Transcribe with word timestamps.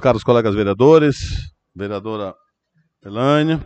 Caros 0.00 0.22
colegas 0.22 0.54
vereadores, 0.54 1.52
vereadora 1.74 2.32
Elaine. 3.04 3.60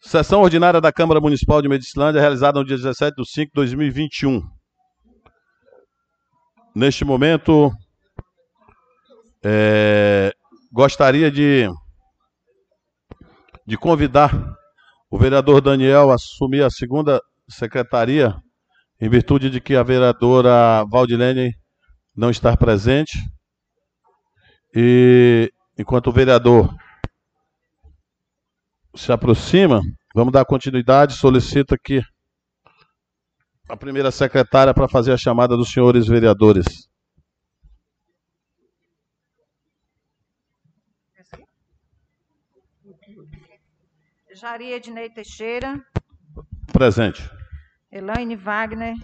Sessão 0.00 0.42
ordinária 0.42 0.80
da 0.80 0.92
Câmara 0.92 1.20
Municipal 1.20 1.60
de 1.60 1.68
Medicilândia, 1.68 2.20
realizada 2.20 2.60
no 2.60 2.64
dia 2.64 2.76
17 2.76 3.16
de 3.16 3.28
5 3.28 3.46
de 3.46 3.52
2021. 3.52 4.40
Neste 6.72 7.04
momento, 7.04 7.72
é, 9.44 10.32
gostaria 10.72 11.32
de, 11.32 11.68
de 13.66 13.76
convidar 13.76 14.30
o 15.10 15.18
vereador 15.18 15.60
Daniel 15.60 16.12
a 16.12 16.14
assumir 16.14 16.62
a 16.62 16.70
segunda 16.70 17.20
secretaria, 17.50 18.36
em 19.00 19.08
virtude 19.08 19.50
de 19.50 19.60
que 19.60 19.74
a 19.74 19.82
vereadora 19.82 20.84
Valdilene 20.88 21.56
não 22.16 22.30
está 22.30 22.56
presente. 22.56 23.18
E 24.74 25.52
enquanto 25.78 26.08
o 26.08 26.12
vereador 26.12 26.74
se 28.94 29.12
aproxima, 29.12 29.80
vamos 30.14 30.32
dar 30.32 30.44
continuidade. 30.44 31.14
Solicito 31.14 31.74
aqui 31.74 32.02
a 33.68 33.76
primeira 33.76 34.10
secretária 34.10 34.72
para 34.72 34.88
fazer 34.88 35.12
a 35.12 35.16
chamada 35.16 35.56
dos 35.56 35.70
senhores 35.70 36.06
vereadores. 36.06 36.88
Jari 44.34 44.72
Ednei 44.72 45.10
Teixeira, 45.10 45.84
Presente. 46.72 47.28
Elaine 47.90 48.36
Wagner, 48.36 48.94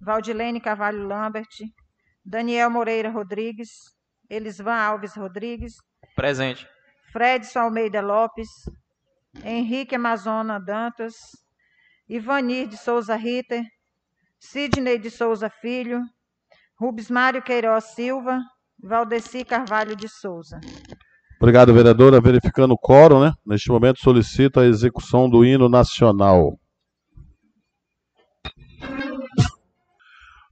Valdilene 0.00 0.60
Carvalho 0.60 1.06
Lambert, 1.06 1.48
Daniel 2.24 2.70
Moreira 2.70 3.10
Rodrigues, 3.10 3.97
Elisvan 4.28 4.78
Alves 4.78 5.14
Rodrigues, 5.16 5.74
Presente. 6.14 6.66
Fredson 7.12 7.60
Almeida 7.60 8.00
Lopes, 8.00 8.48
Henrique 9.44 9.94
Amazona 9.94 10.58
Dantas, 10.58 11.14
Ivanir 12.08 12.68
de 12.68 12.76
Souza 12.76 13.16
Ritter, 13.16 13.62
Sidney 14.38 14.98
de 14.98 15.10
Souza 15.10 15.50
Filho, 15.50 16.00
Rubens 16.78 17.10
Mário 17.10 17.42
Queiroz 17.42 17.94
Silva, 17.94 18.40
Valdeci 18.82 19.44
Carvalho 19.44 19.96
de 19.96 20.08
Souza. 20.08 20.60
Obrigado, 21.40 21.72
vereadora. 21.72 22.20
Verificando 22.20 22.72
o 22.72 22.78
quórum, 22.78 23.20
né? 23.20 23.32
Neste 23.46 23.68
momento 23.68 24.00
solicito 24.00 24.60
a 24.60 24.66
execução 24.66 25.28
do 25.28 25.44
hino 25.44 25.68
nacional. 25.68 26.58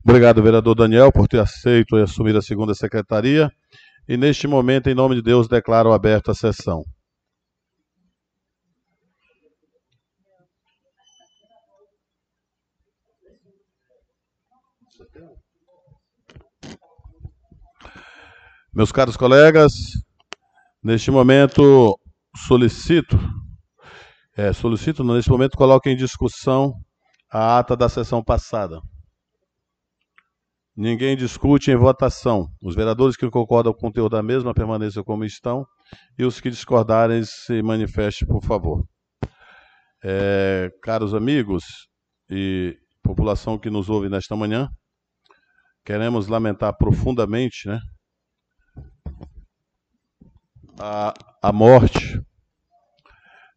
Obrigado, 0.09 0.41
vereador 0.41 0.77
Daniel, 0.77 1.11
por 1.11 1.27
ter 1.27 1.41
aceito 1.41 1.99
e 1.99 2.03
assumir 2.03 2.37
a 2.37 2.41
segunda 2.41 2.73
secretaria. 2.77 3.51
E 4.09 4.17
neste 4.17 4.47
momento, 4.47 4.89
em 4.89 4.95
nome 4.95 5.17
de 5.17 5.23
Deus, 5.23 5.49
declaro 5.49 5.93
aberta 5.93 6.31
a 6.31 6.35
sessão. 6.35 6.85
Meus 18.73 18.93
caros 18.93 19.17
colegas, 19.17 19.73
neste 20.81 21.11
momento 21.11 21.99
solicito, 22.47 23.19
é, 24.37 24.53
solicito, 24.53 25.03
neste 25.03 25.33
momento 25.33 25.57
coloque 25.57 25.91
em 25.91 25.97
discussão 25.97 26.75
a 27.29 27.59
ata 27.59 27.77
da 27.77 27.89
sessão 27.89 28.23
passada. 28.23 28.81
Ninguém 30.77 31.17
discute 31.17 31.71
em 31.71 31.77
votação. 31.77 32.49
Os 32.61 32.75
vereadores 32.75 33.17
que 33.17 33.31
concordam 33.31 33.73
com 33.73 33.79
o 33.79 33.83
conteúdo 33.83 34.13
da 34.13 34.23
mesma 34.23 34.53
permaneçam 34.53 35.03
como 35.03 35.25
estão 35.25 35.67
e 36.19 36.25
os 36.25 36.39
que 36.39 36.51
discordarem 36.51 37.23
se 37.25 37.63
manifestem, 37.63 38.29
por 38.29 38.45
favor. 38.45 38.85
É, 40.05 40.71
caros 40.83 41.15
amigos 41.15 41.65
e 42.29 42.77
população 43.03 43.59
que 43.59 43.71
nos 43.71 43.89
ouve 43.89 44.11
nesta 44.11 44.37
manhã, 44.37 44.69
queremos 45.85 46.27
lamentar 46.27 46.77
profundamente, 46.77 47.69
né, 47.69 47.81
a, 50.79 51.15
a 51.43 51.53
morte 51.53 52.21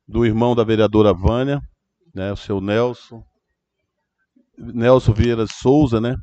do 0.07 0.25
irmão 0.25 0.55
da 0.55 0.63
vereadora 0.63 1.13
Vânia, 1.13 1.59
né, 2.13 2.31
o 2.31 2.37
seu 2.37 2.61
Nelson, 2.61 3.23
Nelson 4.57 5.13
Vieira 5.13 5.45
Souza, 5.47 5.99
né, 5.99 6.15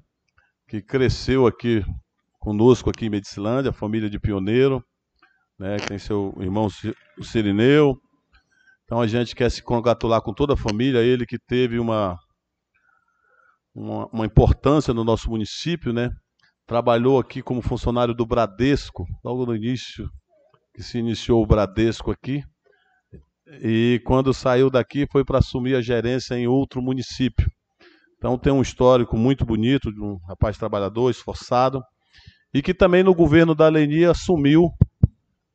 que 0.68 0.82
cresceu 0.82 1.46
aqui 1.46 1.84
conosco 2.40 2.90
aqui 2.90 3.06
em 3.06 3.10
Medicilândia, 3.10 3.72
família 3.72 4.10
de 4.10 4.18
pioneiro, 4.18 4.84
né, 5.58 5.76
tem 5.76 5.98
seu 5.98 6.34
irmão 6.40 6.68
o 7.18 7.24
Sirineu. 7.24 7.98
Então 8.84 9.00
a 9.00 9.06
gente 9.06 9.34
quer 9.34 9.50
se 9.50 9.62
congratular 9.62 10.20
com 10.22 10.32
toda 10.32 10.54
a 10.54 10.56
família, 10.56 11.02
ele 11.02 11.26
que 11.26 11.38
teve 11.38 11.78
uma, 11.78 12.18
uma, 13.74 14.06
uma 14.12 14.26
importância 14.26 14.94
no 14.94 15.02
nosso 15.02 15.28
município, 15.28 15.92
né? 15.92 16.10
Trabalhou 16.66 17.18
aqui 17.18 17.42
como 17.42 17.62
funcionário 17.62 18.14
do 18.14 18.26
Bradesco, 18.26 19.04
logo 19.24 19.46
no 19.46 19.56
início 19.56 20.08
que 20.72 20.82
se 20.82 20.98
iniciou 20.98 21.42
o 21.42 21.46
Bradesco 21.46 22.10
aqui. 22.10 22.44
E 23.62 24.00
quando 24.04 24.34
saiu 24.34 24.68
daqui 24.68 25.06
foi 25.10 25.24
para 25.24 25.38
assumir 25.38 25.74
a 25.74 25.80
gerência 25.80 26.34
em 26.34 26.46
outro 26.46 26.82
município. 26.82 27.50
Então 28.26 28.36
tem 28.36 28.52
um 28.52 28.60
histórico 28.60 29.16
muito 29.16 29.46
bonito 29.46 29.92
de 29.92 30.02
um 30.02 30.16
rapaz 30.26 30.58
trabalhador, 30.58 31.08
esforçado, 31.12 31.80
e 32.52 32.60
que 32.60 32.74
também 32.74 33.04
no 33.04 33.14
governo 33.14 33.54
da 33.54 33.68
Lenia 33.68 34.10
assumiu 34.10 34.72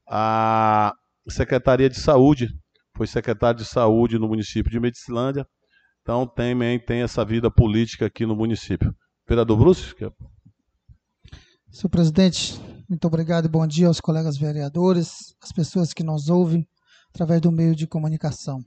a 0.08 0.94
Secretaria 1.28 1.90
de 1.90 2.00
Saúde, 2.00 2.48
foi 2.96 3.08
secretário 3.08 3.59
de 3.59 3.66
Saúde 3.66 4.18
no 4.18 4.30
município 4.30 4.72
de 4.72 4.80
Medicilândia. 4.80 5.46
Então 6.02 6.26
também 6.26 6.80
tem 6.80 7.02
essa 7.02 7.26
vida 7.26 7.52
política 7.52 8.06
aqui 8.06 8.26
no 8.26 8.38
município. 8.38 8.96
Vereador 9.28 9.58
Bruce? 9.58 9.94
Quer... 9.94 10.09
Senhor 11.70 11.90
presidente, 11.90 12.58
muito 12.88 13.06
obrigado 13.06 13.48
e 13.48 13.50
bom 13.50 13.68
dia 13.68 13.88
aos 13.88 14.00
colegas 14.00 14.38
vereadores, 14.38 15.36
às 15.44 15.52
pessoas 15.52 15.92
que 15.92 16.03
nos 16.03 16.30
ouvem 16.30 16.66
através 17.09 17.42
do 17.42 17.52
meio 17.52 17.76
de 17.76 17.86
comunicação. 17.86 18.64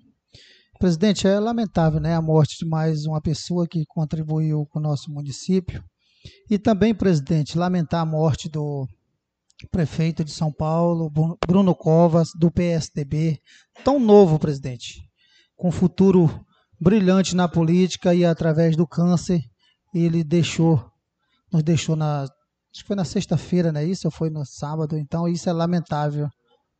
Presidente, 0.78 1.26
é 1.26 1.38
lamentável 1.38 2.00
né, 2.00 2.14
a 2.14 2.22
morte 2.22 2.58
de 2.58 2.66
mais 2.66 3.06
uma 3.06 3.20
pessoa 3.20 3.66
que 3.66 3.84
contribuiu 3.86 4.66
com 4.66 4.78
o 4.78 4.82
nosso 4.82 5.10
município. 5.10 5.82
E 6.50 6.58
também, 6.58 6.94
presidente, 6.94 7.58
lamentar 7.58 8.00
a 8.00 8.06
morte 8.06 8.48
do 8.48 8.86
prefeito 9.70 10.24
de 10.24 10.32
São 10.32 10.52
Paulo, 10.52 11.10
Bruno 11.46 11.74
Covas, 11.74 12.30
do 12.38 12.50
PSDB, 12.50 13.38
tão 13.84 13.98
novo, 14.00 14.38
presidente, 14.38 15.00
com 15.56 15.70
futuro 15.70 16.44
brilhante 16.80 17.36
na 17.36 17.48
política 17.48 18.14
e 18.14 18.24
através 18.24 18.76
do 18.76 18.86
câncer 18.86 19.40
ele 19.94 20.24
deixou, 20.24 20.84
nos 21.52 21.62
deixou 21.62 21.94
na 21.94 22.22
acho 22.74 22.82
que 22.82 22.88
foi 22.88 22.96
na 22.96 23.04
sexta-feira, 23.04 23.70
não 23.70 23.80
é 23.80 23.84
isso? 23.84 24.10
Foi 24.10 24.28
no 24.28 24.44
sábado? 24.44 24.98
Então, 24.98 25.28
isso 25.28 25.48
é 25.48 25.52
lamentável. 25.52 26.28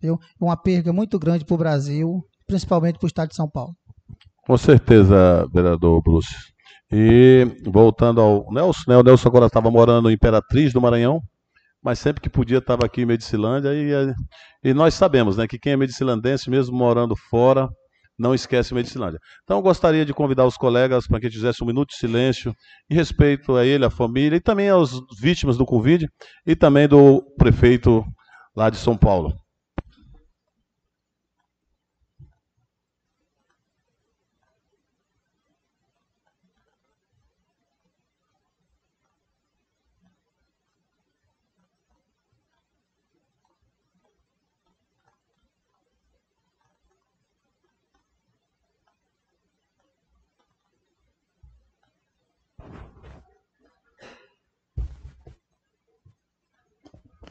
Viu? 0.01 0.19
É 0.41 0.45
uma 0.45 0.57
perda 0.57 0.93
muito 0.93 1.19
grande 1.21 1.45
para 1.45 1.55
o 1.55 1.59
Brasil, 1.59 2.21
principalmente 2.47 2.99
para 2.99 3.07
o 3.07 3.09
estado 3.09 3.29
de 3.29 3.37
São 3.37 3.49
Paulo. 3.49 3.75
Com 4.47 4.59
certeza, 4.59 5.49
vereador 5.53 6.03
Bruce. 6.03 6.35
E 6.93 7.47
voltando 7.65 8.21
ao 8.21 8.53
Nelson, 8.53 8.85
né? 8.89 8.97
O 8.97 9.03
Nelson 9.03 9.29
agora 9.29 9.47
estava 9.47 9.71
morando 9.71 10.11
em 10.11 10.15
Imperatriz 10.15 10.73
do 10.73 10.81
Maranhão, 10.81 11.21
mas 11.83 11.99
sempre 11.99 12.21
que 12.21 12.29
podia 12.29 12.59
estava 12.59 12.85
aqui 12.85 13.03
em 13.03 13.07
Medicilândia. 13.07 13.71
E, 13.75 13.91
e 14.63 14.75
nós 14.75 14.95
sabemos 14.95 15.37
né, 15.37 15.47
que 15.47 15.59
quem 15.59 15.73
é 15.73 15.77
medicilandense, 15.77 16.51
mesmo 16.51 16.77
morando 16.77 17.17
fora, 17.17 17.69
não 18.19 18.35
esquece 18.35 18.75
Medicilândia. 18.75 19.19
Então, 19.43 19.63
gostaria 19.63 20.05
de 20.05 20.15
convidar 20.15 20.45
os 20.47 20.57
colegas 20.57 21.07
para 21.07 21.21
que 21.21 21.31
fizesse 21.31 21.65
um 21.65 21.67
minuto 21.67 21.89
de 21.89 21.97
silêncio 21.97 22.55
em 22.89 22.95
respeito 22.95 23.57
a 23.57 23.65
ele, 23.65 23.85
à 23.85 23.91
família 23.91 24.37
e 24.37 24.41
também 24.41 24.69
às 24.69 24.93
vítimas 25.21 25.57
do 25.57 25.67
Covid 25.67 26.07
e 26.47 26.55
também 26.55 26.87
do 26.87 27.23
prefeito 27.37 28.05
lá 28.55 28.71
de 28.71 28.77
São 28.77 28.97
Paulo. 28.97 29.35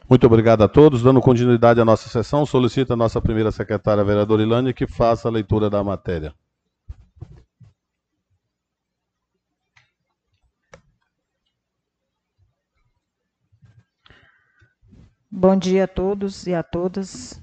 Muito 0.08 0.26
obrigado 0.26 0.62
a 0.62 0.68
todos. 0.68 1.02
Dando 1.02 1.20
continuidade 1.20 1.80
à 1.80 1.84
nossa 1.84 2.08
sessão, 2.08 2.44
solicito 2.44 2.92
a 2.92 2.96
nossa 2.96 3.20
primeira 3.20 3.50
secretária, 3.50 4.02
a 4.02 4.04
vereadora 4.04 4.42
Ilânia, 4.42 4.72
que 4.72 4.86
faça 4.86 5.28
a 5.28 5.30
leitura 5.30 5.70
da 5.70 5.82
matéria. 5.82 6.34
Bom 15.30 15.56
dia 15.56 15.84
a 15.84 15.88
todos 15.88 16.46
e 16.46 16.54
a 16.54 16.62
todas. 16.62 17.42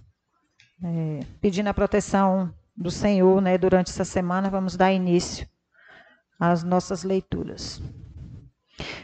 É, 0.84 1.19
pedindo 1.42 1.68
a 1.68 1.74
proteção 1.74 2.54
do 2.75 2.90
Senhor, 2.90 3.42
né, 3.42 3.58
durante 3.58 3.90
essa 3.90 4.06
semana, 4.06 4.50
vamos 4.50 4.78
dar 4.78 4.94
início 4.94 5.48
às 6.40 6.63
nossas 6.63 7.04
leituras. 7.04 7.81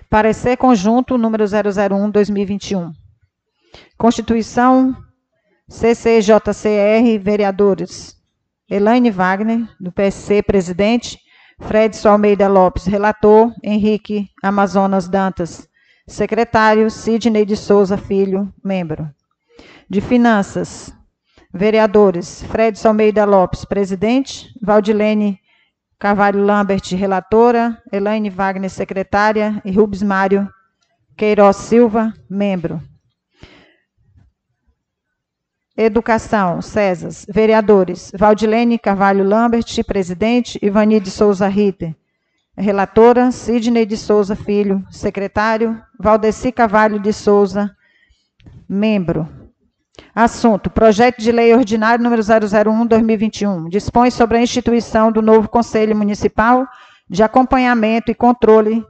Parecer 0.10 0.58
conjunto 0.58 1.18
número 1.18 1.44
001/2021. 1.44 3.07
Constituição 3.98 4.96
CCJCR, 5.70 7.20
vereadores. 7.20 8.16
Elaine 8.70 9.12
Wagner, 9.12 9.68
do 9.80 9.92
PSC, 9.92 10.42
presidente. 10.42 11.20
Fredson 11.60 12.10
Almeida 12.10 12.48
Lopes, 12.48 12.86
relator. 12.86 13.54
Henrique 13.64 14.30
Amazonas 14.44 15.10
Dantas, 15.10 15.68
secretário. 16.08 16.90
Sidney 16.90 17.46
de 17.46 17.58
Souza 17.58 17.98
Filho, 17.98 18.54
membro. 18.64 19.10
De 19.90 20.00
Finanças, 20.00 20.94
vereadores. 21.54 22.44
Fredson 22.44 22.90
Almeida 22.90 23.26
Lopes, 23.26 23.66
presidente. 23.66 24.54
Valdilene 24.62 25.40
Carvalho 26.00 26.44
Lambert, 26.44 26.94
relatora. 26.94 27.82
Elaine 27.92 28.30
Wagner, 28.30 28.70
secretária. 28.70 29.62
E 29.66 29.72
Rubens 29.72 30.04
Mário 30.04 30.48
Queiroz 31.18 31.58
Silva, 31.58 32.14
membro. 32.30 32.82
Educação, 35.78 36.60
César. 36.60 37.10
Vereadores, 37.30 38.12
Valdilene 38.18 38.80
Carvalho 38.80 39.24
Lambert, 39.24 39.84
presidente, 39.86 40.58
Ivani 40.60 41.00
de 41.00 41.12
Souza 41.12 41.48
Ritter. 41.48 41.96
Relatora, 42.58 43.30
Sidney 43.30 43.86
de 43.86 43.96
Souza 43.96 44.36
Filho, 44.36 44.84
secretário, 44.90 45.80
Valdeci 46.00 46.52
Carvalho 46.52 47.00
de 47.00 47.14
Souza, 47.14 47.70
membro. 48.68 49.30
Assunto: 50.16 50.72
Projeto 50.72 51.22
de 51.22 51.32
Lei 51.32 51.54
Ordinário 51.54 52.04
número 52.04 52.24
001/2021 52.24 53.70
dispõe 53.70 54.10
sobre 54.10 54.38
a 54.38 54.42
instituição 54.42 55.12
do 55.12 55.22
novo 55.22 55.48
Conselho 55.48 55.96
Municipal 55.96 56.68
de 57.08 57.22
Acompanhamento 57.22 58.10
e 58.10 58.16
Controle 58.16 58.84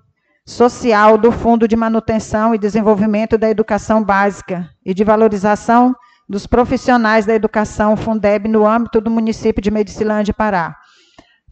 Social 0.45 1.17
do 1.17 1.29
Fundo 1.29 1.67
de 1.67 1.75
Manutenção 1.75 2.55
e 2.55 2.57
Desenvolvimento 2.57 3.37
da 3.37 3.49
Educação 3.49 4.01
Básica 4.01 4.69
e 4.85 4.93
de 4.93 5.03
Valorização 5.03 5.93
dos 6.27 6.45
profissionais 6.45 7.25
da 7.25 7.33
educação 7.33 7.95
Fundeb 7.95 8.47
no 8.47 8.67
âmbito 8.67 8.99
do 8.99 9.09
município 9.09 9.61
de 9.61 9.71
Medicilândia, 9.71 10.33
Pará. 10.33 10.75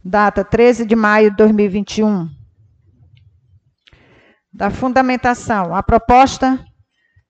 Data 0.04 0.44
13 0.44 0.84
de 0.84 0.94
maio 0.94 1.30
de 1.30 1.36
2021. 1.36 2.28
Da 4.52 4.70
fundamentação, 4.70 5.74
a 5.74 5.82
proposta 5.82 6.58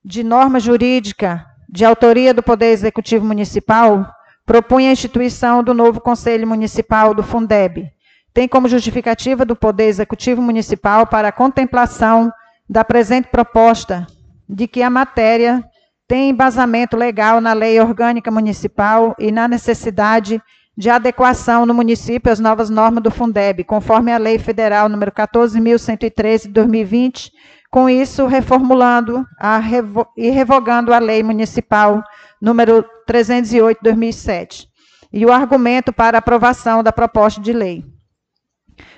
de 0.04 0.22
norma 0.22 0.60
jurídica 0.60 1.46
de 1.68 1.84
autoria 1.84 2.34
do 2.34 2.42
Poder 2.42 2.66
Executivo 2.66 3.24
Municipal 3.24 4.08
propunha 4.44 4.90
a 4.90 4.92
instituição 4.92 5.62
do 5.62 5.74
novo 5.74 6.00
Conselho 6.00 6.46
Municipal 6.46 7.14
do 7.14 7.22
Fundeb. 7.22 7.90
Tem 8.32 8.46
como 8.46 8.68
justificativa 8.68 9.44
do 9.44 9.56
Poder 9.56 9.84
Executivo 9.84 10.42
Municipal 10.42 11.06
para 11.06 11.28
a 11.28 11.32
contemplação 11.32 12.30
da 12.68 12.84
presente 12.84 13.28
proposta 13.28 14.06
de 14.48 14.68
que 14.68 14.82
a 14.82 14.90
matéria 14.90 15.64
tem 16.08 16.30
embasamento 16.30 16.96
legal 16.96 17.40
na 17.40 17.52
lei 17.52 17.80
orgânica 17.80 18.30
municipal 18.30 19.14
e 19.18 19.32
na 19.32 19.48
necessidade 19.48 20.40
de 20.76 20.90
adequação 20.90 21.64
no 21.64 21.72
município 21.72 22.30
às 22.30 22.38
novas 22.38 22.68
normas 22.68 23.02
do 23.02 23.10
Fundeb, 23.10 23.64
conforme 23.64 24.12
a 24.12 24.18
Lei 24.18 24.38
Federal 24.38 24.88
número 24.88 25.10
14.113 25.10 26.42
de 26.42 26.48
2020, 26.48 27.32
com 27.70 27.88
isso 27.88 28.26
reformulando 28.26 29.26
revo 29.62 30.06
e 30.16 30.28
revogando 30.30 30.92
a 30.92 30.98
Lei 30.98 31.22
Municipal 31.22 32.02
número 32.40 32.84
308 33.06 33.78
de 33.78 33.84
2007. 33.84 34.68
E 35.12 35.24
o 35.24 35.32
argumento 35.32 35.92
para 35.92 36.18
aprovação 36.18 36.82
da 36.82 36.92
proposta 36.92 37.40
de 37.40 37.52
lei. 37.52 37.84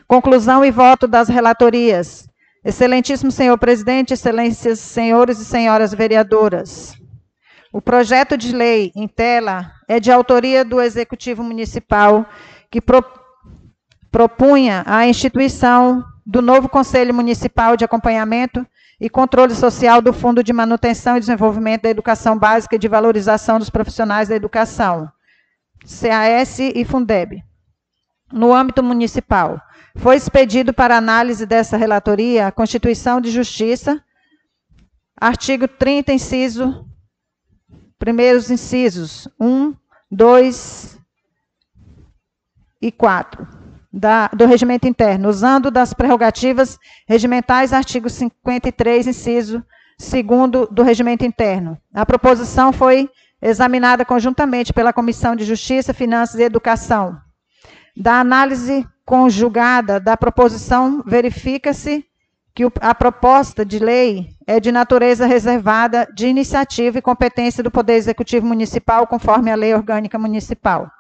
Conclusão 0.07 0.65
e 0.65 0.71
voto 0.71 1.07
das 1.07 1.29
relatorias. 1.29 2.29
Excelentíssimo 2.65 3.31
senhor 3.31 3.57
presidente, 3.57 4.15
excelências 4.15 4.81
senhores 4.81 5.39
e 5.39 5.45
senhoras 5.45 5.95
vereadoras. 5.95 6.98
O 7.79 7.81
projeto 7.81 8.37
de 8.37 8.51
lei 8.51 8.91
em 8.97 9.07
tela 9.07 9.71
é 9.87 10.01
de 10.01 10.11
autoria 10.11 10.65
do 10.65 10.83
Executivo 10.83 11.45
Municipal, 11.45 12.27
que 12.73 12.81
pro, 12.81 13.05
propunha 14.11 14.83
a 14.85 15.07
instituição 15.07 16.05
do 16.27 16.43
novo 16.43 16.69
Conselho 16.69 17.15
Municipal 17.15 17.77
de 17.77 17.85
Acompanhamento 17.85 18.67
e 19.01 19.09
Controle 19.09 19.55
Social 19.55 20.03
do 20.03 20.13
Fundo 20.13 20.43
de 20.43 20.53
Manutenção 20.53 21.17
e 21.17 21.21
Desenvolvimento 21.21 21.83
da 21.83 21.91
Educação 21.91 22.37
Básica 22.37 22.75
e 22.75 22.81
de 22.81 22.89
Valorização 22.89 23.61
dos 23.61 23.71
Profissionais 23.71 24.29
da 24.29 24.35
Educação, 24.35 25.09
CAS 25.85 26.59
e 26.59 26.85
Fundeb, 26.85 27.45
no 28.33 28.53
âmbito 28.53 28.83
municipal. 28.83 29.63
Foi 29.95 30.17
expedido 30.17 30.75
para 30.75 30.97
análise 30.97 31.47
dessa 31.47 31.77
relatoria 31.77 32.49
a 32.49 32.53
Constituição 32.53 33.21
de 33.21 33.31
Justiça, 33.31 34.03
artigo 35.21 35.69
30, 35.69 36.13
inciso 36.13 36.88
primeiros 37.99 38.51
incisos 38.51 39.29
1, 39.41 39.75
2 40.11 40.99
e 42.81 42.93
4 42.93 43.47
da, 43.93 44.29
do 44.29 44.47
regimento 44.47 44.87
interno, 44.87 45.29
usando 45.29 45.71
das 45.71 45.93
prerrogativas 45.93 46.79
regimentais, 47.07 47.73
artigo 47.73 48.09
53, 48.09 49.09
inciso 49.09 49.65
2 49.99 50.69
do 50.71 50.83
regimento 50.83 51.25
interno. 51.25 51.79
A 51.93 52.07
proposição 52.07 52.73
foi 52.73 53.11
examinada 53.41 54.05
conjuntamente 54.05 54.73
pela 54.73 54.93
Comissão 54.93 55.35
de 55.35 55.45
Justiça, 55.45 55.95
Finanças 55.95 56.39
e 56.39 56.45
Educação. 56.45 57.19
Da 57.97 58.21
análise 58.21 58.87
conjugada 59.05 59.99
da 59.99 60.17
proposição, 60.17 61.03
verifica-se 61.05 62.05
que 62.55 62.65
a 62.81 62.95
proposta 62.95 63.65
de 63.65 63.79
lei 63.79 64.29
é 64.49 64.59
de 64.59 64.73
natureza 64.73 65.27
reservada 65.27 66.09
de 66.15 66.27
iniciativa 66.27 66.97
e 66.97 67.03
competência 67.03 67.63
do 67.63 67.71
Poder 67.71 67.97
Executivo 67.97 68.47
Municipal, 68.47 69.07
conforme 69.07 69.53
a 69.53 69.55
Lei 69.55 69.75
Orgânica 69.75 70.19
Municipal. 70.19 70.91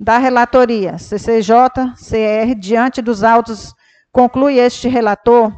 Da 0.00 0.16
relatoria, 0.16 0.96
CCJ, 0.96 1.52
CR, 1.94 2.58
diante 2.58 3.02
dos 3.02 3.22
autos, 3.22 3.74
conclui 4.10 4.58
este 4.58 4.88
relator 4.88 5.52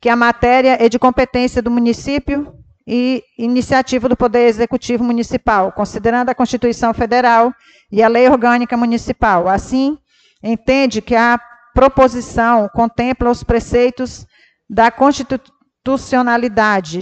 que 0.00 0.08
a 0.08 0.14
matéria 0.14 0.78
é 0.80 0.88
de 0.88 0.96
competência 0.96 1.60
do 1.60 1.72
município 1.72 2.54
e 2.86 3.20
iniciativa 3.36 4.08
do 4.08 4.16
Poder 4.16 4.46
Executivo 4.46 5.02
Municipal, 5.02 5.72
considerando 5.72 6.30
a 6.30 6.36
Constituição 6.36 6.94
Federal 6.94 7.52
e 7.90 8.00
a 8.00 8.06
Lei 8.06 8.28
Orgânica 8.28 8.76
Municipal. 8.76 9.48
Assim, 9.48 9.98
entende 10.40 11.02
que 11.02 11.16
a 11.16 11.36
proposição 11.74 12.70
contempla 12.72 13.28
os 13.28 13.42
preceitos 13.42 14.24
da 14.70 14.88
constitucionalidade, 15.86 16.98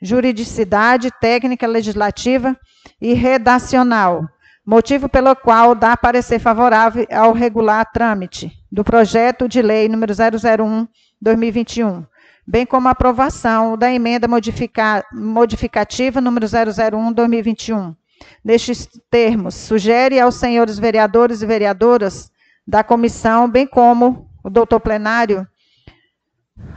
juridicidade, 0.00 1.10
técnica 1.20 1.66
legislativa 1.66 2.56
e 3.00 3.12
redacional, 3.12 4.24
motivo 4.64 5.08
pelo 5.08 5.34
qual 5.34 5.74
dá 5.74 5.96
parecer 5.96 6.38
favorável 6.38 7.04
ao 7.12 7.32
regular 7.32 7.84
trâmite 7.92 8.52
do 8.70 8.84
projeto 8.84 9.48
de 9.48 9.60
lei 9.60 9.88
número 9.88 10.12
001/2021, 10.14 12.06
bem 12.46 12.64
como 12.64 12.86
a 12.86 12.92
aprovação 12.92 13.76
da 13.76 13.92
emenda 13.92 14.28
modifica, 14.28 15.04
modificativa 15.12 16.20
número 16.20 16.46
001/2021. 16.46 17.96
Nestes 18.44 18.88
termos, 19.10 19.54
sugere 19.54 20.20
aos 20.20 20.36
senhores 20.36 20.78
vereadores 20.78 21.42
e 21.42 21.46
vereadoras 21.46 22.30
da 22.66 22.84
comissão, 22.84 23.50
bem 23.50 23.66
como 23.66 24.30
o 24.44 24.50
doutor 24.50 24.80
plenário, 24.80 25.46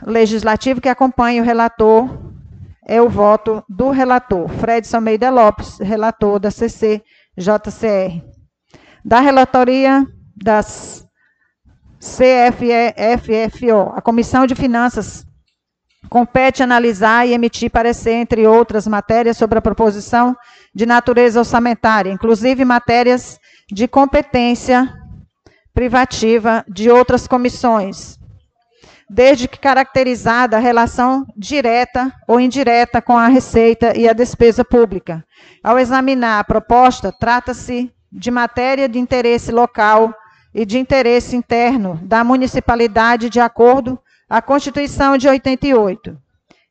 legislativo 0.06 0.80
que 0.80 0.88
acompanha 0.88 1.42
o 1.42 1.44
relator 1.44 2.08
é 2.86 3.00
o 3.00 3.08
voto 3.08 3.62
do 3.68 3.90
relator, 3.90 4.48
Fred 4.48 4.88
Almeida 4.94 5.30
Lopes, 5.30 5.78
relator 5.78 6.38
da 6.40 6.50
CCJCR. 6.50 8.22
Da 9.04 9.20
relatoria 9.20 10.06
das 10.36 11.06
CFFO, 12.00 13.92
a 13.94 14.00
Comissão 14.00 14.46
de 14.46 14.54
Finanças 14.54 15.26
compete 16.08 16.62
analisar 16.62 17.26
e 17.26 17.32
emitir 17.32 17.70
parecer, 17.70 18.14
entre 18.14 18.46
outras 18.46 18.86
matérias, 18.86 19.36
sobre 19.36 19.58
a 19.58 19.62
proposição 19.62 20.36
de 20.74 20.84
natureza 20.84 21.38
orçamentária, 21.38 22.10
inclusive 22.10 22.64
matérias 22.64 23.38
de 23.70 23.86
competência 23.86 24.92
privativa 25.72 26.64
de 26.68 26.90
outras 26.90 27.28
comissões, 27.28 28.18
desde 29.12 29.48
que 29.48 29.58
caracterizada 29.58 30.56
a 30.56 30.60
relação 30.60 31.26
direta 31.36 32.12
ou 32.28 32.38
indireta 32.38 33.02
com 33.02 33.18
a 33.18 33.26
receita 33.26 33.92
e 33.98 34.08
a 34.08 34.12
despesa 34.12 34.64
pública. 34.64 35.24
Ao 35.64 35.76
examinar 35.76 36.38
a 36.38 36.44
proposta, 36.44 37.10
trata-se 37.10 37.92
de 38.12 38.30
matéria 38.30 38.88
de 38.88 39.00
interesse 39.00 39.50
local 39.50 40.14
e 40.54 40.64
de 40.64 40.78
interesse 40.78 41.34
interno 41.34 41.98
da 42.04 42.22
municipalidade 42.22 43.28
de 43.28 43.40
acordo 43.40 43.98
à 44.28 44.40
Constituição 44.40 45.18
de 45.18 45.28
88. 45.28 46.16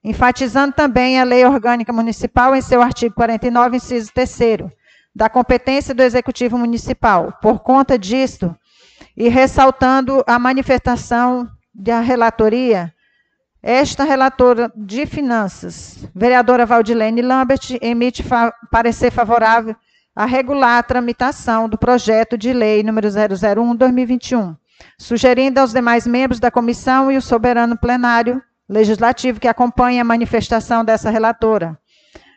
enfatizando 0.01 0.73
também 0.73 1.19
a 1.19 1.25
Lei 1.25 1.43
Orgânica 1.45 1.91
Municipal 1.91 2.55
em 2.55 2.61
seu 2.61 2.81
artigo 2.81 3.13
49, 3.15 3.75
inciso 3.75 4.09
3 4.13 4.39
da 5.13 5.27
competência 5.27 5.93
do 5.93 6.01
Executivo 6.01 6.57
Municipal. 6.57 7.37
Por 7.41 7.59
conta 7.59 7.99
disto, 7.99 8.55
e 9.17 9.27
ressaltando 9.27 10.23
a 10.25 10.39
manifestação 10.39 11.49
da 11.79 12.01
relatoria, 12.01 12.93
esta 13.63 14.03
relatora 14.03 14.69
de 14.75 15.05
finanças, 15.05 16.05
vereadora 16.13 16.65
Valdilene 16.65 17.21
Lambert, 17.21 17.77
emite 17.81 18.21
fa 18.21 18.53
parecer 18.69 19.11
favorável 19.11 19.73
a 20.13 20.25
regular 20.25 20.79
a 20.79 20.83
tramitação 20.83 21.69
do 21.69 21.77
projeto 21.77 22.37
de 22.37 22.51
lei 22.51 22.83
número 22.83 23.07
001/2021, 23.07 24.57
sugerindo 24.97 25.61
aos 25.61 25.71
demais 25.71 26.05
membros 26.05 26.39
da 26.39 26.51
comissão 26.51 27.09
e 27.09 27.15
o 27.15 27.21
soberano 27.21 27.77
plenário 27.77 28.43
legislativo 28.67 29.39
que 29.39 29.47
acompanha 29.47 30.01
a 30.01 30.05
manifestação 30.05 30.83
dessa 30.83 31.09
relatora. 31.09 31.79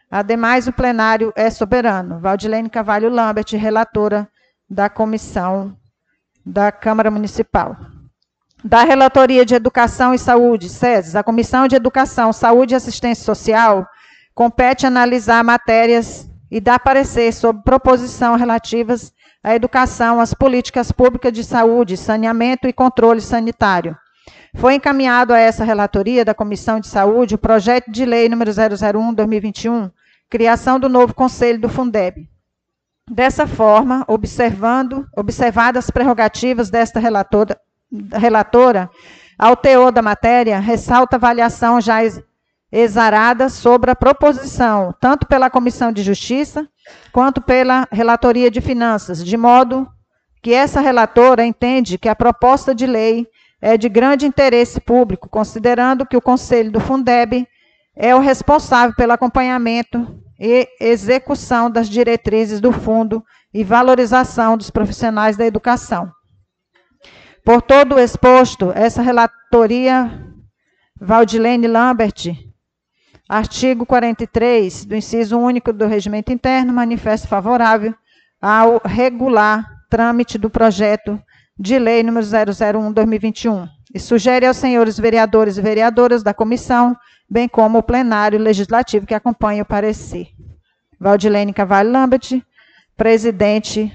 Ademais, 0.08 0.68
o 0.68 0.72
plenário 0.72 1.32
é 1.34 1.50
soberano. 1.50 2.20
Valdilene 2.20 2.70
Cavalho 2.70 3.11
Lambert, 3.11 3.52
relatora 3.56 4.28
da 4.70 4.88
comissão 4.88 5.76
da 6.46 6.70
Câmara 6.70 7.11
Municipal. 7.11 7.76
Da 8.64 8.85
Relatoria 8.85 9.45
de 9.45 9.57
Educação 9.57 10.14
e 10.14 10.19
Saúde, 10.19 10.69
SESES, 10.69 11.16
a 11.16 11.23
Comissão 11.25 11.66
de 11.66 11.75
Educação, 11.75 12.33
Saúde 12.33 12.75
e 12.75 12.76
Assistência 12.76 13.25
Social 13.25 13.85
compete 14.35 14.87
analisar 14.87 15.42
matérias 15.42 16.31
e 16.49 16.61
dar 16.61 16.78
parecer 16.78 17.33
sobre 17.33 17.62
proposição 17.64 18.37
relativas 18.37 19.12
à 19.42 19.54
educação, 19.54 20.21
às 20.21 20.33
políticas 20.33 20.92
públicas 20.92 21.33
de 21.33 21.42
saúde, 21.42 21.97
saneamento 21.97 22.69
e 22.69 22.73
controle 22.73 23.21
sanitário. 23.21 23.97
Foi 24.54 24.75
encaminhado 24.75 25.33
a 25.33 25.38
essa 25.38 25.64
relatoria 25.64 26.25
da 26.25 26.35
Comissão 26.35 26.78
de 26.78 26.87
Saúde 26.87 27.35
o 27.35 27.38
projeto 27.38 27.90
de 27.90 28.04
lei 28.04 28.28
número 28.28 28.52
001/2021, 28.52 29.90
criação 30.31 30.78
do 30.78 30.88
novo 30.88 31.14
Conselho 31.14 31.59
do 31.59 31.69
Fundeb. 31.69 32.28
Dessa 33.11 33.45
forma, 33.45 34.04
observando, 34.07 35.04
observadas 35.16 35.87
as 35.87 35.90
prerrogativas 35.90 36.71
desta 36.71 37.00
relatora, 37.00 37.59
relatora, 38.12 38.90
ao 39.38 39.56
teor 39.56 39.92
da 39.92 40.02
matéria, 40.02 40.58
ressalta 40.58 41.16
avaliação 41.16 41.80
já 41.80 41.99
exarada 42.70 43.49
sobre 43.49 43.90
a 43.90 43.96
proposição, 43.96 44.94
tanto 44.99 45.26
pela 45.26 45.50
Comissão 45.50 45.92
de 45.92 46.02
Justiça 46.02 46.66
quanto 47.12 47.40
pela 47.40 47.87
Relatoria 47.92 48.50
de 48.50 48.61
Finanças, 48.61 49.25
de 49.25 49.37
modo 49.37 49.87
que 50.42 50.52
essa 50.54 50.80
relatora 50.80 51.44
entende 51.44 51.99
que 51.99 52.08
a 52.08 52.16
proposta 52.16 52.75
de 52.75 52.87
lei 52.87 53.26
é 53.61 53.76
de 53.76 53.88
grande 53.88 54.26
interesse 54.26 54.80
público, 54.80 55.28
considerando 55.28 56.06
que 56.06 56.16
o 56.16 56.20
Conselho 56.20 56.72
do 56.72 56.80
Fundeb 56.80 57.46
é 57.94 58.14
o 58.14 58.18
responsável 58.18 58.96
pelo 58.96 59.12
acompanhamento 59.12 60.20
e 60.40 60.66
execução 60.80 61.70
das 61.70 61.88
diretrizes 61.88 62.61
do 62.61 62.72
fundo 62.72 63.25
e 63.54 63.62
valorização 63.62 64.56
dos 64.56 64.70
profissionais 64.70 65.37
da 65.37 65.46
educação. 65.46 66.11
Por 67.44 67.61
todo 67.61 67.96
o 67.96 67.99
exposto, 67.99 68.70
essa 68.72 69.02
relatoria, 69.02 70.11
Valdilene 71.00 71.66
Lambert, 71.66 72.37
artigo 73.28 73.84
43 73.84 74.84
do 74.84 74.94
inciso 74.94 75.37
único 75.37 75.72
do 75.72 75.88
regimento 75.88 76.32
interno, 76.32 76.72
manifesta 76.72 77.26
favorável 77.26 77.92
ao 78.40 78.80
regular 78.84 79.66
trâmite 79.90 80.38
do 80.38 80.49
projeto 80.49 81.20
de 81.58 81.80
lei 81.80 82.04
número 82.04 82.25
001/2021 82.25 83.68
e 83.92 83.99
sugere 83.99 84.46
aos 84.46 84.56
senhores 84.56 84.96
vereadores 84.96 85.58
e 85.58 85.62
vereadoras 85.62 86.22
da 86.22 86.32
comissão, 86.32 86.96
bem 87.28 87.49
como 87.49 87.78
o 87.78 87.82
plenário 87.82 88.38
legislativo 88.38 89.04
que 89.04 89.14
acompanha 89.14 89.64
o 89.64 89.66
parecer. 89.66 90.28
Valdilene 90.99 91.52
Cavalho 91.52 91.90
Lambert, 91.90 92.40
presidente 92.96 93.92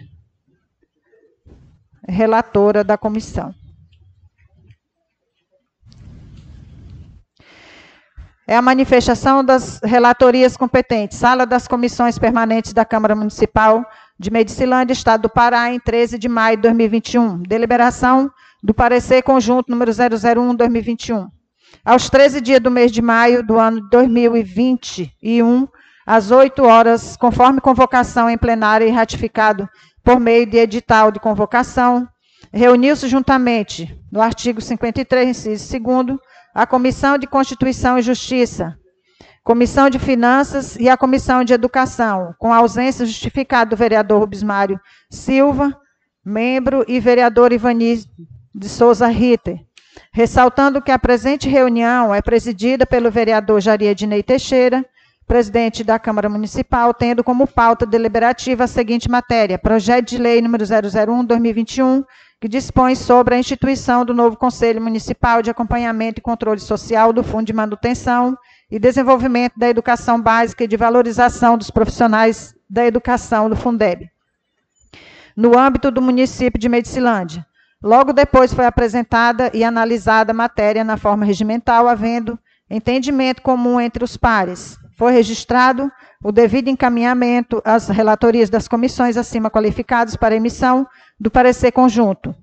relatora 2.07 2.83
da 2.83 2.97
comissão. 2.97 3.53
É 8.49 8.55
a 8.55 8.61
manifestação 8.61 9.43
das 9.43 9.81
relatorias 9.83 10.55
competentes, 10.55 11.17
sala 11.17 11.45
das 11.45 11.67
comissões 11.67 12.17
permanentes 12.17 12.71
da 12.71 12.85
Câmara 12.85 13.13
Municipal 13.13 13.85
de 14.17 14.31
Medicilândia, 14.31 14.93
Estado 14.93 15.23
do 15.23 15.29
Pará, 15.29 15.69
em 15.73 15.79
13 15.79 16.17
de 16.17 16.29
maio 16.29 16.55
de 16.55 16.61
2021. 16.63 17.43
Deliberação 17.43 18.31
do 18.63 18.73
parecer 18.73 19.21
conjunto 19.21 19.69
número 19.69 19.91
001/2021. 19.91 21.27
Aos 21.83 22.09
13 22.09 22.39
dias 22.39 22.61
do 22.61 22.71
mês 22.71 22.89
de 22.89 23.01
maio 23.01 23.45
do 23.45 23.59
ano 23.59 23.81
2021, 23.89 25.67
às 26.05 26.31
8 26.31 26.63
horas, 26.63 27.17
conforme 27.17 27.59
convocação 27.59 28.29
em 28.29 28.37
plenária 28.37 28.85
e 28.85 28.91
ratificado 28.91 29.67
por 30.07 30.21
meio 30.21 30.45
de 30.45 30.55
edital 30.55 31.11
de 31.11 31.19
convocação, 31.19 32.07
reuniu-se 32.53 33.09
juntamente, 33.09 33.93
no 34.09 34.21
artigo 34.21 34.61
53, 34.61 35.27
inciso 35.27 35.79
2 35.81 36.17
a 36.55 36.65
Comissão 36.65 37.17
de 37.17 37.27
Constituição 37.27 37.99
e 37.99 38.01
Justiça, 38.01 38.79
Comissão 39.43 39.89
de 39.89 39.99
Finanças 39.99 40.77
e 40.77 40.87
a 40.87 40.95
Comissão 40.95 41.43
de 41.43 41.51
Educação, 41.51 42.33
com 42.39 42.53
a 42.53 42.55
ausência 42.55 43.05
justificada 43.05 43.71
do 43.71 43.75
vereador 43.75 44.21
Rubens 44.21 44.43
Mário 44.43 44.79
Silva, 45.09 45.77
membro, 46.23 46.85
e 46.87 47.01
vereador 47.01 47.51
Ivani 47.51 48.01
de 48.55 48.69
Souza 48.69 49.07
Ritter, 49.07 49.59
ressaltando 50.13 50.81
que 50.81 50.91
a 50.91 50.97
presente 50.97 51.49
reunião 51.49 52.15
é 52.15 52.21
presidida 52.21 52.85
pelo 52.85 53.11
vereador 53.11 53.59
Jaria 53.59 53.93
Dinei 53.93 54.23
Teixeira, 54.23 54.85
presidente 55.27 55.83
da 55.83 55.99
Câmara 55.99 56.29
Municipal, 56.29 56.93
tendo 56.93 57.23
como 57.23 57.45
pauta 57.45 57.85
deliberativa 57.85 58.63
a 58.63 58.67
seguinte 58.67 59.09
matéria: 59.09 59.59
projeto 59.59 60.07
de 60.07 60.17
lei 60.17 60.41
número 60.41 60.63
001/2021, 60.63 62.05
que 62.39 62.47
dispõe 62.47 62.95
sobre 62.95 63.35
a 63.35 63.39
instituição 63.39 64.05
do 64.05 64.13
novo 64.13 64.37
Conselho 64.37 64.81
Municipal 64.81 65.41
de 65.41 65.49
Acompanhamento 65.49 66.19
e 66.19 66.23
Controle 66.23 66.59
Social 66.59 67.11
do 67.11 67.23
Fundo 67.23 67.45
de 67.45 67.53
Manutenção 67.53 68.37
e 68.71 68.79
desenvolvimento 68.79 69.53
da 69.57 69.67
educação 69.69 70.21
básica 70.21 70.63
e 70.63 70.67
de 70.67 70.77
valorização 70.77 71.57
dos 71.57 71.69
profissionais 71.69 72.55
da 72.69 72.85
educação 72.85 73.49
do 73.49 73.55
Fundeb, 73.55 74.09
no 75.35 75.57
âmbito 75.57 75.91
do 75.91 76.01
município 76.01 76.59
de 76.59 76.69
Medicilândia. 76.69 77.45
Logo 77.83 78.11
depois 78.11 78.53
foi 78.53 78.65
apresentada 78.65 79.51
e 79.53 79.63
analisada 79.63 80.31
a 80.31 80.35
matéria 80.35 80.83
na 80.83 80.97
forma 80.97 81.25
regimental, 81.25 81.87
havendo 81.87 82.39
entendimento 82.69 83.41
comum 83.41 83.79
entre 83.79 84.03
os 84.03 84.17
pares. 84.17 84.77
Foi 84.97 85.11
registrado 85.11 85.91
o 86.23 86.31
devido 86.31 86.69
encaminhamento 86.69 87.61
às 87.63 87.87
relatorias 87.87 88.49
das 88.49 88.67
comissões 88.67 89.15
acima 89.15 89.49
qualificadas 89.49 90.15
para 90.15 90.35
emissão 90.35 90.87
do 91.19 91.29
parecer 91.29 91.71
conjunto. 91.71 92.35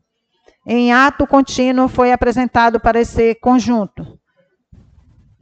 Em 0.66 0.92
ato 0.92 1.26
contínuo 1.26 1.88
foi 1.88 2.12
apresentado 2.12 2.76
o 2.76 2.80
parecer 2.80 3.34
conjunto 3.40 4.18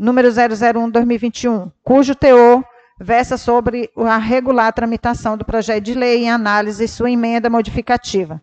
número 0.02 0.30
001/2021, 0.30 1.70
cujo 1.84 2.14
teor 2.16 2.64
versa 3.00 3.36
sobre 3.36 3.88
a 3.96 4.18
regular 4.18 4.72
tramitação 4.72 5.36
do 5.36 5.44
projeto 5.44 5.84
de 5.84 5.94
lei 5.94 6.24
em 6.24 6.30
análise 6.30 6.82
e 6.82 6.88
sua 6.88 7.10
emenda 7.10 7.48
modificativa. 7.48 8.42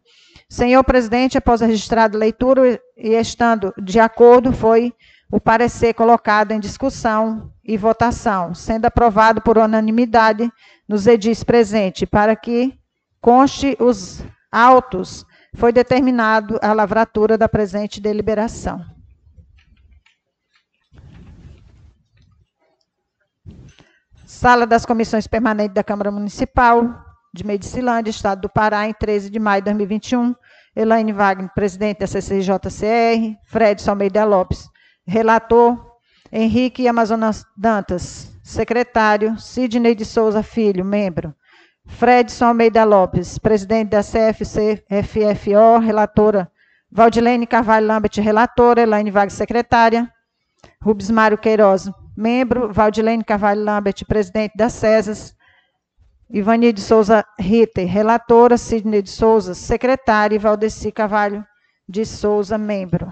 Senhor 0.50 0.84
presidente, 0.86 1.38
após 1.38 1.62
a 1.62 1.66
registrada 1.66 2.18
leitura 2.18 2.80
e 2.98 3.10
estando 3.10 3.74
de 3.78 4.00
acordo, 4.00 4.54
foi 4.54 4.94
o 5.32 5.40
parecer 5.40 5.94
colocado 5.94 6.52
em 6.52 6.60
discussão 6.60 7.54
e 7.64 7.78
votação, 7.78 8.54
sendo 8.56 8.86
aprovado 8.86 9.42
por 9.42 9.58
unanimidade 9.58 10.52
nos 10.88 11.06
edis 11.06 11.44
presente, 11.44 12.06
para 12.06 12.36
que 12.36 12.74
conste 13.22 13.78
os 13.80 14.24
autos, 14.52 15.26
foi 15.56 15.72
determinado 15.72 16.60
a 16.62 16.74
lavratura 16.74 17.38
da 17.38 17.48
presente 17.48 18.02
deliberação. 18.02 18.84
Sala 24.26 24.66
das 24.66 24.86
Comissões 24.86 25.28
Permanentes 25.28 25.76
da 25.76 25.84
Câmara 25.84 26.10
Municipal 26.10 27.06
de 27.34 27.46
Medicilândia, 27.46 28.10
Estado 28.10 28.42
do 28.42 28.50
Pará, 28.50 28.88
em 28.88 28.94
13 28.94 29.30
de 29.30 29.38
maio 29.40 29.62
de 29.62 29.66
2021. 29.66 30.34
Elaine 30.76 31.12
Wagner, 31.12 31.52
presidente 31.54 32.00
da 32.00 32.08
CCJCR. 32.08 33.36
Fred 33.46 33.90
Almeida 33.90 34.24
Lopes, 34.24 34.70
relator. 35.10 35.78
Henrique 36.32 36.88
Amazonas 36.88 37.44
Dantas, 37.58 38.32
secretário. 38.44 39.38
Sidney 39.40 39.96
de 39.96 40.06
Souza 40.06 40.44
Filho, 40.44 40.86
membro. 40.86 41.34
Fred 41.86 42.32
Almeida 42.42 42.84
Lopes, 42.84 43.40
presidente 43.40 43.90
da 43.90 44.02
CFC-FFO, 44.02 45.80
relatora. 45.80 46.52
Valdilene 46.92 47.48
Carvalho 47.48 47.88
Lambert, 47.88 48.18
relatora. 48.18 48.82
Elaine 48.82 49.12
Wagner, 49.12 49.32
secretária. 49.32 50.10
Rubens 50.82 51.10
Mário 51.10 51.38
Queiroz, 51.38 51.90
membro, 52.16 52.72
Valdilene 52.72 53.24
Carvalho 53.24 53.64
Lambert, 53.64 54.06
presidente 54.06 54.54
da 54.56 54.70
CESAS, 54.70 55.36
Ivani 56.30 56.72
de 56.72 56.82
Souza 56.82 57.26
Ritter, 57.40 57.88
relatora, 57.88 58.58
Sidney 58.58 59.02
de 59.02 59.10
Souza, 59.10 59.54
secretária, 59.54 60.36
e 60.36 60.40
Valdeci 60.40 60.92
Carvalho 60.92 61.46
de 61.88 62.06
Souza, 62.06 62.58
membro. 62.58 63.12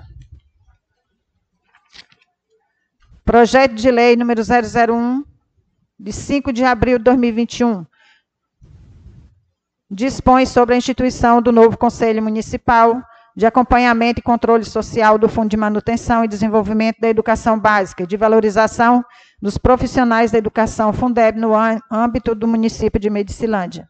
Projeto 3.27 3.75
de 3.75 3.91
Lei 3.91 4.15
número 4.15 4.41
001, 4.41 5.22
de 6.00 6.13
5 6.13 6.53
de 6.53 6.63
abril 6.63 6.98
de 6.98 7.03
2021, 7.03 7.86
dispõe 9.91 10.46
sobre 10.46 10.75
a 10.75 10.77
instituição 10.77 11.41
do 11.41 11.51
novo 11.51 11.77
Conselho 11.77 12.24
Municipal 12.24 13.03
de 13.36 13.46
Acompanhamento 13.46 14.22
e 14.22 14.24
Controle 14.24 14.63
Social 14.63 15.17
do 15.17 15.27
Fundo 15.27 15.50
de 15.50 15.57
Manutenção 15.57 16.24
e 16.24 16.27
Desenvolvimento 16.29 17.01
da 17.01 17.10
Educação 17.10 17.60
Básica 17.60 18.03
e 18.03 18.07
de 18.07 18.15
Valorização 18.15 19.03
dos 19.41 19.57
Profissionais 19.57 20.31
da 20.31 20.38
Educação 20.38 20.93
Fundeb 20.93 21.38
no 21.38 21.51
âmbito 21.91 22.34
do 22.34 22.48
município 22.48 22.98
de 22.98 23.10
Medicilândia. 23.10 23.89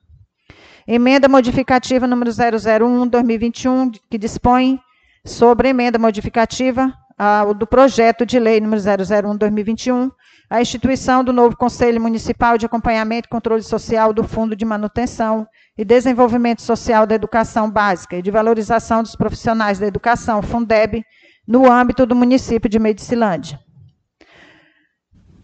Emenda 0.88 1.30
modificativa 1.30 2.08
número 2.08 2.32
001/2021, 2.32 3.92
que 4.10 4.18
dispõe 4.18 4.82
sobre 5.24 5.70
emenda 5.70 6.00
modificativa 6.00 6.92
ao 7.18 7.54
do 7.54 7.66
projeto 7.66 8.26
de 8.26 8.38
lei 8.38 8.62
número 8.62 8.82
001/2021, 8.82 10.12
a 10.50 10.62
instituição 10.62 11.24
do 11.24 11.34
novo 11.34 11.58
Conselho 11.58 12.00
Municipal 12.00 12.58
de 12.58 12.66
Acompanhamento 12.66 13.28
e 13.28 13.30
Controle 13.30 13.64
Social 13.64 14.14
do 14.14 14.24
Fundo 14.24 14.56
de 14.56 14.64
Manutenção 14.64 15.48
e 15.78 15.84
Desenvolvimento 15.84 16.62
Social 16.62 17.08
da 17.08 17.16
Educação 17.16 17.70
Básica 17.72 18.18
e 18.18 18.22
de 18.22 18.30
Valorização 18.30 19.02
dos 19.02 19.16
Profissionais 19.16 19.80
da 19.80 19.88
Educação, 19.88 20.42
Fundeb, 20.42 21.04
no 21.48 21.70
âmbito 21.70 22.06
do 22.06 22.16
município 22.16 22.70
de 22.70 22.78
Medicilândia. 22.78 23.60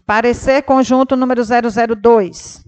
Parecer 0.06 0.62
conjunto 0.62 1.16
número 1.16 1.42
002. 1.42 2.64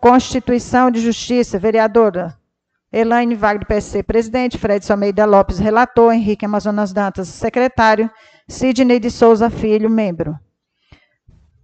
Constituição 0.00 0.90
de 0.90 1.00
Justiça, 1.00 1.58
vereadora 1.58 2.37
Elaine 2.92 3.34
Wagner, 3.34 3.66
PSC, 3.66 4.02
presidente, 4.02 4.56
Fred 4.56 4.84
Almeida 4.90 5.26
Lopes, 5.26 5.58
relator, 5.58 6.12
Henrique 6.12 6.46
Amazonas 6.46 6.92
Dantas, 6.92 7.28
secretário, 7.28 8.10
Sidney 8.48 8.98
de 8.98 9.10
Souza 9.10 9.50
Filho, 9.50 9.90
membro. 9.90 10.38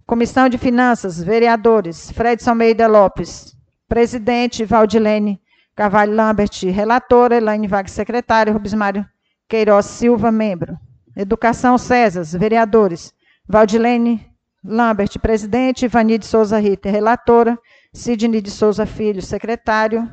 Comissão 0.05 0.47
de 0.47 0.57
Finanças, 0.57 1.23
vereadores, 1.23 2.11
Fred 2.11 2.47
Almeida 2.47 2.87
Lopes, 2.87 3.55
Presidente, 3.87 4.63
Valdilene 4.63 5.41
Carvalho 5.75 6.15
Lambert, 6.15 6.63
relatora, 6.71 7.35
Elaine 7.35 7.67
Vague, 7.67 7.91
secretária, 7.91 8.53
Rubens 8.53 8.73
Mário 8.73 9.05
Queiroz 9.49 9.85
Silva, 9.85 10.31
membro. 10.31 10.79
Educação, 11.17 11.77
César, 11.77 12.23
vereadores, 12.37 13.13
Valdilene 13.47 14.25
Lambert, 14.63 15.19
presidente, 15.19 15.85
Ivani 15.85 16.17
de 16.17 16.25
Souza 16.25 16.57
Ritter, 16.57 16.91
relatora, 16.91 17.57
Sidney 17.93 18.41
de 18.41 18.49
Souza 18.49 18.85
Filho, 18.85 19.21
secretário, 19.21 20.09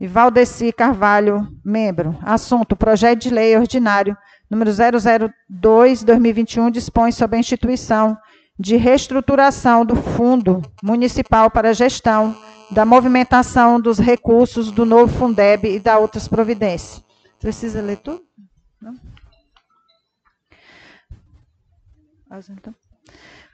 e 0.00 0.08
Valdeci 0.08 0.72
Carvalho, 0.72 1.46
membro. 1.62 2.18
Assunto: 2.22 2.74
Projeto 2.74 3.20
de 3.20 3.28
Lei 3.30 3.54
Ordinário 3.56 4.16
número 4.48 4.70
002/2021 4.70 6.70
dispõe 6.70 7.12
sobre 7.12 7.36
a 7.36 7.40
instituição 7.40 8.16
de 8.58 8.76
reestruturação 8.76 9.84
do 9.84 9.94
Fundo 9.94 10.62
Municipal 10.82 11.50
para 11.50 11.68
a 11.70 11.74
Gestão 11.74 12.34
da 12.70 12.84
movimentação 12.84 13.80
dos 13.80 13.98
recursos 13.98 14.70
do 14.70 14.86
novo 14.86 15.12
Fundeb 15.12 15.68
e 15.68 15.80
da 15.80 15.98
outras 15.98 16.28
providências. 16.28 17.02
Precisa 17.38 17.82
ler 17.82 17.98
tudo? 17.98 18.22
Não? 18.80 18.94
Então. 22.50 22.72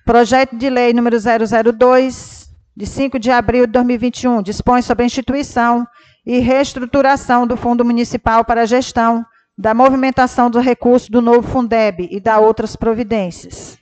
Projeto 0.04 0.54
de 0.54 0.68
Lei 0.68 0.92
número 0.92 1.16
002, 1.18 2.50
de 2.76 2.84
5 2.84 3.18
de 3.18 3.30
abril 3.30 3.66
de 3.66 3.72
2021, 3.72 4.42
dispõe 4.42 4.82
sobre 4.82 5.04
a 5.04 5.06
instituição 5.06 5.86
e 6.26 6.40
reestruturação 6.40 7.46
do 7.46 7.56
Fundo 7.56 7.84
Municipal 7.84 8.44
para 8.44 8.62
a 8.62 8.66
Gestão 8.66 9.24
da 9.56 9.72
Movimentação 9.72 10.50
dos 10.50 10.64
Recursos 10.64 11.08
do 11.08 11.22
novo 11.22 11.48
Fundeb 11.48 12.08
e 12.10 12.20
da 12.20 12.38
outras 12.38 12.74
providências. 12.74 13.78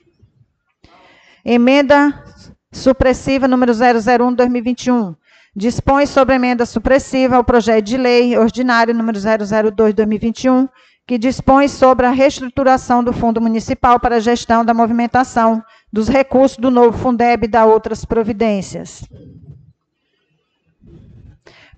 Emenda 1.43 2.23
supressiva 2.71 3.47
número 3.47 3.73
001/2021 3.73 5.15
dispõe 5.55 6.05
sobre 6.05 6.35
emenda 6.35 6.65
supressiva 6.65 7.37
ao 7.37 7.43
projeto 7.43 7.85
de 7.85 7.97
lei 7.97 8.37
ordinário 8.37 8.93
número 8.93 9.17
002/2021, 9.17 10.67
que 11.07 11.17
dispõe 11.17 11.67
sobre 11.67 12.05
a 12.05 12.11
reestruturação 12.11 13.03
do 13.03 13.13
Fundo 13.13 13.39
Municipal 13.39 13.99
para 13.99 14.17
a 14.17 14.19
gestão 14.19 14.65
da 14.65 14.73
movimentação 14.73 15.63
dos 15.93 16.09
recursos 16.09 16.57
do 16.57 16.69
novo 16.69 16.97
Fundeb 16.97 17.45
e 17.45 17.47
da 17.47 17.65
outras 17.65 18.03
providências. 18.03 19.03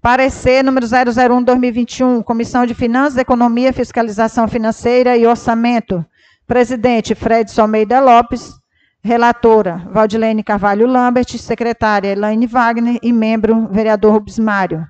Parecer 0.02 0.64
número 0.64 0.86
001/2021, 0.86 2.24
Comissão 2.24 2.66
de 2.66 2.74
Finanças, 2.74 3.18
Economia, 3.18 3.74
Fiscalização 3.74 4.48
Financeira 4.48 5.18
e 5.18 5.26
Orçamento. 5.26 6.06
Presidente 6.46 7.14
Fred 7.16 7.52
Almeida 7.60 8.00
Lopes. 8.00 8.58
Relatora, 9.04 9.88
Valdilene 9.92 10.44
Carvalho 10.44 10.86
Lambert, 10.86 11.38
secretária 11.38 12.10
Elaine 12.10 12.46
Wagner 12.46 13.00
e 13.02 13.14
membro, 13.14 13.68
vereador 13.72 14.14
Rubens 14.14 14.38
Mário. 14.38 14.86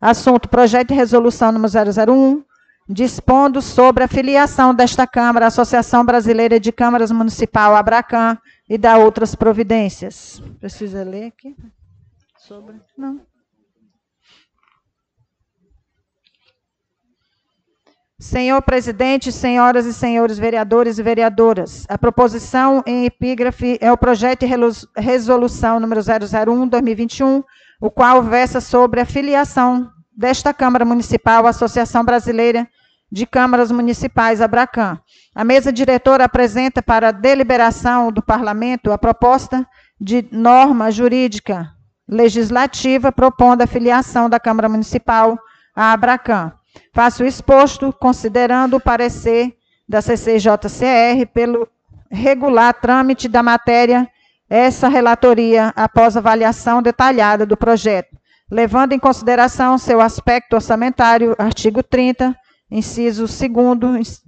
Assunto, 0.00 0.48
projeto 0.48 0.88
de 0.88 0.94
resolução 0.94 1.52
número 1.52 1.72
001, 1.72 2.42
dispondo 2.88 3.62
sobre 3.62 4.04
a 4.04 4.08
filiação 4.08 4.74
desta 4.74 5.06
Câmara 5.06 5.46
à 5.46 5.48
Associação 5.48 6.04
Brasileira 6.04 6.60
de 6.60 6.70
Câmaras 6.70 7.10
Municipal, 7.10 7.74
Abracan, 7.74 8.36
e 8.68 8.76
da 8.76 8.98
outras 8.98 9.34
providências. 9.34 10.42
Precisa 10.60 11.02
ler 11.02 11.28
aqui? 11.28 11.56
Sobre? 12.36 12.76
Não. 12.96 13.20
Senhor 18.26 18.60
presidente, 18.60 19.30
senhoras 19.30 19.86
e 19.86 19.94
senhores 19.94 20.36
vereadores 20.36 20.98
e 20.98 21.02
vereadoras, 21.02 21.86
a 21.88 21.96
proposição 21.96 22.82
em 22.84 23.04
epígrafe 23.04 23.78
é 23.80 23.92
o 23.92 23.96
projeto 23.96 24.44
de 24.44 24.52
resolução 24.96 25.78
número 25.78 26.00
001/2021, 26.00 27.44
o 27.80 27.88
qual 27.88 28.24
versa 28.24 28.60
sobre 28.60 29.00
a 29.00 29.06
filiação 29.06 29.88
desta 30.10 30.52
Câmara 30.52 30.84
Municipal 30.84 31.46
à 31.46 31.50
Associação 31.50 32.04
Brasileira 32.04 32.68
de 33.12 33.26
Câmaras 33.26 33.70
Municipais 33.70 34.40
Abracan. 34.40 34.98
A 35.32 35.44
mesa 35.44 35.72
diretora 35.72 36.24
apresenta 36.24 36.82
para 36.82 37.12
deliberação 37.12 38.10
do 38.10 38.20
Parlamento 38.20 38.90
a 38.90 38.98
proposta 38.98 39.64
de 40.00 40.26
norma 40.32 40.90
jurídica 40.90 41.70
legislativa 42.08 43.12
propondo 43.12 43.62
a 43.62 43.68
filiação 43.68 44.28
da 44.28 44.40
Câmara 44.40 44.68
Municipal 44.68 45.38
à 45.76 45.92
Abracan. 45.92 46.52
Faço 46.92 47.24
exposto, 47.24 47.92
considerando 47.92 48.76
o 48.76 48.80
parecer 48.80 49.56
da 49.88 50.02
CCJCR 50.02 51.26
pelo 51.32 51.68
regular 52.10 52.74
trâmite 52.74 53.28
da 53.28 53.42
matéria, 53.42 54.08
essa 54.48 54.88
relatoria 54.88 55.72
após 55.74 56.16
avaliação 56.16 56.80
detalhada 56.80 57.44
do 57.44 57.56
projeto, 57.56 58.16
levando 58.50 58.92
em 58.92 58.98
consideração 58.98 59.76
seu 59.76 60.00
aspecto 60.00 60.54
orçamentário, 60.54 61.34
artigo 61.38 61.82
30, 61.82 62.36
inciso 62.70 63.26
2 63.26 64.22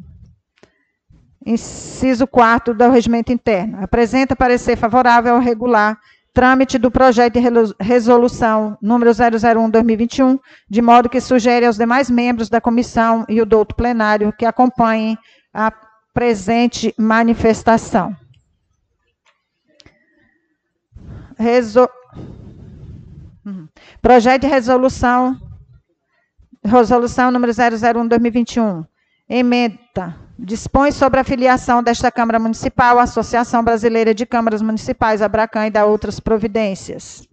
inciso 1.46 2.26
4 2.26 2.74
do 2.74 2.90
regimento 2.90 3.32
interno. 3.32 3.82
Apresenta 3.82 4.36
parecer 4.36 4.76
favorável 4.76 5.34
ao 5.34 5.40
regular 5.40 5.98
trâmite 6.38 6.78
do 6.78 6.88
projeto 6.88 7.34
de 7.34 7.40
resolução 7.80 8.78
número 8.80 9.10
001/2021, 9.10 10.38
de 10.70 10.80
modo 10.80 11.08
que 11.08 11.20
sugere 11.20 11.66
aos 11.66 11.76
demais 11.76 12.08
membros 12.08 12.48
da 12.48 12.60
comissão 12.60 13.24
e 13.28 13.42
o 13.42 13.44
douto 13.44 13.74
plenário 13.74 14.32
que 14.32 14.46
acompanhem 14.46 15.18
a 15.52 15.72
presente 16.14 16.94
manifestação. 16.96 18.16
Resol... 21.36 21.88
Uhum. 23.44 23.66
Projeto 24.00 24.42
de 24.42 24.46
resolução 24.46 25.36
resolução 26.64 27.32
número 27.32 27.52
001/2021. 27.52 28.86
Emenda 29.28 30.27
dispõe 30.38 30.92
sobre 30.92 31.18
a 31.18 31.24
filiação 31.24 31.82
desta 31.82 32.12
Câmara 32.12 32.38
Municipal 32.38 32.98
à 32.98 33.02
Associação 33.02 33.64
Brasileira 33.64 34.14
de 34.14 34.24
Câmaras 34.24 34.62
Municipais, 34.62 35.20
Abracan, 35.20 35.66
e 35.66 35.70
da 35.70 35.84
outras 35.84 36.20
providências. 36.20 37.26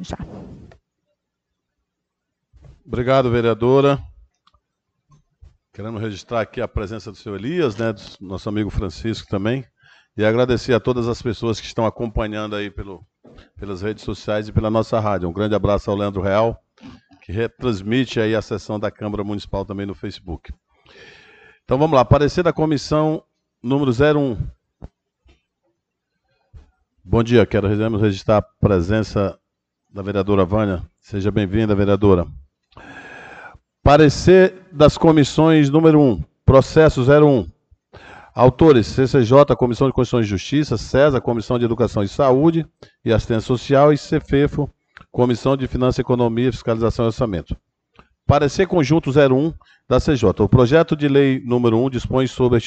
Já. 0.00 0.16
Obrigado, 2.84 3.30
vereadora. 3.30 4.02
Queremos 5.72 6.00
registrar 6.00 6.40
aqui 6.40 6.60
a 6.60 6.68
presença 6.68 7.10
do 7.10 7.16
senhor 7.16 7.36
Elias, 7.38 7.76
né, 7.76 7.92
do 7.92 8.02
nosso 8.20 8.48
amigo 8.48 8.68
Francisco 8.68 9.28
também, 9.28 9.64
e 10.16 10.24
agradecer 10.24 10.74
a 10.74 10.80
todas 10.80 11.08
as 11.08 11.22
pessoas 11.22 11.60
que 11.60 11.66
estão 11.66 11.86
acompanhando 11.86 12.56
aí 12.56 12.70
pelo, 12.70 13.06
pelas 13.56 13.80
redes 13.80 14.04
sociais 14.04 14.48
e 14.48 14.52
pela 14.52 14.70
nossa 14.70 14.98
rádio. 15.00 15.28
Um 15.28 15.32
grande 15.32 15.54
abraço 15.54 15.90
ao 15.90 15.96
Leandro 15.96 16.20
Real 16.20 16.62
que 17.22 17.30
retransmite 17.30 18.20
aí 18.20 18.34
a 18.34 18.42
sessão 18.42 18.78
da 18.78 18.90
Câmara 18.90 19.22
Municipal 19.22 19.64
também 19.64 19.86
no 19.86 19.94
Facebook. 19.94 20.52
Então 21.64 21.78
vamos 21.78 21.96
lá, 21.96 22.04
parecer 22.04 22.42
da 22.42 22.52
comissão 22.52 23.22
número 23.62 23.92
01. 23.92 24.36
Bom 27.04 27.22
dia, 27.22 27.46
quero 27.46 27.68
registrar 27.96 28.38
a 28.38 28.42
presença 28.42 29.38
da 29.88 30.02
vereadora 30.02 30.44
Vânia. 30.44 30.82
Seja 31.00 31.30
bem-vinda, 31.30 31.74
vereadora. 31.74 32.26
Parecer 33.82 34.66
das 34.72 34.98
comissões 34.98 35.70
número 35.70 36.00
1, 36.00 36.24
Processo 36.44 37.02
01. 37.02 37.48
Autores: 38.34 38.86
CCJ, 38.88 39.54
Comissão 39.56 39.86
de 39.86 39.92
Constituição 39.92 40.20
e 40.20 40.24
Justiça, 40.24 40.76
CESA, 40.76 41.20
Comissão 41.20 41.58
de 41.58 41.64
Educação 41.64 42.02
e 42.02 42.08
Saúde 42.08 42.66
e 43.04 43.12
Assistência 43.12 43.46
Social 43.46 43.92
e 43.92 43.98
CEFEFO, 43.98 44.68
Comissão 45.12 45.58
de 45.58 45.68
Finanças, 45.68 45.98
Economia, 45.98 46.50
Fiscalização 46.50 47.04
e 47.04 47.08
Orçamento. 47.08 47.54
Parecer 48.26 48.66
Conjunto 48.66 49.10
01 49.10 49.52
da 49.86 50.00
CJ. 50.00 50.42
O 50.42 50.48
projeto 50.48 50.96
de 50.96 51.06
lei 51.06 51.38
número 51.44 51.76
1 51.76 51.90
dispõe 51.90 52.26
sobre 52.26 52.58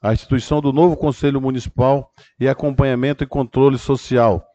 a 0.00 0.12
instituição 0.12 0.60
do 0.60 0.72
novo 0.72 0.96
Conselho 0.96 1.40
Municipal 1.40 2.12
e 2.38 2.48
acompanhamento 2.48 3.24
e 3.24 3.26
controle 3.26 3.78
social 3.78 4.46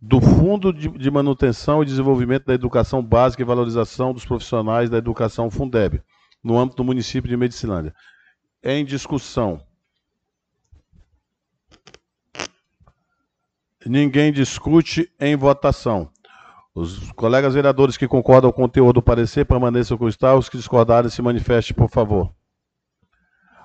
do 0.00 0.20
Fundo 0.20 0.72
de 0.72 1.10
Manutenção 1.10 1.82
e 1.82 1.86
Desenvolvimento 1.86 2.46
da 2.46 2.54
Educação 2.54 3.02
Básica 3.02 3.42
e 3.42 3.44
Valorização 3.44 4.14
dos 4.14 4.24
Profissionais 4.24 4.88
da 4.88 4.96
Educação 4.96 5.50
Fundeb, 5.50 6.00
no 6.42 6.56
âmbito 6.56 6.76
do 6.76 6.84
município 6.84 7.28
de 7.28 7.36
Medicilândia. 7.36 7.92
Em 8.62 8.84
discussão. 8.84 9.60
Ninguém 13.84 14.32
discute 14.32 15.10
em 15.18 15.34
votação. 15.34 16.10
Os 16.74 17.10
colegas 17.12 17.54
vereadores 17.54 17.96
que 17.96 18.06
concordam 18.06 18.52
com 18.52 18.62
o 18.62 18.66
conteúdo 18.66 18.94
do 18.94 19.02
parecer 19.02 19.44
permaneçam 19.44 19.98
com 19.98 20.04
o 20.04 20.08
está. 20.08 20.34
Os 20.36 20.48
que 20.48 20.56
discordarem 20.56 21.10
se 21.10 21.20
manifestem, 21.20 21.76
por 21.76 21.90
favor. 21.90 22.32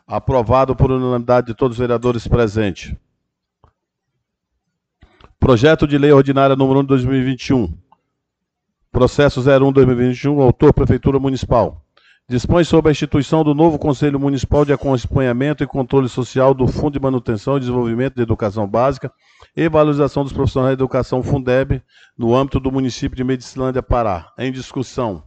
Aprovado 0.07 0.75
por 0.75 0.91
unanimidade 0.91 1.47
de 1.47 1.53
todos 1.53 1.75
os 1.75 1.79
vereadores 1.79 2.27
presentes. 2.27 2.95
Projeto 5.39 5.85
de 5.87 5.97
Lei 5.97 6.11
Ordinária 6.11 6.55
número 6.55 6.79
1 6.79 6.83
de 6.83 6.87
2021. 6.87 7.77
Processo 8.91 9.41
01-2021, 9.41 10.41
autor 10.41 10.73
Prefeitura 10.73 11.19
Municipal. 11.19 11.84
Dispõe 12.27 12.63
sobre 12.63 12.89
a 12.89 12.91
instituição 12.91 13.43
do 13.43 13.53
novo 13.53 13.77
Conselho 13.77 14.19
Municipal 14.19 14.65
de 14.65 14.73
Acompanhamento 14.73 15.63
e 15.63 15.67
Controle 15.67 16.09
Social 16.09 16.55
do 16.55 16.67
Fundo 16.67 16.93
de 16.93 16.99
Manutenção 16.99 17.55
e 17.55 17.59
Desenvolvimento 17.59 18.15
de 18.15 18.23
Educação 18.23 18.67
Básica 18.67 19.13
e 19.55 19.69
Valorização 19.69 20.23
dos 20.23 20.33
Profissionais 20.33 20.75
de 20.75 20.81
Educação 20.81 21.21
Fundeb 21.21 21.83
no 22.17 22.35
âmbito 22.35 22.59
do 22.59 22.71
município 22.71 23.15
de 23.15 23.23
Medicilândia, 23.23 23.83
Pará. 23.83 24.33
Em 24.39 24.51
discussão. 24.51 25.23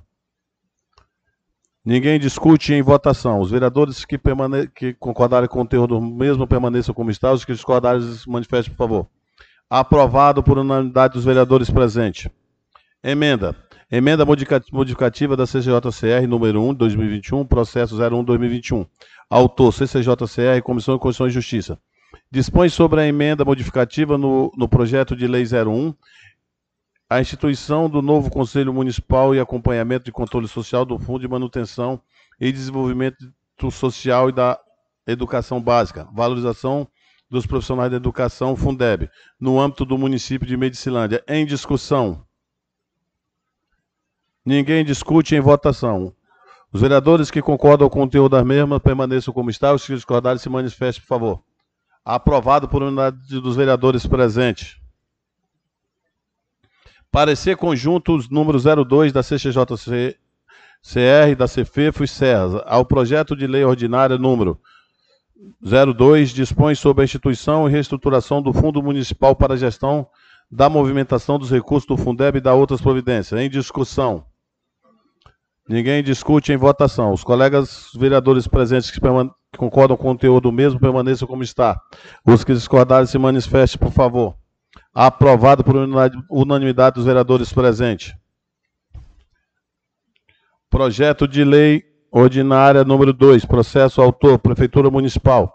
Ninguém 1.84 2.18
discute 2.18 2.74
em 2.74 2.82
votação. 2.82 3.38
Os 3.38 3.52
vereadores 3.52 4.04
que, 4.04 4.18
permane... 4.18 4.66
que 4.66 4.92
concordarem 4.94 5.48
com 5.48 5.61
o 5.61 5.62
conteúdo 5.62 6.00
mesmo 6.00 6.48
permaneçam 6.48 6.92
como 6.92 7.12
está. 7.12 7.32
Os 7.32 7.44
que 7.44 7.52
discordarem, 7.52 8.02
manifestem, 8.26 8.74
por 8.74 8.78
favor. 8.78 9.06
Aprovado 9.70 10.42
por 10.42 10.58
unanimidade 10.58 11.14
dos 11.14 11.24
vereadores 11.24 11.70
presentes. 11.70 12.28
Emenda. 13.04 13.67
Emenda 13.90 14.27
modificativa 14.70 15.35
da 15.35 15.46
CCJCR 15.46 16.27
número 16.29 16.62
1 16.62 16.72
de 16.72 16.79
2021, 16.81 17.46
processo 17.46 17.96
01 17.96 18.22
2021. 18.22 18.85
Autor 19.31 19.72
CCJCR, 19.72 20.62
Comissão 20.62 20.94
de 20.94 21.01
Constituição 21.01 21.27
e 21.27 21.31
Justiça. 21.31 21.79
Dispõe 22.31 22.68
sobre 22.68 23.01
a 23.01 23.07
emenda 23.07 23.46
modificativa 23.46 24.18
no, 24.18 24.53
no 24.55 24.68
projeto 24.68 25.16
de 25.16 25.27
lei 25.27 25.44
01 25.44 25.94
a 27.09 27.22
instituição 27.22 27.88
do 27.88 28.03
novo 28.03 28.31
Conselho 28.31 28.74
Municipal 28.74 29.35
e 29.35 29.40
acompanhamento 29.40 30.05
de 30.05 30.12
controle 30.12 30.46
social 30.46 30.85
do 30.85 30.98
Fundo 30.98 31.20
de 31.20 31.29
Manutenção 31.29 31.98
e 32.38 32.53
Desenvolvimento 32.53 33.16
Social 33.70 34.29
e 34.29 34.33
da 34.33 34.61
Educação 35.07 35.62
Básica, 35.62 36.07
valorização 36.12 36.87
dos 37.31 37.46
profissionais 37.46 37.90
da 37.90 37.96
educação 37.96 38.55
Fundeb, 38.55 39.09
no 39.40 39.59
âmbito 39.59 39.87
do 39.87 39.96
município 39.96 40.46
de 40.46 40.59
Medicilândia. 40.59 41.24
Em 41.27 41.46
discussão. 41.46 42.27
Ninguém 44.48 44.82
discute 44.82 45.34
em 45.34 45.40
votação. 45.40 46.11
Os 46.72 46.80
vereadores 46.80 47.30
que 47.30 47.42
concordam 47.42 47.87
com 47.90 47.98
o 47.98 48.02
conteúdo 48.04 48.30
das 48.30 48.46
mesmas 48.46 48.78
permaneçam 48.78 49.34
como 49.34 49.50
está. 49.50 49.74
Os 49.74 49.84
que 49.84 49.94
discordarem 49.94 50.38
se 50.38 50.48
manifestem, 50.48 51.02
por 51.02 51.06
favor. 51.06 51.42
Aprovado 52.02 52.66
por 52.66 52.82
unidade 52.82 53.18
dos 53.42 53.56
vereadores 53.56 54.06
presentes. 54.06 54.78
Parecer 57.12 57.58
conjunto 57.58 58.16
os 58.16 58.30
números 58.30 58.64
02 58.64 59.12
da 59.12 59.22
CCJCR, 59.22 60.16
da 61.37 61.46
CFEFO 61.46 62.04
e 62.04 62.08
SERRA 62.08 62.64
ao 62.66 62.87
projeto 62.87 63.37
de 63.37 63.46
lei 63.46 63.64
ordinária 63.64 64.16
número 64.16 64.58
02 65.61 66.30
dispõe 66.30 66.74
sobre 66.74 67.02
a 67.02 67.04
instituição 67.04 67.68
e 67.68 67.70
reestruturação 67.70 68.40
do 68.40 68.54
Fundo 68.54 68.82
Municipal 68.82 69.37
para 69.37 69.52
a 69.52 69.58
Gestão 69.58 70.08
da 70.50 70.70
Movimentação 70.70 71.38
dos 71.38 71.50
Recursos 71.50 71.87
do 71.87 71.98
Fundeb 71.98 72.38
e 72.38 72.40
da 72.40 72.54
outras 72.54 72.80
providências. 72.80 73.38
Em 73.38 73.50
discussão. 73.50 74.24
Ninguém 75.68 76.02
discute 76.02 76.50
em 76.50 76.57
votação. 76.57 77.12
Os 77.12 77.22
colegas 77.22 77.90
vereadores 77.94 78.48
presentes 78.48 78.90
que, 78.90 78.98
concordam 79.57 79.96
com 79.96 80.04
o 80.04 80.12
conteúdo 80.12 80.50
mesmo 80.50 80.81
permaneçam 80.81 81.28
como 81.28 81.42
está. 81.42 81.78
Os 82.24 82.42
que 82.42 82.54
discordarem 82.54 83.07
se 83.07 83.18
manifestem, 83.18 83.78
por 83.78 83.92
favor. 83.92 84.35
Aprovado 84.94 85.62
por 85.62 85.76
unanimidade 86.31 86.94
dos 86.94 87.04
vereadores 87.04 87.52
presentes. 87.52 88.14
Projeto 90.70 91.28
de 91.28 91.44
lei 91.44 91.85
Ordinária 92.11 92.85
número 92.85 93.12
2, 93.12 93.44
processo 93.44 94.00
autor, 94.00 94.38
Prefeitura 94.38 94.90
Municipal. 94.90 95.52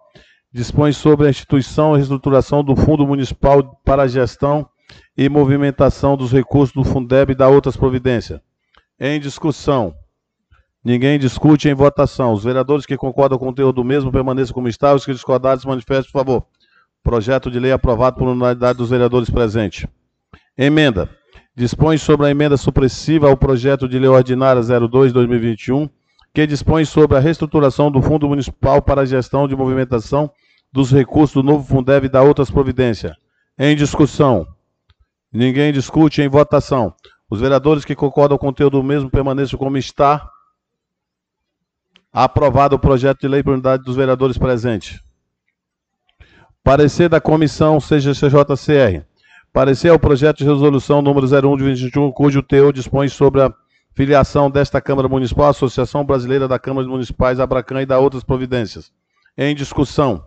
Dispõe 0.52 0.92
sobre 0.92 1.26
a 1.26 1.30
instituição 1.32 1.94
e 1.94 1.98
reestruturação 1.98 2.64
do 2.64 2.76
Fundo 2.76 3.08
Municipal 3.08 3.82
para 3.84 4.04
a 4.04 4.08
Gestão 4.08 4.70
e 5.18 5.28
Movimentação 5.28 6.16
dos 6.16 6.32
Recursos 6.32 6.76
do 6.76 6.84
Fundeb 6.84 7.32
e 7.32 7.36
da 7.36 7.48
outras 7.48 7.76
providências. 7.76 8.40
Em 9.00 9.20
discussão. 9.20 9.96
Ninguém 10.84 11.18
discute 11.18 11.70
em 11.70 11.74
votação. 11.74 12.34
Os 12.34 12.44
vereadores 12.44 12.86
que 12.86 12.98
concordam 12.98 13.38
com 13.38 13.46
o 13.46 13.48
conteúdo 13.50 13.76
do 13.76 13.84
mesmo 13.84 14.12
permaneçam 14.12 14.54
como 14.54 14.68
está. 14.68 14.94
Os 14.94 15.06
que 15.06 15.14
discordarem 15.14 15.60
se 15.60 15.68
manifestem, 15.68 16.12
por 16.12 16.20
favor. 16.20 16.46
Projeto 17.02 17.50
de 17.50 17.60
lei 17.60 17.72
aprovado 17.72 18.18
por 18.18 18.28
unanimidade 18.28 18.78
dos 18.78 18.90
vereadores 18.90 19.30
presentes. 19.30 19.88
Emenda. 20.58 21.10
Dispõe 21.56 21.98
sobre 21.98 22.26
a 22.26 22.32
emenda 22.32 22.58
supressiva 22.58 23.30
ao 23.30 23.38
projeto 23.38 23.88
de 23.88 24.00
lei 24.00 24.10
ordinária 24.10 24.62
02-2021 24.62 25.90
que 26.34 26.48
dispõe 26.48 26.84
sobre 26.84 27.16
a 27.16 27.20
reestruturação 27.20 27.92
do 27.92 28.02
Fundo 28.02 28.28
Municipal 28.28 28.82
para 28.82 29.02
a 29.02 29.06
Gestão 29.06 29.48
de 29.48 29.56
Movimentação 29.56 30.32
dos 30.72 30.92
Recursos 30.92 31.36
do 31.36 31.44
novo 31.44 31.64
Fundeb 31.64 32.08
e 32.08 32.10
da 32.10 32.24
outras 32.24 32.50
providências. 32.50 33.16
Em 33.58 33.76
discussão. 33.76 34.48
Ninguém 35.32 35.72
discute 35.72 36.24
em 36.24 36.28
votação. 36.28 36.94
Os 37.30 37.40
vereadores 37.40 37.86
que 37.86 37.96
concordam 37.96 38.38
com 38.38 38.48
o 38.48 38.50
conteúdo 38.50 38.78
do 38.78 38.84
mesmo 38.84 39.12
permaneçam 39.12 39.60
como 39.60 39.78
está. 39.78 40.28
Aprovado 42.14 42.76
o 42.76 42.80
projeto 42.80 43.22
de 43.22 43.28
lei 43.28 43.42
por 43.42 43.54
unidade 43.54 43.84
dos 43.84 43.96
vereadores 43.96 44.38
presentes. 44.38 45.02
Parecer 46.64 47.10
da 47.10 47.20
Comissão 47.20 47.80
CGCJCR. 47.80 49.04
Parecer 49.52 49.90
ao 49.90 49.98
projeto 49.98 50.38
de 50.38 50.44
resolução 50.44 51.02
número 51.02 51.26
01 51.26 51.58
de 51.58 51.64
21, 51.64 52.12
cujo 52.12 52.44
teor 52.44 52.72
dispõe 52.72 53.08
sobre 53.08 53.42
a 53.42 53.52
Filiação 53.96 54.50
desta 54.50 54.80
Câmara 54.80 55.08
Municipal, 55.08 55.50
Associação 55.50 56.06
Brasileira 56.06 56.48
da 56.48 56.60
Câmara 56.60 56.88
Municipais, 56.88 57.40
Abracan 57.40 57.82
e 57.82 57.86
da 57.86 57.98
outras 57.98 58.24
providências. 58.24 58.92
Em 59.36 59.56
discussão. 59.56 60.24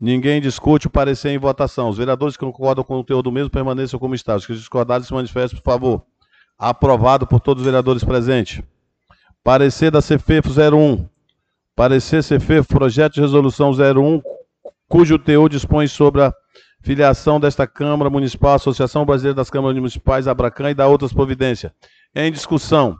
Ninguém 0.00 0.40
discute 0.40 0.86
o 0.86 0.90
parecer 0.90 1.30
em 1.30 1.38
votação. 1.38 1.90
Os 1.90 1.98
vereadores 1.98 2.36
que 2.36 2.44
concordam 2.44 2.82
com 2.82 2.94
o 2.94 2.98
conteúdo 2.98 3.30
mesmo 3.30 3.50
permaneçam 3.50 4.00
como 4.00 4.14
está. 4.14 4.36
Os 4.36 4.46
que 4.46 4.54
discordarem 4.54 5.04
se 5.04 5.12
manifestem, 5.12 5.60
por 5.60 5.70
favor. 5.70 6.02
Aprovado 6.58 7.26
por 7.26 7.40
todos 7.40 7.60
os 7.60 7.66
vereadores 7.66 8.02
presentes. 8.02 8.62
Parecer 9.44 9.90
da 9.90 10.00
CFEFO 10.00 10.50
01. 10.50 11.08
Parecer 11.74 12.22
CFEFO, 12.22 12.68
projeto 12.68 13.14
de 13.14 13.20
resolução 13.20 13.72
01, 13.72 14.22
cujo 14.88 15.18
teor 15.18 15.48
dispõe 15.48 15.88
sobre 15.88 16.22
a 16.22 16.32
filiação 16.80 17.40
desta 17.40 17.66
Câmara 17.66 18.08
Municipal, 18.08 18.54
Associação 18.54 19.04
Brasileira 19.04 19.34
das 19.34 19.50
Câmaras 19.50 19.76
Municipais, 19.76 20.28
Abracan 20.28 20.70
e 20.70 20.74
da 20.74 20.86
outras 20.86 21.12
providências. 21.12 21.72
Em 22.14 22.30
discussão. 22.30 22.96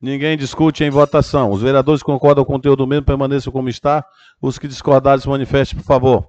Ninguém 0.00 0.36
discute 0.36 0.84
em 0.84 0.90
votação. 0.90 1.50
Os 1.50 1.62
vereadores 1.62 2.00
que 2.00 2.06
concordam 2.06 2.44
com 2.44 2.52
o 2.52 2.56
conteúdo 2.56 2.86
mesmo 2.86 3.06
permaneçam 3.06 3.52
como 3.52 3.68
está. 3.68 4.04
Os 4.40 4.58
que 4.58 4.68
discordarem 4.68 5.20
se 5.20 5.28
manifestem, 5.28 5.78
por 5.80 5.84
favor. 5.84 6.28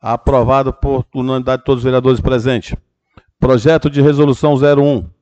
Aprovado 0.00 0.72
por 0.72 1.06
unanimidade 1.14 1.60
de 1.60 1.64
todos 1.64 1.80
os 1.80 1.84
vereadores 1.84 2.20
presentes. 2.20 2.74
Projeto 3.38 3.88
de 3.88 4.00
resolução 4.00 4.54
01. 4.54 5.13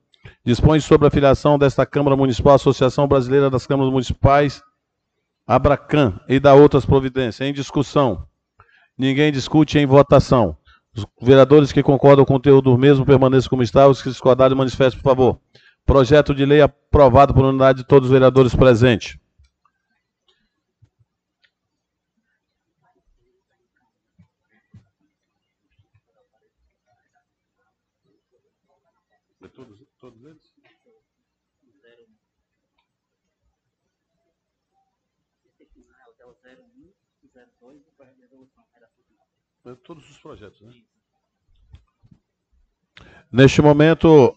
Dispõe 0.45 0.81
sobre 0.81 1.07
a 1.07 1.11
filiação 1.11 1.59
desta 1.59 1.87
Câmara 1.87 2.17
Municipal, 2.17 2.55
Associação 2.55 3.07
Brasileira 3.07 3.49
das 3.49 3.67
Câmaras 3.67 3.93
Municipais, 3.93 4.63
Abracan, 5.47 6.19
e 6.29 6.41
da 6.41 6.55
outras 6.55 6.87
providências. 6.87 7.47
Em 7.47 7.53
discussão. 7.53 8.27
Ninguém 8.97 9.33
discute 9.33 9.79
em 9.79 9.87
votação. 9.87 10.57
Os 10.97 11.07
vereadores 11.21 11.73
que 11.73 11.83
concordam 11.83 12.25
com 12.25 12.35
o 12.35 12.37
conteúdo 12.37 12.77
mesmo 12.77 13.05
permaneçam 13.05 13.51
como 13.51 13.63
está. 13.63 13.89
Os 13.89 14.03
que 14.03 14.09
discordarem 14.09 14.57
manifestem, 14.57 15.01
por 15.01 15.09
favor. 15.09 15.41
Projeto 15.85 16.35
de 16.35 16.45
lei 16.45 16.61
aprovado 16.61 17.35
por 17.35 17.45
unidade 17.45 17.79
de 17.79 17.85
todos 17.85 18.09
os 18.09 18.13
vereadores 18.13 18.55
presentes. 18.55 19.19
Todos, 29.55 29.85
todos 30.01 30.25
eles? 30.25 30.53
é 36.23 36.27
o 36.27 36.31
01 36.31 36.93
e 37.23 37.29
02 37.29 37.85
do 37.85 37.91
projeto 37.93 38.15
de 38.15 38.21
resolução. 38.23 38.65
É 39.62 39.62
todos 39.77 40.11
os 40.11 40.19
projetos, 40.19 40.61
né? 40.61 40.73
Neste 43.31 43.63
momento, 43.63 44.37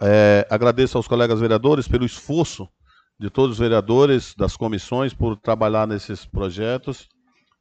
é, 0.00 0.46
agradeço 0.50 0.96
aos 0.96 1.06
colegas 1.06 1.38
vereadores 1.38 1.86
pelo 1.86 2.04
esforço 2.04 2.68
de 3.18 3.28
todos 3.30 3.52
os 3.52 3.58
vereadores 3.58 4.34
das 4.34 4.56
comissões 4.56 5.14
por 5.14 5.36
trabalhar 5.36 5.86
nesses 5.86 6.26
projetos 6.26 7.08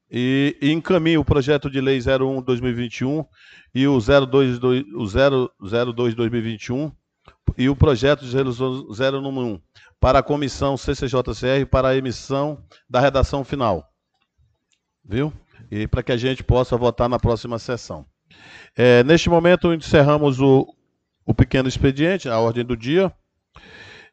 e, 0.10 0.58
e 0.62 0.72
encaminho 0.72 1.22
o 1.22 1.26
projeto 1.26 1.70
de 1.70 1.80
lei 1.80 2.00
01-2021 2.00 3.24
e 3.74 3.88
o 3.88 3.98
02-2021 3.98 6.92
e 7.58 7.70
o 7.70 7.76
projeto 7.76 8.26
de 8.26 8.36
resolução 8.36 9.22
091 9.22 9.62
para 10.00 10.18
a 10.20 10.24
comissão 10.24 10.76
CCJCR 10.76 11.68
para 11.70 11.90
a 11.90 11.96
emissão 11.96 12.66
da 12.90 13.00
redação 13.00 13.44
final. 13.44 13.88
Viu? 15.06 15.32
E 15.72 15.88
para 15.88 16.04
que 16.04 16.12
a 16.12 16.18
gente 16.18 16.44
possa 16.44 16.78
votar 16.78 17.10
na 17.10 17.20
próxima 17.20 17.58
sessão. 17.60 18.06
É, 18.76 19.04
neste 19.04 19.30
momento, 19.30 19.74
encerramos 19.74 20.40
o, 20.40 20.68
o 21.26 21.34
pequeno 21.34 21.68
expediente, 21.68 22.30
a 22.30 22.40
ordem 22.40 22.66
do 22.66 22.76
dia, 22.76 23.12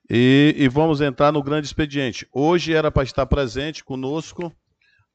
e, 0.09 0.55
e 0.57 0.68
vamos 0.68 1.00
entrar 1.00 1.33
no 1.33 1.42
grande 1.42 1.66
expediente. 1.66 2.26
Hoje 2.33 2.74
era 2.74 2.90
para 2.90 3.05
estar 3.05 3.24
presente 3.26 3.85
conosco 3.85 4.53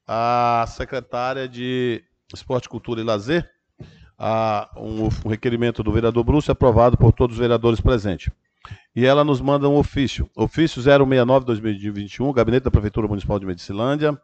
a 0.06 0.64
secretária 0.68 1.48
de 1.48 2.02
Esporte, 2.32 2.68
Cultura 2.68 3.00
e 3.00 3.04
Lazer, 3.04 3.48
a, 4.18 4.70
um, 4.76 5.04
um, 5.04 5.28
requerimento 5.28 5.82
do 5.82 5.92
vereador 5.92 6.24
Bruce 6.24 6.50
aprovado 6.50 6.96
por 6.96 7.12
todos 7.12 7.36
os 7.36 7.40
vereadores 7.40 7.80
presentes. 7.80 8.32
E 8.94 9.04
ela 9.04 9.22
nos 9.22 9.40
manda 9.40 9.68
um 9.68 9.76
ofício, 9.76 10.28
ofício 10.34 10.82
069-2021, 10.82 12.32
Gabinete 12.32 12.64
da 12.64 12.70
Prefeitura 12.70 13.06
Municipal 13.06 13.38
de 13.38 13.46
Medicilândia, 13.46 14.18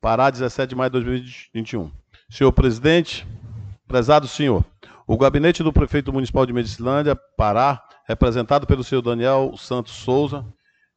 Pará, 0.00 0.30
17 0.30 0.70
de 0.70 0.74
maio 0.74 0.90
de 0.90 1.00
2021. 1.00 1.90
Senhor 2.30 2.52
presidente, 2.52 3.26
prezado 3.86 4.28
senhor, 4.28 4.64
o 5.06 5.16
gabinete 5.16 5.62
do 5.62 5.72
prefeito 5.72 6.12
municipal 6.12 6.44
de 6.44 6.52
Medicilândia, 6.52 7.16
Pará, 7.36 7.82
representado 8.06 8.66
pelo 8.66 8.84
senhor 8.84 9.02
Daniel 9.02 9.54
Santos 9.56 9.92
Souza, 9.94 10.44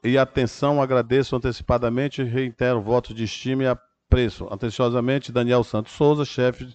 e 0.04 0.18
atenção, 0.18 0.82
agradeço 0.82 1.36
antecipadamente 1.36 2.22
e 2.22 2.26
reitero 2.26 2.82
voto 2.82 3.14
de 3.14 3.24
estima 3.24 3.64
e 3.64 3.68
apreço. 3.68 4.46
Atenciosamente, 4.52 5.32
Daniel 5.32 5.64
Santos 5.64 5.94
Souza, 5.94 6.26
chefe 6.26 6.68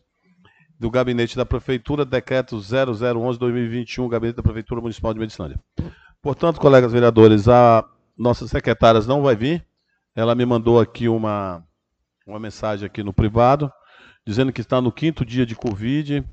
do 0.81 0.91
Gabinete 0.91 1.37
da 1.37 1.45
Prefeitura, 1.45 2.05
decreto 2.05 2.57
0011-2021, 2.57 4.09
Gabinete 4.09 4.37
da 4.37 4.43
Prefeitura 4.43 4.81
Municipal 4.81 5.13
de 5.13 5.21
Medicilândia. 5.21 5.61
Portanto, 6.23 6.59
colegas 6.59 6.93
vereadores, 6.93 7.49
a 7.49 7.85
nossa 8.17 8.49
secretária 8.49 9.01
não 9.03 9.23
vai 9.23 9.37
vir. 9.37 9.65
Ela 10.19 10.35
me 10.35 10.45
mandou 10.45 10.81
aqui 10.81 11.09
uma, 11.09 11.63
uma 12.27 12.41
mensagem 12.41 12.85
aqui 12.85 13.05
no 13.05 13.13
privado, 13.13 13.73
dizendo 14.27 14.53
que 14.53 14.61
está 14.61 14.81
no 14.81 14.91
quinto 14.91 15.25
dia 15.25 15.47
de 15.47 15.55
Covid 15.55 16.25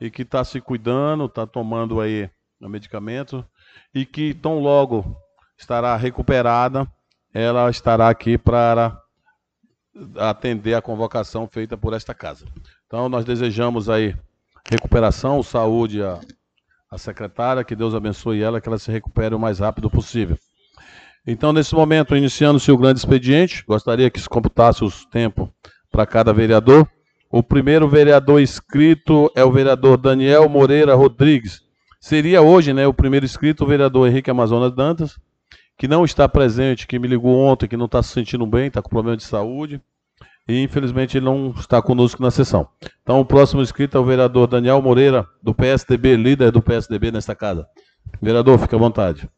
e 0.00 0.10
que 0.12 0.22
está 0.22 0.44
se 0.44 0.60
cuidando, 0.60 1.24
está 1.24 1.44
tomando 1.44 2.00
aí 2.00 2.30
o 2.60 2.68
medicamento 2.68 3.44
e 3.92 4.06
que 4.06 4.32
tão 4.32 4.60
logo 4.60 5.16
estará 5.58 5.96
recuperada, 5.96 6.86
ela 7.34 7.68
estará 7.68 8.08
aqui 8.08 8.38
para 8.38 8.96
atender 10.18 10.74
a 10.74 10.80
convocação 10.80 11.48
feita 11.48 11.76
por 11.76 11.94
esta 11.94 12.14
casa. 12.14 12.46
Então, 12.86 13.08
nós 13.08 13.24
desejamos 13.24 13.90
aí 13.90 14.14
recuperação, 14.70 15.42
saúde 15.42 16.00
à, 16.00 16.20
secretária, 16.96 17.64
que 17.64 17.74
Deus 17.74 17.92
abençoe 17.92 18.40
ela, 18.40 18.60
que 18.60 18.68
ela 18.68 18.78
se 18.78 18.92
recupere 18.92 19.34
o 19.34 19.40
mais 19.40 19.58
rápido 19.58 19.90
possível. 19.90 20.38
Então, 21.26 21.52
nesse 21.52 21.74
momento, 21.74 22.16
iniciando-se 22.16 22.70
o 22.72 22.76
grande 22.76 22.98
expediente, 22.98 23.64
gostaria 23.66 24.10
que 24.10 24.20
se 24.20 24.28
computasse 24.28 24.84
os 24.84 25.04
tempos 25.06 25.48
para 25.90 26.06
cada 26.06 26.32
vereador. 26.32 26.88
O 27.30 27.42
primeiro 27.42 27.88
vereador 27.88 28.40
inscrito 28.40 29.30
é 29.34 29.44
o 29.44 29.52
vereador 29.52 29.96
Daniel 29.96 30.48
Moreira 30.48 30.94
Rodrigues. 30.94 31.62
Seria 32.00 32.42
hoje, 32.42 32.72
né, 32.72 32.86
o 32.86 32.92
primeiro 32.92 33.24
inscrito, 33.24 33.64
o 33.64 33.66
vereador 33.66 34.08
Henrique 34.08 34.30
Amazonas 34.30 34.74
Dantas 34.74 35.16
que 35.82 35.88
não 35.88 36.04
está 36.04 36.28
presente, 36.28 36.86
que 36.86 36.96
me 36.96 37.08
ligou 37.08 37.36
ontem, 37.36 37.66
que 37.66 37.76
não 37.76 37.86
está 37.86 38.00
se 38.02 38.10
sentindo 38.10 38.46
bem, 38.46 38.68
está 38.68 38.80
com 38.80 38.88
problema 38.88 39.16
de 39.16 39.24
saúde. 39.24 39.80
E 40.48 40.62
infelizmente 40.62 41.18
ele 41.18 41.24
não 41.24 41.50
está 41.56 41.82
conosco 41.82 42.22
na 42.22 42.30
sessão. 42.30 42.68
Então 43.02 43.18
o 43.18 43.24
próximo 43.24 43.62
inscrito 43.62 43.96
é 43.96 44.00
o 44.00 44.04
vereador 44.04 44.46
Daniel 44.46 44.80
Moreira, 44.80 45.26
do 45.42 45.52
PSDB, 45.52 46.16
líder 46.16 46.52
do 46.52 46.62
PSDB 46.62 47.10
nesta 47.10 47.34
casa. 47.34 47.66
Vereador, 48.20 48.60
fique 48.60 48.74
à 48.74 48.78
vontade. 48.78 49.28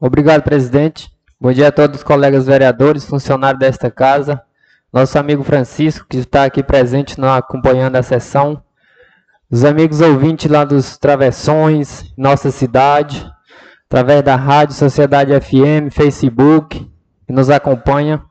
Obrigado, 0.00 0.42
presidente. 0.42 1.10
Bom 1.40 1.52
dia 1.52 1.68
a 1.68 1.72
todos 1.72 1.96
os 1.98 2.02
colegas 2.04 2.46
vereadores, 2.46 3.04
funcionários 3.04 3.58
desta 3.58 3.90
casa. 3.90 4.40
Nosso 4.92 5.18
amigo 5.18 5.42
Francisco, 5.42 6.06
que 6.08 6.18
está 6.18 6.44
aqui 6.44 6.62
presente, 6.62 7.16
acompanhando 7.20 7.96
a 7.96 8.02
sessão. 8.02 8.62
Os 9.50 9.64
amigos 9.64 10.00
ouvintes 10.00 10.48
lá 10.48 10.64
dos 10.64 10.96
Travessões, 10.96 12.12
nossa 12.16 12.50
cidade 12.50 13.28
através 13.88 14.22
da 14.22 14.36
Rádio 14.36 14.74
Sociedade 14.74 15.32
FM, 15.32 15.90
Facebook, 15.90 16.88
que 17.26 17.32
nos 17.32 17.50
acompanha. 17.50 18.22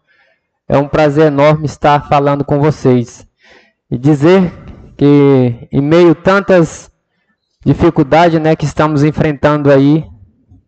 É 0.69 0.77
um 0.77 0.87
prazer 0.87 1.27
enorme 1.27 1.65
estar 1.65 2.07
falando 2.07 2.45
com 2.45 2.59
vocês 2.59 3.27
e 3.89 3.97
dizer 3.97 4.53
que 4.95 5.67
em 5.71 5.81
meio 5.81 6.11
a 6.11 6.15
tantas 6.15 6.91
dificuldades, 7.65 8.39
né, 8.39 8.55
que 8.55 8.65
estamos 8.65 9.03
enfrentando 9.03 9.71
aí, 9.71 10.05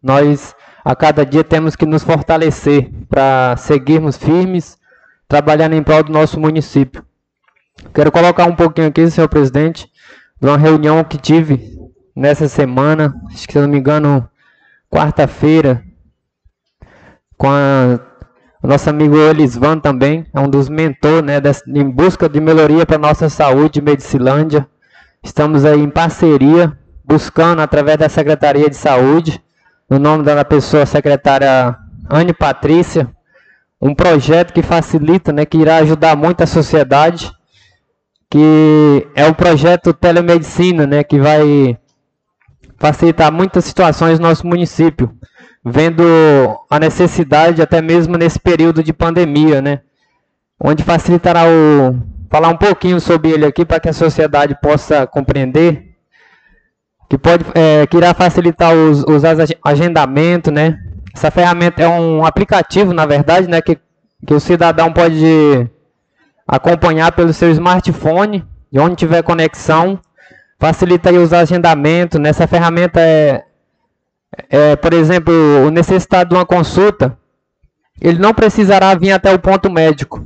nós 0.02 0.56
a 0.84 0.96
cada 0.96 1.26
dia 1.26 1.44
temos 1.44 1.76
que 1.76 1.86
nos 1.86 2.04
fortalecer 2.04 2.90
para 3.08 3.56
seguirmos 3.58 4.18
firmes, 4.18 4.78
trabalhando 5.28 5.74
em 5.74 5.84
prol 5.84 6.04
do 6.04 6.12
nosso 6.12 6.40
município. 6.40 7.04
Quero 7.94 8.12
colocar 8.12 8.46
um 8.46 8.56
pouquinho 8.56 8.88
aqui, 8.88 9.10
senhor 9.10 9.28
presidente, 9.30 9.90
de 10.42 10.48
uma 10.48 10.58
reunião 10.58 11.04
que 11.04 11.18
tive 11.18 11.78
nessa 12.16 12.48
semana, 12.48 13.14
acho 13.32 13.48
que 13.48 13.54
se 13.54 13.60
não 13.60 13.68
me 13.68 13.78
engano, 13.78 14.30
quarta-feira 14.90 15.84
com 17.38 17.48
a, 17.50 18.00
o 18.62 18.68
nosso 18.68 18.90
amigo 18.90 19.16
Elisvan 19.16 19.80
também, 19.80 20.26
é 20.34 20.40
um 20.40 20.50
dos 20.50 20.68
mentores 20.68 21.24
né, 21.24 21.40
em 21.68 21.90
busca 21.90 22.28
de 22.28 22.42
melhoria 22.42 22.86
para 22.86 22.98
a 22.98 23.00
nossa 23.00 23.30
saúde, 23.30 23.82
Medicilândia. 23.82 24.68
Estamos 25.24 25.64
aí 25.64 25.80
em 25.80 25.90
parceria, 25.90 26.78
buscando 27.06 27.62
através 27.62 27.98
da 27.98 28.10
Secretaria 28.10 28.70
de 28.70 28.76
Saúde, 28.76 29.42
no 29.90 29.98
nome 29.98 30.24
da 30.24 30.46
pessoa 30.46 30.86
secretária 30.86 31.76
Anne 32.10 32.34
Patrícia, 32.34 33.10
um 33.82 33.96
projeto 33.96 34.54
que 34.54 34.62
facilita, 34.62 35.32
né, 35.34 35.46
que 35.46 35.58
irá 35.58 35.78
ajudar 35.78 36.16
muito 36.16 36.44
a 36.44 36.48
sociedade, 36.48 37.32
que 38.30 39.08
é 39.16 39.26
o 39.26 39.34
projeto 39.34 39.94
Telemedicina, 39.94 40.86
né, 40.86 41.04
que 41.04 41.20
vai 41.20 41.78
facilitar 42.78 43.32
muitas 43.32 43.66
situações 43.66 44.20
no 44.20 44.28
nosso 44.28 44.46
município, 44.46 45.12
vendo 45.66 46.04
a 46.70 46.80
necessidade 46.80 47.62
até 47.62 47.82
mesmo 47.82 48.16
nesse 48.18 48.40
período 48.40 48.84
de 48.84 48.94
pandemia, 48.94 49.62
né? 49.62 49.82
Onde 50.60 50.84
facilitará 50.84 51.44
o 51.46 52.00
falar 52.30 52.50
um 52.50 52.58
pouquinho 52.58 53.00
sobre 53.02 53.32
ele 53.32 53.46
aqui 53.46 53.66
para 53.66 53.80
que 53.80 53.90
a 53.90 53.94
sociedade 53.94 54.56
possa 54.62 55.06
compreender 55.08 55.89
que 57.10 57.18
pode 57.18 57.44
é, 57.56 57.88
que 57.88 57.98
irá 57.98 58.14
facilitar 58.14 58.74
os, 58.74 59.04
os 59.04 59.24
agendamentos, 59.64 60.54
né? 60.54 60.78
Essa 61.14 61.32
ferramenta 61.32 61.82
é 61.82 61.88
um 61.88 62.24
aplicativo, 62.24 62.94
na 62.94 63.06
verdade, 63.06 63.50
né, 63.50 63.62
que, 63.62 63.78
que 64.26 64.34
o 64.34 64.40
cidadão 64.40 64.94
pode 64.94 65.68
acompanhar 66.48 67.12
pelo 67.12 67.34
seu 67.34 67.50
smartphone, 67.52 68.46
de 68.72 68.80
onde 68.80 68.96
tiver 68.96 69.24
conexão. 69.24 70.00
Facilita 70.60 71.12
os 71.12 71.34
agendamentos. 71.34 72.20
Nessa 72.20 72.46
ferramenta 72.46 73.00
é, 73.00 73.44
é, 74.50 74.76
por 74.76 74.94
exemplo, 74.94 75.34
o 75.66 75.72
necessitado 75.72 76.30
de 76.30 76.36
uma 76.36 76.46
consulta, 76.46 77.18
ele 78.00 78.20
não 78.20 78.34
precisará 78.34 78.94
vir 78.94 79.12
até 79.12 79.34
o 79.34 79.40
ponto 79.40 79.70
médico. 79.70 80.24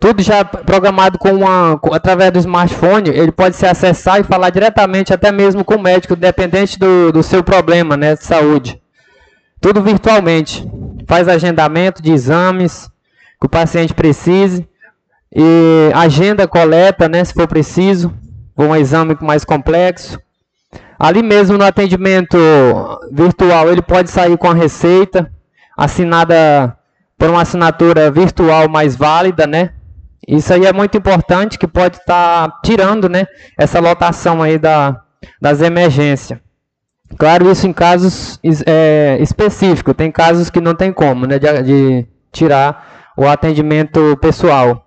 Tudo 0.00 0.22
já 0.22 0.44
programado 0.44 1.18
com 1.18 1.32
uma, 1.32 1.80
através 1.92 2.30
do 2.30 2.38
smartphone, 2.38 3.10
ele 3.10 3.32
pode 3.32 3.56
se 3.56 3.66
acessar 3.66 4.20
e 4.20 4.24
falar 4.24 4.50
diretamente 4.50 5.12
até 5.12 5.32
mesmo 5.32 5.64
com 5.64 5.74
o 5.74 5.82
médico, 5.82 6.14
dependente 6.14 6.78
do, 6.78 7.10
do 7.10 7.22
seu 7.22 7.42
problema 7.42 7.96
né, 7.96 8.14
de 8.14 8.24
saúde. 8.24 8.80
Tudo 9.60 9.82
virtualmente. 9.82 10.64
Faz 11.06 11.26
agendamento 11.26 12.00
de 12.00 12.12
exames 12.12 12.88
que 13.40 13.46
o 13.46 13.48
paciente 13.48 13.92
precise. 13.92 14.68
E 15.34 15.90
agenda 15.94 16.46
coleta, 16.46 17.08
né, 17.08 17.24
se 17.24 17.34
for 17.34 17.48
preciso, 17.48 18.14
um 18.56 18.74
exame 18.76 19.16
mais 19.20 19.44
complexo. 19.44 20.18
Ali 20.96 21.22
mesmo 21.22 21.58
no 21.58 21.64
atendimento 21.64 22.38
virtual, 23.10 23.70
ele 23.70 23.82
pode 23.82 24.10
sair 24.10 24.36
com 24.36 24.48
a 24.48 24.54
receita 24.54 25.30
assinada 25.76 26.76
por 27.16 27.30
uma 27.30 27.42
assinatura 27.42 28.10
virtual 28.10 28.68
mais 28.68 28.94
válida, 28.94 29.46
né? 29.46 29.70
Isso 30.28 30.52
aí 30.52 30.66
é 30.66 30.72
muito 30.74 30.98
importante, 30.98 31.58
que 31.58 31.66
pode 31.66 31.96
estar 31.96 32.50
tá 32.50 32.60
tirando, 32.62 33.08
né, 33.08 33.26
essa 33.56 33.80
lotação 33.80 34.42
aí 34.42 34.58
da, 34.58 35.00
das 35.40 35.62
emergências. 35.62 36.38
Claro, 37.16 37.50
isso 37.50 37.66
em 37.66 37.72
casos 37.72 38.38
é, 38.66 39.16
específicos. 39.22 39.94
Tem 39.94 40.12
casos 40.12 40.50
que 40.50 40.60
não 40.60 40.74
tem 40.74 40.92
como, 40.92 41.24
né, 41.26 41.38
de, 41.38 41.62
de 41.62 42.06
tirar 42.30 43.10
o 43.16 43.26
atendimento 43.26 44.18
pessoal. 44.20 44.86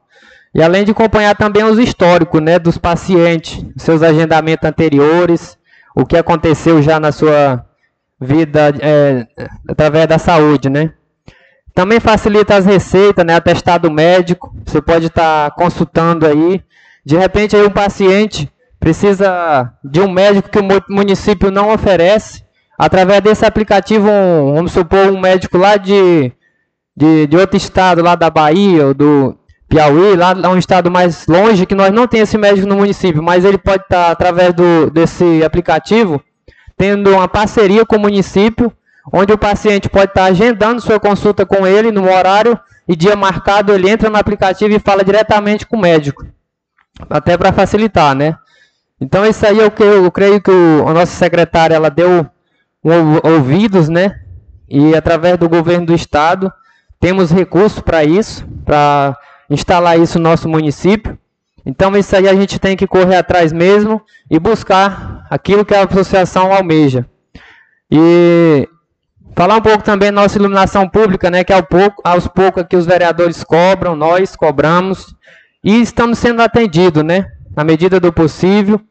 E 0.54 0.62
além 0.62 0.84
de 0.84 0.92
acompanhar 0.92 1.36
também 1.36 1.64
os 1.64 1.80
históricos, 1.80 2.40
né, 2.40 2.60
dos 2.60 2.78
pacientes, 2.78 3.66
seus 3.78 4.04
agendamentos 4.04 4.70
anteriores, 4.70 5.58
o 5.96 6.06
que 6.06 6.16
aconteceu 6.16 6.84
já 6.84 7.00
na 7.00 7.12
sua 7.12 7.66
vida 8.20 8.76
é, 8.80 9.26
através 9.68 10.06
da 10.06 10.20
saúde, 10.20 10.70
né. 10.70 10.94
Também 11.74 12.00
facilita 12.00 12.56
as 12.56 12.66
receitas, 12.66 13.26
né, 13.26 13.36
atestado 13.36 13.90
médico. 13.90 14.54
Você 14.66 14.82
pode 14.82 15.08
estar 15.08 15.50
tá 15.50 15.56
consultando 15.56 16.26
aí. 16.26 16.62
De 17.06 17.18
repente 17.18 17.56
aí 17.56 17.66
um 17.66 17.72
paciente 17.72 18.52
precisa 18.80 19.72
de 19.84 20.02
um 20.02 20.12
médico 20.12 20.50
que 20.50 20.60
o 20.60 20.66
município 20.90 21.52
não 21.52 21.72
oferece, 21.72 22.44
através 22.78 23.22
desse 23.22 23.46
aplicativo, 23.46 24.10
um, 24.10 24.56
vamos 24.56 24.72
supor, 24.72 25.12
um 25.12 25.20
médico 25.20 25.56
lá 25.56 25.78
de, 25.78 26.32
de, 26.98 27.28
de, 27.28 27.38
outro 27.38 27.56
estado, 27.56 28.02
lá 28.02 28.16
da 28.16 28.32
Bahia 28.32 28.88
ou 28.88 28.94
do 28.96 29.38
Piauí, 29.70 30.16
lá, 30.16 30.34
lá 30.34 30.50
um 30.50 30.58
estado 30.58 30.90
mais 30.90 31.28
longe, 31.28 31.68
que 31.68 31.76
nós 31.76 31.92
não 31.92 32.08
temos 32.08 32.30
esse 32.30 32.40
médico 32.40 32.68
no 32.68 32.76
município, 32.76 33.22
mas 33.22 33.46
ele 33.46 33.60
pode 33.60 33.84
estar, 33.84 34.10
através 34.10 34.52
do, 34.52 34.90
desse 34.90 35.44
aplicativo, 35.44 36.20
tendo 36.76 37.12
uma 37.12 37.28
parceria 37.28 37.86
com 37.86 37.98
o 37.98 38.02
município, 38.02 38.74
onde 39.12 39.34
o 39.34 39.38
paciente 39.38 39.90
pode 39.90 40.12
estar 40.12 40.26
agendando 40.26 40.82
sua 40.82 41.00
consulta 41.00 41.46
com 41.46 41.66
ele 41.66 41.92
no 41.92 42.04
horário 42.04 42.60
e 42.88 42.96
dia 42.96 43.16
marcado, 43.16 43.74
ele 43.74 43.90
entra 43.90 44.10
no 44.10 44.18
aplicativo 44.18 44.74
e 44.74 44.80
fala 44.80 45.04
diretamente 45.04 45.66
com 45.66 45.78
o 45.78 45.82
médico, 45.82 46.26
até 47.10 47.38
para 47.38 47.54
facilitar, 47.54 48.16
né? 48.16 48.36
Então 49.00 49.26
isso 49.26 49.46
aí 49.46 49.60
é 49.60 49.66
o 49.66 49.72
que 49.72 49.82
eu 49.82 50.12
creio 50.12 50.42
que 50.42 50.52
o, 50.52 50.88
a 50.88 50.94
nossa 50.94 51.14
secretária 51.14 51.74
ela 51.74 51.90
deu 51.90 52.28
um, 52.84 53.30
ouvidos, 53.36 53.90
né? 53.90 54.20
E 54.70 54.96
através 54.96 55.38
do 55.38 55.50
governo 55.50 55.88
do 55.88 55.94
estado 55.94 56.52
temos 57.00 57.32
recursos 57.32 57.80
para 57.80 58.04
isso, 58.04 58.46
para 58.64 59.18
instalar 59.50 60.00
isso 60.00 60.20
no 60.20 60.30
nosso 60.30 60.48
município. 60.48 61.18
Então 61.66 61.96
isso 61.98 62.16
aí 62.16 62.28
a 62.28 62.36
gente 62.36 62.60
tem 62.60 62.78
que 62.78 62.88
correr 62.88 63.16
atrás 63.16 63.52
mesmo 63.52 64.02
e 64.30 64.38
buscar 64.40 65.26
aquilo 65.30 65.66
que 65.66 65.74
a 65.74 65.84
associação 65.84 66.54
almeja. 66.54 67.06
E 67.90 68.68
falar 69.36 69.56
um 69.56 69.62
pouco 69.62 69.84
também 69.84 70.12
da 70.12 70.22
nossa 70.22 70.38
iluminação 70.38 70.88
pública, 70.88 71.30
né, 71.30 71.44
que 71.44 71.54
ao 71.54 71.64
pouco, 71.64 72.02
aos 72.04 72.28
poucos 72.28 72.64
que 72.70 72.76
os 72.76 72.86
vereadores 72.86 73.44
cobram, 73.44 73.96
nós 73.96 74.36
cobramos 74.36 75.16
e 75.64 75.82
estamos 75.82 76.20
sendo 76.20 76.42
atendidos, 76.42 77.04
né, 77.04 77.28
na 77.56 77.64
medida 77.64 78.00
do 78.00 78.12
possível 78.12 78.82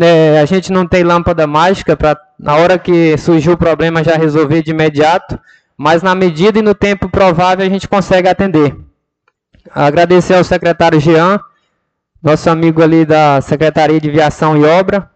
é, 0.00 0.40
a 0.40 0.44
gente 0.44 0.72
não 0.72 0.86
tem 0.86 1.02
lâmpada 1.02 1.46
mágica 1.46 1.96
para 1.96 2.18
na 2.38 2.56
hora 2.56 2.78
que 2.78 3.16
surgiu 3.18 3.52
o 3.52 3.58
problema 3.58 4.02
já 4.02 4.16
resolver 4.16 4.62
de 4.62 4.70
imediato, 4.70 5.38
mas 5.76 6.02
na 6.02 6.14
medida 6.14 6.58
e 6.58 6.62
no 6.62 6.74
tempo 6.74 7.08
provável 7.08 7.64
a 7.64 7.68
gente 7.68 7.88
consegue 7.88 8.28
atender. 8.28 8.76
Agradecer 9.70 10.34
ao 10.34 10.44
secretário 10.44 11.00
Jean, 11.00 11.40
nosso 12.22 12.48
amigo 12.50 12.82
ali 12.82 13.04
da 13.04 13.40
Secretaria 13.40 14.00
de 14.00 14.10
Viação 14.10 14.56
e 14.56 14.64
Obra, 14.64 15.08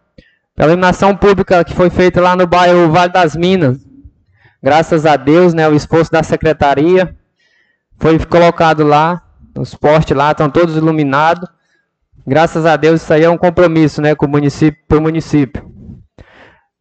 pela 0.55 0.69
iluminação 0.69 1.17
pública 1.17 1.65
que 1.65 1.75
foi 1.75 1.91
feita 1.91 2.21
lá 2.21 2.37
no 2.37 2.47
bairro 2.47 2.91
Vale 2.91 3.13
das 3.13 3.37
Minas. 3.37 3.79
Graças 4.63 5.07
a 5.07 5.17
Deus, 5.17 5.55
né, 5.55 5.69
o 5.69 5.75
esforço 5.75 6.11
da 6.11 6.23
secretaria 6.23 7.17
foi 7.99 8.19
colocado 8.19 8.85
lá, 8.85 9.23
os 9.57 9.75
postes 9.75 10.17
lá 10.17 10.31
estão 10.31 10.49
todos 10.49 10.77
iluminados. 10.77 11.49
Graças 12.27 12.67
a 12.67 12.77
Deus, 12.77 13.03
isso 13.03 13.13
aí 13.13 13.25
é 13.25 13.31
um 13.31 13.39
compromisso 13.39 14.03
né, 14.03 14.15
com 14.15 14.27
o 14.27 14.29
município, 14.29 14.81
para 14.87 14.99
o 14.99 15.03
município. 15.03 15.69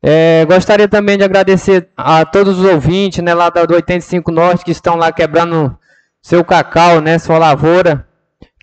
É, 0.02 0.46
gostaria 0.46 0.88
também 0.88 1.18
de 1.18 1.24
agradecer 1.24 1.90
a 1.98 2.24
todos 2.24 2.60
os 2.60 2.66
ouvintes 2.66 3.24
né, 3.24 3.34
lá 3.34 3.50
do 3.50 3.74
85 3.74 4.32
Norte 4.32 4.66
que 4.66 4.72
estão 4.72 4.96
lá 4.96 5.12
quebrando 5.12 5.78
seu 6.22 6.44
cacau, 6.44 7.00
né, 7.02 7.18
sua 7.18 7.38
lavoura, 7.38 8.08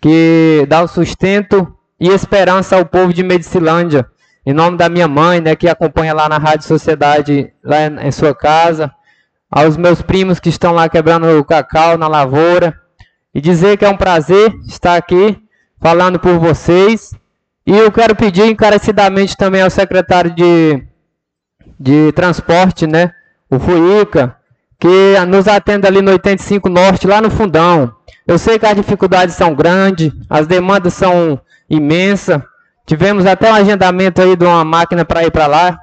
que 0.01 0.65
dá 0.69 0.81
o 0.81 0.87
sustento 0.87 1.75
e 1.99 2.09
esperança 2.09 2.75
ao 2.75 2.85
povo 2.85 3.13
de 3.13 3.23
Medicilândia. 3.23 4.05
Em 4.45 4.53
nome 4.53 4.77
da 4.77 4.87
minha 4.87 5.07
mãe, 5.07 5.41
né, 5.41 5.55
que 5.55 5.67
acompanha 5.67 6.13
lá 6.13 6.29
na 6.29 6.37
Rádio 6.37 6.67
Sociedade, 6.67 7.51
lá 7.63 7.87
em 7.87 8.11
sua 8.11 8.35
casa, 8.35 8.91
aos 9.55 9.77
meus 9.77 10.01
primos 10.01 10.37
que 10.37 10.49
estão 10.49 10.73
lá 10.73 10.89
quebrando 10.89 11.39
o 11.39 11.45
cacau 11.45 11.97
na 11.97 12.09
lavoura, 12.09 12.77
e 13.33 13.39
dizer 13.39 13.77
que 13.77 13.85
é 13.85 13.89
um 13.89 13.95
prazer 13.95 14.53
estar 14.67 14.97
aqui 14.97 15.41
falando 15.81 16.19
por 16.19 16.37
vocês. 16.37 17.13
E 17.65 17.71
eu 17.71 17.89
quero 17.89 18.13
pedir 18.15 18.45
encarecidamente 18.45 19.37
também 19.37 19.61
ao 19.61 19.69
secretário 19.69 20.31
de, 20.35 20.83
de 21.79 22.11
transporte, 22.11 22.85
né, 22.85 23.13
o 23.49 23.57
FUICA, 23.57 24.35
que 24.77 25.15
nos 25.25 25.47
atenda 25.47 25.87
ali 25.87 26.01
no 26.01 26.11
85 26.11 26.67
Norte, 26.67 27.07
lá 27.07 27.21
no 27.21 27.31
fundão. 27.31 27.95
Eu 28.27 28.37
sei 28.37 28.59
que 28.59 28.65
as 28.65 28.75
dificuldades 28.75 29.35
são 29.35 29.55
grandes, 29.55 30.11
as 30.29 30.47
demandas 30.47 30.93
são 30.93 31.39
imensas. 31.69 32.41
Tivemos 32.85 33.25
até 33.25 33.49
um 33.49 33.55
agendamento 33.55 34.21
aí 34.21 34.35
de 34.35 34.43
uma 34.43 34.65
máquina 34.65 35.05
para 35.05 35.23
ir 35.23 35.31
para 35.31 35.47
lá. 35.47 35.79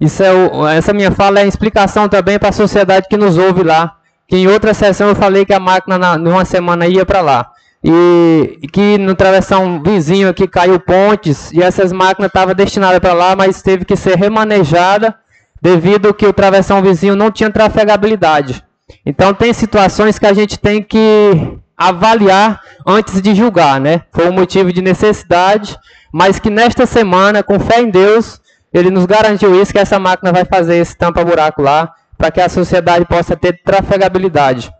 Isso 0.00 0.22
é 0.22 0.32
o, 0.32 0.66
essa 0.66 0.92
minha 0.92 1.10
fala 1.10 1.40
é 1.40 1.46
explicação 1.46 2.08
também 2.08 2.38
para 2.38 2.48
a 2.48 2.52
sociedade 2.52 3.06
que 3.08 3.16
nos 3.16 3.38
ouve 3.38 3.62
lá. 3.62 3.96
Que 4.26 4.36
em 4.36 4.48
outra 4.48 4.72
sessão 4.74 5.08
eu 5.08 5.14
falei 5.14 5.44
que 5.44 5.52
a 5.52 5.60
máquina 5.60 5.98
na, 5.98 6.18
numa 6.18 6.44
semana 6.44 6.86
ia 6.86 7.04
para 7.04 7.20
lá 7.20 7.50
e 7.84 8.66
que 8.72 8.96
no 8.96 9.14
travessão 9.14 9.82
vizinho 9.82 10.30
aqui 10.30 10.48
caiu 10.48 10.80
pontes 10.80 11.52
e 11.52 11.62
essas 11.62 11.92
máquinas 11.92 12.28
estavam 12.28 12.54
destinadas 12.54 12.98
para 12.98 13.12
lá, 13.12 13.36
mas 13.36 13.60
teve 13.60 13.84
que 13.84 13.94
ser 13.94 14.16
remanejada 14.16 15.14
devido 15.60 16.14
que 16.14 16.26
o 16.26 16.32
travessão 16.32 16.80
vizinho 16.80 17.14
não 17.14 17.30
tinha 17.30 17.50
trafegabilidade. 17.50 18.64
Então 19.04 19.34
tem 19.34 19.52
situações 19.52 20.18
que 20.18 20.26
a 20.26 20.32
gente 20.32 20.58
tem 20.58 20.82
que 20.82 21.58
avaliar 21.76 22.60
antes 22.86 23.20
de 23.20 23.34
julgar, 23.34 23.78
né? 23.78 24.02
Foi 24.12 24.30
um 24.30 24.32
motivo 24.32 24.72
de 24.72 24.80
necessidade, 24.80 25.76
mas 26.10 26.38
que 26.38 26.48
nesta 26.48 26.86
semana, 26.86 27.42
com 27.42 27.60
fé 27.60 27.82
em 27.82 27.90
Deus, 27.90 28.40
ele 28.74 28.90
nos 28.90 29.06
garantiu 29.06 29.60
isso 29.60 29.72
que 29.72 29.78
essa 29.78 29.98
máquina 29.98 30.32
vai 30.32 30.44
fazer 30.44 30.76
esse 30.76 30.96
tampa 30.96 31.24
buraco 31.24 31.62
lá, 31.62 31.92
para 32.18 32.30
que 32.30 32.40
a 32.40 32.48
sociedade 32.48 33.04
possa 33.06 33.36
ter 33.36 33.60
trafegabilidade. 33.64 34.72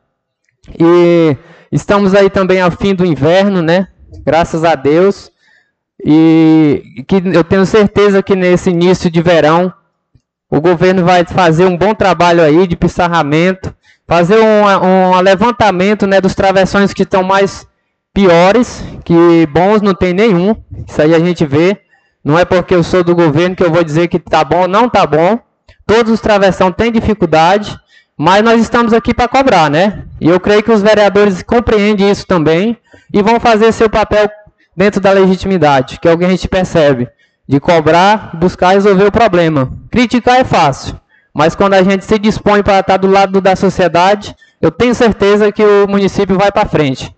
E 0.78 1.36
Estamos 1.74 2.14
aí 2.14 2.30
também 2.30 2.60
ao 2.60 2.70
fim 2.70 2.94
do 2.94 3.04
inverno, 3.04 3.60
né? 3.60 3.88
Graças 4.24 4.62
a 4.62 4.76
Deus. 4.76 5.28
E 6.06 7.04
que 7.08 7.20
eu 7.34 7.42
tenho 7.42 7.66
certeza 7.66 8.22
que 8.22 8.36
nesse 8.36 8.70
início 8.70 9.10
de 9.10 9.20
verão 9.20 9.72
o 10.48 10.60
governo 10.60 11.04
vai 11.04 11.24
fazer 11.24 11.66
um 11.66 11.76
bom 11.76 11.92
trabalho 11.92 12.44
aí 12.44 12.68
de 12.68 12.76
pissarramento, 12.76 13.74
fazer 14.06 14.38
um, 14.38 15.16
um 15.16 15.20
levantamento 15.20 16.06
né, 16.06 16.20
dos 16.20 16.32
travessões 16.32 16.94
que 16.94 17.02
estão 17.02 17.24
mais 17.24 17.66
piores, 18.12 18.84
que 19.04 19.44
bons 19.52 19.82
não 19.82 19.94
tem 19.94 20.14
nenhum. 20.14 20.54
Isso 20.86 21.02
aí 21.02 21.12
a 21.12 21.18
gente 21.18 21.44
vê. 21.44 21.80
Não 22.24 22.38
é 22.38 22.44
porque 22.44 22.74
eu 22.74 22.82
sou 22.82 23.04
do 23.04 23.14
governo 23.14 23.54
que 23.54 23.62
eu 23.62 23.70
vou 23.70 23.84
dizer 23.84 24.08
que 24.08 24.18
tá 24.18 24.42
bom, 24.42 24.66
não 24.66 24.88
tá 24.88 25.06
bom. 25.06 25.38
Todos 25.86 26.12
os 26.12 26.20
travessão 26.20 26.72
têm 26.72 26.90
dificuldade. 26.90 27.78
Mas 28.16 28.44
nós 28.44 28.60
estamos 28.60 28.92
aqui 28.92 29.12
para 29.12 29.26
cobrar, 29.26 29.68
né? 29.68 30.04
E 30.20 30.28
eu 30.28 30.38
creio 30.38 30.62
que 30.62 30.70
os 30.70 30.80
vereadores 30.80 31.42
compreendem 31.42 32.10
isso 32.10 32.24
também 32.26 32.78
e 33.12 33.20
vão 33.20 33.40
fazer 33.40 33.72
seu 33.72 33.90
papel 33.90 34.30
dentro 34.76 35.00
da 35.00 35.10
legitimidade, 35.10 35.98
que 36.00 36.08
é 36.08 36.12
o 36.12 36.18
que 36.18 36.24
a 36.24 36.28
gente 36.28 36.48
percebe, 36.48 37.08
de 37.48 37.58
cobrar, 37.58 38.30
buscar 38.36 38.70
resolver 38.70 39.04
o 39.04 39.12
problema. 39.12 39.70
Criticar 39.90 40.36
é 40.36 40.44
fácil, 40.44 40.98
mas 41.32 41.56
quando 41.56 41.74
a 41.74 41.82
gente 41.82 42.04
se 42.04 42.18
dispõe 42.18 42.62
para 42.62 42.80
estar 42.80 42.96
do 42.96 43.08
lado 43.08 43.40
da 43.40 43.56
sociedade, 43.56 44.34
eu 44.60 44.70
tenho 44.70 44.94
certeza 44.94 45.50
que 45.52 45.64
o 45.64 45.88
município 45.88 46.38
vai 46.38 46.52
para 46.52 46.68
frente. 46.68 47.14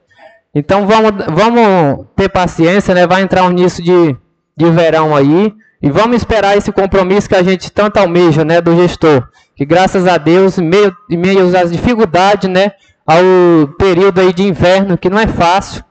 Então 0.55 0.87
vamos, 0.87 1.13
vamos 1.29 2.07
ter 2.17 2.31
paciência, 2.31 2.95
né? 2.95 3.07
Vai 3.07 3.21
entrar 3.21 3.45
um 3.45 3.51
início 3.51 3.85
de, 3.85 4.17
de 4.57 4.71
verão 4.71 5.15
aí. 5.15 5.53
E 5.83 5.91
vamos 5.91 6.17
esperar 6.17 6.57
esse 6.57 6.73
compromisso 6.73 7.29
que 7.29 7.35
a 7.35 7.43
gente 7.43 7.71
tanto 7.71 7.99
almeja, 7.99 8.45
né, 8.45 8.61
do 8.61 8.75
gestor. 8.75 9.29
Que 9.55 9.65
graças 9.65 10.07
a 10.07 10.17
Deus, 10.17 10.59
meio, 10.59 10.95
em 11.11 11.17
meio 11.17 11.57
às 11.57 11.71
dificuldades, 11.71 12.49
né, 12.49 12.73
ao 13.07 13.69
período 13.79 14.21
aí 14.21 14.33
de 14.33 14.43
inverno, 14.43 14.99
que 14.99 15.11
não 15.11 15.19
é 15.19 15.27
fácil, 15.27 15.85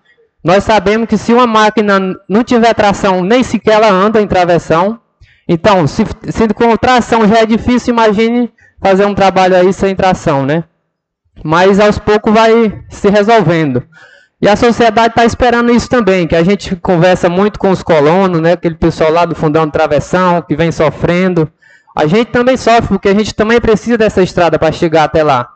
nós 0.44 0.64
sabemos 0.64 1.08
que 1.08 1.18
se 1.18 1.34
uma 1.34 1.48
máquina 1.48 2.00
não 2.30 2.44
tiver 2.44 2.74
tração, 2.76 3.24
nem 3.24 3.42
sequer 3.42 3.74
ela 3.74 3.90
anda 3.90 4.22
em 4.22 4.28
travessão. 4.28 5.00
Então, 5.48 5.88
se, 5.88 6.04
se 6.30 6.48
com 6.50 6.78
tração 6.78 7.28
já 7.28 7.40
é 7.40 7.46
difícil, 7.48 7.94
imagine 7.94 8.52
fazer 8.80 9.06
um 9.06 9.16
trabalho 9.16 9.56
aí 9.56 9.74
sem 9.74 9.96
tração, 9.96 10.46
né? 10.46 10.64
Mas 11.44 11.80
aos 11.80 11.98
poucos 11.98 12.32
vai 12.32 12.80
se 12.90 13.10
resolvendo. 13.10 13.84
E 14.42 14.50
a 14.50 14.56
sociedade 14.56 15.10
está 15.10 15.26
esperando 15.26 15.72
isso 15.72 15.90
também, 15.90 16.28
que 16.28 16.36
a 16.36 16.44
gente 16.44 16.76
conversa 16.76 17.30
muito 17.30 17.58
com 17.58 17.72
os 17.72 17.82
colonos, 17.82 18.42
né? 18.42 18.52
Aquele 18.54 18.76
pessoal 18.76 19.12
lá 19.12 19.26
do 19.26 19.34
fundão 19.34 19.70
travessão, 19.70 20.42
que 20.42 20.56
vem 20.56 20.72
sofrendo. 20.72 21.50
A 21.96 22.06
gente 22.06 22.32
também 22.32 22.58
sofre, 22.58 22.90
porque 22.90 23.08
a 23.08 23.14
gente 23.14 23.34
também 23.34 23.62
precisa 23.62 23.98
dessa 23.98 24.22
estrada 24.22 24.60
para 24.60 24.72
chegar 24.72 25.06
até 25.06 25.24
lá. 25.24 25.50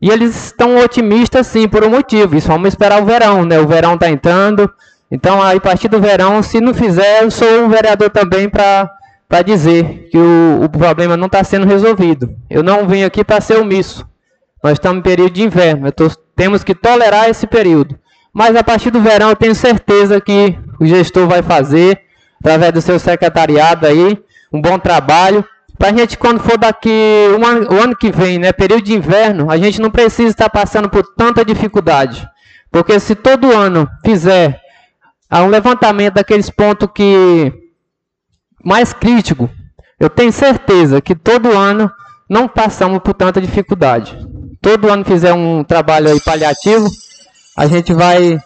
E 0.00 0.10
eles 0.10 0.46
estão 0.46 0.78
otimistas 0.78 1.46
sim, 1.46 1.68
por 1.68 1.84
um 1.84 1.90
motivo. 1.90 2.36
Isso 2.36 2.48
vamos 2.48 2.68
esperar 2.68 3.02
o 3.02 3.04
verão, 3.04 3.44
né? 3.44 3.60
O 3.60 3.66
verão 3.66 3.94
está 3.94 4.08
entrando. 4.08 4.70
Então, 5.10 5.42
aí, 5.42 5.58
a 5.58 5.60
partir 5.60 5.88
do 5.88 6.00
verão, 6.00 6.42
se 6.42 6.60
não 6.60 6.74
fizer, 6.74 7.22
eu 7.22 7.30
sou 7.30 7.64
um 7.64 7.68
vereador 7.68 8.10
também 8.10 8.48
para 8.48 8.90
dizer 9.44 10.08
que 10.10 10.18
o, 10.18 10.62
o 10.64 10.68
problema 10.68 11.16
não 11.16 11.26
está 11.26 11.44
sendo 11.44 11.66
resolvido. 11.66 12.34
Eu 12.48 12.62
não 12.62 12.88
vim 12.88 13.04
aqui 13.04 13.22
para 13.22 13.40
ser 13.40 13.58
omisso. 13.58 14.06
Nós 14.62 14.72
estamos 14.72 14.98
em 14.98 15.02
período 15.02 15.32
de 15.32 15.42
inverno. 15.42 15.92
Tô, 15.92 16.10
temos 16.34 16.64
que 16.64 16.74
tolerar 16.74 17.28
esse 17.28 17.46
período. 17.46 17.98
Mas 18.34 18.56
a 18.56 18.64
partir 18.64 18.90
do 18.90 19.00
verão, 19.00 19.30
eu 19.30 19.36
tenho 19.36 19.54
certeza 19.54 20.20
que 20.20 20.58
o 20.80 20.84
gestor 20.84 21.26
vai 21.28 21.42
fazer, 21.42 22.00
através 22.40 22.72
do 22.72 22.82
seu 22.82 22.98
secretariado 22.98 23.86
aí, 23.86 24.18
um 24.52 24.60
bom 24.60 24.78
trabalho 24.78 25.44
para 25.78 25.88
a 25.88 25.92
gente, 25.92 26.16
quando 26.16 26.40
for 26.40 26.56
daqui 26.56 27.26
o 27.68 27.74
ano 27.82 27.96
que 27.96 28.10
vem, 28.10 28.38
né, 28.38 28.52
período 28.52 28.84
de 28.84 28.94
inverno, 28.94 29.50
a 29.50 29.56
gente 29.56 29.80
não 29.80 29.90
precisa 29.90 30.30
estar 30.30 30.48
passando 30.48 30.88
por 30.88 31.04
tanta 31.16 31.44
dificuldade. 31.44 32.28
Porque 32.70 32.98
se 33.00 33.14
todo 33.14 33.52
ano 33.52 33.88
fizer 34.04 34.60
um 35.32 35.48
levantamento 35.48 36.14
daqueles 36.14 36.48
pontos 36.48 36.88
que 36.94 37.52
mais 38.64 38.92
crítico, 38.92 39.50
eu 39.98 40.08
tenho 40.08 40.32
certeza 40.32 41.00
que 41.00 41.14
todo 41.14 41.56
ano 41.56 41.90
não 42.30 42.48
passamos 42.48 43.00
por 43.00 43.14
tanta 43.14 43.40
dificuldade. 43.40 44.16
Todo 44.62 44.90
ano 44.90 45.04
fizer 45.04 45.34
um 45.34 45.62
trabalho 45.64 46.08
aí 46.08 46.20
paliativo, 46.20 46.88
a 47.56 47.66
gente 47.66 47.92
vai 47.92 48.38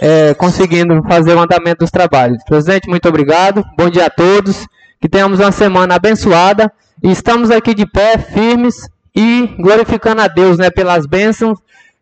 é, 0.00 0.34
conseguindo 0.34 1.02
fazer 1.04 1.34
o 1.34 1.40
andamento 1.40 1.80
dos 1.80 1.90
trabalhos. 1.90 2.42
Presidente, 2.44 2.88
muito 2.88 3.08
obrigado. 3.08 3.64
Bom 3.76 3.90
dia 3.90 4.06
a 4.06 4.10
todos 4.10 4.66
que 5.00 5.08
tenhamos 5.08 5.40
uma 5.40 5.52
semana 5.52 5.96
abençoada 5.96 6.72
e 7.02 7.10
estamos 7.10 7.50
aqui 7.50 7.74
de 7.74 7.84
pé, 7.84 8.16
firmes 8.16 8.88
e 9.14 9.48
glorificando 9.58 10.22
a 10.22 10.28
Deus 10.28 10.58
né, 10.58 10.70
pelas 10.70 11.06
bênçãos 11.06 11.58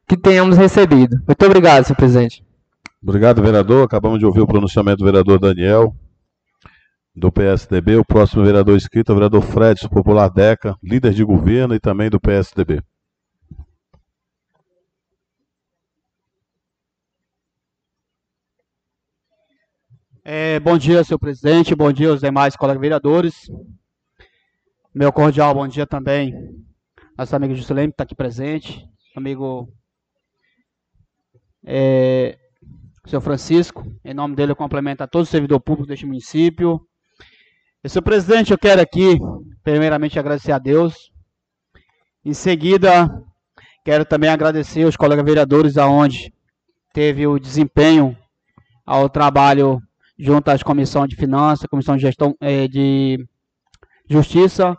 que 0.07 0.17
tenhamos 0.17 0.57
recebido. 0.57 1.17
Muito 1.27 1.47
obrigado, 1.47 1.85
senhor 1.85 1.97
presidente. 1.97 2.45
Obrigado, 3.03 3.43
vereador. 3.43 3.85
Acabamos 3.85 4.19
de 4.19 4.27
ouvir 4.27 4.41
o 4.41 4.47
pronunciamento 4.47 4.99
do 4.99 5.07
vereador 5.07 5.39
Daniel, 5.39 5.95
do 7.17 7.33
PSDB. 7.33 7.97
O 7.97 8.05
próximo 8.05 8.45
vereador 8.45 8.77
inscrito 8.77 9.11
é 9.11 9.15
o 9.15 9.17
vereador 9.17 9.43
Fred, 9.43 9.89
Popular 9.89 10.29
Deca, 10.29 10.77
líder 10.83 11.15
de 11.15 11.25
governo 11.25 11.75
e 11.75 11.81
também 11.81 12.11
do 12.11 12.21
PSDB. 12.21 12.83
É, 20.23 20.61
bom 20.61 20.77
dia, 20.77 21.03
senhor 21.03 21.19
presidente. 21.19 21.75
Bom 21.75 21.91
dia 21.91 22.11
aos 22.11 22.21
demais 22.21 22.55
colegas 22.55 22.81
vereadores. 22.81 23.51
Meu 24.95 25.11
cordial 25.11 25.55
bom 25.55 25.67
dia 25.67 25.87
também 25.87 26.35
nosso 27.17 27.35
amigo 27.35 27.55
Juscelino, 27.55 27.89
que 27.89 27.95
está 27.95 28.05
aqui 28.05 28.15
presente. 28.15 28.87
Amigo 29.17 29.73
é, 31.65 32.39
senhor 33.07 33.23
Francisco. 33.23 33.83
Em 34.05 34.13
nome 34.13 34.37
dele, 34.37 34.53
eu 34.53 34.57
complemento 34.57 35.03
a 35.03 35.07
todo 35.07 35.23
o 35.23 35.27
servidor 35.27 35.59
público 35.61 35.89
deste 35.89 36.05
município. 36.05 36.87
E, 37.83 37.89
senhor 37.89 38.03
presidente, 38.03 38.53
eu 38.53 38.59
quero 38.59 38.81
aqui, 38.81 39.19
primeiramente, 39.63 40.19
agradecer 40.19 40.53
a 40.53 40.59
Deus. 40.59 41.11
Em 42.23 42.35
seguida, 42.35 43.09
quero 43.87 44.05
também 44.05 44.29
agradecer 44.29 44.85
aos 44.85 44.99
colegas 44.99 45.25
vereadores, 45.25 45.79
aonde 45.79 46.31
teve 46.93 47.27
o 47.27 47.39
desempenho 47.39 48.15
ao 48.85 49.09
trabalho 49.09 49.81
junto 50.21 50.51
às 50.51 50.63
comissões 50.63 51.09
de 51.09 51.17
finanças, 51.17 51.67
comissão 51.67 51.97
de 51.97 52.03
gestão 52.03 52.37
é, 52.41 52.69
de 52.69 53.19
justiça, 54.09 54.77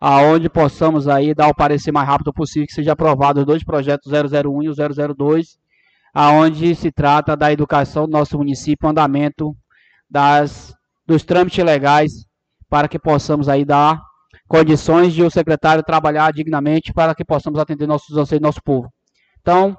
aonde 0.00 0.48
possamos 0.48 1.06
aí 1.06 1.32
dar 1.34 1.48
o 1.48 1.54
parecer 1.54 1.92
mais 1.92 2.08
rápido 2.08 2.32
possível 2.32 2.66
que 2.66 2.74
seja 2.74 2.92
aprovado 2.92 3.40
os 3.40 3.46
dois 3.46 3.62
projetos 3.62 4.10
001 4.10 4.62
e 4.64 4.68
o 4.68 4.74
002, 4.74 5.58
aonde 6.12 6.74
se 6.74 6.90
trata 6.90 7.36
da 7.36 7.52
educação 7.52 8.06
do 8.06 8.12
nosso 8.12 8.36
município, 8.36 8.88
andamento 8.88 9.54
das 10.10 10.74
dos 11.06 11.24
trâmites 11.24 11.64
legais 11.64 12.12
para 12.68 12.88
que 12.88 12.98
possamos 12.98 13.48
aí 13.48 13.64
dar 13.64 14.00
condições 14.46 15.12
de 15.12 15.22
o 15.22 15.30
secretário 15.30 15.82
trabalhar 15.82 16.32
dignamente 16.32 16.92
para 16.92 17.14
que 17.14 17.24
possamos 17.24 17.58
atender 17.60 17.86
nossos 17.86 18.16
anseios 18.16 18.42
nosso 18.42 18.62
povo. 18.62 18.88
Então, 19.40 19.76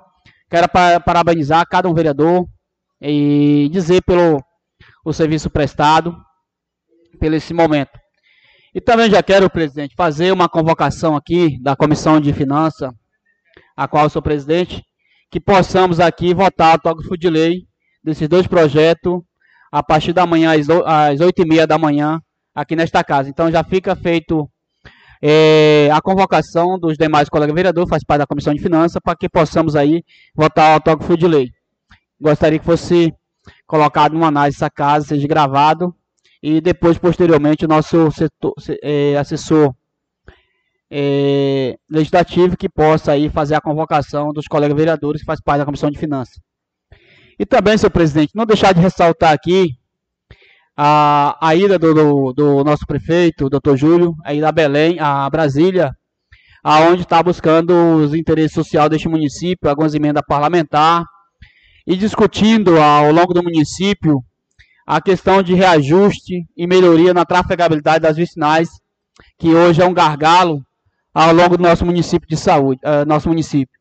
quero 0.49 0.67
parabenizar 1.03 1.65
cada 1.69 1.89
um 1.89 1.93
vereador 1.93 2.45
e 3.01 3.69
dizer 3.71 4.01
pelo 4.03 4.41
o 5.05 5.13
serviço 5.13 5.49
prestado 5.49 6.15
pelo 7.19 7.35
esse 7.35 7.53
momento. 7.53 7.99
E 8.73 8.79
também 8.79 9.09
já 9.09 9.21
quero, 9.21 9.49
presidente, 9.49 9.95
fazer 9.95 10.31
uma 10.31 10.47
convocação 10.47 11.15
aqui 11.15 11.61
da 11.61 11.75
Comissão 11.75 12.21
de 12.21 12.31
Finanças, 12.31 12.89
a 13.75 13.87
qual 13.87 14.05
eu 14.05 14.09
sou 14.09 14.21
presidente, 14.21 14.81
que 15.29 15.39
possamos 15.39 15.99
aqui 15.99 16.33
votar 16.33 16.75
o 16.75 16.81
tógrafo 16.81 17.17
de 17.17 17.29
lei 17.29 17.65
desses 18.03 18.27
dois 18.27 18.47
projetos 18.47 19.21
a 19.71 19.83
partir 19.83 20.13
da 20.13 20.25
manhã, 20.25 20.51
às 20.85 21.19
oito 21.19 21.41
e 21.41 21.45
meia 21.45 21.67
da 21.67 21.77
manhã, 21.77 22.19
aqui 22.53 22.75
nesta 22.75 23.03
casa. 23.03 23.29
Então 23.29 23.51
já 23.51 23.63
fica 23.63 23.95
feito 23.95 24.49
é, 25.21 25.89
a 25.91 26.01
convocação 26.01 26.79
dos 26.79 26.97
demais 26.97 27.29
colegas 27.29 27.55
vereadores, 27.55 27.89
faz 27.89 28.03
parte 28.03 28.19
da 28.19 28.27
Comissão 28.27 28.53
de 28.53 28.61
Finanças, 28.61 28.99
para 29.03 29.15
que 29.15 29.29
possamos 29.29 29.75
aí 29.75 30.03
votar 30.35 30.71
o 30.71 30.73
autógrafo 30.75 31.17
de 31.17 31.27
lei. 31.27 31.49
Gostaria 32.19 32.59
que 32.59 32.65
fosse 32.65 33.13
colocado 33.65 34.13
numa 34.13 34.27
análise 34.27 34.57
essa 34.57 34.69
casa, 34.69 35.07
seja 35.07 35.27
gravado, 35.27 35.95
e 36.41 36.59
depois, 36.59 36.97
posteriormente, 36.97 37.65
o 37.65 37.67
nosso 37.67 38.11
setor, 38.11 38.53
é, 38.81 39.15
assessor 39.17 39.73
é, 40.89 41.77
legislativo 41.89 42.57
que 42.57 42.67
possa 42.67 43.13
aí 43.13 43.29
fazer 43.29 43.55
a 43.55 43.61
convocação 43.61 44.33
dos 44.33 44.47
colegas 44.47 44.75
vereadores 44.75 45.21
que 45.21 45.25
faz 45.25 45.39
parte 45.39 45.59
da 45.59 45.65
Comissão 45.65 45.89
de 45.89 45.97
Finanças. 45.99 46.39
E 47.39 47.45
também, 47.45 47.77
senhor 47.77 47.91
presidente, 47.91 48.35
não 48.35 48.45
deixar 48.45 48.73
de 48.73 48.81
ressaltar 48.81 49.31
aqui 49.31 49.75
a, 50.75 51.37
a 51.41 51.55
ida 51.55 51.79
do, 51.79 51.93
do, 51.93 52.33
do 52.33 52.63
nosso 52.63 52.85
prefeito, 52.85 53.49
doutor 53.49 53.77
Júlio, 53.77 54.15
aí 54.25 54.41
da 54.41 54.51
Belém, 54.51 54.99
a 54.99 55.29
Brasília, 55.29 55.95
aonde 56.63 57.03
está 57.03 57.21
buscando 57.23 57.73
os 57.97 58.13
interesses 58.13 58.53
sociais 58.53 58.89
deste 58.89 59.07
município, 59.07 59.69
algumas 59.69 59.93
emendas 59.93 60.23
parlamentares, 60.27 61.07
e 61.91 61.97
discutindo 61.97 62.79
ao 62.79 63.11
longo 63.11 63.33
do 63.33 63.43
município 63.43 64.23
a 64.87 65.01
questão 65.01 65.43
de 65.43 65.53
reajuste 65.53 66.45
e 66.55 66.65
melhoria 66.65 67.13
na 67.13 67.25
trafegabilidade 67.25 68.03
das 68.03 68.15
vicinais, 68.15 68.69
que 69.37 69.49
hoje 69.53 69.81
é 69.81 69.85
um 69.85 69.93
gargalo 69.93 70.65
ao 71.13 71.33
longo 71.33 71.57
do 71.57 71.63
nosso 71.63 71.85
município 71.85 72.29
de 72.29 72.37
saúde, 72.37 72.79
uh, 72.85 73.05
nosso 73.05 73.27
município. 73.27 73.77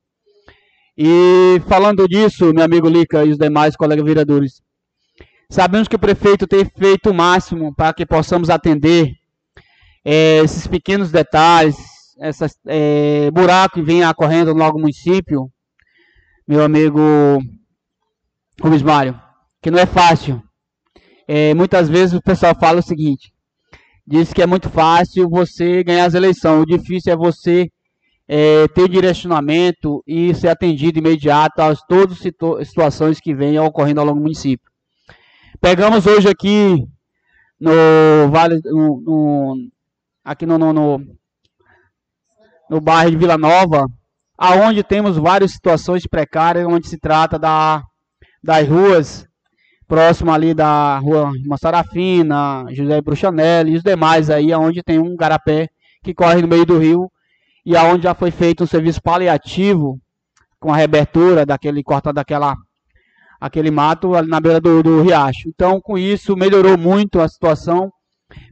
E 0.98 1.62
falando 1.68 2.08
disso, 2.08 2.52
meu 2.52 2.64
amigo 2.64 2.88
Lica 2.88 3.24
e 3.24 3.30
os 3.30 3.38
demais 3.38 3.76
colegas 3.76 4.04
vereadores, 4.04 4.60
sabemos 5.48 5.86
que 5.86 5.94
o 5.94 6.00
prefeito 6.00 6.48
tem 6.48 6.64
feito 6.64 7.10
o 7.10 7.14
máximo 7.14 7.72
para 7.72 7.94
que 7.94 8.04
possamos 8.04 8.50
atender 8.50 9.12
é, 10.04 10.38
esses 10.38 10.66
pequenos 10.66 11.12
detalhes, 11.12 11.76
esses 12.20 12.58
é, 12.66 13.30
buracos 13.30 13.80
que 13.80 13.86
vêm 13.86 14.04
ocorrendo 14.04 14.52
no 14.52 14.58
nosso 14.58 14.80
município, 14.80 15.48
meu 16.48 16.64
amigo 16.64 17.40
Rubens 18.60 18.82
Mário, 18.82 19.18
que 19.62 19.70
não 19.70 19.78
é 19.78 19.86
fácil. 19.86 20.42
É, 21.26 21.54
muitas 21.54 21.88
vezes 21.88 22.14
o 22.14 22.22
pessoal 22.22 22.54
fala 22.58 22.80
o 22.80 22.82
seguinte: 22.82 23.32
diz 24.06 24.32
que 24.32 24.42
é 24.42 24.46
muito 24.46 24.68
fácil 24.68 25.28
você 25.28 25.82
ganhar 25.82 26.04
as 26.04 26.14
eleições, 26.14 26.62
o 26.62 26.66
difícil 26.66 27.12
é 27.12 27.16
você 27.16 27.70
é, 28.28 28.68
ter 28.68 28.88
direcionamento 28.88 30.02
e 30.06 30.34
ser 30.34 30.48
atendido 30.48 30.98
imediato 30.98 31.60
às 31.62 31.80
todas 31.86 32.18
as 32.18 32.68
situações 32.68 33.18
que 33.18 33.34
venham 33.34 33.64
ocorrendo 33.64 34.00
ao 34.00 34.06
longo 34.06 34.18
do 34.18 34.22
município. 34.22 34.70
Pegamos 35.60 36.06
hoje 36.06 36.28
aqui 36.28 36.84
no 37.58 38.30
Vale, 38.30 38.60
no, 38.64 39.00
no, 39.00 39.56
aqui 40.24 40.46
no, 40.46 40.58
no, 40.58 40.72
no, 40.72 41.00
no 42.70 42.80
bairro 42.80 43.10
de 43.10 43.16
Vila 43.16 43.36
Nova, 43.36 43.86
aonde 44.38 44.82
temos 44.82 45.16
várias 45.16 45.52
situações 45.52 46.06
precárias, 46.06 46.66
onde 46.66 46.88
se 46.88 46.98
trata 46.98 47.38
da 47.38 47.82
das 48.42 48.66
ruas 48.68 49.26
próximo 49.90 50.30
ali 50.30 50.54
da 50.54 50.98
rua 50.98 51.32
Massarafina, 51.44 52.64
José 52.70 53.00
Bruxanelli 53.00 53.72
e 53.72 53.76
os 53.76 53.82
demais 53.82 54.30
aí, 54.30 54.54
onde 54.54 54.84
tem 54.84 55.00
um 55.00 55.16
garapé 55.16 55.68
que 56.02 56.14
corre 56.14 56.40
no 56.40 56.46
meio 56.46 56.64
do 56.64 56.78
rio 56.78 57.10
e 57.66 57.76
aonde 57.76 58.04
já 58.04 58.14
foi 58.14 58.30
feito 58.30 58.62
um 58.62 58.68
serviço 58.68 59.02
paliativo 59.02 59.98
com 60.60 60.72
a 60.72 60.76
rebertura 60.76 61.44
daquele 61.44 61.82
corta 61.82 62.12
daquela 62.12 62.54
aquele 63.40 63.70
mato 63.70 64.14
ali 64.14 64.28
na 64.28 64.38
beira 64.38 64.60
do, 64.60 64.82
do 64.82 65.02
riacho. 65.02 65.48
Então, 65.48 65.80
com 65.80 65.98
isso 65.98 66.36
melhorou 66.36 66.78
muito 66.78 67.20
a 67.20 67.28
situação, 67.28 67.90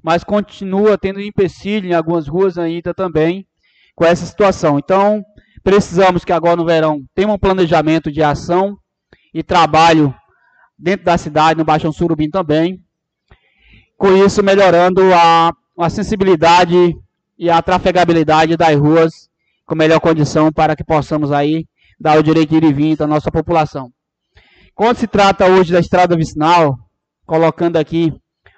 mas 0.03 0.25
continua 0.25 0.99
tendo 0.99 1.21
empecilho 1.21 1.89
em 1.89 1.95
algumas 1.95 2.27
ruas 2.27 2.59
ainda 2.59 2.93
também 2.93 3.47
com 3.95 4.05
essa 4.05 4.27
situação. 4.27 4.79
Então, 4.79 5.23
precisamos 5.63 6.25
que 6.25 6.33
agora 6.33 6.57
no 6.57 6.65
verão 6.65 7.05
tenha 7.15 7.29
um 7.29 7.39
planejamento 7.39 8.11
de 8.11 8.23
ação 8.23 8.77
e 9.33 9.43
trabalho 9.43 10.15
dentro 10.79 11.05
da 11.05 11.19
cidade, 11.19 11.59
no 11.59 11.65
Baixão 11.65 11.93
Surubim 11.93 12.31
também. 12.31 12.83
Com 13.97 14.13
isso, 14.25 14.43
melhorando 14.43 15.03
a, 15.13 15.53
a 15.79 15.91
sensibilidade 15.91 16.97
e 17.39 17.51
a 17.51 17.61
trafegabilidade 17.61 18.57
das 18.57 18.77
ruas 18.77 19.29
com 19.67 19.75
melhor 19.75 20.01
condição 20.01 20.51
para 20.51 20.75
que 20.75 20.83
possamos 20.83 21.31
aí 21.31 21.67
dar 22.01 22.19
o 22.19 22.23
direito 22.23 22.51
de 22.51 22.57
ir 22.57 22.65
e 22.65 22.73
vir 22.73 23.03
à 23.03 23.07
nossa 23.07 23.31
população. 23.31 23.93
Quando 24.75 24.97
se 24.97 25.07
trata 25.07 25.47
hoje 25.47 25.73
da 25.73 25.81
estrada 25.81 26.17
vicinal, 26.17 26.79
colocando 27.27 27.77
aqui 27.77 28.13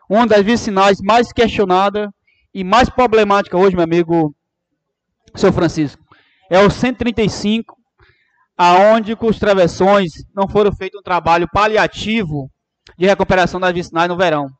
uma 0.08 0.26
das 0.26 0.44
vicinais 0.44 0.98
mais 1.02 1.32
questionada 1.32 2.12
e 2.52 2.62
mais 2.62 2.90
problemática 2.90 3.56
hoje, 3.56 3.74
meu 3.74 3.84
amigo 3.84 4.34
seu 5.34 5.52
Francisco, 5.52 6.02
é 6.50 6.60
o 6.60 6.70
135 6.70 7.79
aonde 8.62 9.16
com 9.16 9.26
os 9.26 9.38
travessões 9.38 10.12
não 10.36 10.46
foram 10.46 10.70
feito 10.70 10.98
um 10.98 11.02
trabalho 11.02 11.48
paliativo 11.50 12.50
de 12.98 13.06
recuperação 13.06 13.58
das 13.58 13.72
vicinais 13.72 14.06
no 14.06 14.18
verão. 14.18 14.50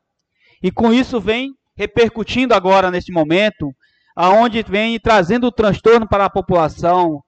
E 0.63 0.71
com 0.71 0.91
isso 0.91 1.21
vem 1.21 1.51
repercutindo 1.77 2.55
agora 2.55 2.89
nesse 2.89 3.11
momento, 3.11 3.71
aonde 4.15 4.63
vem 4.63 4.99
trazendo 4.99 5.51
transtorno 5.51 6.09
para 6.09 6.25
a 6.25 6.31
população, 6.31 7.21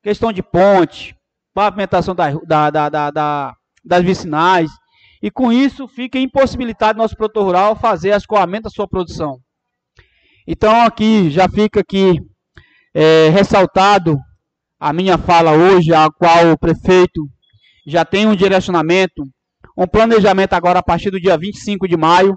questão 0.00 0.32
de 0.32 0.44
ponte, 0.44 1.12
pavimentação 1.52 2.14
da, 2.14 2.30
da, 2.46 2.70
da, 2.70 3.10
da, 3.10 3.54
das 3.84 4.04
vicinais, 4.04 4.70
e 5.20 5.28
com 5.28 5.52
isso 5.52 5.88
fica 5.88 6.20
impossibilitado 6.20 7.00
nosso 7.00 7.16
produtor 7.16 7.46
rural 7.46 7.74
fazer 7.74 8.10
escoamento 8.10 8.64
da 8.64 8.70
sua 8.70 8.86
produção. 8.86 9.40
Então 10.46 10.82
aqui 10.82 11.30
já 11.30 11.48
fica 11.48 11.80
aqui 11.80 12.20
é, 12.94 13.28
ressaltado 13.30 14.16
a 14.82 14.92
minha 14.92 15.16
fala 15.16 15.52
hoje, 15.52 15.94
a 15.94 16.10
qual 16.10 16.50
o 16.50 16.58
prefeito 16.58 17.30
já 17.86 18.04
tem 18.04 18.26
um 18.26 18.34
direcionamento, 18.34 19.22
um 19.78 19.86
planejamento 19.86 20.54
agora 20.54 20.80
a 20.80 20.82
partir 20.82 21.08
do 21.08 21.20
dia 21.20 21.38
25 21.38 21.86
de 21.86 21.96
maio, 21.96 22.36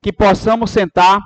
que 0.00 0.12
possamos 0.12 0.70
sentar 0.70 1.20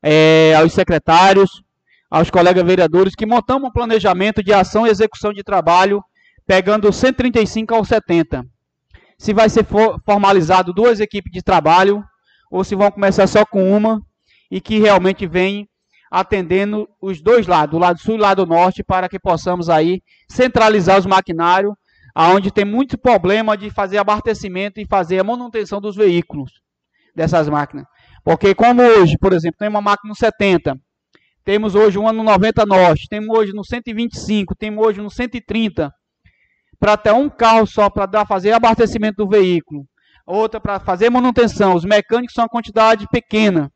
é, 0.00 0.54
aos 0.54 0.72
secretários, 0.72 1.64
aos 2.08 2.30
colegas 2.30 2.64
vereadores, 2.64 3.16
que 3.16 3.26
montamos 3.26 3.70
um 3.70 3.72
planejamento 3.72 4.40
de 4.40 4.52
ação 4.52 4.86
e 4.86 4.90
execução 4.90 5.32
de 5.32 5.42
trabalho, 5.42 6.00
pegando 6.46 6.92
135 6.92 7.74
ao 7.74 7.84
70. 7.84 8.44
Se 9.18 9.34
vai 9.34 9.48
ser 9.48 9.64
for, 9.64 10.00
formalizado 10.04 10.72
duas 10.72 11.00
equipes 11.00 11.32
de 11.32 11.42
trabalho, 11.42 12.04
ou 12.52 12.62
se 12.62 12.76
vão 12.76 12.88
começar 12.88 13.26
só 13.26 13.44
com 13.44 13.76
uma, 13.76 14.00
e 14.48 14.60
que 14.60 14.78
realmente 14.78 15.26
vem 15.26 15.68
atendendo 16.12 16.86
os 17.00 17.22
dois 17.22 17.46
lados, 17.46 17.74
o 17.74 17.78
lado 17.78 17.98
sul 17.98 18.16
e 18.16 18.18
o 18.18 18.20
lado 18.20 18.44
norte, 18.44 18.84
para 18.84 19.08
que 19.08 19.18
possamos 19.18 19.70
aí 19.70 20.02
centralizar 20.28 20.98
os 20.98 21.06
maquinários, 21.06 21.72
aonde 22.14 22.50
tem 22.50 22.66
muito 22.66 22.98
problema 22.98 23.56
de 23.56 23.70
fazer 23.70 23.96
abastecimento 23.96 24.78
e 24.78 24.86
fazer 24.86 25.18
a 25.18 25.24
manutenção 25.24 25.80
dos 25.80 25.96
veículos 25.96 26.50
dessas 27.16 27.48
máquinas. 27.48 27.86
Porque 28.22 28.54
como 28.54 28.82
hoje, 28.82 29.16
por 29.18 29.32
exemplo, 29.32 29.56
tem 29.58 29.70
uma 29.70 29.80
máquina 29.80 30.10
no 30.10 30.14
70, 30.14 30.78
temos 31.42 31.74
hoje 31.74 31.98
uma 31.98 32.12
no 32.12 32.22
90 32.22 32.66
norte, 32.66 33.08
temos 33.08 33.34
hoje 33.34 33.54
no 33.54 33.64
125, 33.64 34.54
temos 34.54 34.84
hoje 34.84 35.00
no 35.00 35.10
130, 35.10 35.90
para 36.78 36.98
ter 36.98 37.14
um 37.14 37.30
carro 37.30 37.66
só 37.66 37.88
para 37.88 38.26
fazer 38.26 38.52
abastecimento 38.52 39.24
do 39.24 39.28
veículo, 39.30 39.86
outra 40.26 40.60
para 40.60 40.78
fazer 40.78 41.08
manutenção, 41.08 41.74
os 41.74 41.86
mecânicos 41.86 42.34
são 42.34 42.44
uma 42.44 42.50
quantidade 42.50 43.06
pequena. 43.10 43.72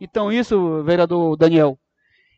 Então 0.00 0.30
isso, 0.30 0.82
vereador 0.84 1.36
Daniel, 1.36 1.78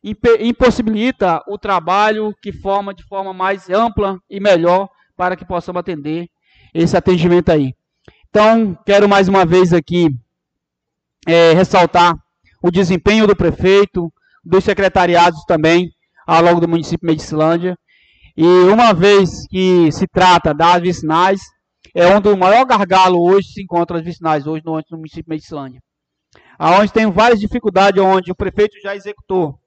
impossibilita 0.03 1.43
o 1.47 1.59
trabalho 1.59 2.35
que 2.41 2.53
forma 2.53 2.95
de 2.95 3.03
forma 3.05 3.35
mais 3.35 3.69
ampla 3.69 4.19
e 4.31 4.41
melhor 4.41 4.89
para 5.17 5.37
que 5.37 5.45
possamos 5.45 5.81
atender 5.81 6.29
esse 6.73 6.97
atendimento 6.97 7.51
aí. 7.51 7.75
Então, 8.31 8.79
quero 8.87 9.09
mais 9.09 9.29
uma 9.29 9.45
vez 9.45 9.73
aqui 9.73 10.09
é, 11.27 11.53
ressaltar 11.53 12.15
o 12.63 12.71
desempenho 12.71 13.27
do 13.27 13.37
prefeito, 13.37 14.11
dos 14.43 14.65
secretariados 14.65 15.45
também, 15.45 15.91
ao 16.27 16.43
longo 16.43 16.61
do 16.61 16.69
município 16.69 17.07
de 17.07 17.13
Medicilândia. 17.13 17.77
E 18.37 18.45
uma 18.73 18.95
vez 18.95 19.47
que 19.49 19.93
se 19.93 20.07
trata 20.07 20.55
das 20.55 20.81
vicinais, 20.81 21.41
é 21.95 22.07
onde 22.07 22.29
o 22.29 22.39
maior 22.39 22.65
gargalo 22.65 23.21
hoje 23.21 23.49
se 23.49 23.63
encontra 23.63 23.99
as 23.99 24.05
vicinais, 24.05 24.47
hoje 24.47 24.63
no, 24.65 24.77
no 24.77 24.97
município 24.97 25.25
de 25.25 25.31
Medicilândia 25.31 25.81
aonde 26.61 26.93
tem 26.93 27.11
várias 27.11 27.41
dificuldades, 27.41 28.03
onde 28.03 28.31
o 28.31 28.35
prefeito 28.35 28.79
já 28.83 28.95
executou 28.95 29.59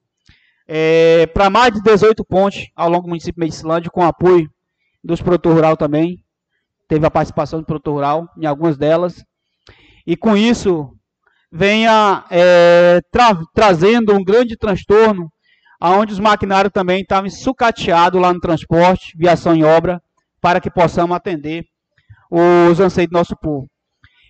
é, 0.64 1.26
para 1.26 1.50
mais 1.50 1.74
de 1.74 1.82
18 1.82 2.24
pontes 2.24 2.68
ao 2.76 2.88
longo 2.88 3.02
do 3.02 3.08
município 3.08 3.34
de 3.34 3.40
Medicilândia, 3.40 3.90
com 3.90 4.04
apoio 4.04 4.48
dos 5.02 5.20
produtores 5.20 5.56
rural 5.56 5.76
também. 5.76 6.24
Teve 6.86 7.04
a 7.04 7.10
participação 7.10 7.58
do 7.58 7.66
produtor 7.66 7.94
rural 7.94 8.28
em 8.38 8.46
algumas 8.46 8.76
delas. 8.76 9.24
E 10.06 10.16
com 10.16 10.36
isso, 10.36 10.88
venha 11.50 12.24
é, 12.30 13.00
tra 13.10 13.40
trazendo 13.52 14.14
um 14.14 14.22
grande 14.22 14.56
transtorno, 14.56 15.28
aonde 15.80 16.12
os 16.12 16.20
maquinários 16.20 16.72
também 16.72 17.02
estavam 17.02 17.28
sucateados 17.28 18.20
lá 18.22 18.32
no 18.32 18.40
transporte, 18.40 19.18
viação 19.18 19.52
em 19.52 19.64
obra, 19.64 20.00
para 20.40 20.60
que 20.60 20.70
possamos 20.70 21.16
atender 21.16 21.64
os 22.30 22.78
anseios 22.78 23.10
do 23.10 23.14
nosso 23.14 23.36
povo. 23.36 23.68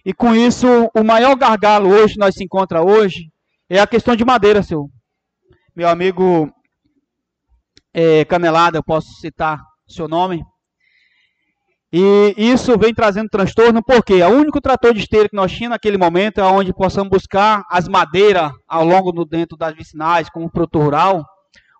E 0.04 0.12
com 0.12 0.34
isso, 0.34 0.66
o 0.94 1.02
maior 1.02 1.34
gargalo 1.34 1.88
hoje, 1.88 2.18
nós 2.18 2.34
se 2.34 2.44
encontra 2.44 2.82
hoje, 2.82 3.30
é 3.70 3.80
a 3.80 3.86
questão 3.86 4.14
de 4.14 4.24
madeira, 4.24 4.62
seu. 4.62 4.90
Meu 5.74 5.88
amigo 5.88 6.52
é, 7.92 8.24
Canelada, 8.26 8.76
eu 8.76 8.82
posso 8.82 9.08
citar 9.14 9.58
seu 9.88 10.06
nome. 10.06 10.44
E 11.90 12.34
isso 12.36 12.76
vem 12.76 12.92
trazendo 12.92 13.28
transtorno, 13.28 13.82
porque 13.82 14.20
o 14.22 14.28
único 14.28 14.60
trator 14.60 14.92
de 14.92 15.00
esteira 15.00 15.28
que 15.28 15.36
nós 15.36 15.52
tínhamos 15.52 15.76
naquele 15.76 15.96
momento 15.96 16.40
é 16.40 16.44
onde 16.44 16.74
possamos 16.74 17.08
buscar 17.08 17.64
as 17.70 17.88
madeiras 17.88 18.52
ao 18.68 18.84
longo 18.84 19.12
do 19.12 19.24
dentro 19.24 19.56
das 19.56 19.74
vicinais, 19.74 20.28
como 20.28 20.50
produtor 20.50 20.82
rural. 20.82 21.24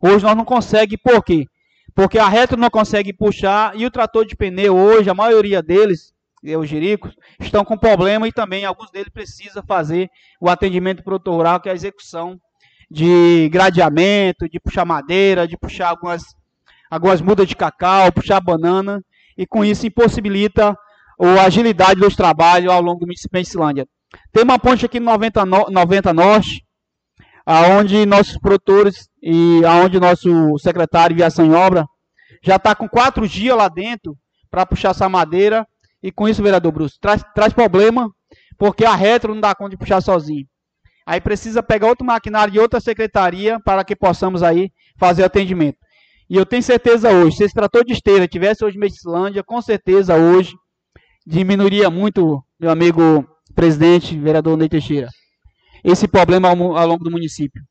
Hoje 0.01 0.25
nós 0.25 0.37
não 0.37 0.45
conseguimos, 0.45 1.03
por 1.03 1.23
quê? 1.23 1.47
Porque 1.95 2.19
a 2.19 2.29
retro 2.29 2.57
não 2.57 2.71
consegue 2.71 3.13
puxar 3.13 3.77
e 3.77 3.85
o 3.85 3.91
trator 3.91 4.25
de 4.25 4.37
pneu 4.37 4.77
hoje, 4.77 5.11
a 5.11 5.15
maioria 5.15 5.61
deles, 5.61 6.14
e 6.45 6.99
estão 7.41 7.65
com 7.65 7.77
problema 7.77 8.29
e 8.29 8.33
também 8.33 8.67
alguns 8.67 8.91
deles 8.91 9.09
precisam 9.09 9.63
fazer 9.67 10.11
o 10.39 10.51
atendimento 10.51 11.03
produtor 11.03 11.37
rural, 11.37 11.59
que 11.59 11.71
é 11.71 11.73
a 11.73 11.75
execução 11.75 12.39
de 12.91 13.49
gradeamento, 13.51 14.47
de 14.49 14.61
puxar 14.61 14.85
madeira, 14.85 15.49
de 15.49 15.57
puxar 15.57 15.89
algumas, 15.89 16.23
algumas 16.91 17.23
mudas 17.23 17.49
de 17.49 17.57
cacau, 17.57 18.13
puxar 18.13 18.41
banana, 18.41 19.03
e 19.39 19.47
com 19.47 19.65
isso 19.65 19.87
impossibilita 19.87 20.77
a 21.19 21.45
agilidade 21.45 21.99
dos 21.99 22.15
trabalhos 22.15 22.71
ao 22.71 22.83
longo 22.83 23.01
do 23.01 23.07
município 23.07 23.43
de 23.43 23.49
Islândia. 23.49 23.87
Tem 24.31 24.45
uma 24.45 24.59
ponte 24.59 24.85
aqui 24.85 25.01
no 25.01 25.07
90, 25.07 25.47
90 25.47 26.13
Norte, 26.13 26.63
aonde 27.47 28.05
nossos 28.05 28.37
produtores 28.37 29.09
e 29.23 29.65
aonde 29.65 29.99
nosso 29.99 30.59
secretário 30.59 31.17
de 31.17 31.23
viação 31.23 31.47
em 31.47 31.55
obra 31.55 31.87
já 32.43 32.57
está 32.57 32.75
com 32.75 32.87
quatro 32.87 33.27
dias 33.27 33.57
lá 33.57 33.69
dentro 33.69 34.15
para 34.51 34.67
puxar 34.67 34.91
essa 34.91 35.09
madeira 35.09 35.67
e 36.05 36.13
com 36.13 36.29
isso, 36.29 36.43
vereador 36.43 36.71
Bruce, 36.71 37.01
traz, 37.01 37.25
traz 37.35 37.55
problema, 37.55 38.11
porque 38.59 38.85
a 38.85 38.95
retro 38.95 39.33
não 39.33 39.41
dá 39.41 39.55
conta 39.55 39.71
de 39.71 39.79
puxar 39.79 40.03
sozinho. 40.03 40.47
Aí 41.07 41.19
precisa 41.19 41.63
pegar 41.63 41.87
outro 41.87 42.05
maquinário 42.05 42.53
de 42.53 42.61
outra 42.61 42.79
secretaria 42.79 43.59
para 43.61 43.83
que 43.83 43.97
possamos 43.97 44.43
aí 44.43 44.71
fazer 44.99 45.23
o 45.23 45.25
atendimento. 45.25 45.79
E 46.29 46.37
eu 46.37 46.45
tenho 46.45 46.63
certeza 46.63 47.11
hoje, 47.11 47.39
se 47.39 47.45
esse 47.45 47.55
trator 47.55 47.83
de 47.87 47.95
esteira 47.95 48.29
tivesse 48.29 48.63
hoje 48.63 48.77
em 48.77 48.81
Medicilândia, 48.81 49.43
com 49.43 49.63
certeza 49.63 50.15
hoje 50.15 50.55
diminuiria 51.27 51.89
muito, 51.89 52.45
meu 52.61 52.71
amigo 52.71 53.27
presidente, 53.55 54.19
vereador 54.19 54.59
Ney 54.59 54.69
Teixeira, 54.69 55.09
esse 55.83 56.07
problema 56.07 56.51
ao, 56.51 56.77
ao 56.77 56.87
longo 56.87 57.03
do 57.03 57.11
município. 57.11 57.63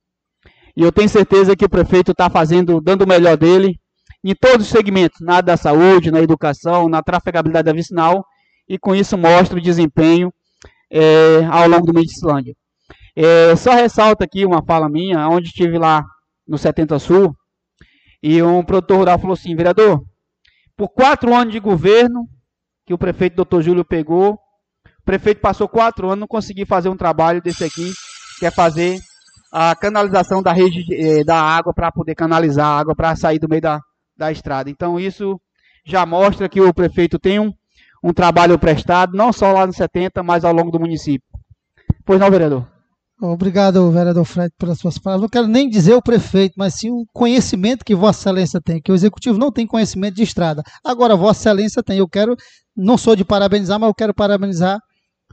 E 0.75 0.81
eu 0.81 0.91
tenho 0.91 1.07
certeza 1.07 1.55
que 1.55 1.65
o 1.65 1.69
prefeito 1.69 2.13
está 2.13 2.31
fazendo, 2.31 2.81
dando 2.81 3.03
o 3.03 3.07
melhor 3.07 3.37
dele, 3.37 3.79
em 4.23 4.35
todos 4.35 4.65
os 4.65 4.71
segmentos, 4.71 5.19
na 5.21 5.41
da 5.41 5.57
saúde, 5.57 6.11
na 6.11 6.21
educação, 6.21 6.87
na 6.87 7.01
trafegabilidade 7.01 7.65
da 7.65 7.73
vicinal, 7.73 8.25
e 8.67 8.77
com 8.77 8.95
isso 8.95 9.17
mostra 9.17 9.57
o 9.57 9.61
desempenho 9.61 10.31
é, 10.91 11.45
ao 11.49 11.67
longo 11.67 11.85
do 11.85 11.93
Medicilândia. 11.93 12.55
É, 13.15 13.55
só 13.55 13.73
ressalta 13.73 14.23
aqui 14.23 14.45
uma 14.45 14.63
fala 14.63 14.89
minha, 14.89 15.27
onde 15.27 15.47
estive 15.47 15.77
lá 15.77 16.03
no 16.47 16.57
70 16.57 16.97
Sul, 16.99 17.35
e 18.21 18.41
um 18.41 18.63
produtor 18.63 18.99
rural 18.99 19.19
falou 19.19 19.33
assim, 19.33 19.55
vereador, 19.55 20.01
por 20.77 20.89
quatro 20.89 21.35
anos 21.35 21.51
de 21.51 21.59
governo, 21.59 22.27
que 22.85 22.93
o 22.93 22.97
prefeito 22.97 23.35
doutor 23.35 23.61
Júlio 23.61 23.85
pegou. 23.85 24.33
O 24.33 25.05
prefeito 25.05 25.41
passou 25.41 25.67
quatro 25.67 26.07
anos, 26.07 26.19
não 26.19 26.27
conseguiu 26.27 26.65
fazer 26.65 26.89
um 26.89 26.97
trabalho 26.97 27.41
desse 27.41 27.63
aqui, 27.63 27.91
que 28.39 28.45
é 28.45 28.51
fazer 28.51 28.99
a 29.51 29.75
canalização 29.75 30.41
da 30.41 30.51
rede 30.51 30.83
eh, 30.91 31.23
da 31.23 31.39
água 31.39 31.73
para 31.73 31.91
poder 31.91 32.15
canalizar 32.15 32.65
a 32.65 32.79
água 32.79 32.95
para 32.95 33.15
sair 33.15 33.37
do 33.37 33.47
meio 33.47 33.61
da, 33.61 33.79
da 34.17 34.31
estrada. 34.31 34.69
Então 34.69 34.99
isso 34.99 35.39
já 35.85 36.05
mostra 36.05 36.47
que 36.47 36.61
o 36.61 36.73
prefeito 36.73 37.19
tem 37.19 37.39
um, 37.39 37.51
um 38.03 38.13
trabalho 38.13 38.57
prestado, 38.57 39.17
não 39.17 39.33
só 39.33 39.51
lá 39.51 39.67
no 39.67 39.73
70, 39.73 40.23
mas 40.23 40.45
ao 40.45 40.53
longo 40.53 40.71
do 40.71 40.79
município. 40.79 41.27
Pois 42.05 42.19
não, 42.19 42.29
vereador? 42.29 42.67
Obrigado, 43.21 43.89
vereador 43.89 44.25
Fred, 44.25 44.53
pelas 44.57 44.79
suas 44.79 44.97
palavras. 44.97 45.21
Não 45.21 45.29
quero 45.29 45.47
nem 45.47 45.69
dizer 45.69 45.93
o 45.93 46.01
prefeito, 46.01 46.55
mas 46.57 46.73
sim 46.73 46.89
o 46.91 47.05
conhecimento 47.13 47.85
que 47.85 47.95
Vossa 47.95 48.19
Excelência 48.19 48.59
tem, 48.61 48.81
que 48.81 48.91
o 48.91 48.95
executivo 48.95 49.37
não 49.37 49.51
tem 49.51 49.65
conhecimento 49.65 50.15
de 50.15 50.23
estrada. 50.23 50.61
Agora, 50.83 51.15
Vossa 51.15 51.39
Excelência 51.41 51.81
tem. 51.81 51.99
Eu 51.99 52.09
quero, 52.09 52.35
não 52.75 52.97
sou 52.97 53.15
de 53.15 53.23
parabenizar, 53.23 53.79
mas 53.79 53.87
eu 53.87 53.93
quero 53.93 54.13
parabenizar 54.13 54.77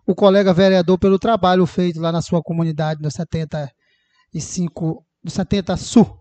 o 0.06 0.14
colega 0.14 0.52
vereador 0.52 0.98
pelo 0.98 1.18
trabalho 1.18 1.66
feito 1.66 2.00
lá 2.00 2.12
na 2.12 2.22
sua 2.22 2.40
comunidade, 2.42 3.02
no 3.02 3.10
75, 3.10 5.04
no 5.24 5.30
70 5.30 5.76
Sul 5.76 6.16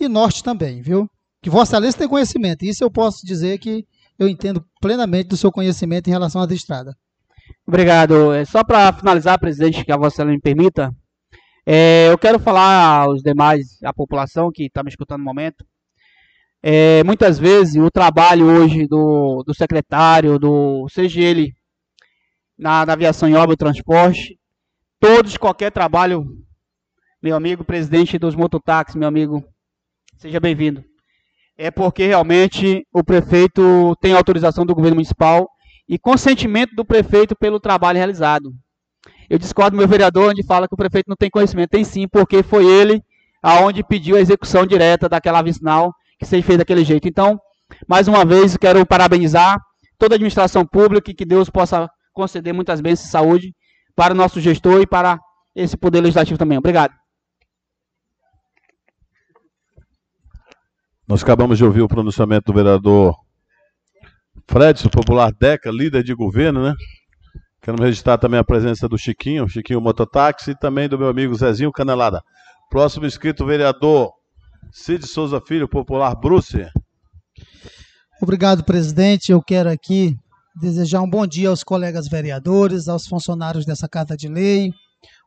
e 0.00 0.08
Norte 0.08 0.42
também, 0.42 0.82
viu? 0.82 1.08
Que 1.42 1.50
Vossa 1.50 1.72
Excelência 1.72 1.98
tem 1.98 2.08
conhecimento. 2.08 2.64
Isso 2.64 2.84
eu 2.84 2.90
posso 2.90 3.26
dizer 3.26 3.58
que 3.58 3.84
eu 4.18 4.28
entendo 4.28 4.64
plenamente 4.80 5.28
do 5.28 5.36
seu 5.36 5.50
conhecimento 5.50 6.06
em 6.06 6.12
relação 6.12 6.40
à 6.40 6.46
estrada. 6.54 6.96
Obrigado. 7.66 8.32
É, 8.32 8.44
só 8.44 8.62
para 8.62 8.92
finalizar, 8.92 9.38
presidente, 9.40 9.84
que 9.84 9.92
a 9.92 9.96
Vossa 9.96 10.16
Excelência 10.16 10.36
me 10.36 10.40
permita, 10.40 10.94
é, 11.66 12.08
eu 12.10 12.18
quero 12.18 12.38
falar 12.38 13.02
aos 13.02 13.22
demais, 13.22 13.82
a 13.84 13.92
população 13.92 14.50
que 14.52 14.66
está 14.66 14.82
me 14.82 14.88
escutando 14.88 15.18
no 15.18 15.24
momento. 15.24 15.64
É, 16.62 17.02
muitas 17.02 17.40
vezes 17.40 17.74
o 17.76 17.90
trabalho 17.90 18.46
hoje 18.46 18.86
do, 18.86 19.42
do 19.44 19.52
secretário, 19.52 20.38
do 20.38 20.86
seja 20.88 21.20
ele 21.20 21.52
na, 22.56 22.86
na 22.86 22.92
aviação 22.92 23.28
em 23.28 23.34
obra, 23.34 23.56
transporte, 23.56 24.38
todos, 25.00 25.36
qualquer 25.36 25.72
trabalho, 25.72 26.24
meu 27.20 27.34
amigo 27.34 27.64
presidente 27.64 28.16
dos 28.16 28.36
mototáxis, 28.36 28.94
meu 28.94 29.08
amigo, 29.08 29.44
seja 30.18 30.38
bem-vindo. 30.38 30.84
É 31.62 31.70
porque 31.70 32.04
realmente 32.08 32.84
o 32.92 33.04
prefeito 33.04 33.96
tem 34.00 34.12
autorização 34.14 34.66
do 34.66 34.74
governo 34.74 34.96
municipal 34.96 35.48
e 35.88 35.96
consentimento 35.96 36.74
do 36.74 36.84
prefeito 36.84 37.36
pelo 37.36 37.60
trabalho 37.60 37.98
realizado. 37.98 38.52
Eu 39.30 39.38
discordo 39.38 39.76
do 39.76 39.78
meu 39.78 39.86
vereador, 39.86 40.30
onde 40.30 40.44
fala 40.44 40.66
que 40.66 40.74
o 40.74 40.76
prefeito 40.76 41.06
não 41.08 41.14
tem 41.14 41.30
conhecimento. 41.30 41.70
Tem 41.70 41.84
sim, 41.84 42.08
porque 42.08 42.42
foi 42.42 42.66
ele 42.66 43.00
aonde 43.40 43.84
pediu 43.84 44.16
a 44.16 44.20
execução 44.20 44.66
direta 44.66 45.08
daquela 45.08 45.40
vicinal 45.40 45.94
que 46.18 46.26
se 46.26 46.42
fez 46.42 46.58
daquele 46.58 46.84
jeito. 46.84 47.06
Então, 47.06 47.38
mais 47.86 48.08
uma 48.08 48.24
vez, 48.24 48.56
quero 48.56 48.84
parabenizar 48.84 49.56
toda 49.96 50.14
a 50.14 50.16
administração 50.16 50.66
pública 50.66 51.12
e 51.12 51.14
que 51.14 51.24
Deus 51.24 51.48
possa 51.48 51.88
conceder 52.12 52.52
muitas 52.52 52.80
bênçãos 52.80 53.06
de 53.06 53.12
saúde 53.12 53.54
para 53.94 54.12
o 54.12 54.16
nosso 54.16 54.40
gestor 54.40 54.80
e 54.80 54.86
para 54.86 55.16
esse 55.54 55.76
poder 55.76 56.00
legislativo 56.00 56.36
também. 56.36 56.58
Obrigado. 56.58 57.01
Nós 61.12 61.22
acabamos 61.22 61.58
de 61.58 61.64
ouvir 61.66 61.82
o 61.82 61.88
pronunciamento 61.88 62.50
do 62.50 62.54
vereador 62.54 63.14
Fredson, 64.48 64.88
popular 64.88 65.30
DECA, 65.30 65.70
líder 65.70 66.02
de 66.02 66.14
governo, 66.14 66.62
né? 66.62 66.74
Quero 67.60 67.82
registrar 67.82 68.16
também 68.16 68.40
a 68.40 68.44
presença 68.44 68.88
do 68.88 68.96
Chiquinho, 68.96 69.46
Chiquinho 69.46 69.78
Mototáxi, 69.78 70.52
e 70.52 70.58
também 70.58 70.88
do 70.88 70.98
meu 70.98 71.08
amigo 71.08 71.34
Zezinho 71.34 71.70
Canelada. 71.70 72.22
Próximo 72.70 73.04
inscrito, 73.04 73.44
vereador 73.44 74.10
Cid 74.72 75.06
Souza 75.06 75.38
Filho, 75.38 75.68
popular 75.68 76.14
Bruce. 76.14 76.66
Obrigado, 78.22 78.64
presidente. 78.64 79.32
Eu 79.32 79.42
quero 79.42 79.68
aqui 79.68 80.16
desejar 80.58 81.02
um 81.02 81.10
bom 81.10 81.26
dia 81.26 81.50
aos 81.50 81.62
colegas 81.62 82.08
vereadores, 82.08 82.88
aos 82.88 83.06
funcionários 83.06 83.66
dessa 83.66 83.86
Casa 83.86 84.16
de 84.16 84.28
Lei, 84.28 84.70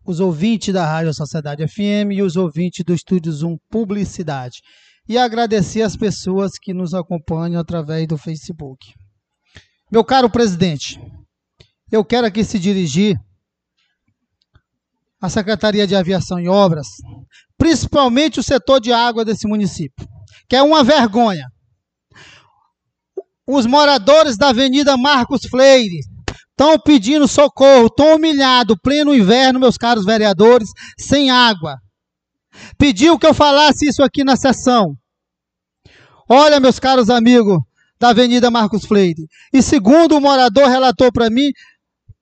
os 0.03 0.19
ouvintes 0.19 0.73
da 0.73 0.83
Rádio 0.83 1.13
Sociedade 1.13 1.63
FM 1.67 2.09
e 2.11 2.23
os 2.23 2.35
ouvintes 2.35 2.83
do 2.83 2.91
Estúdio 2.91 3.31
Zoom 3.31 3.55
Publicidade. 3.69 4.63
E 5.07 5.17
agradecer 5.17 5.81
as 5.81 5.95
pessoas 5.95 6.53
que 6.59 6.73
nos 6.73 6.93
acompanham 6.93 7.61
através 7.61 8.07
do 8.07 8.17
Facebook. 8.17 8.93
Meu 9.91 10.03
caro 10.03 10.29
presidente, 10.29 10.99
eu 11.91 12.03
quero 12.03 12.25
aqui 12.25 12.43
se 12.43 12.57
dirigir 12.57 13.15
à 15.21 15.29
Secretaria 15.29 15.85
de 15.85 15.95
Aviação 15.95 16.39
e 16.39 16.47
Obras, 16.47 16.87
principalmente 17.57 18.39
o 18.39 18.43
setor 18.43 18.79
de 18.79 18.91
água 18.91 19.23
desse 19.23 19.47
município, 19.47 20.07
que 20.49 20.55
é 20.55 20.61
uma 20.61 20.83
vergonha. 20.83 21.47
Os 23.47 23.67
moradores 23.67 24.37
da 24.37 24.49
Avenida 24.49 24.97
Marcos 24.97 25.41
Freire 25.47 25.99
estão 26.49 26.79
pedindo 26.79 27.27
socorro, 27.27 27.85
estão 27.85 28.15
humilhados, 28.15 28.75
pleno 28.81 29.13
inverno, 29.13 29.59
meus 29.59 29.77
caros 29.77 30.03
vereadores, 30.03 30.69
sem 30.97 31.29
água. 31.29 31.77
Pediu 32.77 33.17
que 33.17 33.25
eu 33.25 33.33
falasse 33.33 33.87
isso 33.87 34.03
aqui 34.03 34.23
na 34.23 34.35
sessão. 34.35 34.95
Olha, 36.27 36.59
meus 36.59 36.79
caros 36.79 37.09
amigos 37.09 37.59
da 37.99 38.09
Avenida 38.09 38.51
Marcos 38.51 38.85
Freire. 38.85 39.27
E 39.53 39.61
segundo 39.61 40.17
o 40.17 40.21
morador 40.21 40.67
relatou 40.67 41.11
para 41.11 41.29
mim, 41.29 41.51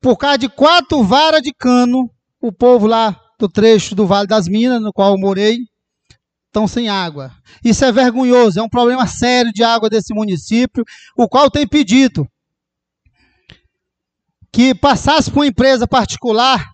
por 0.02 0.18
causa 0.18 0.38
de 0.38 0.50
quatro 0.50 1.04
varas 1.04 1.42
de 1.42 1.54
cano, 1.54 2.10
o 2.42 2.52
povo 2.52 2.86
lá 2.88 3.20
do 3.40 3.48
trecho 3.48 3.96
do 3.96 4.06
Vale 4.06 4.28
das 4.28 4.48
Minas, 4.48 4.82
no 4.82 4.94
qual 4.94 5.14
eu 5.14 5.18
morei, 5.18 5.60
estão 6.48 6.68
sem 6.68 6.90
água. 6.90 7.32
Isso 7.64 7.84
é 7.84 7.92
vergonhoso, 7.92 8.60
é 8.60 8.64
um 8.64 8.70
problema 8.70 9.08
sério 9.08 9.52
de 9.52 9.64
água 9.64 9.90
desse 9.90 10.14
município, 10.14 10.84
o 11.18 11.28
qual 11.28 11.50
tem 11.50 11.68
pedido 11.68 12.28
que 14.52 14.76
passasse 14.76 15.32
para 15.32 15.40
uma 15.40 15.48
empresa 15.48 15.88
particular, 15.88 16.73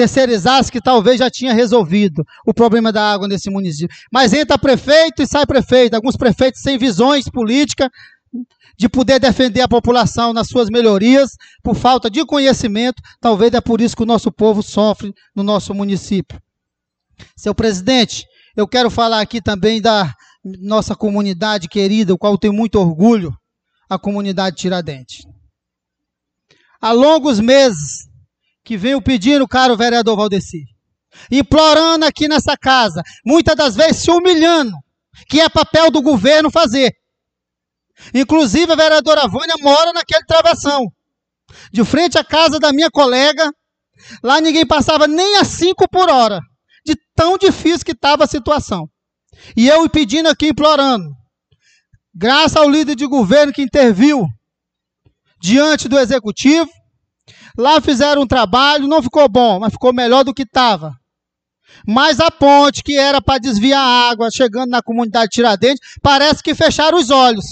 terceirizasse, 0.00 0.72
que 0.72 0.80
talvez 0.80 1.18
já 1.18 1.28
tinha 1.28 1.52
resolvido 1.52 2.24
o 2.46 2.54
problema 2.54 2.90
da 2.90 3.12
água 3.12 3.28
nesse 3.28 3.50
município. 3.50 3.94
Mas 4.10 4.32
entra 4.32 4.58
prefeito 4.58 5.20
e 5.22 5.26
sai 5.26 5.44
prefeito, 5.44 5.92
alguns 5.92 6.16
prefeitos 6.16 6.62
sem 6.62 6.78
visões 6.78 7.28
políticas, 7.28 7.90
de 8.78 8.88
poder 8.88 9.18
defender 9.18 9.60
a 9.60 9.68
população 9.68 10.32
nas 10.32 10.48
suas 10.48 10.70
melhorias, 10.70 11.32
por 11.62 11.74
falta 11.74 12.08
de 12.08 12.24
conhecimento, 12.24 13.02
talvez 13.20 13.52
é 13.52 13.60
por 13.60 13.78
isso 13.82 13.94
que 13.94 14.02
o 14.02 14.06
nosso 14.06 14.32
povo 14.32 14.62
sofre 14.62 15.12
no 15.36 15.42
nosso 15.42 15.74
município. 15.74 16.40
Seu 17.36 17.54
presidente, 17.54 18.24
eu 18.56 18.66
quero 18.66 18.90
falar 18.90 19.20
aqui 19.20 19.42
também 19.42 19.82
da 19.82 20.14
nossa 20.62 20.96
comunidade 20.96 21.68
querida, 21.68 22.14
o 22.14 22.18
qual 22.18 22.38
tenho 22.38 22.54
muito 22.54 22.76
orgulho, 22.76 23.36
a 23.86 23.98
comunidade 23.98 24.56
Tiradentes. 24.56 25.26
Há 26.80 26.92
longos 26.92 27.38
meses 27.38 28.09
que 28.70 28.76
venho 28.76 29.02
pedindo, 29.02 29.48
caro 29.48 29.76
vereador 29.76 30.16
Valdeci, 30.16 30.62
implorando 31.28 32.06
aqui 32.06 32.28
nessa 32.28 32.56
casa, 32.56 33.02
muitas 33.26 33.56
das 33.56 33.74
vezes 33.74 34.04
se 34.04 34.12
humilhando, 34.12 34.70
que 35.28 35.40
é 35.40 35.48
papel 35.48 35.90
do 35.90 36.00
governo 36.00 36.52
fazer. 36.52 36.94
Inclusive, 38.14 38.70
a 38.70 38.76
vereadora 38.76 39.26
Vânia 39.26 39.56
mora 39.60 39.92
naquele 39.92 40.24
travessão. 40.24 40.86
De 41.72 41.84
frente 41.84 42.16
à 42.16 42.22
casa 42.22 42.60
da 42.60 42.72
minha 42.72 42.88
colega. 42.92 43.52
Lá 44.22 44.40
ninguém 44.40 44.64
passava 44.64 45.08
nem 45.08 45.38
a 45.38 45.44
cinco 45.44 45.88
por 45.90 46.08
hora. 46.08 46.38
De 46.86 46.94
tão 47.16 47.36
difícil 47.36 47.84
que 47.84 47.90
estava 47.90 48.22
a 48.22 48.28
situação. 48.28 48.88
E 49.56 49.66
eu 49.66 49.90
pedindo 49.90 50.28
aqui, 50.28 50.50
implorando. 50.50 51.10
Graças 52.14 52.54
ao 52.54 52.70
líder 52.70 52.94
de 52.94 53.04
governo 53.04 53.52
que 53.52 53.62
interviu 53.62 54.24
diante 55.40 55.88
do 55.88 55.98
executivo. 55.98 56.70
Lá 57.60 57.78
fizeram 57.78 58.22
um 58.22 58.26
trabalho, 58.26 58.88
não 58.88 59.02
ficou 59.02 59.28
bom, 59.28 59.60
mas 59.60 59.74
ficou 59.74 59.92
melhor 59.92 60.24
do 60.24 60.32
que 60.32 60.44
estava. 60.44 60.94
Mas 61.86 62.18
a 62.18 62.30
ponte 62.30 62.82
que 62.82 62.96
era 62.96 63.20
para 63.20 63.38
desviar 63.38 63.78
a 63.78 64.10
água 64.10 64.30
chegando 64.32 64.70
na 64.70 64.82
comunidade 64.82 65.28
Tiradentes, 65.30 65.80
parece 66.02 66.42
que 66.42 66.54
fecharam 66.54 66.96
os 66.96 67.10
olhos. 67.10 67.44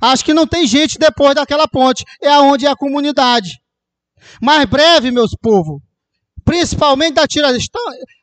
Acho 0.00 0.24
que 0.24 0.34
não 0.34 0.48
tem 0.48 0.66
gente 0.66 0.98
depois 0.98 1.36
daquela 1.36 1.68
ponte. 1.68 2.04
É 2.20 2.28
aonde 2.28 2.66
é 2.66 2.70
a 2.70 2.76
comunidade. 2.76 3.60
Mais 4.42 4.64
breve, 4.64 5.12
meus 5.12 5.30
povos, 5.40 5.80
principalmente 6.44 7.14
da 7.14 7.26
Tiradentes, 7.28 7.68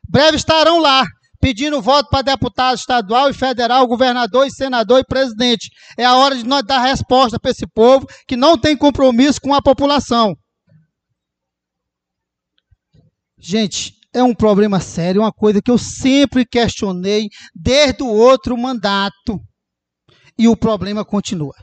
breve 0.06 0.36
estarão 0.36 0.78
lá 0.78 1.06
pedindo 1.40 1.80
voto 1.80 2.10
para 2.10 2.20
deputado 2.20 2.76
estadual 2.76 3.30
e 3.30 3.32
federal, 3.32 3.86
governador 3.86 4.46
e 4.46 4.50
senador 4.50 4.98
e 4.98 5.04
presidente. 5.04 5.70
É 5.96 6.04
a 6.04 6.16
hora 6.16 6.36
de 6.36 6.44
nós 6.44 6.62
dar 6.66 6.80
resposta 6.80 7.38
para 7.40 7.50
esse 7.50 7.66
povo 7.66 8.06
que 8.26 8.36
não 8.36 8.58
tem 8.58 8.76
compromisso 8.76 9.40
com 9.40 9.54
a 9.54 9.62
população. 9.62 10.36
Gente, 13.40 13.94
é 14.12 14.22
um 14.22 14.34
problema 14.34 14.80
sério, 14.80 15.22
uma 15.22 15.32
coisa 15.32 15.62
que 15.62 15.70
eu 15.70 15.78
sempre 15.78 16.44
questionei 16.44 17.28
desde 17.54 18.02
o 18.02 18.08
outro 18.08 18.56
mandato 18.56 19.40
e 20.36 20.48
o 20.48 20.56
problema 20.56 21.04
continua. 21.04 21.54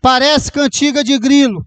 Parece 0.00 0.50
cantiga 0.50 1.04
de 1.04 1.18
grilo. 1.18 1.64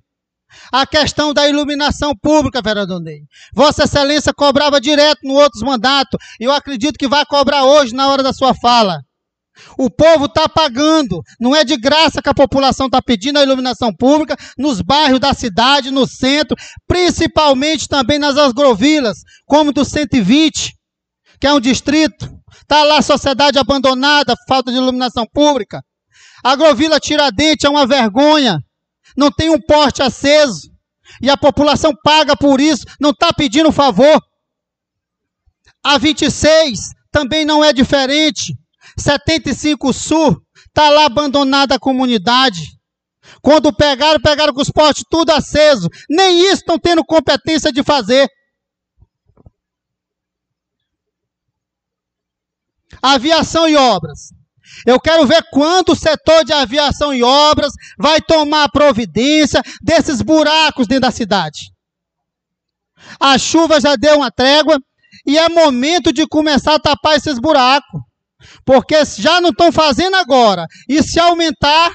A 0.71 0.87
questão 0.87 1.33
da 1.33 1.47
iluminação 1.47 2.13
pública, 2.15 2.61
vereador 2.61 3.01
Ney. 3.01 3.21
Vossa 3.53 3.83
Excelência 3.83 4.33
cobrava 4.33 4.81
direto 4.81 5.19
no 5.23 5.33
outros 5.33 5.61
mandatos, 5.61 6.19
e 6.39 6.45
eu 6.45 6.51
acredito 6.51 6.97
que 6.97 7.07
vai 7.07 7.25
cobrar 7.25 7.65
hoje 7.65 7.93
na 7.93 8.09
hora 8.09 8.23
da 8.23 8.33
sua 8.33 8.53
fala. 8.55 9.01
O 9.77 9.89
povo 9.89 10.25
está 10.25 10.47
pagando. 10.47 11.21
Não 11.39 11.55
é 11.55 11.63
de 11.63 11.77
graça 11.77 12.21
que 12.21 12.29
a 12.29 12.33
população 12.33 12.87
está 12.87 13.01
pedindo 13.01 13.39
a 13.39 13.43
iluminação 13.43 13.93
pública 13.93 14.35
nos 14.57 14.81
bairros 14.81 15.19
da 15.19 15.33
cidade, 15.33 15.91
no 15.91 16.07
centro, 16.07 16.55
principalmente 16.87 17.87
também 17.87 18.19
nas 18.19 18.37
agrovilas, 18.37 19.17
como 19.45 19.71
do 19.71 19.83
120, 19.83 20.73
que 21.39 21.47
é 21.47 21.53
um 21.53 21.59
distrito. 21.59 22.29
Está 22.61 22.83
lá 22.83 22.97
a 22.97 23.01
sociedade 23.01 23.57
abandonada, 23.57 24.35
falta 24.47 24.71
de 24.71 24.77
iluminação 24.77 25.25
pública. 25.33 25.81
A 26.43 26.51
agrovila 26.51 26.99
Tiradentes 26.99 27.65
é 27.65 27.69
uma 27.69 27.87
vergonha. 27.87 28.59
Não 29.15 29.31
tem 29.31 29.49
um 29.49 29.59
porte 29.59 30.01
aceso. 30.01 30.69
E 31.21 31.29
a 31.29 31.37
população 31.37 31.93
paga 32.03 32.35
por 32.35 32.59
isso, 32.59 32.85
não 32.99 33.11
está 33.11 33.33
pedindo 33.33 33.71
favor. 33.71 34.21
A 35.83 35.97
26 35.97 36.79
também 37.11 37.45
não 37.45 37.63
é 37.63 37.71
diferente. 37.71 38.53
75 38.97 39.93
Sul, 39.93 40.41
está 40.67 40.89
lá 40.89 41.05
abandonada 41.05 41.75
a 41.75 41.79
comunidade. 41.79 42.77
Quando 43.41 43.73
pegaram, 43.73 44.19
pegaram 44.19 44.53
com 44.53 44.61
os 44.61 44.71
postes 44.71 45.03
tudo 45.09 45.31
aceso. 45.31 45.89
Nem 46.09 46.41
isso 46.45 46.55
estão 46.55 46.79
tendo 46.79 47.05
competência 47.05 47.71
de 47.71 47.83
fazer. 47.83 48.27
Aviação 53.01 53.67
e 53.67 53.75
obras. 53.75 54.33
Eu 54.85 54.99
quero 54.99 55.25
ver 55.25 55.43
quando 55.51 55.89
o 55.89 55.95
setor 55.95 56.43
de 56.43 56.53
aviação 56.53 57.13
e 57.13 57.23
obras 57.23 57.71
vai 57.97 58.21
tomar 58.21 58.69
providência 58.69 59.61
desses 59.81 60.21
buracos 60.21 60.87
dentro 60.87 61.03
da 61.03 61.11
cidade. 61.11 61.71
A 63.19 63.37
chuva 63.37 63.79
já 63.79 63.95
deu 63.95 64.17
uma 64.17 64.31
trégua 64.31 64.79
e 65.25 65.37
é 65.37 65.49
momento 65.49 66.11
de 66.11 66.27
começar 66.27 66.75
a 66.75 66.79
tapar 66.79 67.15
esses 67.15 67.39
buracos. 67.39 68.01
Porque 68.65 69.03
já 69.17 69.39
não 69.41 69.49
estão 69.49 69.71
fazendo 69.71 70.15
agora. 70.15 70.65
E 70.87 71.01
se 71.01 71.19
aumentar, 71.19 71.91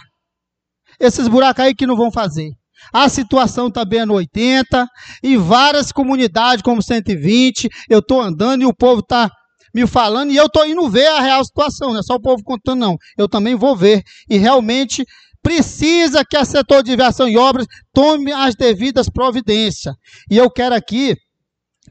esses 0.99 1.29
buracos 1.29 1.65
aí 1.65 1.75
que 1.75 1.87
não 1.87 1.97
vão 1.97 2.11
fazer. 2.11 2.51
A 2.93 3.09
situação 3.09 3.71
também 3.71 4.01
é 4.01 4.05
no 4.05 4.15
80, 4.15 4.87
e 5.23 5.37
várias 5.37 5.93
comunidades, 5.93 6.63
como 6.63 6.83
120, 6.83 7.69
eu 7.89 8.01
estou 8.01 8.21
andando 8.21 8.63
e 8.63 8.67
o 8.67 8.75
povo 8.75 9.01
está 9.01 9.31
me 9.75 9.87
falando, 9.87 10.31
e 10.31 10.37
eu 10.37 10.47
estou 10.47 10.67
indo 10.67 10.89
ver 10.91 11.07
a 11.07 11.21
real 11.21 11.45
situação, 11.45 11.93
não 11.93 12.01
é 12.01 12.03
só 12.03 12.15
o 12.15 12.21
povo 12.21 12.43
contando, 12.43 12.81
não. 12.81 12.97
Eu 13.17 13.29
também 13.29 13.55
vou 13.55 13.75
ver. 13.75 14.03
E 14.29 14.37
realmente 14.37 15.05
precisa 15.43 16.25
que 16.25 16.37
a 16.37 16.45
setor 16.45 16.83
de 16.83 16.93
aviação 16.93 17.29
e 17.29 17.37
obras 17.37 17.67
tome 17.93 18.33
as 18.33 18.55
devidas 18.55 19.09
providências. 19.09 19.95
E 20.31 20.37
eu 20.37 20.51
quero 20.51 20.75
aqui 20.75 21.17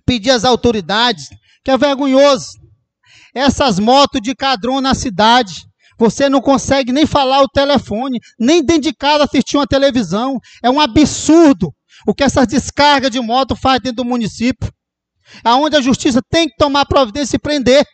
pedir 0.06 0.32
às 0.32 0.46
autoridades, 0.46 1.28
que 1.64 1.72
é 1.72 1.78
vergonhoso, 1.78 2.48
essas 3.34 3.80
motos 3.80 4.22
de 4.22 4.36
cadrão 4.36 4.82
na 4.82 4.94
cidade. 4.94 5.66
Você 5.98 6.28
não 6.28 6.42
consegue 6.42 6.92
nem 6.92 7.06
falar 7.06 7.42
o 7.42 7.48
telefone, 7.48 8.20
nem 8.40 8.64
dentro 8.64 8.84
de 8.84 8.94
casa 8.94 9.26
assistir 9.26 9.58
uma 9.58 9.68
televisão. 9.68 10.40
É 10.64 10.70
um 10.70 10.80
absurdo 10.80 11.74
o 12.08 12.14
que 12.14 12.24
essas 12.24 12.48
descargas 12.48 13.12
de 13.12 13.20
moto 13.20 13.56
faz 13.56 13.80
dentro 13.80 13.98
do 13.98 14.06
município. 14.06 14.72
Aonde 15.44 15.78
a 15.78 15.82
justiça 15.82 16.22
tem 16.30 16.48
que 16.48 16.56
tomar 16.58 16.86
providência 16.86 17.36
e 17.36 17.40
prender. 17.40 17.86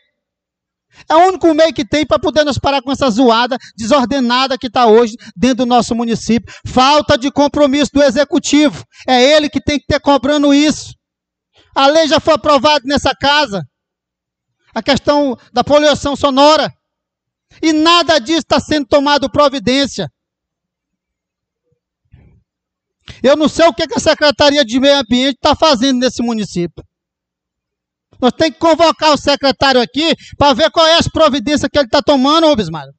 É 1.09 1.15
o 1.15 1.27
único 1.27 1.53
meio 1.53 1.73
que 1.73 1.85
tem 1.85 2.05
para 2.05 2.17
poder 2.17 2.43
nos 2.43 2.57
parar 2.57 2.81
com 2.81 2.91
essa 2.91 3.09
zoada 3.09 3.57
desordenada 3.75 4.57
que 4.57 4.67
está 4.67 4.87
hoje 4.87 5.15
dentro 5.35 5.57
do 5.57 5.65
nosso 5.65 5.93
município. 5.93 6.51
Falta 6.65 7.17
de 7.17 7.29
compromisso 7.29 7.91
do 7.93 8.01
executivo. 8.01 8.83
É 9.07 9.21
ele 9.21 9.49
que 9.49 9.61
tem 9.61 9.77
que 9.77 9.85
ter 9.85 9.99
cobrando 9.99 10.53
isso. 10.53 10.95
A 11.75 11.87
lei 11.87 12.07
já 12.07 12.19
foi 12.19 12.33
aprovada 12.33 12.81
nessa 12.85 13.13
casa 13.13 13.61
a 14.73 14.81
questão 14.81 15.37
da 15.51 15.63
poluição 15.63 16.15
sonora. 16.15 16.71
E 17.61 17.73
nada 17.73 18.19
disso 18.19 18.39
está 18.39 18.59
sendo 18.59 18.87
tomado 18.87 19.29
providência. 19.29 20.09
Eu 23.23 23.35
não 23.35 23.47
sei 23.47 23.65
o 23.65 23.73
que 23.73 23.83
a 23.83 23.99
Secretaria 23.99 24.63
de 24.63 24.79
Meio 24.79 24.99
Ambiente 24.99 25.35
está 25.35 25.55
fazendo 25.55 25.99
nesse 25.99 26.21
município. 26.21 26.83
Nós 28.19 28.31
temos 28.31 28.53
que 28.53 28.59
convocar 28.59 29.13
o 29.13 29.17
secretário 29.17 29.81
aqui 29.81 30.15
para 30.37 30.53
ver 30.53 30.71
qual 30.71 30.85
é 30.85 30.95
as 30.95 31.07
providências 31.07 31.69
que 31.71 31.77
ele 31.77 31.85
está 31.85 32.01
tomando, 32.01 32.47
ô 32.47 32.55
Bismarck. 32.55 32.89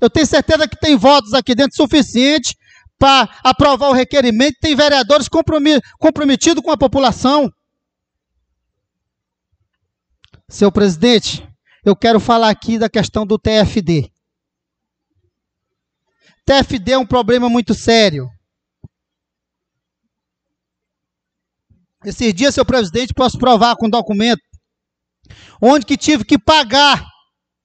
Eu 0.00 0.10
tenho 0.10 0.26
certeza 0.26 0.68
que 0.68 0.78
tem 0.78 0.96
votos 0.96 1.32
aqui 1.34 1.54
dentro 1.54 1.76
suficiente 1.76 2.56
para 2.98 3.28
aprovar 3.42 3.88
o 3.88 3.92
requerimento, 3.92 4.56
tem 4.60 4.74
vereadores 4.74 5.28
comprometidos 5.28 6.62
com 6.62 6.70
a 6.70 6.76
população. 6.76 7.50
Seu 10.54 10.70
presidente, 10.70 11.44
eu 11.84 11.96
quero 11.96 12.20
falar 12.20 12.48
aqui 12.48 12.78
da 12.78 12.88
questão 12.88 13.26
do 13.26 13.36
TFD. 13.36 14.08
TFD 16.46 16.92
é 16.92 16.98
um 16.98 17.04
problema 17.04 17.48
muito 17.48 17.74
sério. 17.74 18.28
Esses 22.04 22.32
dias, 22.32 22.54
seu 22.54 22.64
presidente, 22.64 23.12
posso 23.12 23.36
provar 23.36 23.74
com 23.74 23.90
documento, 23.90 24.40
onde 25.60 25.84
que 25.84 25.96
tive 25.96 26.24
que 26.24 26.38
pagar, 26.38 27.04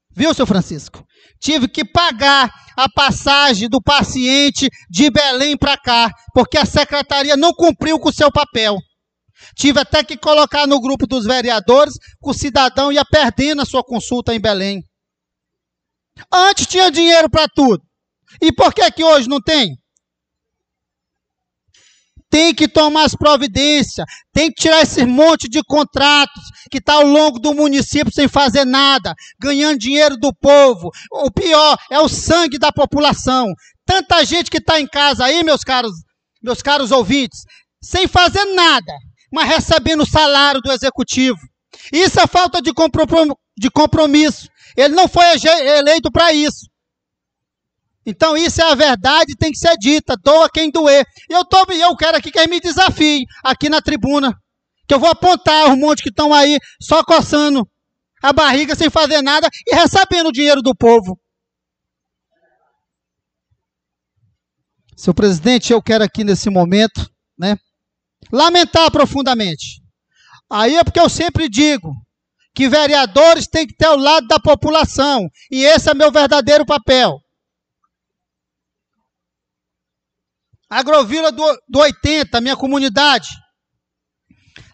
viu, 0.09 0.33
seu 0.33 0.47
Francisco? 0.47 1.05
Tive 1.39 1.67
que 1.67 1.85
pagar 1.85 2.51
a 2.75 2.89
passagem 2.89 3.69
do 3.69 3.79
paciente 3.79 4.67
de 4.89 5.11
Belém 5.11 5.55
para 5.55 5.77
cá, 5.77 6.11
porque 6.33 6.57
a 6.57 6.65
secretaria 6.65 7.37
não 7.37 7.53
cumpriu 7.53 7.99
com 7.99 8.09
o 8.09 8.13
seu 8.13 8.31
papel. 8.31 8.79
Tive 9.55 9.79
até 9.79 10.03
que 10.03 10.17
colocar 10.17 10.67
no 10.67 10.79
grupo 10.79 11.07
dos 11.07 11.25
vereadores 11.25 11.95
que 11.97 12.29
o 12.29 12.33
cidadão 12.33 12.91
ia 12.91 13.05
perdendo 13.05 13.61
a 13.61 13.65
sua 13.65 13.83
consulta 13.83 14.33
em 14.33 14.39
Belém. 14.39 14.83
Antes 16.31 16.67
tinha 16.67 16.91
dinheiro 16.91 17.29
para 17.29 17.47
tudo. 17.47 17.81
E 18.41 18.51
por 18.53 18.73
que 18.73 18.89
que 18.91 19.03
hoje 19.03 19.27
não 19.27 19.41
tem? 19.41 19.75
Tem 22.29 22.53
que 22.53 22.67
tomar 22.67 23.05
as 23.05 23.15
providências, 23.15 24.05
tem 24.31 24.51
que 24.51 24.61
tirar 24.61 24.83
esse 24.83 25.03
monte 25.03 25.49
de 25.49 25.63
contratos 25.63 26.43
que 26.69 26.77
está 26.77 26.93
ao 26.93 27.03
longo 27.03 27.39
do 27.39 27.55
município 27.55 28.13
sem 28.13 28.27
fazer 28.27 28.65
nada, 28.65 29.15
ganhando 29.41 29.79
dinheiro 29.79 30.15
do 30.15 30.31
povo. 30.35 30.91
O 31.11 31.31
pior 31.31 31.75
é 31.89 31.99
o 31.99 32.07
sangue 32.07 32.59
da 32.59 32.71
população. 32.71 33.47
Tanta 33.83 34.23
gente 34.23 34.51
que 34.51 34.57
está 34.57 34.79
em 34.79 34.87
casa 34.87 35.25
aí, 35.25 35.43
meus 35.43 35.63
caros, 35.63 35.93
meus 36.43 36.61
caros 36.61 36.91
ouvintes, 36.91 37.39
sem 37.81 38.07
fazer 38.07 38.45
nada 38.53 38.93
mas 39.31 39.47
recebendo 39.47 40.01
o 40.01 40.09
salário 40.09 40.61
do 40.61 40.71
executivo. 40.71 41.37
Isso 41.91 42.19
é 42.19 42.27
falta 42.27 42.61
de 42.61 42.73
compromisso. 43.71 44.49
Ele 44.75 44.95
não 44.95 45.07
foi 45.07 45.25
eleito 45.25 46.11
para 46.11 46.33
isso. 46.33 46.69
Então 48.05 48.35
isso 48.35 48.61
é 48.61 48.71
a 48.71 48.75
verdade, 48.75 49.35
tem 49.37 49.51
que 49.51 49.57
ser 49.57 49.75
dita, 49.77 50.15
doa 50.23 50.49
quem 50.51 50.71
doer. 50.71 51.05
Eu, 51.29 51.45
tô, 51.45 51.63
eu 51.71 51.95
quero 51.95 52.17
aqui 52.17 52.31
que 52.31 52.47
me 52.47 52.59
desafie, 52.59 53.25
aqui 53.43 53.69
na 53.69 53.81
tribuna, 53.81 54.33
que 54.87 54.93
eu 54.93 54.99
vou 54.99 55.09
apontar 55.09 55.69
os 55.69 55.77
montes 55.77 56.03
que 56.03 56.09
estão 56.09 56.33
aí 56.33 56.57
só 56.81 57.03
coçando 57.03 57.69
a 58.23 58.33
barriga 58.33 58.75
sem 58.75 58.89
fazer 58.89 59.21
nada 59.21 59.47
e 59.67 59.75
recebendo 59.75 60.27
o 60.27 60.31
dinheiro 60.31 60.61
do 60.61 60.75
povo. 60.75 61.19
Seu 64.95 65.13
presidente, 65.13 65.71
eu 65.71 65.81
quero 65.81 66.03
aqui 66.03 66.23
nesse 66.23 66.49
momento, 66.49 67.09
né, 67.37 67.57
lamentar 68.31 68.91
profundamente. 68.91 69.81
Aí 70.49 70.75
é 70.75 70.83
porque 70.83 70.99
eu 70.99 71.09
sempre 71.09 71.47
digo 71.47 71.93
que 72.55 72.67
vereadores 72.67 73.47
têm 73.47 73.67
que 73.67 73.75
ter 73.75 73.87
o 73.87 73.95
lado 73.95 74.27
da 74.27 74.39
população, 74.39 75.29
e 75.51 75.63
esse 75.63 75.89
é 75.89 75.93
meu 75.93 76.11
verdadeiro 76.11 76.65
papel. 76.65 77.19
Agrovila 80.69 81.31
do, 81.31 81.43
do 81.67 81.79
80, 81.79 82.41
minha 82.41 82.55
comunidade. 82.55 83.29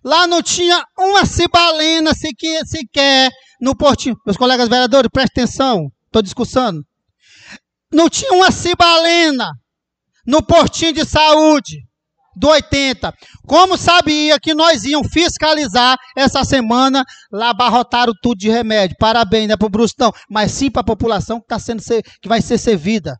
Lá 0.03 0.27
não 0.27 0.41
tinha 0.41 0.85
uma 0.97 1.25
cibalena 1.25 2.13
sequer, 2.13 2.65
sequer 2.65 3.31
no 3.61 3.75
portinho. 3.75 4.17
Meus 4.25 4.37
colegas 4.37 4.67
vereadores, 4.67 5.09
prestem 5.11 5.43
atenção, 5.43 5.91
estou 6.05 6.21
discussando. 6.21 6.85
Não 7.91 8.09
tinha 8.09 8.33
uma 8.33 8.51
cibalena 8.51 9.49
no 10.25 10.43
portinho 10.43 10.93
de 10.93 11.05
saúde 11.05 11.84
do 12.35 12.47
80. 12.49 13.13
Como 13.47 13.77
sabia 13.77 14.39
que 14.39 14.53
nós 14.53 14.83
íamos 14.83 15.07
fiscalizar 15.11 15.97
essa 16.15 16.43
semana, 16.43 17.03
lá 17.31 17.49
abarrotaram 17.49 18.13
tudo 18.21 18.37
de 18.37 18.49
remédio. 18.49 18.95
Parabéns, 18.99 19.47
não 19.47 19.53
é 19.53 19.57
para 19.57 19.67
o 19.67 19.69
Brustão, 19.69 20.11
mas 20.29 20.51
sim 20.51 20.69
para 20.69 20.81
a 20.81 20.85
população 20.85 21.39
que, 21.39 21.47
tá 21.47 21.59
sendo 21.59 21.81
que 22.21 22.27
vai 22.27 22.41
ser 22.41 22.57
servida. 22.57 23.17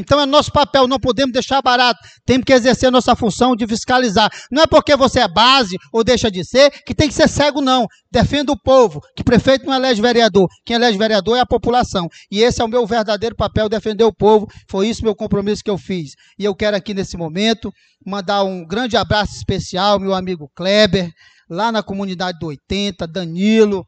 Então 0.00 0.18
é 0.18 0.24
nosso 0.24 0.50
papel, 0.50 0.88
não 0.88 0.98
podemos 0.98 1.32
deixar 1.32 1.60
barato. 1.60 2.00
Temos 2.24 2.44
que 2.44 2.52
exercer 2.54 2.88
a 2.88 2.90
nossa 2.90 3.14
função 3.14 3.54
de 3.54 3.66
fiscalizar. 3.66 4.30
Não 4.50 4.62
é 4.62 4.66
porque 4.66 4.96
você 4.96 5.20
é 5.20 5.28
base 5.28 5.76
ou 5.92 6.02
deixa 6.02 6.30
de 6.30 6.42
ser 6.42 6.70
que 6.86 6.94
tem 6.94 7.06
que 7.06 7.14
ser 7.14 7.28
cego, 7.28 7.60
não. 7.60 7.86
Defenda 8.10 8.50
o 8.50 8.58
povo, 8.58 9.00
que 9.14 9.22
prefeito 9.22 9.66
não 9.66 9.74
elege 9.74 10.00
vereador. 10.00 10.48
Quem 10.64 10.76
elege 10.76 10.96
vereador 10.96 11.36
é 11.36 11.40
a 11.40 11.46
população. 11.46 12.08
E 12.30 12.42
esse 12.42 12.62
é 12.62 12.64
o 12.64 12.68
meu 12.68 12.86
verdadeiro 12.86 13.36
papel, 13.36 13.68
defender 13.68 14.04
o 14.04 14.12
povo. 14.12 14.46
Foi 14.70 14.88
isso 14.88 15.04
meu 15.04 15.14
compromisso 15.14 15.62
que 15.62 15.70
eu 15.70 15.76
fiz. 15.76 16.12
E 16.38 16.44
eu 16.44 16.54
quero 16.54 16.76
aqui 16.76 16.94
nesse 16.94 17.16
momento 17.16 17.70
mandar 18.04 18.42
um 18.42 18.66
grande 18.66 18.96
abraço 18.96 19.36
especial 19.36 20.00
meu 20.00 20.14
amigo 20.14 20.50
Kleber, 20.56 21.10
lá 21.48 21.70
na 21.70 21.82
comunidade 21.82 22.38
do 22.38 22.46
80, 22.46 23.06
Danilo, 23.06 23.84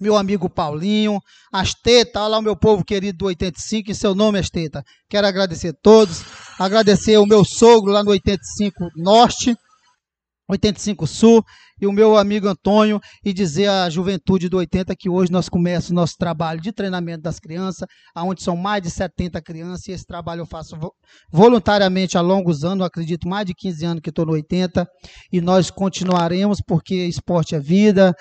meu 0.00 0.16
amigo 0.16 0.50
Paulinho, 0.50 1.20
Asteta, 1.52 2.20
olha 2.20 2.28
lá 2.28 2.38
o 2.38 2.42
meu 2.42 2.56
povo 2.56 2.84
querido 2.84 3.18
do 3.18 3.26
85, 3.26 3.90
em 3.90 3.94
seu 3.94 4.14
nome, 4.14 4.38
Asteta. 4.38 4.82
Quero 5.08 5.26
agradecer 5.26 5.68
a 5.68 5.74
todos, 5.82 6.24
agradecer 6.58 7.16
o 7.18 7.26
meu 7.26 7.44
sogro 7.44 7.92
lá 7.92 8.02
no 8.02 8.10
85 8.10 8.90
Norte, 8.96 9.56
85 10.48 11.06
Sul, 11.06 11.44
e 11.80 11.86
o 11.86 11.92
meu 11.92 12.16
amigo 12.16 12.48
Antônio, 12.48 13.00
e 13.24 13.32
dizer 13.32 13.68
à 13.68 13.88
juventude 13.88 14.48
do 14.48 14.58
80 14.58 14.94
que 14.96 15.08
hoje 15.08 15.32
nós 15.32 15.48
começamos 15.48 15.90
o 15.90 15.94
nosso 15.94 16.16
trabalho 16.18 16.60
de 16.60 16.72
treinamento 16.72 17.22
das 17.22 17.38
crianças, 17.38 17.86
onde 18.16 18.42
são 18.42 18.56
mais 18.56 18.82
de 18.82 18.90
70 18.90 19.40
crianças, 19.42 19.86
e 19.88 19.92
esse 19.92 20.06
trabalho 20.06 20.40
eu 20.40 20.46
faço 20.46 20.76
voluntariamente 21.30 22.16
há 22.18 22.20
longos 22.20 22.64
anos, 22.64 22.86
acredito 22.86 23.28
mais 23.28 23.46
de 23.46 23.54
15 23.54 23.84
anos 23.86 24.00
que 24.02 24.10
estou 24.10 24.26
no 24.26 24.32
80, 24.32 24.86
e 25.32 25.40
nós 25.40 25.70
continuaremos, 25.70 26.60
porque 26.66 27.06
esporte 27.06 27.54
é 27.54 27.60
vida, 27.60 28.14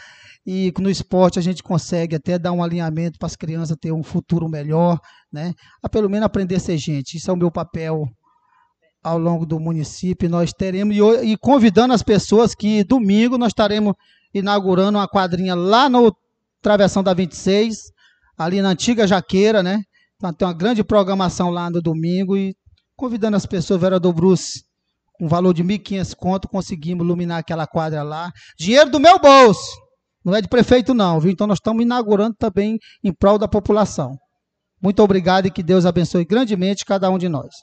e 0.46 0.74
no 0.80 0.89
esporte 0.89 1.39
a 1.39 1.41
gente 1.41 1.64
consegue 1.64 2.16
até 2.16 2.38
dar 2.38 2.52
um 2.52 2.62
alinhamento 2.62 3.18
para 3.18 3.28
as 3.28 3.36
crianças 3.36 3.78
ter 3.80 3.91
um 3.94 4.04
futuro 4.04 4.50
melhor, 4.50 5.00
né? 5.32 5.54
A 5.82 5.88
pelo 5.88 6.10
menos 6.10 6.26
aprender 6.26 6.56
a 6.56 6.60
ser 6.60 6.78
gente. 6.78 7.18
Isso 7.18 7.30
é 7.30 7.34
o 7.34 7.38
meu 7.38 7.50
papel 7.50 8.06
ao 9.02 9.18
longo 9.18 9.46
do 9.46 9.60
município. 9.60 10.30
Nós 10.30 10.52
teremos 10.52 10.96
e, 11.24 11.38
convidando 11.38 11.94
as 11.94 12.04
pessoas 12.04 12.54
que 12.54 12.84
domingo 12.84 13.38
nós 13.38 13.50
estaremos 13.50 13.94
inaugurando 14.34 14.98
uma 14.98 15.08
quadrinha 15.08 15.56
lá 15.56 15.89
no 15.89 16.14
Travessão 16.62 17.04
da 17.04 17.14
26, 17.14 17.91
ali 18.38 18.62
na 18.62 18.70
antiga 18.70 19.06
Jaqueira, 19.06 19.62
né? 19.62 19.84
Então 20.16 20.34
tem 20.34 20.48
uma 20.48 20.54
grande 20.54 20.84
programação 20.84 21.50
lá 21.50 21.70
no 21.70 21.82
domingo 21.82 22.38
e 22.38 22.56
convidando 22.96 23.36
as 23.36 23.46
pessoas, 23.46 23.82
vereador 23.82 24.14
Bruce, 24.14 24.64
um 25.20 25.28
valor 25.28 25.54
de 25.54 25.64
1.500 25.64 26.16
conto, 26.16 26.48
conseguimos 26.48 27.06
iluminar 27.06 27.39
aquela 27.39 27.68
quadra 27.68 28.02
lá. 28.04 28.32
Dinheiro 28.58 28.89
do 28.89 29.00
meu 29.00 29.20
bolso. 29.20 29.83
Não 30.24 30.36
é 30.36 30.41
de 30.41 30.47
prefeito, 30.47 30.93
não, 30.93 31.19
viu? 31.19 31.32
Então 31.32 31.47
nós 31.47 31.57
estamos 31.57 31.84
inaugurando 31.84 32.36
também 32.38 32.80
em 33.03 33.13
prol 33.13 33.38
da 33.38 33.47
população. 33.47 34.17
Muito 34.82 35.01
obrigado 35.01 35.45
e 35.45 35.51
que 35.51 35.63
Deus 35.63 35.86
abençoe 35.86 36.26
grandemente 36.26 36.86
cada 36.86 37.09
um 37.09 37.17
de 37.17 37.28
nós. 37.28 37.53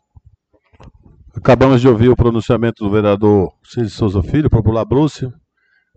Acabamos 1.35 1.81
de 1.81 1.89
ouvir 1.89 2.09
o 2.09 2.17
pronunciamento 2.17 2.85
do 2.85 2.91
vereador 2.91 3.53
Cid 3.63 3.89
Souza 3.89 4.23
Filho, 4.23 4.51
popular 4.51 4.85
Brúcio, 4.85 5.33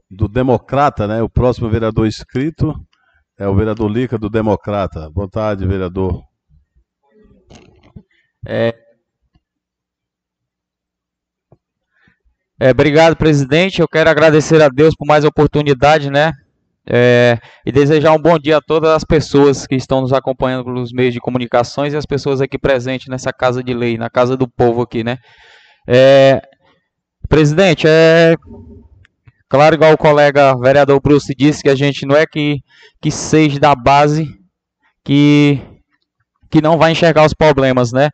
do 0.09 0.27
Democrata, 0.27 1.07
né? 1.07 1.21
O 1.21 1.29
próximo 1.29 1.69
vereador 1.69 2.07
inscrito 2.07 2.73
é 3.37 3.47
o 3.47 3.55
vereador 3.55 3.89
Lica, 3.89 4.17
do 4.17 4.29
Democrata. 4.29 5.09
Boa 5.09 5.27
tarde, 5.27 5.65
vereador. 5.65 6.21
É, 8.45 8.75
é, 12.59 12.69
obrigado, 12.69 13.15
presidente. 13.15 13.81
Eu 13.81 13.87
quero 13.87 14.09
agradecer 14.09 14.61
a 14.61 14.69
Deus 14.69 14.95
por 14.95 15.05
mais 15.05 15.25
oportunidade, 15.25 16.09
né? 16.09 16.31
É, 16.85 17.39
e 17.65 17.71
desejar 17.71 18.11
um 18.11 18.21
bom 18.21 18.37
dia 18.37 18.57
a 18.57 18.61
todas 18.61 18.91
as 18.91 19.05
pessoas 19.05 19.65
que 19.65 19.75
estão 19.75 20.01
nos 20.01 20.11
acompanhando 20.11 20.65
pelos 20.65 20.91
meios 20.91 21.13
de 21.13 21.19
comunicações 21.19 21.93
e 21.93 21.97
as 21.97 22.05
pessoas 22.05 22.41
aqui 22.41 22.57
presentes 22.57 23.07
nessa 23.07 23.31
casa 23.31 23.63
de 23.63 23.73
lei, 23.73 23.97
na 23.97 24.09
casa 24.09 24.35
do 24.35 24.49
povo 24.49 24.81
aqui, 24.81 25.01
né? 25.03 25.17
É, 25.87 26.41
presidente, 27.29 27.87
é 27.87 28.35
claro, 29.47 29.75
igual 29.75 29.93
o 29.93 29.97
colega 29.97 30.57
vereador 30.57 30.99
Bruce 31.01 31.33
disse, 31.37 31.63
que 31.63 31.69
a 31.69 31.75
gente 31.75 32.05
não 32.05 32.17
é 32.17 32.25
que, 32.25 32.59
que 33.01 33.11
seja 33.11 33.59
da 33.59 33.73
base 33.75 34.27
que, 35.05 35.61
que 36.51 36.61
não 36.61 36.77
vai 36.77 36.91
enxergar 36.91 37.25
os 37.25 37.33
problemas, 37.33 37.93
né? 37.93 38.09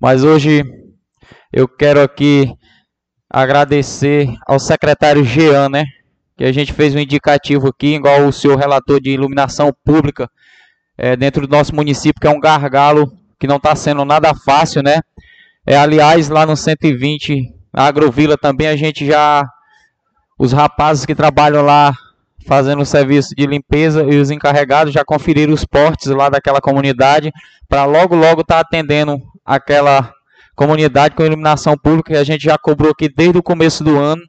Mas 0.00 0.22
hoje 0.22 0.62
eu 1.52 1.66
quero 1.66 2.00
aqui 2.00 2.52
agradecer 3.28 4.28
ao 4.46 4.58
secretário 4.58 5.24
Jean, 5.24 5.68
né? 5.68 5.84
Que 6.42 6.46
a 6.46 6.52
gente 6.52 6.72
fez 6.72 6.92
um 6.92 6.98
indicativo 6.98 7.68
aqui, 7.68 7.94
igual 7.94 8.26
o 8.26 8.32
senhor 8.32 8.58
relator 8.58 9.00
de 9.00 9.10
iluminação 9.10 9.72
pública 9.84 10.28
é, 10.98 11.14
dentro 11.14 11.46
do 11.46 11.56
nosso 11.56 11.72
município, 11.72 12.20
que 12.20 12.26
é 12.26 12.30
um 12.30 12.40
gargalo 12.40 13.12
que 13.38 13.46
não 13.46 13.58
está 13.58 13.76
sendo 13.76 14.04
nada 14.04 14.34
fácil, 14.34 14.82
né? 14.82 14.98
É, 15.64 15.76
aliás, 15.76 16.28
lá 16.28 16.44
no 16.44 16.56
120, 16.56 17.44
na 17.72 17.84
Agrovila 17.84 18.36
também, 18.36 18.66
a 18.66 18.74
gente 18.74 19.06
já. 19.06 19.44
Os 20.36 20.52
rapazes 20.52 21.06
que 21.06 21.14
trabalham 21.14 21.62
lá 21.62 21.94
fazendo 22.44 22.82
o 22.82 22.86
serviço 22.86 23.36
de 23.36 23.46
limpeza 23.46 24.02
e 24.02 24.18
os 24.18 24.32
encarregados 24.32 24.92
já 24.92 25.04
conferiram 25.04 25.54
os 25.54 25.64
portes 25.64 26.08
lá 26.08 26.28
daquela 26.28 26.60
comunidade 26.60 27.30
para 27.68 27.84
logo, 27.84 28.16
logo 28.16 28.40
estar 28.40 28.56
tá 28.56 28.60
atendendo 28.62 29.16
aquela 29.46 30.12
comunidade 30.56 31.14
com 31.14 31.24
iluminação 31.24 31.76
pública 31.76 32.14
que 32.14 32.18
a 32.18 32.24
gente 32.24 32.42
já 32.42 32.58
cobrou 32.58 32.90
aqui 32.90 33.08
desde 33.08 33.38
o 33.38 33.42
começo 33.44 33.84
do 33.84 33.96
ano 33.96 34.22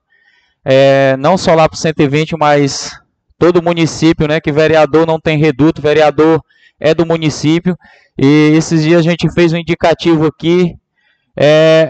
é, 0.65 1.15
não 1.17 1.37
só 1.37 1.53
lá 1.53 1.67
para 1.67 1.75
o 1.75 1.79
120, 1.79 2.35
mas 2.37 2.91
todo 3.37 3.61
município, 3.61 4.27
né? 4.27 4.39
Que 4.39 4.51
vereador 4.51 5.05
não 5.05 5.19
tem 5.19 5.37
reduto, 5.37 5.81
vereador 5.81 6.41
é 6.79 6.93
do 6.93 7.05
município. 7.05 7.77
E 8.17 8.51
esses 8.55 8.83
dias 8.83 8.99
a 8.99 9.09
gente 9.09 9.31
fez 9.33 9.53
um 9.53 9.57
indicativo 9.57 10.25
aqui. 10.25 10.75
É, 11.37 11.89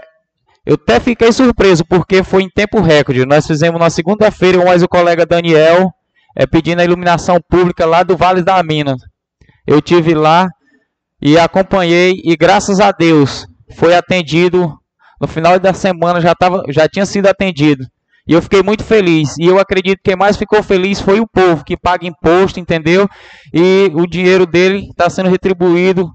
eu 0.66 0.74
até 0.74 0.98
fiquei 0.98 1.30
surpreso, 1.30 1.84
porque 1.84 2.22
foi 2.22 2.42
em 2.42 2.48
tempo 2.48 2.80
recorde. 2.80 3.26
Nós 3.26 3.46
fizemos 3.46 3.78
na 3.78 3.90
segunda-feira, 3.90 4.64
mais 4.64 4.82
o 4.82 4.88
colega 4.88 5.26
Daniel, 5.26 5.92
é, 6.34 6.46
pedindo 6.46 6.80
a 6.80 6.84
iluminação 6.84 7.38
pública 7.48 7.84
lá 7.84 8.02
do 8.02 8.16
Vale 8.16 8.42
da 8.42 8.62
Mina. 8.62 8.96
Eu 9.66 9.80
tive 9.82 10.14
lá 10.14 10.48
e 11.20 11.38
acompanhei, 11.38 12.20
e 12.24 12.36
graças 12.36 12.80
a 12.80 12.90
Deus 12.90 13.46
foi 13.76 13.94
atendido. 13.94 14.72
No 15.20 15.28
final 15.28 15.58
da 15.58 15.72
semana 15.72 16.20
já, 16.20 16.34
tava, 16.34 16.62
já 16.68 16.88
tinha 16.88 17.06
sido 17.06 17.28
atendido. 17.28 17.86
E 18.26 18.32
eu 18.32 18.40
fiquei 18.40 18.62
muito 18.62 18.82
feliz. 18.82 19.36
E 19.38 19.44
eu 19.46 19.58
acredito 19.58 19.98
que 19.98 20.10
quem 20.10 20.16
mais 20.16 20.36
ficou 20.36 20.62
feliz 20.62 21.00
foi 21.00 21.20
o 21.20 21.26
povo, 21.26 21.64
que 21.64 21.76
paga 21.76 22.06
imposto, 22.06 22.58
entendeu? 22.58 23.08
E 23.52 23.90
o 23.94 24.06
dinheiro 24.06 24.46
dele 24.46 24.88
está 24.88 25.10
sendo 25.10 25.28
retribuído, 25.28 26.10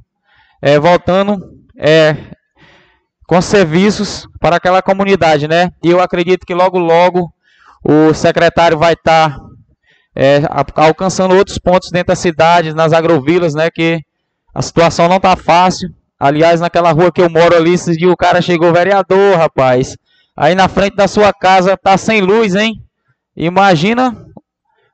é, 0.62 0.80
voltando 0.80 1.38
é, 1.78 2.16
com 3.28 3.39
serviços 3.41 4.28
para 4.39 4.55
aquela 4.55 4.82
comunidade, 4.82 5.47
né? 5.47 5.70
E 5.84 5.89
eu 5.89 6.01
acredito 6.01 6.47
que 6.47 6.53
logo, 6.53 6.80
logo 6.80 7.32
o 7.84 8.12
secretário 8.14 8.78
vai 8.78 8.93
estar 8.93 9.30
tá, 9.30 9.41
é, 10.16 10.41
alcançando 10.76 11.36
outros 11.36 11.60
pontos 11.60 11.91
dentro 11.91 12.07
da 12.07 12.16
cidade, 12.16 12.74
nas 12.74 12.91
agrovilas, 12.91 13.53
né? 13.53 13.70
Que 13.70 14.01
a 14.53 14.64
situação 14.64 15.07
não 15.07 15.18
está 15.18 15.36
fácil. 15.36 15.89
Aliás, 16.20 16.60
naquela 16.60 16.91
rua 16.91 17.12
que 17.12 17.22
eu 17.22 17.30
moro 17.30 17.55
ali, 17.55 17.74
esses 17.74 17.95
dias 17.95 18.12
o 18.12 18.18
cara 18.18 18.41
chegou 18.41 18.74
vereador, 18.74 19.38
rapaz. 19.38 19.95
Aí 20.40 20.56
na 20.56 20.70
frente 20.70 20.96
da 20.96 21.06
sua 21.06 21.34
casa 21.34 21.76
tá 21.76 21.98
sem 21.98 22.22
luz, 22.22 22.56
hein? 22.56 22.82
Imagina 23.36 24.16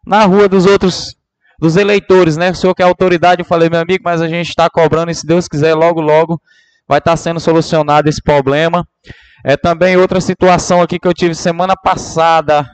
na 0.03 0.25
rua 0.25 0.49
dos 0.49 0.65
outros, 0.65 1.15
dos 1.59 1.77
eleitores, 1.77 2.35
né? 2.35 2.49
O 2.49 2.55
senhor 2.55 2.73
que 2.73 2.81
é 2.81 2.85
autoridade, 2.85 3.41
eu 3.41 3.45
falei, 3.45 3.69
meu 3.69 3.79
amigo, 3.79 4.01
mas 4.03 4.21
a 4.21 4.27
gente 4.27 4.49
está 4.49 4.67
cobrando 4.67 5.11
e 5.11 5.13
se 5.13 5.23
Deus 5.23 5.47
quiser, 5.47 5.75
logo, 5.75 6.01
logo 6.01 6.41
vai 6.87 6.97
estar 6.97 7.11
tá 7.11 7.17
sendo 7.17 7.39
solucionado 7.39 8.09
esse 8.09 8.19
problema. 8.23 8.87
É 9.43 9.55
também 9.55 9.95
outra 9.95 10.19
situação 10.19 10.81
aqui 10.81 10.97
que 10.97 11.07
eu 11.07 11.13
tive 11.13 11.35
semana 11.35 11.75
passada, 11.75 12.67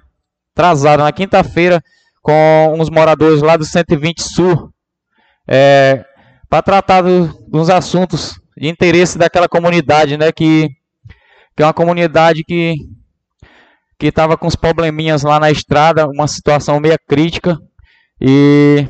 atrasada, 0.55 1.03
na 1.03 1.11
quinta-feira, 1.11 1.83
com 2.21 2.73
uns 2.79 2.89
moradores 2.89 3.41
lá 3.41 3.57
do 3.57 3.65
120 3.65 4.23
Sul, 4.23 4.71
é, 5.45 6.05
para 6.49 6.61
tratar 6.61 7.01
do, 7.01 7.27
dos 7.49 7.69
assuntos 7.69 8.39
de 8.55 8.69
interesse 8.69 9.17
daquela 9.17 9.49
comunidade, 9.49 10.15
né? 10.15 10.31
Que 10.31 10.69
é 11.57 11.65
uma 11.65 11.73
comunidade 11.73 12.43
que 12.43 12.75
que 14.01 14.07
estava 14.07 14.35
com 14.35 14.47
uns 14.47 14.55
probleminhas 14.55 15.21
lá 15.21 15.39
na 15.39 15.51
estrada, 15.51 16.07
uma 16.07 16.27
situação 16.27 16.79
meio 16.79 16.97
crítica. 17.07 17.55
E 18.19 18.87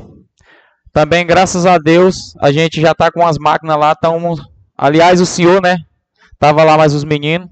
também, 0.90 1.26
graças 1.26 1.66
a 1.66 1.76
Deus, 1.76 2.34
a 2.40 2.50
gente 2.50 2.80
já 2.80 2.92
está 2.92 3.12
com 3.12 3.26
as 3.26 3.36
máquinas 3.36 3.76
lá. 3.76 3.94
Tamo, 3.94 4.36
aliás, 4.74 5.20
o 5.20 5.26
senhor, 5.26 5.60
né? 5.60 5.76
Tava 6.38 6.64
lá 6.64 6.78
mais 6.78 6.94
os 6.94 7.04
meninos. 7.04 7.46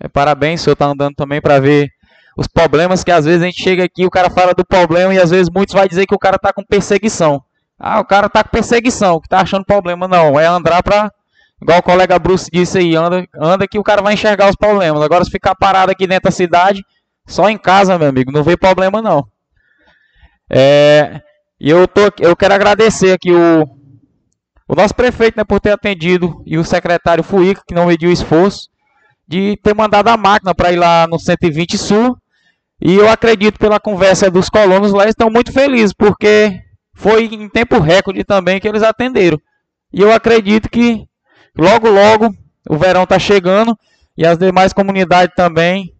É, 0.00 0.06
parabéns, 0.06 0.60
o 0.60 0.64
senhor 0.64 0.74
está 0.74 0.86
andando 0.86 1.16
também 1.16 1.40
para 1.40 1.58
ver 1.58 1.88
os 2.36 2.46
problemas 2.46 3.02
que 3.02 3.10
às 3.10 3.24
vezes 3.24 3.42
a 3.42 3.46
gente 3.46 3.60
chega 3.60 3.82
aqui, 3.84 4.06
o 4.06 4.10
cara 4.10 4.30
fala 4.30 4.54
do 4.54 4.64
problema 4.64 5.12
e 5.12 5.18
às 5.18 5.30
vezes 5.30 5.50
muitos 5.52 5.74
vai 5.74 5.88
dizer 5.88 6.06
que 6.06 6.14
o 6.14 6.18
cara 6.18 6.36
está 6.36 6.52
com 6.52 6.64
perseguição. 6.64 7.42
Ah, 7.76 7.98
o 7.98 8.04
cara 8.04 8.28
está 8.28 8.44
com 8.44 8.50
perseguição, 8.50 9.20
que 9.20 9.26
está 9.26 9.40
achando 9.40 9.64
problema. 9.64 10.06
Não, 10.06 10.38
é 10.38 10.46
andar 10.46 10.80
para 10.82 11.10
Igual 11.60 11.78
o 11.78 11.82
colega 11.82 12.18
Bruce 12.18 12.48
disse 12.50 12.78
aí, 12.78 12.96
anda, 12.96 13.26
anda 13.38 13.68
que 13.68 13.78
o 13.78 13.82
cara 13.82 14.00
vai 14.00 14.14
enxergar 14.14 14.48
os 14.48 14.56
problemas. 14.56 15.02
Agora, 15.02 15.24
se 15.24 15.30
ficar 15.30 15.54
parado 15.54 15.92
aqui 15.92 16.06
dentro 16.06 16.24
da 16.24 16.30
cidade, 16.30 16.82
só 17.26 17.48
em 17.50 17.58
casa, 17.58 17.98
meu 17.98 18.08
amigo, 18.08 18.32
não 18.32 18.42
vê 18.42 18.56
problema 18.56 19.02
não. 19.02 19.26
É, 20.50 21.20
e 21.60 21.68
eu, 21.68 21.86
tô, 21.86 22.10
eu 22.18 22.34
quero 22.34 22.54
agradecer 22.54 23.12
aqui 23.12 23.30
o, 23.30 23.64
o 24.66 24.74
nosso 24.74 24.94
prefeito 24.94 25.36
né, 25.36 25.44
por 25.44 25.60
ter 25.60 25.70
atendido 25.70 26.42
e 26.46 26.56
o 26.56 26.64
secretário 26.64 27.22
Fuica, 27.22 27.62
que 27.66 27.74
não 27.74 27.86
mediu 27.86 28.10
esforço, 28.10 28.68
de 29.28 29.56
ter 29.62 29.74
mandado 29.74 30.08
a 30.08 30.16
máquina 30.16 30.54
para 30.54 30.72
ir 30.72 30.76
lá 30.76 31.06
no 31.06 31.18
120 31.18 31.76
Sul. 31.76 32.16
E 32.80 32.94
eu 32.94 33.10
acredito 33.10 33.58
pela 33.58 33.78
conversa 33.78 34.30
dos 34.30 34.48
colonos 34.48 34.92
lá, 34.92 35.02
eles 35.02 35.12
estão 35.12 35.28
muito 35.28 35.52
felizes, 35.52 35.92
porque 35.92 36.58
foi 36.94 37.26
em 37.26 37.48
tempo 37.48 37.78
recorde 37.78 38.24
também 38.24 38.58
que 38.58 38.66
eles 38.66 38.82
atenderam. 38.82 39.38
E 39.92 40.00
eu 40.00 40.12
acredito 40.12 40.68
que 40.70 41.04
Logo, 41.56 41.88
logo, 41.88 42.34
o 42.68 42.76
verão 42.76 43.04
está 43.04 43.18
chegando 43.18 43.76
e 44.16 44.26
as 44.26 44.38
demais 44.38 44.72
comunidades 44.72 45.34
também 45.34 45.94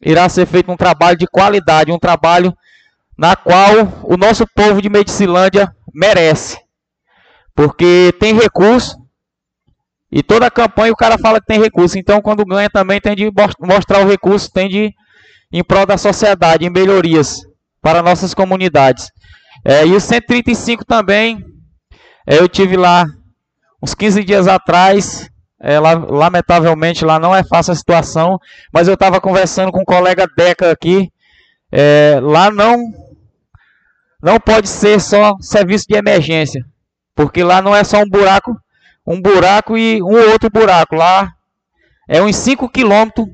irá 0.00 0.28
ser 0.28 0.46
feito 0.46 0.70
um 0.70 0.76
trabalho 0.76 1.16
de 1.16 1.26
qualidade, 1.26 1.92
um 1.92 1.98
trabalho 1.98 2.56
na 3.16 3.34
qual 3.34 4.02
o 4.02 4.16
nosso 4.16 4.46
povo 4.54 4.82
de 4.82 4.88
Medicilândia 4.88 5.74
merece. 5.94 6.58
Porque 7.54 8.12
tem 8.20 8.34
recurso. 8.34 8.96
E 10.12 10.22
toda 10.22 10.50
campanha 10.50 10.92
o 10.92 10.96
cara 10.96 11.18
fala 11.18 11.40
que 11.40 11.46
tem 11.46 11.60
recurso. 11.60 11.98
Então, 11.98 12.20
quando 12.20 12.44
ganha 12.44 12.70
também 12.70 13.00
tem 13.00 13.16
de 13.16 13.30
mostrar 13.60 14.00
o 14.00 14.08
recurso, 14.08 14.50
tem 14.52 14.68
de 14.68 14.94
em 15.52 15.64
prol 15.64 15.86
da 15.86 15.96
sociedade, 15.96 16.66
em 16.66 16.70
melhorias 16.70 17.40
para 17.80 18.02
nossas 18.02 18.34
comunidades. 18.34 19.10
É, 19.64 19.86
e 19.86 19.92
o 19.92 20.00
135 20.00 20.84
também, 20.84 21.42
é, 22.26 22.38
eu 22.38 22.48
tive 22.48 22.76
lá 22.76 23.04
uns 23.82 23.94
15 23.94 24.24
dias 24.24 24.48
atrás. 24.48 25.30
É, 25.58 25.80
lamentavelmente 25.80 27.02
lá 27.02 27.18
não 27.18 27.34
é 27.34 27.42
fácil 27.42 27.72
a 27.72 27.76
situação, 27.76 28.38
mas 28.70 28.88
eu 28.88 28.94
estava 28.94 29.20
conversando 29.20 29.72
com 29.72 29.80
um 29.80 29.84
colega 29.84 30.28
Deca 30.36 30.70
aqui. 30.70 31.10
É, 31.72 32.20
lá 32.22 32.50
não 32.50 32.76
não 34.22 34.38
pode 34.38 34.68
ser 34.68 35.00
só 35.00 35.34
serviço 35.40 35.86
de 35.88 35.96
emergência, 35.96 36.62
porque 37.14 37.42
lá 37.42 37.62
não 37.62 37.74
é 37.74 37.84
só 37.84 38.02
um 38.02 38.08
buraco, 38.08 38.54
um 39.06 39.20
buraco 39.20 39.78
e 39.78 40.02
um 40.02 40.30
outro 40.30 40.50
buraco. 40.50 40.94
Lá 40.94 41.32
é 42.08 42.20
uns 42.20 42.36
5 42.36 42.68
quilômetros 42.68 43.26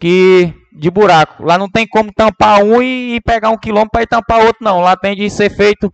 que 0.00 0.54
de 0.72 0.90
buraco. 0.90 1.42
Lá 1.42 1.58
não 1.58 1.68
tem 1.68 1.86
como 1.86 2.12
tampar 2.12 2.62
um 2.62 2.82
e, 2.82 3.20
pegar 3.22 3.50
um 3.50 3.58
quilômetro 3.58 3.92
para 3.92 4.06
tampar 4.06 4.44
outro, 4.44 4.64
não. 4.64 4.80
Lá 4.80 4.96
tem 4.96 5.16
de 5.16 5.28
ser 5.30 5.50
feito 5.50 5.92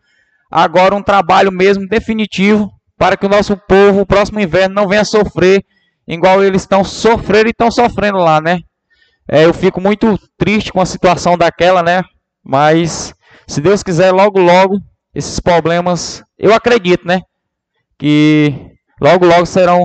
agora 0.51 0.95
um 0.95 1.03
trabalho 1.03 1.51
mesmo 1.51 1.87
definitivo 1.89 2.71
para 3.03 3.17
que 3.17 3.27
o 3.27 3.29
nosso 3.29 3.57
povo, 3.57 4.03
o 4.03 4.07
próximo 4.07 4.39
inverno, 4.39 4.77
não 4.77 4.87
venha 4.87 5.05
sofrer 5.05 5.65
igual 6.07 6.41
eles 6.41 6.63
estão 6.63 6.85
sofrendo 6.85 7.49
e 7.49 7.51
estão 7.51 7.69
sofrendo 7.69 8.19
lá, 8.19 8.41
né? 8.41 8.61
É, 9.29 9.45
eu 9.45 9.53
fico 9.53 9.81
muito 9.81 10.17
triste 10.39 10.73
com 10.73 10.81
a 10.81 10.87
situação 10.87 11.37
daquela, 11.37 11.83
né? 11.83 12.05
Mas 12.45 13.13
se 13.45 13.61
Deus 13.61 13.83
quiser, 13.83 14.13
logo, 14.13 14.39
logo, 14.39 14.79
esses 15.13 15.41
problemas, 15.41 16.23
eu 16.39 16.55
acredito, 16.55 17.05
né? 17.05 17.23
Que 17.99 18.55
logo, 19.01 19.27
logo 19.27 19.47
serão 19.47 19.85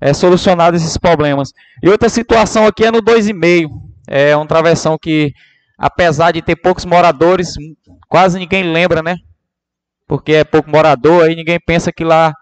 é, 0.00 0.14
solucionados 0.14 0.80
esses 0.80 0.96
problemas. 0.96 1.50
E 1.82 1.90
outra 1.90 2.08
situação 2.08 2.66
aqui 2.66 2.86
é 2.86 2.90
no 2.90 3.02
2,5. 3.02 3.68
É 4.08 4.34
um 4.34 4.46
travessão 4.46 4.96
que, 4.98 5.30
apesar 5.76 6.32
de 6.32 6.40
ter 6.40 6.56
poucos 6.56 6.86
moradores, 6.86 7.52
quase 8.08 8.38
ninguém 8.38 8.62
lembra, 8.62 9.02
né? 9.02 9.16
Porque 10.10 10.32
é 10.32 10.42
pouco 10.42 10.68
morador, 10.68 11.22
aí 11.22 11.36
ninguém 11.36 11.60
pensa 11.64 11.92
que 11.92 12.02
lá 12.02 12.34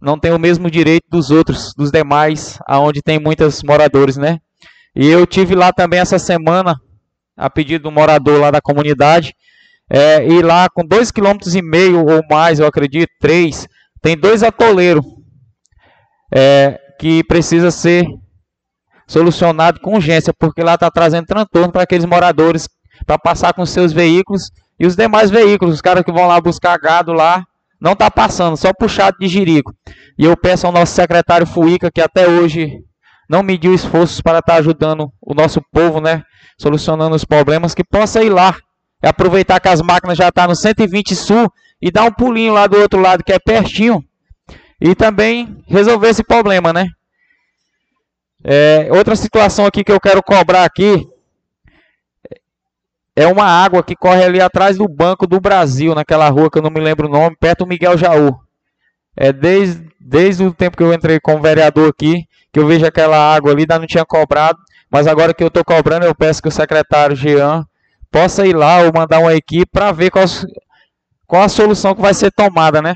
não 0.00 0.18
tem 0.18 0.32
o 0.32 0.38
mesmo 0.38 0.70
direito 0.70 1.04
dos 1.10 1.30
outros, 1.30 1.74
dos 1.76 1.90
demais, 1.90 2.58
aonde 2.66 3.02
tem 3.02 3.20
muitos 3.20 3.62
moradores, 3.62 4.16
né? 4.16 4.38
E 4.94 5.06
eu 5.06 5.26
tive 5.26 5.54
lá 5.54 5.74
também 5.74 6.00
essa 6.00 6.18
semana, 6.18 6.74
a 7.36 7.50
pedido 7.50 7.82
do 7.82 7.92
morador 7.92 8.40
lá 8.40 8.50
da 8.50 8.62
comunidade, 8.62 9.34
é, 9.90 10.26
e 10.26 10.40
lá 10.40 10.70
com 10.70 10.82
dois 10.86 11.10
quilômetros 11.10 11.54
e 11.54 11.60
meio 11.60 12.02
ou 12.02 12.22
mais, 12.30 12.60
eu 12.60 12.66
acredito, 12.66 13.10
três, 13.20 13.68
tem 14.00 14.16
dois 14.16 14.42
atoleiros 14.42 15.04
é, 16.32 16.80
que 16.98 17.22
precisa 17.24 17.70
ser 17.70 18.06
solucionado 19.06 19.80
com 19.80 19.96
urgência, 19.96 20.32
porque 20.32 20.62
lá 20.62 20.76
está 20.76 20.90
trazendo 20.90 21.26
transtorno 21.26 21.70
para 21.70 21.82
aqueles 21.82 22.06
moradores 22.06 22.66
para 23.04 23.18
passar 23.18 23.52
com 23.52 23.66
seus 23.66 23.92
veículos 23.92 24.50
e 24.78 24.86
os 24.86 24.94
demais 24.94 25.30
veículos, 25.30 25.74
os 25.74 25.80
caras 25.80 26.04
que 26.04 26.12
vão 26.12 26.26
lá 26.26 26.40
buscar 26.40 26.78
gado 26.78 27.12
lá, 27.12 27.44
não 27.80 27.92
está 27.92 28.10
passando, 28.10 28.56
só 28.56 28.72
puxado 28.72 29.18
de 29.18 29.28
jirico. 29.28 29.74
E 30.18 30.24
eu 30.24 30.36
peço 30.36 30.66
ao 30.66 30.72
nosso 30.72 30.94
secretário 30.94 31.46
Fuica, 31.46 31.90
que 31.90 32.00
até 32.00 32.28
hoje 32.28 32.78
não 33.28 33.42
mediu 33.42 33.74
esforços 33.74 34.20
para 34.20 34.38
estar 34.38 34.54
tá 34.54 34.58
ajudando 34.58 35.10
o 35.20 35.34
nosso 35.34 35.60
povo, 35.72 36.00
né? 36.00 36.22
Solucionando 36.58 37.14
os 37.14 37.24
problemas, 37.24 37.74
que 37.74 37.84
possa 37.84 38.22
ir 38.22 38.30
lá. 38.30 38.56
E 39.02 39.06
aproveitar 39.06 39.60
que 39.60 39.68
as 39.68 39.82
máquinas 39.82 40.16
já 40.16 40.28
estão 40.28 40.44
tá 40.44 40.48
no 40.48 40.56
120 40.56 41.14
Sul 41.14 41.50
e 41.80 41.90
dar 41.90 42.04
um 42.04 42.12
pulinho 42.12 42.52
lá 42.52 42.66
do 42.66 42.78
outro 42.78 43.00
lado, 43.00 43.22
que 43.22 43.32
é 43.32 43.38
pertinho. 43.38 44.02
E 44.80 44.94
também 44.94 45.62
resolver 45.66 46.08
esse 46.08 46.24
problema, 46.24 46.72
né? 46.72 46.86
É, 48.44 48.88
outra 48.90 49.16
situação 49.16 49.66
aqui 49.66 49.82
que 49.82 49.92
eu 49.92 50.00
quero 50.00 50.22
cobrar 50.22 50.64
aqui 50.64 51.06
é 53.16 53.26
uma 53.26 53.44
água 53.44 53.82
que 53.82 53.96
corre 53.96 54.22
ali 54.22 54.42
atrás 54.42 54.76
do 54.76 54.86
Banco 54.86 55.26
do 55.26 55.40
Brasil, 55.40 55.94
naquela 55.94 56.28
rua 56.28 56.50
que 56.50 56.58
eu 56.58 56.62
não 56.62 56.70
me 56.70 56.80
lembro 56.80 57.08
o 57.08 57.10
nome, 57.10 57.34
perto 57.40 57.60
do 57.60 57.66
Miguel 57.66 57.96
Jaú. 57.96 58.38
É 59.16 59.32
desde, 59.32 59.88
desde 59.98 60.44
o 60.44 60.52
tempo 60.52 60.76
que 60.76 60.82
eu 60.82 60.92
entrei 60.92 61.18
como 61.18 61.40
vereador 61.40 61.88
aqui, 61.88 62.26
que 62.52 62.60
eu 62.60 62.66
vejo 62.66 62.84
aquela 62.84 63.16
água 63.34 63.52
ali, 63.52 63.62
ainda 63.62 63.78
não 63.78 63.86
tinha 63.86 64.04
cobrado, 64.04 64.58
mas 64.90 65.06
agora 65.06 65.32
que 65.32 65.42
eu 65.42 65.48
estou 65.48 65.64
cobrando, 65.64 66.04
eu 66.04 66.14
peço 66.14 66.42
que 66.42 66.48
o 66.48 66.52
secretário 66.52 67.16
Jean 67.16 67.64
possa 68.10 68.46
ir 68.46 68.54
lá 68.54 68.82
ou 68.82 68.92
mandar 68.94 69.18
uma 69.20 69.34
equipe 69.34 69.66
para 69.72 69.92
ver 69.92 70.10
qual, 70.10 70.26
qual 71.26 71.42
a 71.42 71.48
solução 71.48 71.94
que 71.94 72.02
vai 72.02 72.12
ser 72.12 72.30
tomada, 72.30 72.82
né? 72.82 72.94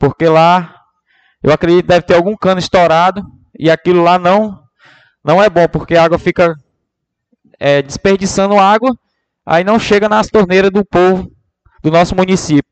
Porque 0.00 0.28
lá, 0.28 0.74
eu 1.42 1.52
acredito 1.52 1.86
deve 1.86 2.02
ter 2.02 2.14
algum 2.14 2.36
cano 2.36 2.58
estourado 2.58 3.22
e 3.56 3.70
aquilo 3.70 4.02
lá 4.02 4.18
não 4.18 4.58
não 5.24 5.40
é 5.42 5.50
bom, 5.50 5.68
porque 5.68 5.96
a 5.96 6.04
água 6.04 6.18
fica 6.18 6.54
é, 7.58 7.82
desperdiçando 7.82 8.58
água, 8.58 8.96
aí 9.44 9.64
não 9.64 9.78
chega 9.78 10.08
nas 10.08 10.28
torneiras 10.28 10.70
do 10.70 10.84
povo 10.84 11.30
do 11.82 11.90
nosso 11.90 12.14
município. 12.14 12.64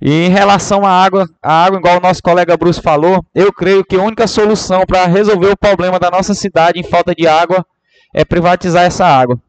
E 0.00 0.26
em 0.26 0.28
relação 0.28 0.86
à 0.86 0.90
água, 0.90 1.28
a 1.42 1.64
água, 1.64 1.78
igual 1.78 1.98
o 1.98 2.00
nosso 2.00 2.22
colega 2.22 2.56
Bruce 2.56 2.80
falou, 2.80 3.24
eu 3.34 3.52
creio 3.52 3.84
que 3.84 3.96
a 3.96 4.02
única 4.02 4.26
solução 4.26 4.84
para 4.86 5.06
resolver 5.06 5.50
o 5.50 5.56
problema 5.56 5.98
da 5.98 6.10
nossa 6.10 6.34
cidade 6.34 6.78
em 6.78 6.84
falta 6.84 7.12
de 7.14 7.26
água 7.26 7.66
é 8.14 8.24
privatizar 8.24 8.84
essa 8.84 9.04
água. 9.04 9.40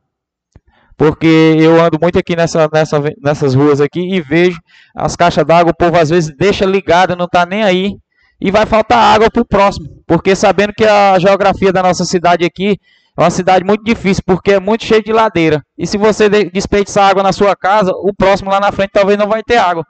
Porque 0.98 1.56
eu 1.58 1.80
ando 1.80 2.00
muito 2.02 2.18
aqui 2.18 2.36
nessa, 2.36 2.68
nessa, 2.74 3.02
nessas 3.22 3.54
ruas 3.54 3.80
aqui 3.80 4.02
e 4.02 4.22
vejo 4.22 4.60
as 4.96 5.16
caixas 5.16 5.46
d'água, 5.46 5.72
o 5.72 5.76
povo 5.76 5.98
às 5.98 6.10
vezes 6.10 6.36
deixa 6.36 6.66
ligada, 6.66 7.16
não 7.16 7.26
está 7.26 7.46
nem 7.46 7.64
aí 7.64 7.96
e 8.42 8.52
vai 8.52 8.66
faltar 8.66 8.98
água 8.98 9.30
para 9.30 9.42
o 9.42 9.46
próximo, 9.46 9.86
porque 10.08 10.36
sabendo 10.36 10.74
que 10.74 10.86
a 10.86 11.20
geografia 11.20 11.74
da 11.74 11.84
nossa 11.84 12.06
cidade 12.06 12.46
aqui 12.46 12.78
é 13.20 13.24
uma 13.24 13.30
cidade 13.30 13.66
muito 13.66 13.84
difícil, 13.84 14.24
porque 14.26 14.54
é 14.54 14.60
muito 14.62 14.86
cheia 14.86 15.04
de 15.04 15.12
ladeira. 15.12 15.62
E 15.78 15.86
se 15.86 15.98
você 15.98 16.30
desperdiçar 16.30 17.10
água 17.10 17.22
na 17.22 17.34
sua 17.34 17.54
casa, 17.54 17.92
o 17.92 18.14
próximo 18.14 18.50
lá 18.50 18.62
na 18.62 18.72
frente 18.72 18.92
talvez 18.94 19.18
não 19.18 19.28
vai 19.28 19.44
ter 19.44 19.58
água, 19.58 19.86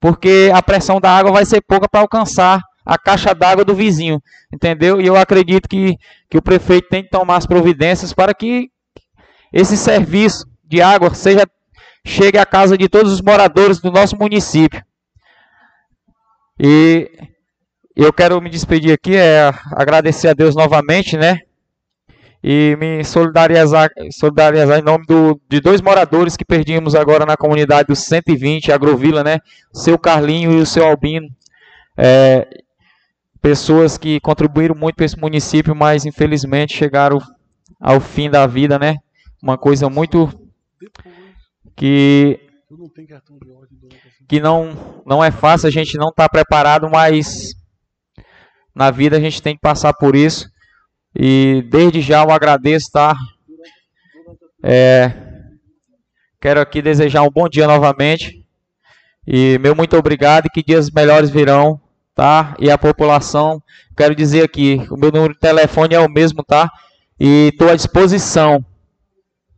porque 0.00 0.50
a 0.54 0.62
pressão 0.62 0.98
da 0.98 1.14
água 1.14 1.30
vai 1.30 1.44
ser 1.44 1.60
pouca 1.60 1.86
para 1.86 2.00
alcançar 2.00 2.62
a 2.86 2.96
caixa 2.96 3.34
d'água 3.34 3.66
do 3.66 3.74
vizinho, 3.74 4.18
entendeu? 4.50 4.98
E 4.98 5.06
eu 5.06 5.14
acredito 5.14 5.68
que, 5.68 5.94
que 6.30 6.38
o 6.38 6.42
prefeito 6.42 6.88
tem 6.88 7.02
que 7.02 7.10
tomar 7.10 7.36
as 7.36 7.44
providências 7.44 8.14
para 8.14 8.32
que 8.32 8.70
esse 9.52 9.76
serviço 9.76 10.46
de 10.64 10.80
água 10.80 11.12
seja 11.12 11.46
chegue 12.06 12.38
à 12.38 12.46
casa 12.46 12.78
de 12.78 12.88
todos 12.88 13.12
os 13.12 13.20
moradores 13.20 13.78
do 13.78 13.92
nosso 13.92 14.16
município. 14.16 14.82
E 16.58 17.10
eu 17.94 18.10
quero 18.10 18.40
me 18.40 18.48
despedir 18.48 18.94
aqui, 18.94 19.14
é 19.14 19.52
agradecer 19.76 20.28
a 20.28 20.32
Deus 20.32 20.56
novamente, 20.56 21.18
né? 21.18 21.40
E 22.42 22.74
me 22.80 23.04
solidarizar, 23.04 23.90
solidarizar 24.12 24.78
em 24.78 24.82
nome 24.82 25.04
do, 25.06 25.38
de 25.48 25.60
dois 25.60 25.82
moradores 25.82 26.36
que 26.36 26.44
perdimos 26.44 26.94
agora 26.94 27.26
na 27.26 27.36
comunidade 27.36 27.88
do 27.88 27.96
120, 27.96 28.72
Agrovila, 28.72 29.22
né? 29.22 29.38
Seu 29.72 29.98
Carlinho 29.98 30.52
e 30.52 30.60
o 30.60 30.66
seu 30.66 30.86
Albino. 30.86 31.28
É, 31.96 32.48
pessoas 33.42 33.98
que 33.98 34.20
contribuíram 34.20 34.74
muito 34.74 34.96
para 34.96 35.04
esse 35.04 35.18
município, 35.18 35.74
mas 35.74 36.06
infelizmente 36.06 36.76
chegaram 36.76 37.18
ao 37.78 38.00
fim 38.00 38.30
da 38.30 38.46
vida, 38.46 38.78
né? 38.78 38.96
Uma 39.42 39.56
coisa 39.56 39.88
muito 39.88 40.28
que 41.76 42.38
que 44.28 44.38
não 44.40 45.02
não 45.06 45.24
é 45.24 45.30
fácil, 45.30 45.66
a 45.66 45.70
gente 45.70 45.96
não 45.96 46.08
está 46.08 46.28
preparado, 46.28 46.88
mas 46.88 47.54
na 48.74 48.90
vida 48.90 49.16
a 49.16 49.20
gente 49.20 49.42
tem 49.42 49.54
que 49.54 49.60
passar 49.60 49.92
por 49.94 50.14
isso. 50.14 50.48
E 51.14 51.64
desde 51.68 52.00
já 52.00 52.22
eu 52.22 52.30
agradeço, 52.30 52.90
tá? 52.92 53.16
É, 54.62 55.12
quero 56.40 56.60
aqui 56.60 56.80
desejar 56.80 57.22
um 57.22 57.30
bom 57.30 57.48
dia 57.48 57.66
novamente. 57.66 58.44
E 59.26 59.58
meu 59.58 59.74
muito 59.74 59.96
obrigado 59.96 60.46
e 60.46 60.50
que 60.50 60.62
dias 60.62 60.90
melhores 60.90 61.30
virão, 61.30 61.80
tá? 62.14 62.54
E 62.58 62.70
a 62.70 62.78
população, 62.78 63.62
quero 63.96 64.14
dizer 64.14 64.44
aqui, 64.44 64.86
o 64.90 64.96
meu 64.96 65.12
número 65.12 65.34
de 65.34 65.40
telefone 65.40 65.94
é 65.94 66.00
o 66.00 66.10
mesmo, 66.10 66.42
tá? 66.42 66.70
E 67.18 67.50
estou 67.52 67.68
à 67.68 67.76
disposição, 67.76 68.64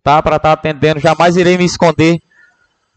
tá? 0.02 0.22
Para 0.22 0.36
estar 0.36 0.48
tá 0.48 0.52
atendendo. 0.52 1.00
Jamais 1.00 1.36
irei 1.36 1.56
me 1.56 1.64
esconder 1.64 2.20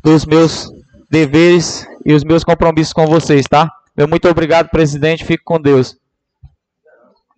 dos 0.03 0.26
meus 0.26 0.70
deveres 1.10 1.88
e 2.06 2.14
os 2.14 2.24
meus 2.24 2.43
compromissos 2.43 2.93
com 2.93 3.06
vocês, 3.06 3.45
tá? 3.49 3.72
Meu 3.95 4.08
muito 4.08 4.28
obrigado, 4.28 4.70
presidente. 4.70 5.24
Fique 5.24 5.43
com 5.43 5.60
Deus. 5.60 5.95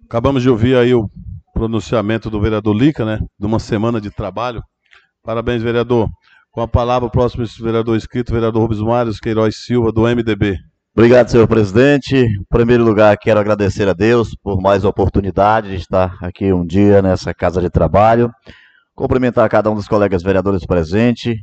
Acabamos 0.10 0.42
de 0.42 0.50
ouvir 0.50 0.78
aí 0.78 0.94
o 0.94 1.10
pronunciamento 1.54 2.30
do 2.30 2.40
vereador 2.40 2.74
Lica, 2.74 3.04
né? 3.04 3.20
De 3.38 3.46
uma 3.46 3.60
semana 3.60 4.00
de 4.00 4.10
trabalho. 4.10 4.64
Parabéns, 5.22 5.62
vereador. 5.62 6.08
Com 6.50 6.62
a 6.62 6.68
palavra, 6.68 7.06
o 7.06 7.12
próximo 7.12 7.46
vereador 7.60 7.98
inscrito, 7.98 8.32
vereador 8.32 8.62
Rubens 8.62 8.80
Mários 8.80 9.20
Queiroz 9.20 9.66
Silva, 9.66 9.92
do 9.92 10.04
MDB. 10.04 10.58
Obrigado, 10.96 11.28
senhor 11.28 11.46
presidente. 11.46 12.16
Em 12.16 12.44
primeiro 12.50 12.86
lugar, 12.86 13.18
quero 13.18 13.38
agradecer 13.38 13.90
a 13.90 13.94
Deus 13.94 14.34
por 14.42 14.62
mais 14.62 14.86
oportunidade 14.86 15.72
de 15.72 15.76
estar 15.76 16.18
aqui 16.22 16.54
um 16.54 16.66
dia 16.66 17.02
nessa 17.02 17.34
casa 17.34 17.60
de 17.60 17.70
trabalho. 17.70 18.32
Cumprimentar 18.96 19.50
cada 19.50 19.70
um 19.70 19.76
dos 19.76 19.90
colegas 19.90 20.24
vereadores 20.24 20.66
presentes 20.66 21.36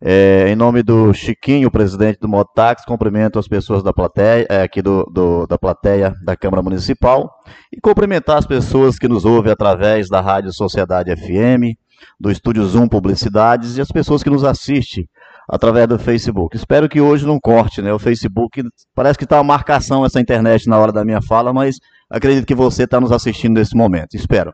É, 0.00 0.50
em 0.50 0.54
nome 0.54 0.82
do 0.82 1.12
Chiquinho, 1.14 1.70
presidente 1.70 2.18
do 2.20 2.28
Motax, 2.28 2.84
cumprimento 2.84 3.38
as 3.38 3.48
pessoas 3.48 3.82
da 3.82 3.94
plateia, 3.94 4.46
é, 4.50 4.62
aqui 4.62 4.82
do, 4.82 5.04
do, 5.04 5.46
da 5.46 5.56
plateia 5.56 6.14
da 6.22 6.36
Câmara 6.36 6.62
Municipal 6.62 7.30
e 7.72 7.80
cumprimentar 7.80 8.36
as 8.36 8.46
pessoas 8.46 8.98
que 8.98 9.08
nos 9.08 9.24
ouvem 9.24 9.50
através 9.50 10.08
da 10.08 10.20
Rádio 10.20 10.52
Sociedade 10.52 11.16
FM, 11.16 11.78
do 12.20 12.30
Estúdio 12.30 12.64
Zoom 12.64 12.88
Publicidades 12.88 13.78
e 13.78 13.80
as 13.80 13.88
pessoas 13.88 14.22
que 14.22 14.28
nos 14.28 14.44
assistem 14.44 15.08
através 15.48 15.88
do 15.88 15.98
Facebook. 15.98 16.56
Espero 16.56 16.88
que 16.88 17.00
hoje 17.00 17.26
não 17.26 17.38
corte, 17.40 17.80
né? 17.80 17.92
O 17.92 17.98
Facebook 17.98 18.62
parece 18.94 19.18
que 19.18 19.24
está 19.24 19.38
uma 19.38 19.44
marcação 19.44 20.04
essa 20.04 20.20
internet 20.20 20.68
na 20.68 20.78
hora 20.78 20.92
da 20.92 21.04
minha 21.04 21.22
fala, 21.22 21.52
mas 21.52 21.78
acredito 22.10 22.46
que 22.46 22.54
você 22.54 22.84
está 22.84 23.00
nos 23.00 23.12
assistindo 23.12 23.54
nesse 23.54 23.74
momento. 23.76 24.14
Espero. 24.14 24.52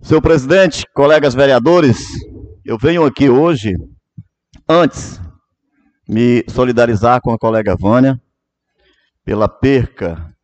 Seu 0.00 0.22
presidente, 0.22 0.86
colegas 0.94 1.34
vereadores, 1.34 1.98
eu 2.64 2.78
venho 2.78 3.04
aqui 3.04 3.28
hoje, 3.28 3.74
antes, 4.68 5.20
me 6.06 6.44
solidarizar 6.48 7.20
com 7.20 7.32
a 7.32 7.38
colega 7.38 7.76
Vânia 7.76 8.20
pela 9.24 9.48
perca 9.48 10.34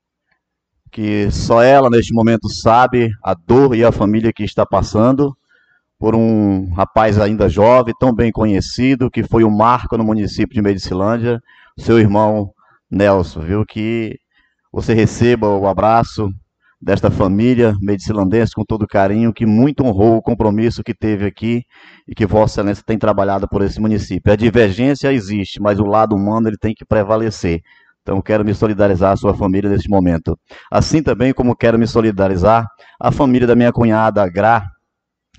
que 0.91 1.29
só 1.33 1.61
ela 1.61 1.91
neste 1.91 2.15
momento 2.15 2.49
sabe 2.49 3.11
a 3.21 3.35
dor 3.35 3.75
e 3.75 3.85
a 3.85 3.91
família 3.91 4.33
que 4.33 4.45
está 4.45 4.65
passando 4.65 5.37
por 5.99 6.15
um 6.15 6.73
rapaz 6.73 7.19
ainda 7.19 7.49
jovem, 7.49 7.95
tão 7.99 8.15
bem 8.15 8.31
conhecido, 8.31 9.11
que 9.11 9.25
foi 9.25 9.43
um 9.43 9.51
marco 9.51 9.97
no 9.97 10.05
município 10.05 10.55
de 10.55 10.63
Medicilândia, 10.63 11.41
seu 11.77 11.99
irmão 11.99 12.53
Nelson, 12.89 13.41
viu? 13.41 13.67
Que 13.67 14.17
você 14.71 14.95
receba 14.95 15.49
o 15.49 15.67
abraço 15.67 16.31
desta 16.85 17.11
família 17.11 17.75
medicilandense 17.81 18.53
com 18.55 18.63
todo 18.63 18.87
carinho, 18.87 19.33
que 19.33 19.47
muito 19.47 19.83
honrou 19.83 20.19
o 20.19 20.23
compromisso 20.23 20.83
que 20.85 20.93
teve 20.93 21.25
aqui 21.25 21.63
e 22.07 22.15
que 22.15 22.27
Vossa 22.27 22.61
Excelência 22.61 22.85
tem 22.87 22.99
trabalhado 22.99 23.49
por 23.49 23.63
esse 23.63 23.81
município. 23.81 24.31
A 24.31 24.37
divergência 24.37 25.11
existe, 25.11 25.61
mas 25.63 25.81
o 25.81 25.87
lado 25.87 26.15
humano 26.15 26.47
ele 26.49 26.59
tem 26.59 26.75
que 26.75 26.85
prevalecer. 26.85 27.61
Então, 28.03 28.21
quero 28.21 28.45
me 28.45 28.53
solidarizar 28.53 29.13
à 29.13 29.17
sua 29.17 29.35
família 29.35 29.71
neste 29.71 29.89
momento. 29.89 30.39
Assim 30.71 31.03
também 31.03 31.33
como 31.33 31.57
quero 31.57 31.79
me 31.79 31.87
solidarizar 31.87 32.67
à 33.01 33.11
família 33.11 33.49
da 33.49 33.57
minha 33.57 33.73
cunhada, 33.73 34.29
Gra, 34.29 34.63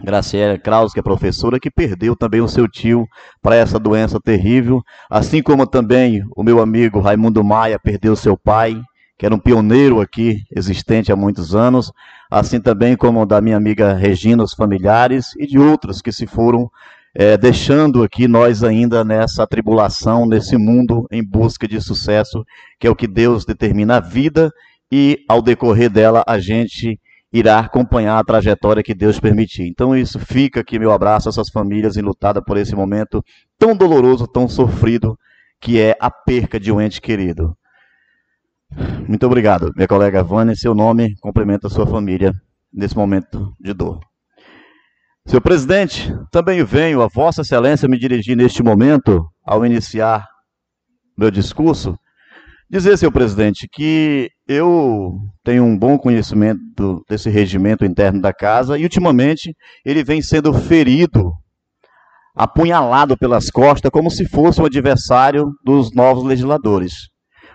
Graciela 0.03 0.57
Kraus, 0.57 0.91
que 0.93 0.99
é 0.99 1.03
professora, 1.03 1.59
que 1.59 1.69
perdeu 1.69 2.15
também 2.15 2.41
o 2.41 2.47
seu 2.47 2.67
tio 2.67 3.05
para 3.39 3.55
essa 3.55 3.77
doença 3.77 4.19
terrível, 4.19 4.81
assim 5.11 5.43
como 5.43 5.67
também 5.67 6.23
o 6.35 6.41
meu 6.41 6.59
amigo 6.59 6.99
Raimundo 6.99 7.43
Maia 7.43 7.79
perdeu 7.79 8.15
seu 8.15 8.35
pai, 8.35 8.81
que 9.17 9.25
era 9.25 9.33
um 9.33 9.39
pioneiro 9.39 10.01
aqui, 10.01 10.41
existente 10.55 11.11
há 11.11 11.15
muitos 11.15 11.55
anos, 11.55 11.91
assim 12.29 12.59
também 12.59 12.95
como 12.97 13.25
da 13.25 13.39
minha 13.39 13.57
amiga 13.57 13.93
Regina, 13.93 14.43
os 14.43 14.53
familiares, 14.53 15.27
e 15.37 15.47
de 15.47 15.57
outros 15.57 16.01
que 16.01 16.11
se 16.11 16.27
foram 16.27 16.69
é, 17.13 17.37
deixando 17.37 18.03
aqui 18.03 18.27
nós 18.27 18.63
ainda 18.63 19.03
nessa 19.03 19.47
tribulação, 19.47 20.27
nesse 20.27 20.57
mundo 20.57 21.07
em 21.09 21.23
busca 21.23 21.65
de 21.67 21.79
sucesso, 21.79 22.43
que 22.77 22.85
é 22.85 22.89
o 22.89 22.95
que 22.95 23.07
Deus 23.07 23.45
determina 23.45 23.97
a 23.97 24.01
vida, 24.01 24.51
e 24.91 25.19
ao 25.29 25.41
decorrer 25.41 25.89
dela 25.89 26.23
a 26.27 26.37
gente 26.37 26.99
irá 27.31 27.59
acompanhar 27.59 28.17
a 28.17 28.23
trajetória 28.23 28.83
que 28.83 28.93
Deus 28.93 29.19
permitir. 29.19 29.67
Então, 29.67 29.95
isso 29.95 30.19
fica 30.19 30.61
aqui, 30.61 30.79
meu 30.79 30.91
abraço 30.91 31.27
a 31.27 31.31
essas 31.31 31.49
famílias 31.49 31.97
enlutadas 31.97 32.41
por 32.45 32.55
esse 32.55 32.73
momento 32.75 33.23
tão 33.59 33.75
doloroso, 33.75 34.25
tão 34.25 34.47
sofrido, 34.47 35.17
que 35.59 35.79
é 35.79 35.97
a 35.99 36.09
perca 36.09 36.59
de 36.59 36.71
um 36.71 36.79
ente 36.79 37.01
querido. 37.01 37.53
Muito 39.07 39.25
obrigado, 39.25 39.71
minha 39.75 39.87
colega 39.87 40.23
Vânia. 40.23 40.55
Seu 40.55 40.73
nome 40.73 41.15
cumprimenta 41.21 41.67
a 41.67 41.69
sua 41.69 41.85
família 41.85 42.33
nesse 42.73 42.95
momento 42.95 43.53
de 43.59 43.73
dor. 43.73 43.99
Senhor 45.27 45.41
presidente, 45.41 46.13
também 46.31 46.63
venho 46.63 47.01
a 47.01 47.07
Vossa 47.07 47.41
Excelência 47.41 47.87
me 47.87 47.97
dirigir 47.97 48.35
neste 48.37 48.61
momento, 48.61 49.25
ao 49.43 49.65
iniciar 49.65 50.27
meu 51.17 51.31
discurso, 51.31 51.97
dizer, 52.69 52.97
senhor 52.97 53.11
presidente, 53.11 53.67
que 53.71 54.29
eu 54.47 55.17
tenho 55.43 55.63
um 55.63 55.77
bom 55.77 55.97
conhecimento 55.97 57.03
desse 57.09 57.29
regimento 57.29 57.85
interno 57.85 58.21
da 58.21 58.33
casa 58.33 58.77
e, 58.77 58.83
ultimamente, 58.83 59.55
ele 59.83 60.03
vem 60.03 60.21
sendo 60.21 60.53
ferido, 60.53 61.31
apunhalado 62.35 63.17
pelas 63.17 63.49
costas, 63.49 63.89
como 63.89 64.11
se 64.11 64.27
fosse 64.27 64.61
um 64.61 64.65
adversário 64.65 65.51
dos 65.63 65.91
novos 65.93 66.23
legisladores. 66.23 67.09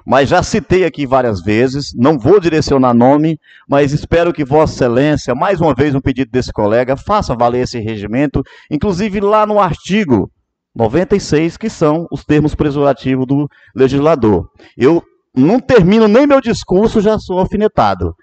Mas 0.06 0.28
já 0.28 0.42
citei 0.42 0.84
aqui 0.84 1.06
várias 1.06 1.42
vezes, 1.42 1.92
não 1.94 2.18
vou 2.18 2.40
direcionar 2.40 2.94
nome, 2.94 3.38
mas 3.68 3.92
espero 3.92 4.32
que 4.32 4.44
Vossa 4.44 4.74
Excelência, 4.74 5.34
mais 5.34 5.60
uma 5.60 5.74
vez 5.74 5.94
um 5.94 6.00
pedido 6.00 6.30
desse 6.30 6.52
colega, 6.52 6.96
faça 6.96 7.34
valer 7.34 7.62
esse 7.62 7.78
regimento, 7.78 8.42
inclusive 8.70 9.20
lá 9.20 9.46
no 9.46 9.60
artigo 9.60 10.30
96, 10.74 11.56
que 11.56 11.68
são 11.68 12.06
os 12.10 12.24
termos 12.24 12.54
preservativos 12.54 13.26
do 13.26 13.48
legislador. 13.74 14.48
Eu 14.76 15.02
não 15.34 15.60
termino 15.60 16.08
nem 16.08 16.26
meu 16.26 16.40
discurso, 16.40 17.00
já 17.00 17.18
sou 17.18 17.38
alfinetado. 17.38 18.14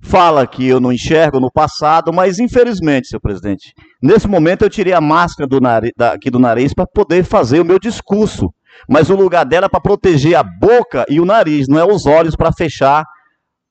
Fala 0.00 0.46
que 0.46 0.66
eu 0.66 0.78
não 0.78 0.92
enxergo 0.92 1.40
no 1.40 1.50
passado, 1.50 2.12
mas 2.12 2.38
infelizmente, 2.38 3.08
senhor 3.08 3.20
presidente, 3.20 3.72
nesse 4.00 4.28
momento 4.28 4.62
eu 4.62 4.70
tirei 4.70 4.92
a 4.92 5.00
máscara 5.00 5.48
do 5.48 5.60
nariz, 5.60 5.92
aqui 5.98 6.30
do 6.30 6.38
nariz 6.38 6.74
para 6.74 6.86
poder 6.86 7.24
fazer 7.24 7.60
o 7.60 7.64
meu 7.64 7.78
discurso. 7.78 8.52
Mas 8.88 9.10
o 9.10 9.16
lugar 9.16 9.44
dela 9.44 9.66
é 9.66 9.68
para 9.68 9.80
proteger 9.80 10.36
a 10.36 10.42
boca 10.42 11.04
e 11.08 11.20
o 11.20 11.24
nariz, 11.24 11.66
não 11.68 11.78
é 11.78 11.84
os 11.84 12.06
olhos 12.06 12.36
para 12.36 12.52
fechar 12.52 13.04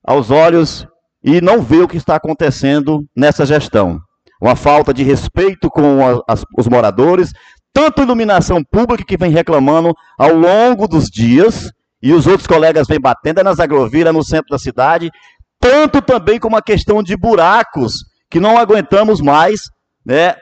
aos 0.06 0.30
olhos 0.30 0.88
e 1.24 1.41
não 1.41 1.62
ver 1.62 1.82
o 1.82 1.88
que 1.88 1.97
está 1.97 2.16
acontecendo 2.16 3.03
nessa 3.16 3.45
gestão. 3.45 3.99
Uma 4.41 4.56
falta 4.56 4.93
de 4.93 5.03
respeito 5.03 5.70
com 5.70 6.24
as, 6.28 6.43
os 6.58 6.68
moradores, 6.68 7.32
tanto 7.74 8.01
iluminação 8.01 8.64
pública 8.64 9.03
que 9.03 9.18
vem 9.18 9.32
reclamando 9.32 9.93
ao 10.18 10.34
longo 10.34 10.88
dos 10.88 11.06
dias, 11.06 11.72
e 12.01 12.14
os 12.14 12.28
outros 12.28 12.45
colegas 12.45 12.88
vêm 12.88 12.99
batendo, 12.99 13.39
é 13.39 13.43
nas 13.43 13.60
agroviras, 13.60 14.14
no 14.14 14.24
centro 14.24 14.49
da 14.51 14.60
cidade, 14.60 15.10
tanto 15.60 16.01
também 16.01 16.39
como 16.39 16.56
a 16.56 16.62
questão 16.62 17.01
de 17.01 17.18
buracos, 17.18 17.93
que 18.30 18.39
não 18.39 18.58
aguentamos 18.58 19.22
mais, 19.22 19.62
né? 20.06 20.36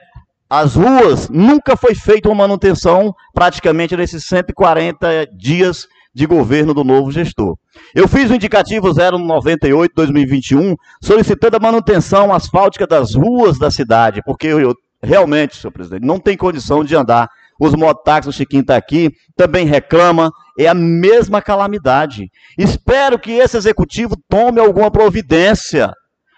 As 0.49 0.75
ruas, 0.75 1.29
nunca 1.29 1.75
foi 1.75 1.95
feita 1.95 2.29
uma 2.29 2.35
manutenção 2.35 3.13
praticamente 3.33 3.97
nesses 3.97 4.25
140 4.25 5.27
dias 5.35 5.87
de 6.13 6.25
governo 6.27 6.73
do 6.73 6.83
novo 6.83 7.11
gestor. 7.11 7.55
Eu 7.95 8.07
fiz 8.07 8.29
o 8.29 8.35
indicativo 8.35 8.89
098-2021 8.89 10.75
solicitando 11.01 11.57
a 11.57 11.59
manutenção 11.59 12.31
asfáltica 12.33 12.85
das 12.85 13.15
ruas 13.15 13.57
da 13.57 13.71
cidade, 13.71 14.21
porque 14.23 14.47
eu, 14.47 14.59
eu 14.59 14.75
realmente, 15.01 15.57
senhor 15.57 15.71
presidente, 15.71 16.05
não 16.05 16.19
tem 16.19 16.37
condição 16.37 16.83
de 16.83 16.95
andar. 16.95 17.27
Os 17.59 17.73
mototáxis, 17.73 18.33
o 18.33 18.37
Chiquinho 18.37 18.61
está 18.61 18.75
aqui, 18.75 19.11
também 19.35 19.65
reclama, 19.65 20.31
é 20.57 20.67
a 20.67 20.73
mesma 20.73 21.41
calamidade. 21.41 22.29
Espero 22.57 23.17
que 23.19 23.31
esse 23.31 23.57
executivo 23.57 24.15
tome 24.27 24.59
alguma 24.59 24.91
providência, 24.91 25.91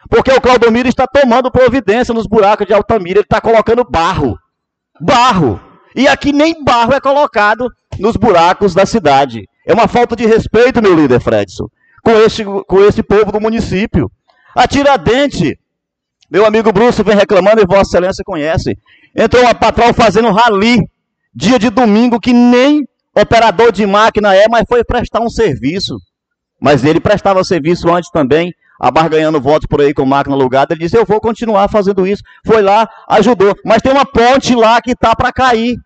porque 0.09 0.31
o 0.31 0.41
Claudomiro 0.41 0.87
está 0.87 1.07
tomando 1.07 1.51
providência 1.51 2.13
nos 2.13 2.27
buracos 2.27 2.67
de 2.67 2.73
Altamira, 2.73 3.19
ele 3.19 3.25
está 3.25 3.41
colocando 3.41 3.83
barro. 3.83 4.37
Barro. 4.99 5.59
E 5.95 6.07
aqui 6.07 6.31
nem 6.31 6.63
barro 6.63 6.93
é 6.93 6.99
colocado 6.99 7.67
nos 7.99 8.15
buracos 8.15 8.73
da 8.73 8.85
cidade. 8.85 9.45
É 9.65 9.73
uma 9.73 9.87
falta 9.87 10.15
de 10.15 10.25
respeito, 10.25 10.81
meu 10.81 10.95
líder 10.95 11.19
Fredson, 11.19 11.67
com 12.03 12.11
esse, 12.11 12.43
com 12.43 12.81
esse 12.81 13.01
povo 13.01 13.31
do 13.31 13.41
município. 13.41 14.11
A 14.55 14.67
Tiradente, 14.67 15.57
meu 16.29 16.45
amigo 16.45 16.71
Bruce 16.71 17.01
vem 17.01 17.15
reclamando 17.15 17.61
e 17.61 17.65
Vossa 17.65 17.97
Excelência 17.97 18.23
conhece. 18.25 18.77
Entrou 19.15 19.43
uma 19.43 19.55
patrol 19.55 19.93
fazendo 19.93 20.31
rali, 20.31 20.79
dia 21.33 21.57
de 21.57 21.69
domingo, 21.69 22.19
que 22.19 22.33
nem 22.33 22.85
operador 23.15 23.71
de 23.71 23.85
máquina 23.85 24.35
é, 24.35 24.47
mas 24.49 24.65
foi 24.67 24.83
prestar 24.83 25.21
um 25.21 25.29
serviço. 25.29 25.95
Mas 26.59 26.83
ele 26.83 26.99
prestava 26.99 27.43
serviço 27.43 27.91
antes 27.93 28.09
também, 28.11 28.53
abarganhando 28.79 29.41
votos 29.41 29.67
por 29.67 29.81
aí 29.81 29.93
com 29.93 30.05
máquina 30.05 30.35
alugada. 30.35 30.73
Ele 30.73 30.83
disse: 30.83 30.97
Eu 30.97 31.05
vou 31.05 31.19
continuar 31.19 31.69
fazendo 31.69 32.05
isso. 32.05 32.23
Foi 32.45 32.61
lá, 32.61 32.87
ajudou. 33.09 33.55
Mas 33.65 33.81
tem 33.81 33.91
uma 33.91 34.05
ponte 34.05 34.55
lá 34.55 34.81
que 34.81 34.91
está 34.91 35.15
para 35.15 35.31
cair. 35.31 35.77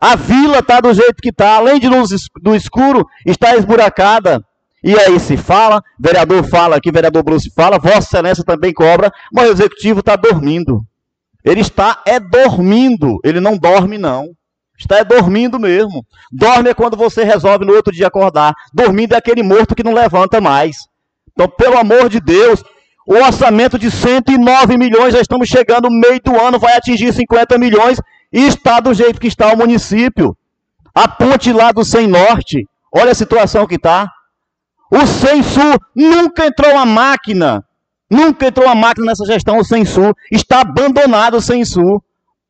A 0.00 0.14
vila 0.14 0.58
está 0.58 0.80
do 0.80 0.92
jeito 0.92 1.22
que 1.22 1.30
está, 1.30 1.56
além 1.56 1.80
de 1.80 1.88
luz 1.88 2.10
do 2.42 2.54
escuro, 2.54 3.06
está 3.24 3.56
esburacada. 3.56 4.44
E 4.84 4.94
aí 4.96 5.18
se 5.18 5.36
fala, 5.36 5.82
vereador 5.98 6.44
fala 6.44 6.76
aqui, 6.76 6.92
vereador 6.92 7.24
Bruce 7.24 7.50
fala, 7.50 7.78
Vossa 7.78 7.98
Excelência 7.98 8.44
também 8.44 8.72
cobra, 8.72 9.10
mas 9.32 9.48
o 9.48 9.52
executivo 9.52 10.00
está 10.00 10.14
dormindo. 10.14 10.82
Ele 11.44 11.60
está 11.60 12.02
é 12.06 12.20
dormindo, 12.20 13.18
ele 13.24 13.40
não 13.40 13.56
dorme 13.56 13.98
não. 13.98 14.28
Está 14.78 14.98
é 14.98 15.04
dormindo 15.04 15.58
mesmo. 15.58 16.04
Dorme 16.30 16.70
é 16.70 16.74
quando 16.74 16.96
você 16.96 17.24
resolve 17.24 17.64
no 17.64 17.72
outro 17.72 17.92
dia 17.92 18.06
acordar. 18.06 18.54
Dormindo 18.72 19.14
é 19.14 19.16
aquele 19.16 19.42
morto 19.42 19.74
que 19.74 19.82
não 19.82 19.94
levanta 19.94 20.40
mais. 20.40 20.76
Então, 21.36 21.48
pelo 21.48 21.76
amor 21.76 22.08
de 22.08 22.18
Deus, 22.18 22.64
o 23.06 23.14
orçamento 23.14 23.78
de 23.78 23.90
109 23.90 24.78
milhões, 24.78 25.12
já 25.12 25.20
estamos 25.20 25.48
chegando 25.48 25.90
no 25.90 26.00
meio 26.00 26.18
do 26.24 26.40
ano, 26.40 26.58
vai 26.58 26.74
atingir 26.74 27.12
50 27.12 27.58
milhões 27.58 28.00
e 28.32 28.46
está 28.46 28.80
do 28.80 28.94
jeito 28.94 29.20
que 29.20 29.28
está 29.28 29.52
o 29.52 29.56
município. 29.56 30.34
A 30.94 31.06
ponte 31.06 31.52
lá 31.52 31.72
do 31.72 31.84
Sem 31.84 32.06
Norte, 32.06 32.66
olha 32.90 33.12
a 33.12 33.14
situação 33.14 33.66
que 33.66 33.74
está. 33.74 34.10
O 34.90 35.06
Sem 35.06 35.42
Sul 35.42 35.78
nunca 35.94 36.46
entrou 36.46 36.72
uma 36.72 36.86
máquina, 36.86 37.62
nunca 38.10 38.46
entrou 38.46 38.66
uma 38.66 38.74
máquina 38.74 39.08
nessa 39.08 39.26
gestão, 39.26 39.58
o 39.58 39.64
Sem 39.64 39.84
Sul. 39.84 40.14
Está 40.32 40.62
abandonado 40.62 41.36
o 41.36 41.42
Sem 41.42 41.66
Sul. 41.66 42.02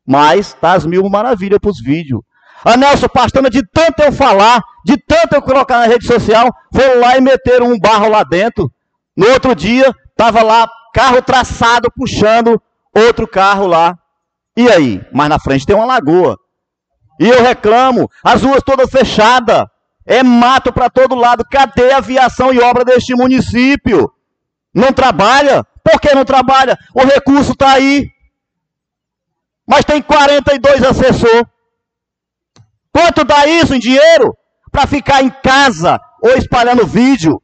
Mas 0.07 0.53
tá 0.53 0.71
as 0.71 0.85
mil 0.85 1.03
maravilhas 1.09 1.59
pros 1.59 1.81
vídeos. 1.81 2.21
A 2.63 2.77
Nelson 2.77 3.09
Pastana, 3.09 3.49
de 3.49 3.61
tanto 3.67 4.01
eu 4.01 4.13
falar, 4.13 4.61
de 4.85 4.95
tanto 5.05 5.35
eu 5.35 5.41
colocar 5.41 5.79
na 5.79 5.85
rede 5.85 6.07
social, 6.07 6.49
foram 6.73 7.01
lá 7.01 7.17
e 7.17 7.21
meteram 7.21 7.67
um 7.67 7.77
barro 7.77 8.07
lá 8.07 8.23
dentro. 8.23 8.71
No 9.17 9.27
outro 9.31 9.55
dia, 9.55 9.91
tava 10.15 10.43
lá 10.43 10.69
carro 10.93 11.21
traçado 11.21 11.91
puxando 11.91 12.61
outro 12.93 13.27
carro 13.27 13.65
lá. 13.65 13.97
E 14.55 14.69
aí? 14.69 15.01
Mais 15.11 15.29
na 15.29 15.39
frente 15.39 15.65
tem 15.65 15.75
uma 15.75 15.85
lagoa. 15.85 16.37
E 17.19 17.27
eu 17.27 17.41
reclamo, 17.41 18.09
as 18.23 18.43
ruas 18.43 18.61
todas 18.63 18.89
fechadas. 18.89 19.65
É 20.05 20.23
mato 20.23 20.71
para 20.71 20.89
todo 20.89 21.15
lado. 21.15 21.43
Cadê 21.51 21.91
a 21.91 21.97
aviação 21.97 22.53
e 22.53 22.59
obra 22.59 22.85
deste 22.85 23.13
município? 23.13 24.09
Não 24.73 24.93
trabalha? 24.93 25.65
Por 25.83 25.99
que 25.99 26.13
não 26.13 26.23
trabalha? 26.23 26.77
O 26.93 27.03
recurso 27.03 27.51
está 27.51 27.73
aí. 27.73 28.07
Mas 29.67 29.83
tem 29.83 30.01
42 30.01 30.83
assessor. 30.83 31.45
Quanto 32.93 33.23
dá 33.25 33.45
isso 33.47 33.73
em 33.75 33.79
dinheiro? 33.79 34.35
Para 34.71 34.87
ficar 34.87 35.21
em 35.21 35.29
casa 35.29 35.99
ou 36.21 36.37
espalhando 36.37 36.87
vídeo, 36.87 37.41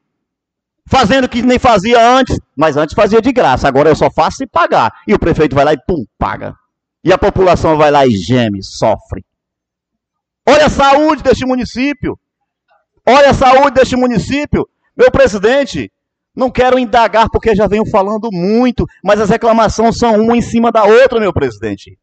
fazendo 0.86 1.26
o 1.26 1.30
que 1.30 1.42
nem 1.42 1.60
fazia 1.60 2.00
antes, 2.18 2.38
mas 2.56 2.78
antes 2.78 2.96
fazia 2.96 3.22
de 3.22 3.32
graça. 3.32 3.68
Agora 3.68 3.90
eu 3.90 3.96
só 3.96 4.10
faço 4.12 4.38
se 4.38 4.48
pagar. 4.48 4.94
E 5.08 5.14
o 5.14 5.20
prefeito 5.20 5.56
vai 5.56 5.66
lá 5.66 5.74
e 5.74 5.78
pum, 5.88 6.06
paga. 6.18 6.56
E 7.04 7.12
a 7.12 7.18
população 7.18 7.78
vai 7.78 7.92
lá 7.92 8.06
e 8.06 8.12
geme, 8.12 8.64
sofre. 8.64 9.26
Olha 10.48 10.66
a 10.66 10.70
saúde 10.70 11.24
deste 11.24 11.46
município. 11.46 12.18
Olha 13.06 13.32
a 13.32 13.34
saúde 13.34 13.72
deste 13.72 13.96
município. 13.96 14.68
Meu 14.96 15.12
presidente, 15.12 15.92
não 16.36 16.50
quero 16.50 16.80
indagar 16.80 17.30
porque 17.30 17.56
já 17.56 17.68
venho 17.68 17.86
falando 17.90 18.30
muito, 18.32 18.86
mas 19.04 19.20
as 19.20 19.30
reclamações 19.30 19.98
são 19.98 20.16
uma 20.22 20.38
em 20.38 20.42
cima 20.42 20.72
da 20.72 20.84
outra, 20.84 21.20
meu 21.20 21.34
presidente. 21.34 21.98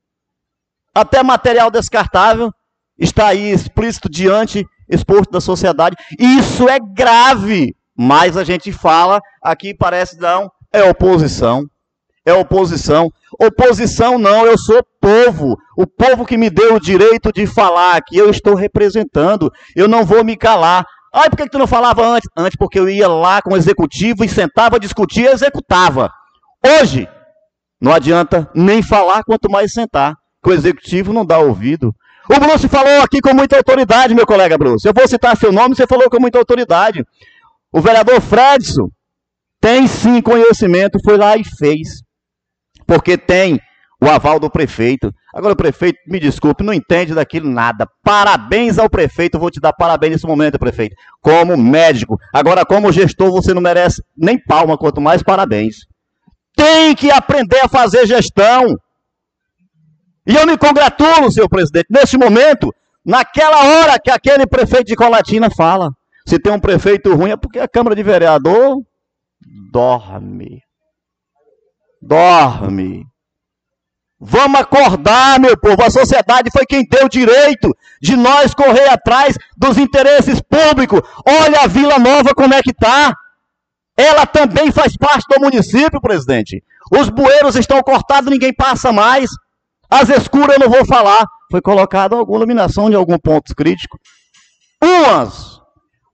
Até 0.95 1.23
material 1.23 1.71
descartável 1.71 2.53
está 2.99 3.29
aí 3.29 3.51
explícito 3.51 4.09
diante, 4.09 4.67
exposto 4.89 5.31
da 5.31 5.41
sociedade. 5.41 5.97
Isso 6.19 6.69
é 6.69 6.79
grave, 6.79 7.75
mas 8.03 8.35
a 8.35 8.45
gente 8.45 8.73
fala, 8.73 9.21
aqui 9.43 9.75
parece 9.75 10.19
não, 10.19 10.51
é 10.73 10.83
oposição. 10.83 11.67
É 12.25 12.33
oposição. 12.33 13.11
Oposição 13.39 14.19
não, 14.19 14.47
eu 14.47 14.57
sou 14.57 14.83
povo. 14.99 15.55
O 15.77 15.87
povo 15.87 16.25
que 16.25 16.39
me 16.39 16.49
deu 16.49 16.77
o 16.77 16.81
direito 16.81 17.31
de 17.31 17.47
falar 17.47 17.97
aqui, 17.97 18.17
eu 18.17 18.31
estou 18.31 18.55
representando. 18.55 19.53
Eu 19.77 19.87
não 19.87 20.03
vou 20.03 20.25
me 20.25 20.35
calar. 20.35 20.87
Ai, 21.13 21.29
por 21.29 21.37
que, 21.37 21.43
que 21.43 21.51
tu 21.51 21.59
não 21.59 21.67
falava 21.67 22.03
antes? 22.07 22.27
Antes, 22.35 22.57
porque 22.57 22.79
eu 22.79 22.89
ia 22.89 23.07
lá 23.07 23.43
com 23.43 23.53
o 23.53 23.57
executivo 23.57 24.25
e 24.25 24.29
sentava, 24.31 24.81
discutia 24.81 25.29
e 25.29 25.35
executava. 25.35 26.11
Hoje, 26.65 27.07
não 27.79 27.93
adianta 27.93 28.51
nem 28.55 28.83
falar, 28.83 29.25
quanto 29.25 29.51
mais 29.51 29.75
sentar, 29.75 30.15
que 30.43 30.49
o 30.49 30.55
executivo 30.55 31.13
não 31.13 31.27
dá 31.27 31.39
ouvido. 31.39 31.95
O 32.31 32.41
Bruce 32.41 32.67
falou 32.67 33.03
aqui 33.03 33.21
com 33.21 33.35
muita 33.35 33.59
autoridade, 33.59 34.15
meu 34.15 34.27
colega 34.27 34.57
Bruce. 34.57 34.89
Eu 34.89 34.95
vou 34.95 35.07
citar 35.07 35.37
seu 35.37 35.53
nome, 35.53 35.77
você 35.77 35.87
falou 35.87 36.09
com 36.09 36.19
muita 36.19 36.39
autoridade. 36.39 37.05
O 37.73 37.81
vereador 37.81 38.21
Fredson 38.21 38.89
tem 39.61 39.87
sim 39.87 40.21
conhecimento, 40.21 40.99
foi 41.05 41.17
lá 41.17 41.37
e 41.37 41.45
fez. 41.45 42.03
Porque 42.87 43.17
tem 43.17 43.61
o 44.03 44.09
aval 44.09 44.41
do 44.41 44.51
prefeito. 44.51 45.13
Agora 45.33 45.53
o 45.53 45.57
prefeito, 45.57 45.99
me 46.07 46.19
desculpe, 46.19 46.65
não 46.65 46.73
entende 46.73 47.15
daquilo 47.15 47.49
nada. 47.49 47.87
Parabéns 48.03 48.79
ao 48.79 48.89
prefeito, 48.89 49.39
vou 49.39 49.51
te 49.51 49.61
dar 49.61 49.73
parabéns 49.73 50.13
nesse 50.13 50.27
momento, 50.27 50.59
prefeito. 50.59 50.97
Como 51.21 51.57
médico. 51.57 52.19
Agora, 52.33 52.65
como 52.65 52.91
gestor, 52.91 53.31
você 53.31 53.53
não 53.53 53.61
merece 53.61 54.03
nem 54.17 54.43
palma, 54.43 54.79
quanto 54.79 55.01
mais 55.01 55.23
parabéns. 55.23 55.87
Tem 56.57 56.95
que 56.95 57.11
aprender 57.11 57.61
a 57.61 57.69
fazer 57.69 58.07
gestão. 58.07 58.77
E 60.27 60.35
eu 60.35 60.47
me 60.47 60.57
congratulo, 60.57 61.31
senhor 61.31 61.49
presidente, 61.49 61.87
nesse 61.91 62.17
momento, 62.17 62.75
naquela 63.05 63.65
hora 63.65 63.99
que 63.99 64.11
aquele 64.11 64.47
prefeito 64.47 64.87
de 64.87 64.97
Colatina 64.97 65.51
fala. 65.51 65.91
Se 66.31 66.39
tem 66.39 66.53
um 66.53 66.61
prefeito 66.61 67.13
ruim 67.13 67.33
é 67.33 67.37
porque 67.37 67.59
a 67.59 67.67
Câmara 67.67 67.97
de 67.97 68.05
Vereador 68.05 68.81
dorme. 69.73 70.63
Dorme. 72.01 73.05
Vamos 74.21 74.61
acordar, 74.61 75.41
meu 75.41 75.59
povo. 75.59 75.83
A 75.83 75.91
sociedade 75.91 76.49
foi 76.53 76.65
quem 76.67 76.87
deu 76.89 77.07
o 77.07 77.09
direito 77.09 77.77
de 78.01 78.15
nós 78.15 78.55
correr 78.55 78.89
atrás 78.89 79.37
dos 79.57 79.77
interesses 79.77 80.41
públicos. 80.41 81.01
Olha 81.27 81.63
a 81.63 81.67
Vila 81.67 81.99
Nova 81.99 82.33
como 82.33 82.55
é 82.55 82.63
que 82.63 82.71
está. 82.71 83.13
Ela 83.97 84.25
também 84.25 84.71
faz 84.71 84.97
parte 84.97 85.25
do 85.29 85.41
município, 85.41 86.01
presidente. 86.01 86.63
Os 86.93 87.09
bueiros 87.09 87.57
estão 87.57 87.83
cortados, 87.83 88.31
ninguém 88.31 88.55
passa 88.55 88.93
mais. 88.93 89.29
As 89.91 90.09
escuras 90.09 90.59
eu 90.59 90.61
não 90.61 90.71
vou 90.71 90.87
falar. 90.87 91.27
Foi 91.51 91.61
colocada 91.61 92.15
alguma 92.15 92.39
iluminação 92.39 92.89
de 92.89 92.95
algum 92.95 93.19
ponto 93.19 93.53
crítico. 93.53 93.99
Umas. 94.81 95.60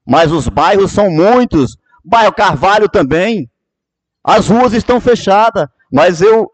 Mas 0.06 0.30
os 0.32 0.48
bairros 0.48 0.92
são 0.92 1.10
muitos. 1.10 1.76
Bairro 2.04 2.32
Carvalho 2.32 2.88
também. 2.88 3.50
As 4.22 4.48
ruas 4.48 4.72
estão 4.72 5.00
fechadas. 5.00 5.66
Mas 5.92 6.20
eu 6.20 6.50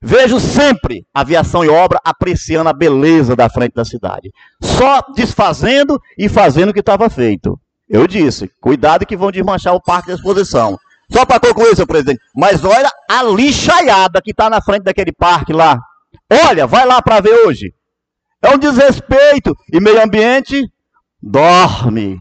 Vejo 0.00 0.38
sempre 0.38 1.06
aviação 1.12 1.64
e 1.64 1.68
obra 1.68 1.98
apreciando 2.04 2.68
a 2.68 2.72
beleza 2.72 3.34
da 3.34 3.48
frente 3.48 3.74
da 3.74 3.84
cidade. 3.84 4.30
Só 4.62 5.00
desfazendo 5.14 6.00
e 6.18 6.28
fazendo 6.28 6.70
o 6.70 6.72
que 6.72 6.80
estava 6.80 7.08
feito. 7.08 7.58
Eu 7.88 8.06
disse, 8.06 8.50
cuidado 8.60 9.06
que 9.06 9.16
vão 9.16 9.32
desmanchar 9.32 9.74
o 9.74 9.82
parque 9.82 10.08
de 10.08 10.14
exposição. 10.14 10.78
Só 11.10 11.24
para 11.24 11.40
concluir, 11.40 11.74
senhor 11.74 11.86
presidente. 11.86 12.20
Mas 12.34 12.64
olha 12.64 12.90
a 13.10 13.22
lixaiada 13.22 14.20
que 14.20 14.32
está 14.32 14.50
na 14.50 14.60
frente 14.60 14.82
daquele 14.82 15.12
parque 15.12 15.52
lá. 15.52 15.78
Olha, 16.48 16.66
vai 16.66 16.84
lá 16.84 17.00
para 17.00 17.20
ver 17.20 17.46
hoje. 17.46 17.72
É 18.42 18.54
um 18.54 18.58
desrespeito. 18.58 19.56
E 19.72 19.80
meio 19.80 20.02
ambiente 20.02 20.70
dorme. 21.22 22.20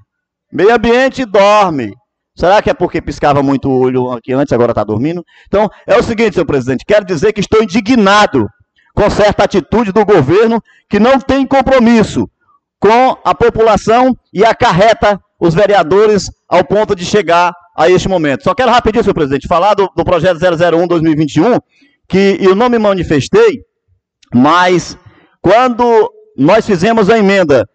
Meio 0.56 0.74
ambiente 0.74 1.26
dorme. 1.26 1.94
Será 2.34 2.62
que 2.62 2.70
é 2.70 2.74
porque 2.74 3.02
piscava 3.02 3.44
muito 3.44 3.70
o 3.70 3.78
olho 3.78 4.10
aqui 4.12 4.32
antes, 4.32 4.54
agora 4.54 4.72
está 4.72 4.86
dormindo? 4.86 5.22
Então, 5.48 5.70
é 5.86 5.98
o 5.98 6.04
seguinte, 6.04 6.36
senhor 6.36 6.46
presidente, 6.46 6.86
quero 6.86 7.06
dizer 7.06 7.34
que 7.34 7.42
estou 7.42 7.62
indignado 7.62 8.48
com 8.94 9.10
certa 9.10 9.44
atitude 9.44 9.92
do 9.92 10.06
governo 10.06 10.62
que 10.90 10.98
não 10.98 11.20
tem 11.20 11.46
compromisso 11.46 12.30
com 12.80 13.18
a 13.26 13.36
população 13.36 14.16
e 14.34 14.46
acarreta 14.46 15.20
os 15.38 15.54
vereadores 15.54 16.32
ao 16.48 16.64
ponto 16.64 16.96
de 16.96 17.04
chegar 17.04 17.52
a 17.78 17.90
este 17.90 18.08
momento. 18.08 18.46
Só 18.46 18.56
quero 18.56 18.72
rapidinho, 18.72 19.04
senhor 19.04 19.14
presidente, 19.14 19.50
falar 19.50 19.74
do, 19.74 19.90
do 19.94 20.06
projeto 20.06 20.40
001-2021, 20.40 21.60
que 22.08 22.38
eu 22.40 22.56
não 22.56 22.70
me 22.70 22.80
manifestei, 22.80 23.60
mas 24.34 24.98
quando 25.42 26.10
nós 26.38 26.66
fizemos 26.66 27.10
a 27.10 27.18
emenda 27.18 27.68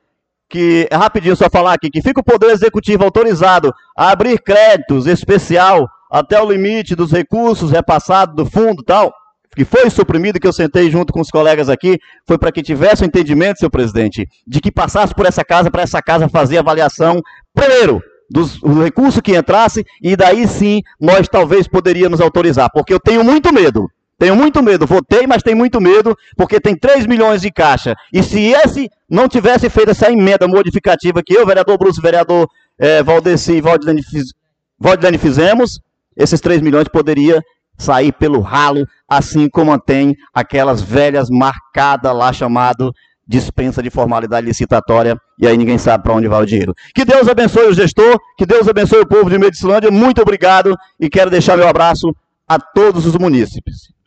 que, 0.51 0.89
é 0.91 0.97
rapidinho 0.97 1.37
só 1.37 1.49
falar 1.49 1.73
aqui, 1.75 1.89
que 1.89 2.03
fica 2.03 2.21
o 2.21 2.25
Poder 2.25 2.51
Executivo 2.51 3.05
autorizado 3.05 3.73
a 3.97 4.11
abrir 4.11 4.43
créditos 4.43 5.07
especial 5.07 5.89
até 6.11 6.43
o 6.43 6.51
limite 6.51 6.97
dos 6.97 7.13
recursos 7.13 7.71
repassados 7.71 8.35
do 8.35 8.45
fundo 8.45 8.83
tal, 8.83 9.15
que 9.55 9.65
foi 9.65 9.89
suprimido, 9.89 10.41
que 10.41 10.47
eu 10.47 10.53
sentei 10.53 10.91
junto 10.91 11.13
com 11.13 11.21
os 11.21 11.31
colegas 11.31 11.69
aqui, 11.69 11.99
foi 12.27 12.37
para 12.37 12.51
que 12.51 12.63
tivesse 12.63 13.03
o 13.03 13.05
um 13.05 13.07
entendimento, 13.07 13.59
senhor 13.59 13.71
presidente, 13.71 14.29
de 14.47 14.61
que 14.61 14.73
passasse 14.73 15.15
por 15.15 15.25
essa 15.25 15.45
casa, 15.45 15.71
para 15.71 15.83
essa 15.83 16.03
casa 16.03 16.29
fazer 16.29 16.59
avaliação, 16.59 17.21
primeiro, 17.55 18.03
dos 18.29 18.61
recursos 18.83 19.21
que 19.21 19.37
entrasse, 19.37 19.85
e 20.03 20.17
daí 20.17 20.47
sim 20.47 20.83
nós 21.01 21.29
talvez 21.29 21.69
poderíamos 21.69 22.21
autorizar, 22.21 22.71
porque 22.73 22.93
eu 22.93 23.01
tenho 23.01 23.25
muito 23.25 23.53
medo 23.53 23.89
tenho 24.21 24.37
muito 24.37 24.63
medo. 24.63 24.87
Votei, 24.87 25.27
mas 25.27 25.43
tenho 25.43 25.57
muito 25.57 25.81
medo, 25.81 26.15
porque 26.37 26.61
tem 26.61 26.77
3 26.77 27.07
milhões 27.07 27.41
de 27.41 27.51
caixa. 27.51 27.97
E 28.13 28.23
se 28.23 28.53
esse 28.53 28.91
não 29.09 29.27
tivesse 29.27 29.71
feito 29.71 29.93
essa 29.93 30.13
emenda 30.13 30.47
modificativa 30.47 31.23
que 31.25 31.33
eu, 31.33 31.47
vereador 31.47 31.79
Bruce, 31.79 31.99
vereador 32.03 32.47
é, 32.79 33.03
Valdeci 33.03 33.55
e 33.55 33.61
Valdilene, 33.63 34.03
fiz, 34.03 34.35
Valdilene 34.79 35.17
fizemos, 35.17 35.81
esses 36.15 36.39
3 36.39 36.61
milhões 36.61 36.87
poderia 36.87 37.41
sair 37.79 38.13
pelo 38.13 38.41
ralo, 38.41 38.87
assim 39.09 39.49
como 39.49 39.81
tem 39.81 40.15
aquelas 40.35 40.83
velhas 40.83 41.31
marcadas 41.31 42.15
lá 42.15 42.31
chamado 42.31 42.93
dispensa 43.27 43.83
de 43.83 43.89
formalidade 43.89 44.47
licitatória, 44.47 45.17
e 45.39 45.47
aí 45.47 45.57
ninguém 45.57 45.79
sabe 45.79 46.05
para 46.05 46.13
onde 46.13 46.29
vai 46.29 46.43
o 46.43 46.47
dinheiro. 46.47 46.75
Que 46.95 47.07
Deus 47.07 47.27
abençoe 47.27 47.69
o 47.69 47.73
gestor, 47.73 48.19
que 48.37 48.45
Deus 48.45 48.69
abençoe 48.69 49.01
o 49.01 49.07
povo 49.07 49.31
de 49.31 49.39
Medicilândia, 49.39 49.91
muito 49.91 50.21
obrigado, 50.21 50.77
e 50.99 51.09
quero 51.09 51.31
deixar 51.31 51.57
meu 51.57 51.69
abraço 51.69 52.15
a 52.47 52.59
todos 52.59 53.07
os 53.07 53.17
munícipes. 53.17 53.99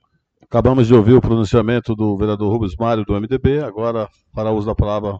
Acabamos 0.53 0.85
de 0.85 0.93
ouvir 0.93 1.13
o 1.13 1.19
pronunciamento 1.19 1.95
do 1.95 2.15
vereador 2.15 2.53
Rubens 2.53 2.75
Mário, 2.75 3.03
do 3.03 3.19
MDB. 3.19 3.63
Agora, 3.63 4.07
para 4.31 4.51
uso 4.51 4.67
da 4.67 4.75
palavra, 4.75 5.17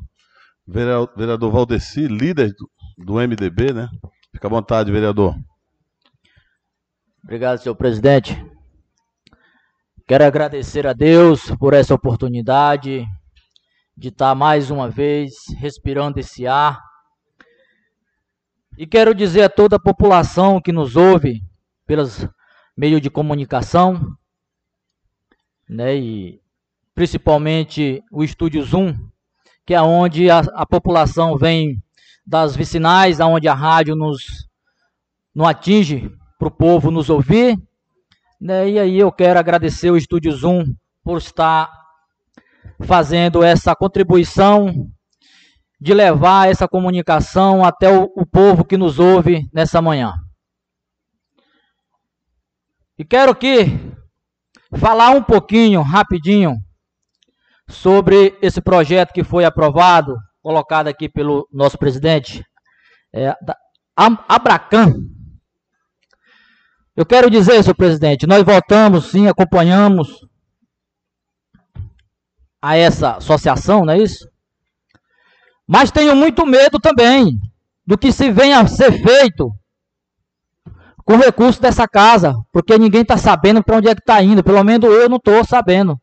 vereador 0.68 1.52
Valdeci, 1.52 2.06
líder 2.08 2.54
do 3.00 3.16
MDB, 3.16 3.74
né? 3.74 3.90
Fica 4.32 4.46
à 4.46 4.50
vontade, 4.52 4.92
vereador. 4.92 5.36
Obrigado, 7.24 7.58
senhor 7.58 7.74
presidente. 7.74 8.46
Quero 10.08 10.24
agradecer 10.24 10.86
a 10.86 10.94
Deus 10.94 11.50
por 11.56 11.74
essa 11.74 11.96
oportunidade 11.96 13.04
de 13.98 14.10
estar 14.10 14.36
mais 14.36 14.70
uma 14.70 14.88
vez 14.88 15.34
respirando 15.58 16.20
esse 16.20 16.46
ar. 16.46 16.80
E 18.78 18.86
quero 18.86 19.16
dizer 19.16 19.42
a 19.42 19.50
toda 19.50 19.78
a 19.78 19.82
população 19.82 20.62
que 20.62 20.72
nos 20.72 20.96
ouve 20.96 21.42
pelos 21.88 22.24
meios 22.78 23.02
de 23.02 23.10
comunicação 23.10 24.16
né? 25.74 25.96
E 25.98 26.40
principalmente 26.94 28.04
o 28.12 28.24
Estúdio 28.24 28.64
Zoom, 28.64 28.96
que 29.66 29.74
é 29.74 29.82
onde 29.82 30.30
a, 30.30 30.40
a 30.54 30.66
população 30.66 31.36
vem 31.38 31.82
das 32.26 32.56
vicinais, 32.56 33.20
aonde 33.20 33.48
a 33.48 33.54
rádio 33.54 33.96
nos, 33.96 34.48
nos 35.34 35.48
atinge 35.48 36.12
para 36.38 36.48
o 36.48 36.52
povo 36.52 36.92
nos 36.92 37.10
ouvir. 37.10 37.58
Né? 38.40 38.70
E 38.70 38.80
aí 38.80 39.00
eu 39.00 39.12
quero 39.12 39.40
agradecer 39.40 39.90
o 39.90 39.98
Estúdio 39.98 40.32
Zoom 40.32 40.66
por 41.04 41.18
estar 41.18 41.72
fazendo 42.82 43.44
essa 43.44 43.76
contribuição 43.76 44.90
de 45.82 45.94
levar 45.94 46.50
essa 46.50 46.68
comunicação 46.68 47.66
até 47.66 47.90
o, 47.90 48.12
o 48.16 48.26
povo 48.26 48.64
que 48.64 48.78
nos 48.78 49.00
ouve 49.00 49.50
nessa 49.52 49.82
manhã. 49.82 50.14
E 52.98 53.04
quero 53.04 53.32
aqui 53.32 53.93
falar 54.78 55.12
um 55.12 55.24
pouquinho, 55.24 55.82
rapidinho, 55.82 56.58
sobre 57.68 58.38
esse 58.42 58.62
projeto 58.62 59.14
que 59.14 59.24
foi 59.24 59.46
aprovado, 59.46 60.16
colocado 60.42 60.88
aqui 60.88 61.08
pelo 61.08 61.48
nosso 61.52 61.78
presidente, 61.78 62.46
é, 63.14 63.36
Abracan. 63.96 64.94
Eu 66.96 67.06
quero 67.06 67.30
dizer, 67.30 67.64
senhor 67.64 67.76
presidente, 67.76 68.28
nós 68.28 68.44
votamos, 68.44 69.10
sim, 69.10 69.28
acompanhamos 69.28 70.28
a 72.62 72.78
essa 72.78 73.18
associação, 73.18 73.86
não 73.86 73.94
é 73.94 73.98
isso? 73.98 74.28
Mas 75.68 75.92
tenho 75.92 76.16
muito 76.16 76.46
medo 76.46 76.80
também 76.80 77.40
do 77.86 77.98
que 77.98 78.12
se 78.12 78.32
venha 78.32 78.60
a 78.60 78.68
ser 78.68 78.92
feito 78.92 79.52
com 81.06 81.18
recurso 81.18 81.62
dessa 81.62 81.88
casa, 81.88 82.34
porque 82.52 82.78
ninguém 82.78 83.02
está 83.02 83.18
sabendo 83.18 83.64
para 83.64 83.78
onde 83.78 83.90
é 83.90 83.96
que 83.96 84.02
está 84.02 84.22
indo, 84.22 84.44
pelo 84.44 84.64
menos 84.64 84.90
eu 84.90 85.10
não 85.10 85.18
estou 85.18 85.44
sabendo. 85.44 86.00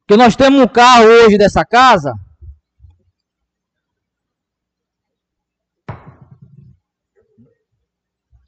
Porque 0.00 0.22
nós 0.22 0.36
temos 0.36 0.60
um 0.60 0.68
carro 0.68 1.04
hoje 1.04 1.36
dessa 1.38 1.64
casa 1.64 2.14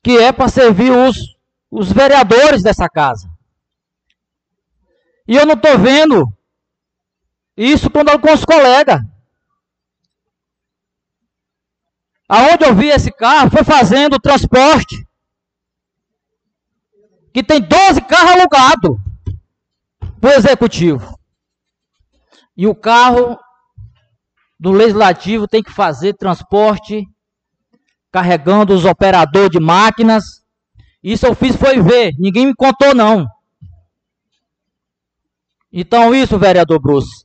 que 0.02 0.18
é 0.18 0.32
para 0.32 0.48
servir 0.48 0.90
os, 0.90 1.36
os 1.70 1.93
vereadores 1.93 2.62
dessa 2.62 2.89
casa. 2.89 3.28
E 5.28 5.36
eu 5.36 5.47
não 5.47 5.55
estou 5.55 5.78
vendo 5.78 6.27
isso 7.56 7.90
quando 7.90 8.18
com 8.18 8.32
os 8.32 8.44
colegas. 8.44 9.01
Aonde 12.32 12.65
eu 12.65 12.73
vi 12.77 12.86
esse 12.86 13.11
carro 13.11 13.51
foi 13.51 13.65
fazendo 13.65 14.15
o 14.15 14.20
transporte. 14.20 15.05
Que 17.35 17.43
tem 17.43 17.61
12 17.61 18.02
carros 18.02 18.31
alugados 18.31 18.97
para 20.20 20.31
o 20.31 20.32
executivo. 20.32 21.19
E 22.57 22.69
o 22.69 22.74
carro 22.74 23.36
do 24.61 24.70
legislativo 24.70 25.48
tem 25.48 25.61
que 25.61 25.73
fazer 25.73 26.15
transporte 26.15 27.05
carregando 28.12 28.74
os 28.74 28.85
operadores 28.85 29.51
de 29.51 29.59
máquinas. 29.59 30.23
Isso 31.02 31.27
eu 31.27 31.35
fiz 31.35 31.57
foi 31.57 31.82
ver, 31.82 32.12
ninguém 32.16 32.47
me 32.47 32.55
contou 32.55 32.94
não. 32.94 33.27
Então 35.73 36.15
isso, 36.15 36.39
vereador 36.39 36.81
Bruce, 36.81 37.24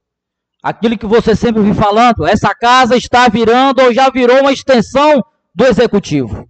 aquilo 0.66 0.98
que 0.98 1.06
você 1.06 1.36
sempre 1.36 1.62
vem 1.62 1.76
falando, 1.76 2.26
essa 2.26 2.50
casa 2.56 2.98
está 2.98 3.28
virando 3.28 3.84
ou 3.84 3.94
já 3.94 4.10
virou 4.10 4.40
uma 4.40 4.52
extensão 4.52 5.24
do 5.54 5.64
executivo. 5.64 6.50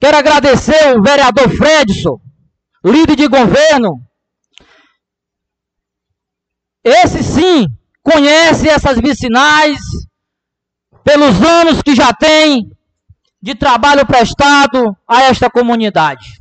Quero 0.00 0.16
agradecer 0.16 0.96
o 0.96 1.02
vereador 1.02 1.50
Fredson, 1.50 2.18
líder 2.82 3.16
de 3.16 3.28
governo. 3.28 4.00
Esse 6.82 7.22
sim 7.22 7.66
conhece 8.02 8.66
essas 8.66 8.98
vicinais 8.98 9.78
pelos 11.04 11.38
anos 11.42 11.82
que 11.82 11.94
já 11.94 12.14
tem 12.14 12.70
de 13.40 13.54
trabalho 13.54 14.06
prestado 14.06 14.96
a 15.08 15.22
esta 15.22 15.50
comunidade. 15.50 16.40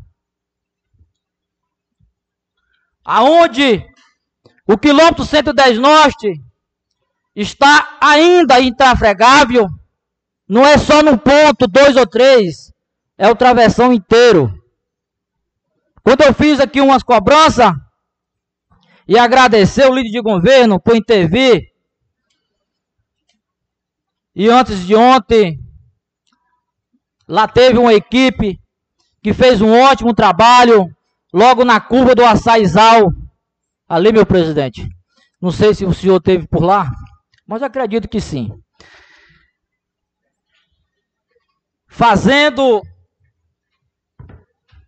Aonde 3.03 3.83
o 4.67 4.77
quilômetro 4.77 5.25
110 5.25 5.79
Norte 5.79 6.41
está 7.35 7.97
ainda 8.01 8.59
intrafregável, 8.59 9.67
não 10.47 10.65
é 10.65 10.77
só 10.77 11.01
num 11.01 11.17
ponto, 11.17 11.67
dois 11.67 11.95
ou 11.95 12.05
três, 12.05 12.71
é 13.17 13.29
o 13.29 13.35
travessão 13.35 13.93
inteiro. 13.93 14.53
Quando 16.03 16.21
eu 16.21 16.33
fiz 16.33 16.59
aqui 16.59 16.81
umas 16.81 17.03
cobranças 17.03 17.71
e 19.07 19.17
agradecer 19.17 19.89
o 19.89 19.93
líder 19.93 20.11
de 20.11 20.21
governo 20.21 20.79
por 20.79 20.95
intervir, 20.95 21.61
e 24.35 24.49
antes 24.49 24.85
de 24.85 24.95
ontem, 24.95 25.59
lá 27.29 27.47
teve 27.47 27.77
uma 27.77 27.93
equipe 27.93 28.59
que 29.21 29.33
fez 29.33 29.61
um 29.61 29.71
ótimo 29.71 30.15
trabalho, 30.15 30.87
logo 31.31 31.63
na 31.63 31.79
curva 31.79 32.15
do 32.15 32.25
Açaizal, 32.25 33.13
ali, 33.87 34.11
meu 34.11 34.25
presidente. 34.25 34.89
Não 35.39 35.51
sei 35.51 35.75
se 35.75 35.85
o 35.85 35.93
senhor 35.93 36.19
teve 36.19 36.47
por 36.47 36.63
lá, 36.63 36.89
mas 37.45 37.61
acredito 37.61 38.09
que 38.09 38.19
sim. 38.19 38.49
Fazendo 41.87 42.81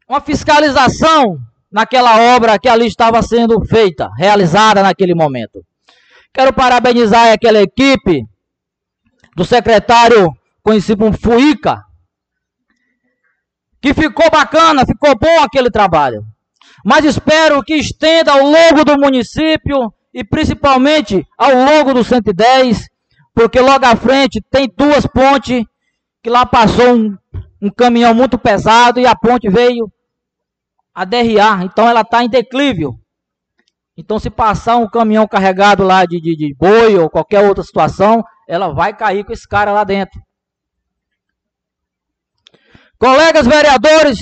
uma 0.10 0.20
fiscalização 0.20 1.38
naquela 1.72 2.36
obra 2.36 2.58
que 2.58 2.68
ali 2.68 2.88
estava 2.88 3.22
sendo 3.22 3.64
feita, 3.66 4.10
realizada 4.18 4.82
naquele 4.82 5.14
momento. 5.14 5.64
Quero 6.34 6.52
parabenizar 6.52 7.32
aquela 7.32 7.62
equipe 7.62 8.26
do 9.36 9.46
secretário 9.46 10.36
conhecido 10.64 11.00
como 11.00 11.18
Fuica, 11.18 11.84
que 13.82 13.94
ficou 13.94 14.30
bacana, 14.30 14.86
ficou 14.86 15.18
bom 15.18 15.44
aquele 15.44 15.72
trabalho. 15.72 16.24
Mas 16.86 17.04
espero 17.04 17.64
que 17.64 17.76
estenda 17.76 18.32
ao 18.32 18.44
longo 18.44 18.86
do 18.86 19.00
município 19.00 19.94
e 20.14 20.24
principalmente 20.24 21.26
ao 21.38 21.54
longo 21.54 21.94
do 21.94 22.04
110, 22.04 22.88
porque 23.34 23.60
logo 23.60 23.86
à 23.86 23.96
frente 23.96 24.42
tem 24.52 24.68
duas 24.76 25.06
pontes 25.08 25.64
que 26.22 26.30
lá 26.30 26.46
passou 26.46 26.94
um, 26.94 27.18
um 27.62 27.70
caminhão 27.70 28.14
muito 28.14 28.38
pesado 28.38 29.00
e 29.00 29.08
a 29.08 29.16
ponte 29.16 29.50
veio 29.50 29.92
a 30.94 31.06
DRA, 31.06 31.64
então 31.64 31.88
ela 31.88 32.02
está 32.02 32.24
em 32.24 32.30
declívio. 32.30 32.96
Então, 33.98 34.20
se 34.20 34.30
passar 34.30 34.78
um 34.78 34.88
caminhão 34.88 35.28
carregado 35.28 35.84
lá 35.84 36.06
de, 36.06 36.20
de, 36.20 36.36
de 36.36 36.56
boi 36.56 36.98
ou 36.98 37.10
qualquer 37.10 37.48
outra 37.48 37.64
situação, 37.64 38.24
ela 38.48 38.74
vai 38.74 38.96
cair 38.96 39.24
com 39.24 39.32
esse 39.32 39.48
cara 39.48 39.72
lá 39.72 39.84
dentro. 39.84 40.20
Colegas 43.02 43.48
vereadores, 43.48 44.20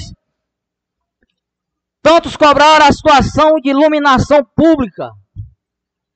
tantos 2.02 2.38
cobraram 2.38 2.86
a 2.86 2.92
situação 2.94 3.56
de 3.56 3.72
iluminação 3.72 4.42
pública 4.56 5.10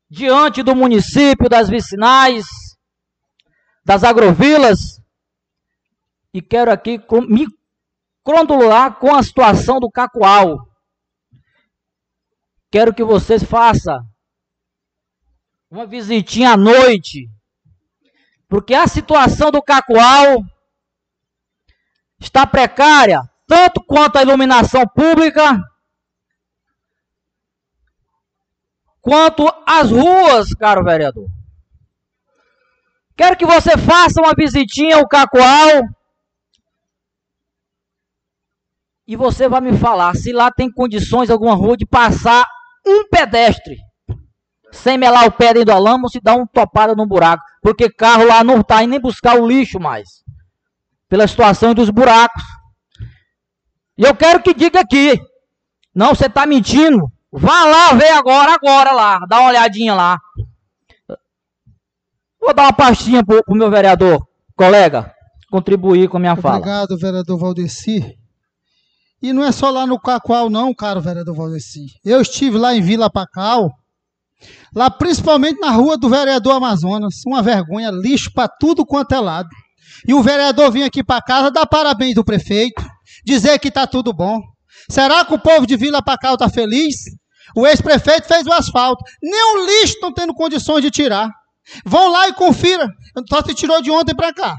diante 0.09 0.63
do 0.63 0.73
município, 0.73 1.49
das 1.49 1.67
vicinais, 1.67 2.45
das 3.83 4.05
agrovilas, 4.05 4.79
e 6.33 6.41
quero 6.41 6.71
aqui 6.71 6.97
me 7.27 7.47
controlar 8.23 8.97
com 8.97 9.13
a 9.13 9.21
situação 9.21 9.77
do 9.81 9.91
Cacoal. 9.91 10.55
Quero 12.71 12.93
que 12.93 13.03
vocês 13.03 13.43
façam 13.43 13.99
uma 15.69 15.85
visitinha 15.85 16.51
à 16.51 16.57
noite, 16.57 17.27
porque 18.47 18.73
a 18.73 18.87
situação 18.87 19.51
do 19.51 19.61
Cacoal 19.61 20.37
está 22.23 22.47
precária, 22.47 23.21
tanto 23.45 23.83
quanto 23.83 24.17
a 24.17 24.21
iluminação 24.21 24.87
pública, 24.87 25.59
quanto 29.01 29.45
as 29.67 29.91
ruas, 29.91 30.53
caro 30.53 30.83
vereador. 30.83 31.27
Quero 33.15 33.37
que 33.37 33.45
você 33.45 33.77
faça 33.77 34.21
uma 34.21 34.33
visitinha 34.35 34.95
ao 34.95 35.07
Cacoal 35.07 35.83
e 39.05 39.15
você 39.15 39.47
vai 39.47 39.61
me 39.61 39.77
falar 39.77 40.15
se 40.15 40.31
lá 40.31 40.49
tem 40.49 40.71
condições 40.71 41.29
alguma 41.29 41.53
rua 41.53 41.77
de 41.77 41.85
passar 41.85 42.47
um 42.87 43.07
pedestre 43.07 43.77
sem 44.71 44.97
melar 44.97 45.27
o 45.27 45.31
pé 45.31 45.53
dentro 45.53 45.65
da 45.65 45.77
lama 45.77 46.05
ou 46.05 46.09
se 46.09 46.19
dá 46.19 46.33
uma 46.33 46.47
topada 46.47 46.95
no 46.95 47.05
buraco, 47.05 47.43
porque 47.61 47.91
carro 47.91 48.25
lá 48.25 48.43
não 48.43 48.61
está 48.61 48.81
nem 48.87 48.99
buscar 48.99 49.39
o 49.39 49.45
lixo 49.45 49.79
mais, 49.79 50.22
pela 51.13 51.27
situação 51.27 51.75
dos 51.75 51.91
buracos. 51.91 52.41
E 53.95 54.01
eu 54.01 54.15
quero 54.15 54.41
que 54.41 54.51
diga 54.51 54.79
aqui, 54.79 55.21
não, 55.93 56.15
você 56.15 56.25
está 56.25 56.43
mentindo, 56.47 57.07
vá 57.31 57.65
lá 57.65 57.93
ver 57.93 58.09
agora, 58.13 58.55
agora 58.55 58.91
lá, 58.91 59.19
dá 59.29 59.39
uma 59.39 59.49
olhadinha 59.49 59.93
lá. 59.93 60.19
Vou 62.41 62.51
dar 62.51 62.63
uma 62.63 62.73
pastinha 62.73 63.23
pro, 63.23 63.43
pro 63.43 63.53
meu 63.53 63.69
vereador, 63.69 64.27
colega, 64.55 65.13
contribuir 65.51 66.09
com 66.09 66.17
a 66.17 66.19
minha 66.19 66.35
fala. 66.35 66.57
Obrigado, 66.57 66.97
vereador 66.97 67.37
Valdeci. 67.37 68.17
E 69.21 69.31
não 69.31 69.43
é 69.43 69.51
só 69.51 69.69
lá 69.69 69.85
no 69.85 69.99
Cacoal, 69.99 70.49
não, 70.49 70.73
caro 70.73 70.99
vereador 70.99 71.35
Valdeci. 71.35 71.89
Eu 72.03 72.21
estive 72.21 72.57
lá 72.57 72.73
em 72.73 72.81
Vila 72.81 73.07
Pacal, 73.07 73.71
lá 74.75 74.89
principalmente 74.89 75.59
na 75.59 75.69
rua 75.69 75.95
do 75.95 76.09
vereador 76.09 76.55
Amazonas. 76.55 77.21
Uma 77.23 77.43
vergonha, 77.43 77.91
lixo 77.91 78.33
para 78.33 78.47
tudo 78.47 78.83
quanto 78.83 79.13
é 79.13 79.19
lado. 79.19 79.49
E 80.07 80.13
o 80.13 80.21
vereador 80.21 80.71
vinha 80.71 80.87
aqui 80.87 81.03
para 81.03 81.21
casa 81.21 81.51
dar 81.51 81.65
parabéns 81.65 82.15
do 82.15 82.23
prefeito, 82.23 82.83
dizer 83.25 83.59
que 83.59 83.69
está 83.69 83.87
tudo 83.87 84.13
bom. 84.13 84.41
Será 84.89 85.23
que 85.23 85.33
o 85.33 85.39
povo 85.39 85.65
de 85.65 85.77
Vila 85.77 86.01
Pacal 86.01 86.33
está 86.33 86.49
feliz? 86.49 86.95
O 87.55 87.65
ex-prefeito 87.65 88.27
fez 88.27 88.45
o 88.45 88.53
asfalto. 88.53 89.03
Nem 89.21 89.55
o 89.55 89.65
lixo 89.65 89.93
estão 89.93 90.13
tendo 90.13 90.33
condições 90.33 90.81
de 90.81 90.91
tirar. 90.91 91.29
Vão 91.85 92.11
lá 92.11 92.27
e 92.27 92.33
confira. 92.33 92.87
Só 93.29 93.41
se 93.41 93.53
tirou 93.53 93.81
de 93.81 93.91
ontem 93.91 94.15
para 94.15 94.33
cá. 94.33 94.57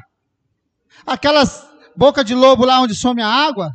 Aquelas 1.06 1.66
boca 1.96 2.24
de 2.24 2.34
lobo 2.34 2.64
lá 2.64 2.80
onde 2.80 2.94
some 2.94 3.22
a 3.22 3.28
água, 3.28 3.70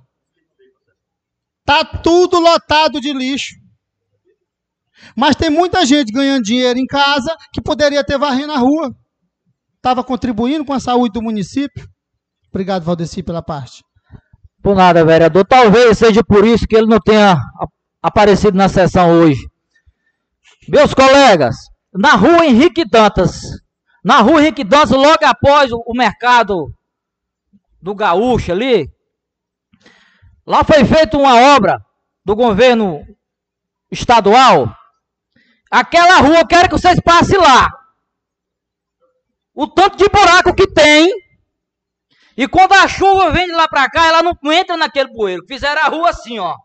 tá 1.66 1.84
tudo 1.86 2.40
lotado 2.40 3.00
de 3.00 3.14
lixo. 3.14 3.56
Mas 5.16 5.36
tem 5.36 5.50
muita 5.50 5.86
gente 5.86 6.12
ganhando 6.12 6.44
dinheiro 6.44 6.78
em 6.78 6.86
casa 6.86 7.36
que 7.54 7.62
poderia 7.62 8.04
ter 8.04 8.18
varrendo 8.18 8.52
a 8.52 8.58
rua. 8.58 8.94
Estava 9.80 10.04
contribuindo 10.04 10.66
com 10.66 10.74
a 10.74 10.80
saúde 10.80 11.14
do 11.14 11.22
município. 11.22 11.88
Obrigado, 12.50 12.84
Valdeci, 12.84 13.24
pela 13.24 13.42
parte. 13.42 13.82
Por 14.62 14.76
nada, 14.76 15.06
vereador. 15.06 15.46
Talvez 15.46 15.98
seja 15.98 16.22
por 16.22 16.46
isso 16.46 16.68
que 16.68 16.76
ele 16.76 16.86
não 16.88 17.00
tenha 17.00 17.42
aparecido 18.02 18.58
na 18.58 18.68
sessão 18.68 19.10
hoje. 19.10 19.50
Meus 20.68 20.94
colegas, 20.94 21.56
na 21.94 22.16
rua 22.16 22.46
Henrique 22.46 22.84
Dantas, 22.84 23.42
na 24.04 24.20
rua 24.20 24.42
Henrique 24.42 24.66
Dantas, 24.66 24.92
logo 24.92 25.26
após 25.26 25.72
o 25.72 25.94
mercado 25.94 26.74
do 27.82 27.96
Gaúcho 27.96 28.52
ali, 28.52 28.92
lá 30.46 30.62
foi 30.66 30.84
feita 30.84 31.18
uma 31.18 31.56
obra 31.56 31.80
do 32.26 32.36
governo 32.36 33.02
estadual. 33.90 34.76
Aquela 35.72 36.18
rua, 36.18 36.40
eu 36.40 36.48
quero 36.48 36.68
que 36.68 36.78
vocês 36.78 37.00
passem 37.00 37.40
lá. 37.40 37.79
O 39.60 39.68
tanto 39.68 39.98
de 39.98 40.08
buraco 40.08 40.56
que 40.56 40.66
tem. 40.66 41.12
E 42.38 42.48
quando 42.48 42.72
a 42.72 42.88
chuva 42.88 43.30
vem 43.30 43.46
de 43.46 43.52
lá 43.52 43.68
para 43.68 43.90
cá, 43.90 44.06
ela 44.08 44.24
não 44.24 44.34
entra 44.54 44.78
naquele 44.78 45.12
bueiro. 45.12 45.46
Fizeram 45.46 45.82
a 45.82 45.90
rua 45.90 46.12
assim, 46.12 46.40
ó. 46.40 46.56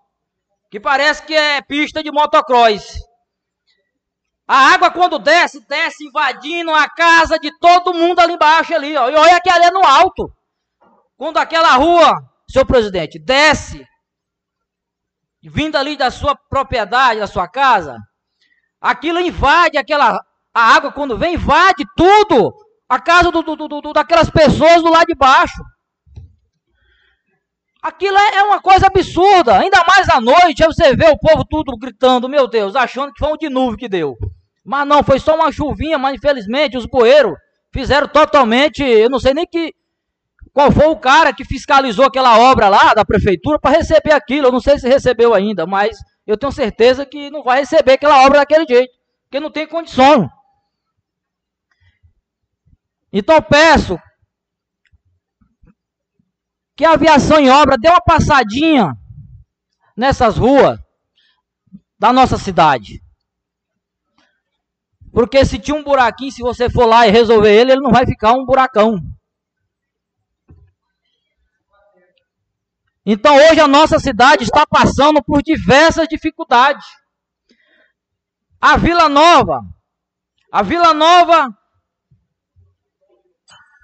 Que 0.70 0.78
parece 0.78 1.24
que 1.24 1.34
é 1.34 1.60
pista 1.60 2.04
de 2.04 2.12
motocross. 2.12 3.00
A 4.46 4.74
água 4.74 4.92
quando 4.92 5.18
desce, 5.18 5.58
desce 5.66 6.06
invadindo 6.06 6.72
a 6.72 6.88
casa 6.88 7.36
de 7.36 7.50
todo 7.58 7.92
mundo 7.92 8.20
ali 8.20 8.34
embaixo 8.34 8.72
ali, 8.72 8.96
ó. 8.96 9.10
E 9.10 9.16
olha 9.16 9.40
que 9.40 9.50
ali 9.50 9.64
é 9.64 9.72
no 9.72 9.84
alto. 9.84 10.32
Quando 11.16 11.38
aquela 11.38 11.74
rua, 11.74 12.12
senhor 12.48 12.64
presidente, 12.64 13.18
desce, 13.18 13.84
vindo 15.42 15.74
ali 15.74 15.96
da 15.96 16.12
sua 16.12 16.36
propriedade, 16.48 17.18
da 17.18 17.26
sua 17.26 17.48
casa, 17.48 17.98
aquilo 18.80 19.18
invade 19.18 19.78
aquela. 19.78 20.24
A 20.54 20.76
água, 20.76 20.92
quando 20.92 21.18
vem, 21.18 21.34
invade 21.34 21.84
tudo. 21.96 22.63
A 22.88 23.00
casa 23.00 23.30
do, 23.30 23.42
do, 23.42 23.56
do, 23.56 23.92
daquelas 23.92 24.30
pessoas 24.30 24.82
do 24.82 24.90
lado 24.90 25.06
de 25.06 25.14
baixo. 25.14 25.62
Aquilo 27.82 28.16
é, 28.16 28.36
é 28.36 28.42
uma 28.42 28.60
coisa 28.60 28.86
absurda. 28.86 29.58
Ainda 29.58 29.84
mais 29.86 30.08
à 30.08 30.20
noite, 30.20 30.64
você 30.64 30.94
vê 30.96 31.06
o 31.06 31.18
povo 31.18 31.44
tudo 31.44 31.76
gritando, 31.76 32.28
meu 32.28 32.48
Deus, 32.48 32.74
achando 32.76 33.12
que 33.12 33.18
foi 33.18 33.32
um 33.32 33.50
nuvem 33.50 33.76
que 33.76 33.88
deu. 33.88 34.16
Mas 34.64 34.86
não, 34.86 35.02
foi 35.02 35.18
só 35.18 35.34
uma 35.34 35.52
chuvinha, 35.52 35.98
mas 35.98 36.14
infelizmente 36.14 36.76
os 36.78 36.86
bueiros 36.86 37.34
fizeram 37.72 38.08
totalmente. 38.08 38.82
Eu 38.82 39.10
não 39.10 39.18
sei 39.18 39.34
nem 39.34 39.46
que 39.46 39.74
qual 40.54 40.70
foi 40.70 40.86
o 40.86 40.96
cara 40.96 41.32
que 41.32 41.44
fiscalizou 41.44 42.04
aquela 42.04 42.38
obra 42.38 42.68
lá 42.68 42.94
da 42.94 43.04
prefeitura 43.04 43.58
para 43.58 43.76
receber 43.76 44.12
aquilo? 44.12 44.46
Eu 44.46 44.52
não 44.52 44.60
sei 44.60 44.78
se 44.78 44.88
recebeu 44.88 45.34
ainda, 45.34 45.66
mas 45.66 45.98
eu 46.24 46.38
tenho 46.38 46.52
certeza 46.52 47.04
que 47.04 47.28
não 47.28 47.42
vai 47.42 47.60
receber 47.60 47.94
aquela 47.94 48.24
obra 48.24 48.38
daquele 48.38 48.64
jeito, 48.64 48.92
porque 49.24 49.40
não 49.40 49.50
tem 49.50 49.66
condição. 49.66 50.30
Então 53.16 53.40
peço 53.40 53.96
que 56.76 56.84
a 56.84 56.94
aviação 56.94 57.38
em 57.38 57.48
obra 57.48 57.78
dê 57.78 57.88
uma 57.88 58.00
passadinha 58.00 58.92
nessas 59.96 60.36
ruas 60.36 60.80
da 61.96 62.12
nossa 62.12 62.36
cidade. 62.36 63.00
Porque 65.12 65.44
se 65.44 65.60
tinha 65.60 65.76
um 65.76 65.84
buraquinho, 65.84 66.32
se 66.32 66.42
você 66.42 66.68
for 66.68 66.86
lá 66.86 67.06
e 67.06 67.12
resolver 67.12 67.54
ele, 67.54 67.70
ele 67.70 67.80
não 67.80 67.92
vai 67.92 68.04
ficar 68.04 68.32
um 68.32 68.44
buracão. 68.44 68.98
Então 73.06 73.36
hoje 73.36 73.60
a 73.60 73.68
nossa 73.68 74.00
cidade 74.00 74.42
está 74.42 74.66
passando 74.66 75.22
por 75.22 75.40
diversas 75.40 76.08
dificuldades. 76.08 76.84
A 78.60 78.76
Vila 78.76 79.08
Nova, 79.08 79.60
a 80.50 80.62
Vila 80.62 80.92
Nova 80.92 81.56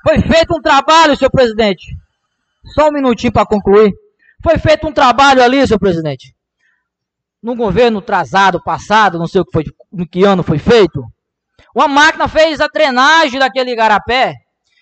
foi 0.02 0.20
feito 0.20 0.56
um 0.56 0.60
trabalho, 0.60 1.16
senhor 1.16 1.30
presidente. 1.30 1.96
Só 2.74 2.88
um 2.88 2.92
minutinho 2.92 3.32
para 3.32 3.46
concluir. 3.46 3.92
Foi 4.42 4.58
feito 4.58 4.86
um 4.86 4.92
trabalho 4.92 5.42
ali, 5.42 5.66
senhor 5.66 5.78
presidente. 5.78 6.34
No 7.42 7.54
governo 7.54 7.98
atrasado, 7.98 8.62
passado, 8.62 9.18
não 9.18 9.26
sei 9.26 9.40
o 9.40 9.44
que 9.44 9.52
foi, 9.52 9.64
no 9.92 10.06
que 10.06 10.24
ano 10.24 10.42
foi 10.42 10.58
feito. 10.58 11.02
Uma 11.74 11.88
máquina 11.88 12.28
fez 12.28 12.60
a 12.60 12.66
drenagem 12.66 13.38
daquele 13.38 13.72
igarapé. 13.72 14.34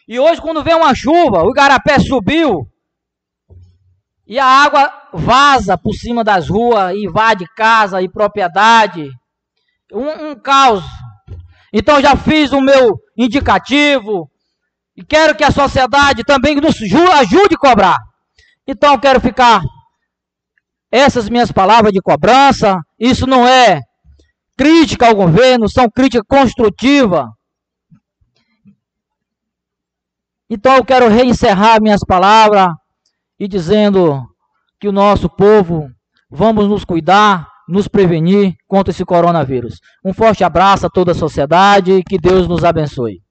E 0.06 0.18
hoje, 0.18 0.40
quando 0.40 0.64
vem 0.64 0.74
uma 0.74 0.94
chuva, 0.94 1.42
o 1.42 1.50
igarapé 1.50 1.98
subiu 1.98 2.66
e 4.26 4.38
a 4.38 4.44
água 4.44 4.92
vaza 5.12 5.78
por 5.78 5.94
cima 5.94 6.22
das 6.22 6.48
ruas, 6.48 6.94
invade 6.94 7.46
casa 7.56 8.02
e 8.02 8.08
propriedade. 8.08 9.10
Um, 9.90 10.30
um 10.30 10.36
caos. 10.36 10.84
Então 11.72 12.00
já 12.00 12.14
fiz 12.14 12.52
o 12.52 12.60
meu 12.60 12.98
indicativo 13.16 14.30
e 14.98 15.04
quero 15.04 15.36
que 15.36 15.44
a 15.44 15.52
sociedade 15.52 16.24
também 16.24 16.56
nos 16.56 16.74
ajude 16.74 17.54
a 17.54 17.58
cobrar. 17.58 17.98
Então 18.66 18.98
quero 18.98 19.20
ficar 19.20 19.62
essas 20.90 21.28
minhas 21.28 21.52
palavras 21.52 21.92
de 21.92 22.02
cobrança. 22.02 22.80
Isso 22.98 23.24
não 23.24 23.46
é 23.46 23.80
crítica 24.56 25.06
ao 25.06 25.14
governo, 25.14 25.68
são 25.68 25.88
crítica 25.88 26.24
construtiva. 26.26 27.28
Então 30.50 30.74
eu 30.74 30.84
quero 30.84 31.06
reencerrar 31.06 31.80
minhas 31.80 32.02
palavras 32.04 32.68
e 33.38 33.46
dizendo 33.46 34.20
que 34.80 34.88
o 34.88 34.92
nosso 34.92 35.28
povo 35.28 35.88
vamos 36.28 36.66
nos 36.66 36.84
cuidar, 36.84 37.46
nos 37.68 37.86
prevenir 37.86 38.56
contra 38.66 38.90
esse 38.90 39.04
coronavírus. 39.04 39.78
Um 40.04 40.12
forte 40.12 40.42
abraço 40.42 40.86
a 40.86 40.90
toda 40.90 41.12
a 41.12 41.14
sociedade 41.14 41.92
e 41.92 42.02
que 42.02 42.18
Deus 42.18 42.48
nos 42.48 42.64
abençoe. 42.64 43.27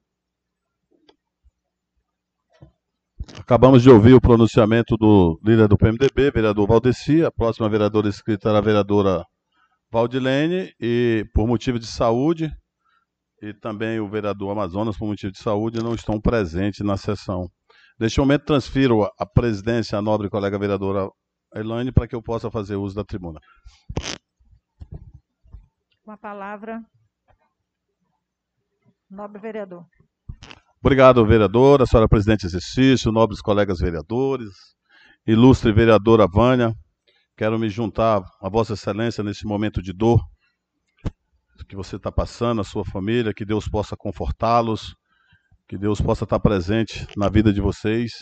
Acabamos 3.36 3.84
de 3.84 3.90
ouvir 3.90 4.14
o 4.14 4.22
pronunciamento 4.22 4.96
do 4.98 5.40
líder 5.44 5.68
do 5.68 5.78
PMDB, 5.78 6.32
vereador 6.32 6.68
Valdeci. 6.68 7.24
A 7.24 7.32
próxima 7.32 7.68
vereadora 7.70 8.08
escrita 8.08 8.50
era 8.50 8.60
a 8.60 8.62
vereadora 8.62 9.26
Valdilene, 9.92 10.74
e 10.80 11.26
por 11.34 11.48
motivo 11.48 11.80
de 11.80 11.88
saúde, 11.88 12.52
e 13.42 13.54
também 13.54 14.00
o 14.00 14.10
vereador 14.10 14.52
Amazonas, 14.52 14.98
por 14.98 15.08
motivo 15.08 15.32
de 15.32 15.40
saúde, 15.40 15.84
não 15.84 15.94
estão 15.94 16.20
presentes 16.20 16.86
na 16.86 16.98
sessão. 16.98 17.50
Neste 18.00 18.20
momento, 18.20 18.46
transfiro 18.46 19.04
a 19.18 19.26
presidência 19.26 19.98
à 19.98 20.02
nobre 20.02 20.30
colega 20.30 20.60
vereadora 20.60 21.10
Elaine 21.56 21.92
para 21.92 22.08
que 22.08 22.16
eu 22.16 22.22
possa 22.22 22.52
fazer 22.52 22.76
uso 22.76 22.96
da 22.96 23.04
tribuna. 23.04 23.40
Com 26.04 26.12
a 26.12 26.18
palavra, 26.18 26.84
nobre 29.10 29.42
vereador. 29.42 29.86
Obrigado, 30.88 31.26
vereadora, 31.26 31.86
senhora 31.86 32.08
presidente 32.08 32.40
de 32.40 32.48
exercício, 32.48 33.12
nobres 33.12 33.42
colegas 33.42 33.80
vereadores, 33.80 34.54
ilustre 35.28 35.70
vereadora 35.74 36.26
Vânia. 36.26 36.74
Quero 37.36 37.60
me 37.60 37.68
juntar 37.70 38.22
a 38.42 38.48
Vossa 38.48 38.72
Excelência 38.72 39.22
nesse 39.22 39.46
momento 39.46 39.82
de 39.82 39.92
dor 39.92 40.22
que 41.68 41.76
você 41.76 41.98
está 41.98 42.10
passando, 42.10 42.62
a 42.62 42.64
sua 42.64 42.86
família, 42.86 43.34
que 43.34 43.44
Deus 43.44 43.68
possa 43.68 43.98
confortá-los, 43.98 44.96
que 45.68 45.78
Deus 45.78 46.00
possa 46.00 46.24
estar 46.24 46.40
presente 46.40 47.06
na 47.18 47.28
vida 47.28 47.52
de 47.52 47.60
vocês. 47.60 48.14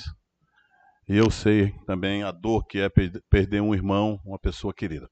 E 1.07 1.15
eu 1.15 1.29
sei 1.29 1.71
também 1.85 2.23
a 2.23 2.31
dor 2.31 2.65
que 2.65 2.79
é 2.79 2.89
perder 3.29 3.61
um 3.61 3.75
irmão, 3.75 4.17
uma 4.25 4.39
pessoa 4.39 4.73
querida. 4.73 5.07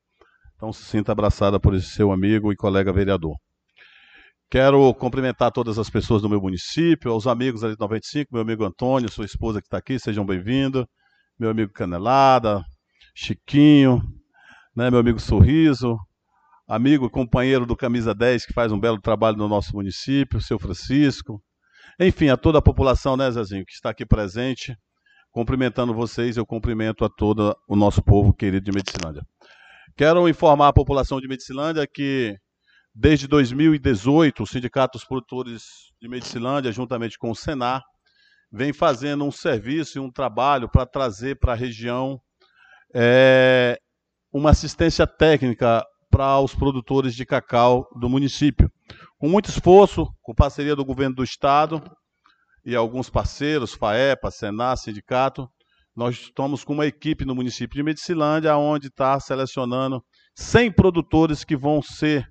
Então 0.56 0.74
se 0.74 0.82
sinta 0.86 1.12
abraçada 1.12 1.60
por 1.60 1.76
esse 1.76 1.90
seu 1.90 2.12
amigo 2.12 2.52
e 2.52 2.56
colega 2.56 2.92
vereador. 2.92 3.36
Quero 4.54 4.94
cumprimentar 4.94 5.52
todas 5.52 5.80
as 5.80 5.90
pessoas 5.90 6.22
do 6.22 6.30
meu 6.30 6.40
município, 6.40 7.12
aos 7.12 7.26
amigos 7.26 7.64
ali 7.64 7.74
de 7.74 7.80
95, 7.80 8.30
meu 8.32 8.44
amigo 8.44 8.64
Antônio, 8.64 9.12
sua 9.12 9.26
esposa 9.26 9.60
que 9.60 9.66
está 9.66 9.80
aqui, 9.80 9.98
sejam 9.98 10.24
bem-vindos. 10.24 10.86
Meu 11.40 11.50
amigo 11.50 11.74
Canelada, 11.74 12.64
Chiquinho, 13.16 14.00
né, 14.76 14.92
meu 14.92 15.00
amigo 15.00 15.20
Sorriso, 15.20 15.98
amigo 16.68 17.08
e 17.08 17.10
companheiro 17.10 17.66
do 17.66 17.76
Camisa 17.76 18.14
10, 18.14 18.46
que 18.46 18.54
faz 18.54 18.72
um 18.72 18.80
belo 18.80 19.02
trabalho 19.02 19.38
no 19.38 19.48
nosso 19.48 19.76
município, 19.76 20.40
seu 20.40 20.60
Francisco, 20.60 21.42
enfim, 22.00 22.30
a 22.30 22.38
toda 22.38 22.60
a 22.60 22.62
população, 22.62 23.18
né, 23.18 23.32
Zezinho, 23.32 23.66
que 23.66 23.74
está 23.74 23.90
aqui 23.90 24.06
presente. 24.06 24.78
cumprimentando 25.32 25.96
vocês, 25.96 26.38
eu 26.38 26.46
cumprimento 26.46 27.04
a 27.04 27.10
todo 27.10 27.58
o 27.68 27.76
nosso 27.76 28.04
povo 28.04 28.32
querido 28.32 28.66
de 28.66 28.72
Medicilândia. 28.72 29.24
Quero 29.98 30.30
informar 30.30 30.68
a 30.68 30.74
população 30.74 31.20
de 31.20 31.28
Medicilândia 31.28 31.88
que 31.92 32.38
desde 32.94 33.28
2018 33.28 34.44
o 34.44 34.48
Sindicato 34.48 34.98
dos 34.98 35.08
Produtores 35.08 35.64
de 36.02 36.08
Medicilândia, 36.08 36.72
juntamente 36.72 37.18
com 37.18 37.32
o 37.32 37.36
Senar, 37.36 37.84
vem 38.52 38.72
fazendo 38.72 39.24
um 39.24 39.32
serviço 39.32 39.98
e 39.98 40.02
um 40.02 40.12
trabalho 40.12 40.70
para 40.70 40.86
trazer 40.86 41.40
para 41.40 41.54
a 41.54 41.56
região 41.56 42.22
é, 42.94 43.80
uma 44.32 44.52
assistência 44.52 45.08
técnica 45.08 45.84
para 46.10 46.40
os 46.40 46.54
produtores 46.54 47.16
de 47.16 47.26
cacau 47.26 47.88
do 48.00 48.08
município. 48.08 48.72
Com 49.18 49.28
muito 49.28 49.50
esforço, 49.50 50.08
com 50.22 50.36
parceria 50.36 50.76
do 50.76 50.86
governo 50.86 51.16
do 51.16 51.24
estado 51.24 51.82
e 52.64 52.76
alguns 52.76 53.10
parceiros, 53.10 53.74
FAEPA, 53.74 54.30
Senar, 54.30 54.78
Sindicato, 54.78 55.50
nós 55.96 56.16
estamos 56.16 56.64
com 56.64 56.74
uma 56.74 56.86
equipe 56.86 57.26
no 57.26 57.36
município 57.36 57.76
de 57.76 57.84
Medicilândia, 57.84 58.56
onde 58.56 58.88
está 58.88 59.20
selecionando 59.20 60.04
100 60.36 60.72
produtores 60.72 61.44
que 61.44 61.56
vão 61.56 61.82
ser 61.82 62.28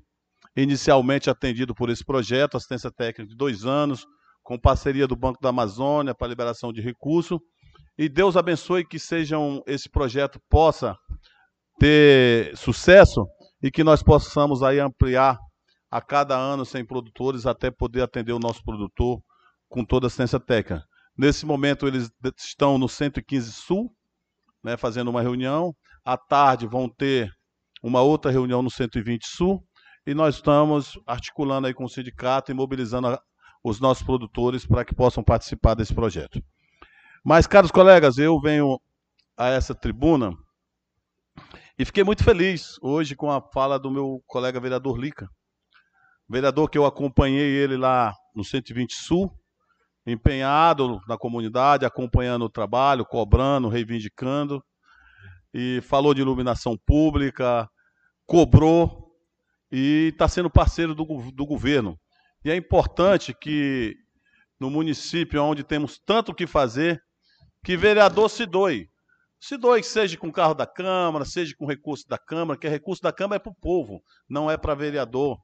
inicialmente 0.57 1.31
atendidos 1.31 1.74
por 1.74 1.89
esse 1.91 2.05
projeto, 2.05 2.57
assistência 2.57 2.91
técnica 2.91 3.27
de 3.27 3.37
dois 3.37 3.65
anos, 3.65 4.07
com 4.43 4.59
parceria 4.59 5.07
do 5.07 5.16
Banco 5.16 5.41
da 5.41 5.49
Amazônia 5.49 6.15
para 6.15 6.29
liberação 6.29 6.73
de 6.73 6.81
recursos. 6.81 7.39
E 7.97 8.09
Deus 8.09 8.37
abençoe 8.37 8.85
que 8.85 8.99
sejam, 8.99 9.62
esse 9.66 9.89
projeto 9.89 10.41
possa 10.49 10.97
ter 11.79 12.57
sucesso 12.57 13.27
e 13.62 13.70
que 13.70 13.85
nós 13.85 14.03
possamos 14.03 14.62
aí 14.62 14.81
ampliar 14.81 15.39
a 15.91 16.01
cada 16.01 16.37
ano 16.37 16.65
100 16.65 16.87
produtores 16.87 17.47
até 17.47 17.70
poder 17.70 18.03
atender 18.03 18.33
o 18.33 18.39
nosso 18.39 18.62
produtor 18.65 19.23
com 19.69 19.85
toda 19.85 20.07
a 20.07 20.09
assistência 20.09 20.41
técnica. 20.41 20.85
Nesse 21.16 21.45
momento 21.45 21.87
eles 21.87 22.11
estão 22.39 22.79
no 22.79 22.89
115 22.89 23.53
Sul, 23.53 23.95
né, 24.65 24.77
fazendo 24.77 25.09
uma 25.09 25.23
reunião. 25.23 25.74
À 26.05 26.16
tarde 26.16 26.66
vão 26.66 26.89
ter 26.89 27.31
uma 27.83 28.01
outra 28.01 28.31
reunião 28.31 28.62
no 28.62 28.70
120 28.70 29.27
Sul 29.27 29.62
e 30.07 30.15
nós 30.15 30.37
estamos 30.37 30.99
articulando 31.07 31.66
aí 31.66 31.74
com 31.74 31.85
o 31.85 31.89
sindicato 31.89 32.51
e 32.51 32.55
mobilizando 32.55 33.09
a, 33.09 33.23
os 33.62 33.81
nossos 33.81 34.03
produtores 34.03 34.66
para 34.66 34.85
que 34.85 34.95
possam 34.95 35.23
participar 35.23 35.74
desse 35.74 35.95
projeto. 35.95 36.43
Mas, 37.24 37.47
caros 37.47 37.70
colegas, 37.70 38.19
eu 38.19 38.41
venho 38.41 38.81
a 39.37 39.49
essa 39.49 39.74
tribuna 39.74 40.37
e 41.79 41.85
fiquei 41.85 42.05
muito 42.05 42.24
feliz 42.24 42.77
hoje 42.83 43.15
com 43.15 43.31
a 43.31 43.41
fala 43.41 43.79
do 43.79 43.91
meu 43.91 44.23
colega 44.27 44.61
vereador 44.61 44.99
Lica. 44.99 45.29
Vereador 46.29 46.69
que 46.69 46.77
eu 46.77 46.85
acompanhei 46.85 47.51
ele 47.51 47.77
lá 47.77 48.15
no 48.35 48.45
120 48.45 48.95
Sul, 48.95 49.33
empenhado 50.07 51.01
na 51.07 51.16
comunidade, 51.16 51.87
acompanhando 51.87 52.45
o 52.45 52.51
trabalho, 52.51 53.07
cobrando, 53.07 53.69
reivindicando, 53.69 54.62
e 55.55 55.81
falou 55.83 56.15
de 56.15 56.20
iluminação 56.20 56.77
pública, 56.87 57.69
cobrou 58.27 59.02
e 59.73 60.11
está 60.12 60.28
sendo 60.28 60.51
parceiro 60.51 60.94
do, 60.94 61.05
do 61.32 61.47
governo. 61.47 61.99
E 62.44 62.51
é 62.51 62.57
importante 62.57 63.35
que 63.35 63.97
no 64.61 64.70
município 64.70 65.43
onde 65.43 65.65
temos 65.65 65.99
tanto 65.99 66.31
o 66.31 66.35
que 66.35 66.47
fazer, 66.47 67.01
que 67.65 67.77
vereador 67.77 68.28
se 68.28 68.44
doe. 68.44 68.86
Se 69.40 69.57
doe, 69.57 69.82
seja 69.82 70.16
com 70.16 70.31
carro 70.31 70.55
da 70.55 70.66
Câmara, 70.66 71.24
seja 71.24 71.55
com 71.59 71.66
recurso 71.66 72.07
da 72.07 72.19
Câmara, 72.19 72.59
que 72.59 72.69
recurso 72.69 73.03
da 73.03 73.12
Câmara 73.12 73.36
é 73.36 73.39
para 73.40 73.51
o 73.51 73.57
povo, 73.61 74.01
não 74.28 74.51
é 74.51 74.57
para 74.57 74.74
vereador. 74.74 75.39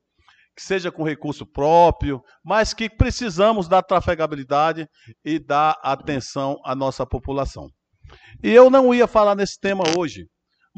Que 0.54 0.62
seja 0.62 0.92
com 0.92 1.02
recurso 1.04 1.46
próprio, 1.46 2.20
mas 2.44 2.74
que 2.74 2.90
precisamos 2.90 3.68
dar 3.68 3.82
trafegabilidade 3.82 4.88
e 5.24 5.38
dar 5.38 5.78
atenção 5.82 6.60
à 6.64 6.74
nossa 6.74 7.06
população. 7.06 7.68
E 8.42 8.50
eu 8.50 8.68
não 8.68 8.92
ia 8.92 9.06
falar 9.06 9.34
nesse 9.34 9.58
tema 9.58 9.84
hoje, 9.96 10.26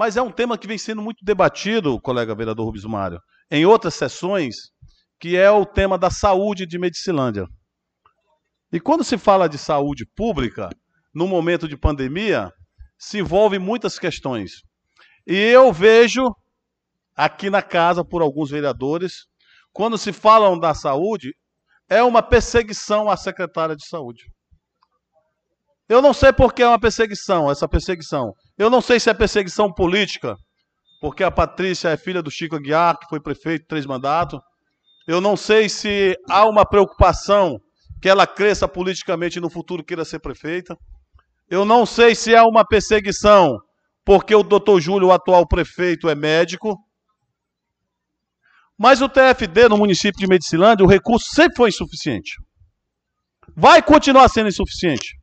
mas 0.00 0.16
é 0.16 0.22
um 0.22 0.32
tema 0.32 0.56
que 0.56 0.66
vem 0.66 0.78
sendo 0.78 1.02
muito 1.02 1.22
debatido, 1.22 2.00
colega 2.00 2.34
vereador 2.34 2.64
Rubens 2.64 2.86
Mário, 2.86 3.20
em 3.50 3.66
outras 3.66 3.92
sessões, 3.92 4.70
que 5.20 5.36
é 5.36 5.50
o 5.50 5.66
tema 5.66 5.98
da 5.98 6.08
saúde 6.08 6.64
de 6.64 6.78
Medicilândia. 6.78 7.46
E 8.72 8.80
quando 8.80 9.04
se 9.04 9.18
fala 9.18 9.46
de 9.46 9.58
saúde 9.58 10.06
pública, 10.16 10.70
no 11.14 11.28
momento 11.28 11.68
de 11.68 11.76
pandemia, 11.76 12.50
se 12.98 13.18
envolve 13.18 13.58
muitas 13.58 13.98
questões. 13.98 14.62
E 15.26 15.36
eu 15.36 15.70
vejo 15.70 16.34
aqui 17.14 17.50
na 17.50 17.60
casa 17.60 18.02
por 18.02 18.22
alguns 18.22 18.50
vereadores, 18.50 19.26
quando 19.70 19.98
se 19.98 20.14
falam 20.14 20.58
da 20.58 20.72
saúde, 20.72 21.34
é 21.90 22.02
uma 22.02 22.22
perseguição 22.22 23.10
à 23.10 23.18
secretária 23.18 23.76
de 23.76 23.86
saúde. 23.86 24.24
Eu 25.90 26.00
não 26.00 26.14
sei 26.14 26.32
por 26.32 26.54
que 26.54 26.62
é 26.62 26.68
uma 26.68 26.78
perseguição, 26.78 27.50
essa 27.50 27.68
perseguição. 27.68 28.32
Eu 28.60 28.68
não 28.68 28.82
sei 28.82 29.00
se 29.00 29.08
é 29.08 29.14
perseguição 29.14 29.72
política, 29.72 30.36
porque 31.00 31.24
a 31.24 31.30
Patrícia 31.30 31.88
é 31.88 31.96
filha 31.96 32.20
do 32.20 32.30
Chico 32.30 32.56
Aguiar, 32.56 32.98
que 32.98 33.08
foi 33.08 33.18
prefeito 33.18 33.64
três 33.66 33.86
mandatos. 33.86 34.38
Eu 35.08 35.18
não 35.18 35.34
sei 35.34 35.66
se 35.66 36.14
há 36.28 36.46
uma 36.46 36.66
preocupação 36.66 37.58
que 38.02 38.06
ela 38.06 38.26
cresça 38.26 38.68
politicamente 38.68 39.40
no 39.40 39.48
futuro 39.48 39.82
queira 39.82 40.04
ser 40.04 40.18
prefeita. 40.18 40.76
Eu 41.48 41.64
não 41.64 41.86
sei 41.86 42.14
se 42.14 42.34
é 42.34 42.42
uma 42.42 42.62
perseguição, 42.62 43.58
porque 44.04 44.34
o 44.34 44.42
doutor 44.42 44.78
Júlio, 44.78 45.08
o 45.08 45.12
atual 45.12 45.48
prefeito, 45.48 46.06
é 46.10 46.14
médico. 46.14 46.76
Mas 48.78 49.00
o 49.00 49.08
TFD 49.08 49.70
no 49.70 49.78
município 49.78 50.20
de 50.20 50.26
Medicilândia, 50.26 50.84
o 50.84 50.88
recurso 50.88 51.30
sempre 51.34 51.56
foi 51.56 51.70
insuficiente. 51.70 52.32
Vai 53.56 53.82
continuar 53.82 54.28
sendo 54.28 54.50
insuficiente. 54.50 55.18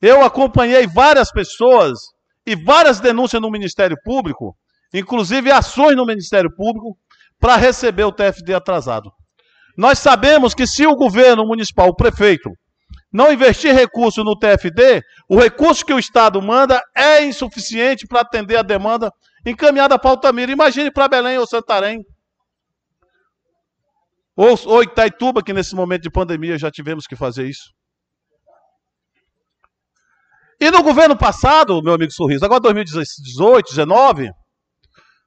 Eu 0.00 0.22
acompanhei 0.22 0.86
várias 0.86 1.30
pessoas 1.32 1.98
e 2.46 2.54
várias 2.54 3.00
denúncias 3.00 3.42
no 3.42 3.50
Ministério 3.50 3.96
Público, 4.04 4.56
inclusive 4.94 5.50
ações 5.50 5.96
no 5.96 6.06
Ministério 6.06 6.50
Público, 6.54 6.96
para 7.38 7.56
receber 7.56 8.04
o 8.04 8.12
TFD 8.12 8.54
atrasado. 8.54 9.10
Nós 9.76 9.98
sabemos 9.98 10.54
que 10.54 10.66
se 10.66 10.86
o 10.86 10.96
governo 10.96 11.46
municipal, 11.46 11.88
o 11.88 11.94
prefeito, 11.94 12.50
não 13.12 13.32
investir 13.32 13.74
recurso 13.74 14.22
no 14.22 14.38
TFD, 14.38 15.02
o 15.28 15.38
recurso 15.38 15.84
que 15.84 15.92
o 15.92 15.98
Estado 15.98 16.40
manda 16.42 16.80
é 16.96 17.24
insuficiente 17.24 18.06
para 18.06 18.20
atender 18.20 18.56
a 18.56 18.62
demanda 18.62 19.10
encaminhada 19.46 19.98
para 19.98 20.10
Altamira. 20.10 20.52
Imagine 20.52 20.90
para 20.90 21.08
Belém 21.08 21.38
ou 21.38 21.46
Santarém. 21.46 22.04
Ou, 24.36 24.58
ou 24.66 24.82
Itaituba, 24.82 25.42
que 25.42 25.52
nesse 25.52 25.74
momento 25.74 26.02
de 26.02 26.10
pandemia 26.10 26.58
já 26.58 26.70
tivemos 26.70 27.06
que 27.06 27.16
fazer 27.16 27.48
isso. 27.48 27.72
E 30.60 30.70
no 30.72 30.82
governo 30.82 31.16
passado, 31.16 31.80
meu 31.82 31.94
amigo 31.94 32.12
Sorriso, 32.12 32.44
agora 32.44 32.60
2018, 32.60 33.68
19, 33.68 34.30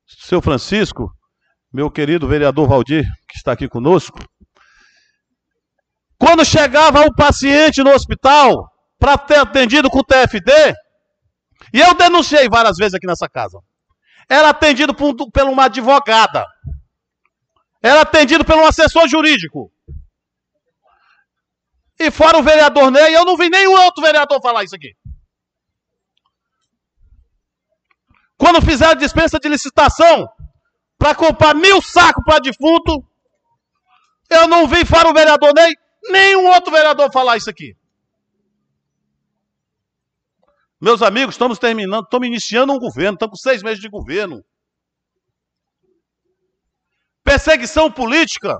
seu 0.05 0.41
Francisco, 0.41 1.09
meu 1.71 1.89
querido 1.89 2.27
vereador 2.27 2.67
Valdir, 2.67 3.05
que 3.29 3.37
está 3.37 3.53
aqui 3.53 3.69
conosco, 3.69 4.19
quando 6.17 6.43
chegava 6.43 7.01
um 7.01 7.13
paciente 7.13 7.81
no 7.81 7.91
hospital 7.91 8.69
para 8.99 9.17
ter 9.17 9.37
atendido 9.37 9.89
com 9.89 9.99
o 9.99 10.03
TFD, 10.03 10.51
e 11.73 11.79
eu 11.79 11.93
denunciei 11.93 12.49
várias 12.49 12.75
vezes 12.75 12.95
aqui 12.95 13.07
nessa 13.07 13.29
casa, 13.29 13.57
era 14.29 14.49
atendido 14.49 14.93
por, 14.93 15.15
por 15.15 15.43
uma 15.43 15.65
advogada, 15.65 16.45
era 17.81 18.01
atendido 18.01 18.43
por 18.43 18.55
um 18.55 18.65
assessor 18.65 19.07
jurídico. 19.07 19.71
E 21.97 22.11
fora 22.11 22.37
o 22.37 22.43
vereador 22.43 22.91
Ney, 22.91 23.15
eu 23.15 23.23
não 23.23 23.37
vi 23.37 23.49
nenhum 23.49 23.73
outro 23.79 24.03
vereador 24.03 24.41
falar 24.41 24.63
isso 24.63 24.75
aqui. 24.75 24.93
Quando 28.41 28.59
fizeram 28.59 28.95
dispensa 28.95 29.37
de 29.39 29.47
licitação 29.47 30.27
para 30.97 31.13
comprar 31.13 31.53
mil 31.53 31.79
sacos 31.79 32.23
para 32.25 32.39
defunto, 32.39 33.07
eu 34.31 34.47
não 34.47 34.67
vi 34.67 34.83
fora 34.83 35.07
o 35.07 35.13
vereador 35.13 35.53
Ney 35.53 35.75
Nenhum 36.09 36.47
outro 36.47 36.71
vereador 36.71 37.11
falar 37.11 37.37
isso 37.37 37.51
aqui. 37.51 37.75
Meus 40.81 41.03
amigos, 41.03 41.35
estamos 41.35 41.59
terminando, 41.59 42.05
estamos 42.05 42.27
iniciando 42.27 42.73
um 42.73 42.79
governo, 42.79 43.13
estamos 43.13 43.39
com 43.39 43.47
seis 43.47 43.61
meses 43.61 43.79
de 43.79 43.87
governo. 43.87 44.43
Perseguição 47.23 47.91
política, 47.91 48.57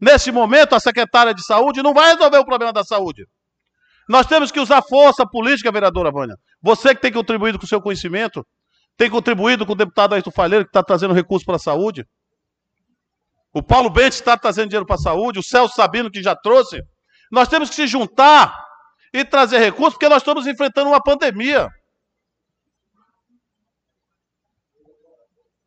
nesse 0.00 0.32
momento, 0.32 0.74
a 0.74 0.80
secretária 0.80 1.34
de 1.34 1.44
saúde 1.44 1.82
não 1.82 1.92
vai 1.92 2.14
resolver 2.14 2.38
o 2.38 2.46
problema 2.46 2.72
da 2.72 2.82
saúde. 2.82 3.26
Nós 4.08 4.26
temos 4.26 4.50
que 4.50 4.58
usar 4.58 4.80
força 4.80 5.26
política, 5.26 5.70
vereadora 5.70 6.10
Vânia. 6.10 6.38
Você 6.62 6.94
que 6.94 7.02
tem 7.02 7.12
contribuído 7.12 7.58
com 7.58 7.66
o 7.66 7.68
seu 7.68 7.82
conhecimento, 7.82 8.42
tem 8.96 9.10
contribuído 9.10 9.66
com 9.66 9.72
o 9.72 9.76
deputado 9.76 10.14
Ayrton 10.14 10.30
Falheiro, 10.30 10.64
que 10.64 10.70
está 10.70 10.82
trazendo 10.82 11.14
recursos 11.14 11.44
para 11.44 11.56
a 11.56 11.58
saúde. 11.58 12.06
O 13.52 13.62
Paulo 13.62 13.90
Bentes 13.90 14.18
está 14.18 14.36
trazendo 14.36 14.68
dinheiro 14.68 14.86
para 14.86 14.96
a 14.96 14.98
saúde, 14.98 15.38
o 15.38 15.42
Celso 15.42 15.74
Sabino 15.74 16.10
que 16.10 16.22
já 16.22 16.34
trouxe. 16.34 16.82
Nós 17.30 17.48
temos 17.48 17.68
que 17.68 17.74
se 17.74 17.86
juntar 17.86 18.54
e 19.12 19.24
trazer 19.24 19.58
recursos, 19.58 19.94
porque 19.94 20.08
nós 20.08 20.22
estamos 20.22 20.46
enfrentando 20.46 20.88
uma 20.88 21.02
pandemia. 21.02 21.68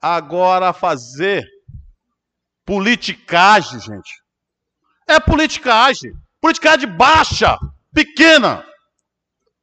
Agora 0.02 0.74
fazer 0.74 1.46
politicagem, 2.66 3.80
gente. 3.80 4.14
É 5.08 5.20
politicagem. 5.20 6.12
Politicagem 6.42 6.88
baixa, 6.90 7.58
pequena. 7.94 8.66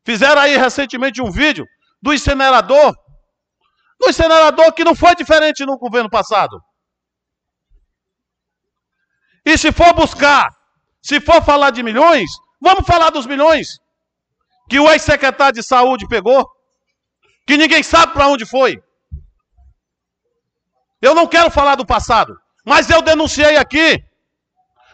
Fizeram 0.04 0.40
aí 0.40 0.56
recentemente 0.56 1.20
um 1.20 1.30
vídeo 1.30 1.66
do 2.00 2.12
incinerador. 2.12 2.94
Do 4.02 4.10
incinerador 4.10 4.72
que 4.72 4.82
não 4.82 4.96
foi 4.96 5.14
diferente 5.14 5.64
no 5.64 5.78
governo 5.78 6.10
passado. 6.10 6.60
E 9.44 9.56
se 9.56 9.70
for 9.70 9.94
buscar, 9.94 10.50
se 11.00 11.20
for 11.20 11.40
falar 11.44 11.70
de 11.70 11.84
milhões, 11.84 12.28
vamos 12.60 12.84
falar 12.84 13.10
dos 13.10 13.26
milhões 13.26 13.78
que 14.68 14.80
o 14.80 14.90
ex-secretário 14.90 15.54
de 15.54 15.62
saúde 15.62 16.08
pegou, 16.08 16.44
que 17.46 17.56
ninguém 17.56 17.84
sabe 17.84 18.12
para 18.12 18.26
onde 18.26 18.44
foi. 18.44 18.82
Eu 21.00 21.14
não 21.14 21.26
quero 21.28 21.48
falar 21.50 21.76
do 21.76 21.86
passado, 21.86 22.36
mas 22.66 22.90
eu 22.90 23.02
denunciei 23.02 23.56
aqui 23.56 24.04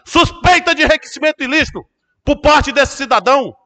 suspeita 0.05 0.75
de 0.75 0.83
enriquecimento 0.83 1.43
ilícito 1.43 1.83
por 2.23 2.43
parte 2.43 2.73
desse 2.73 2.97
cidadão, 2.97 3.57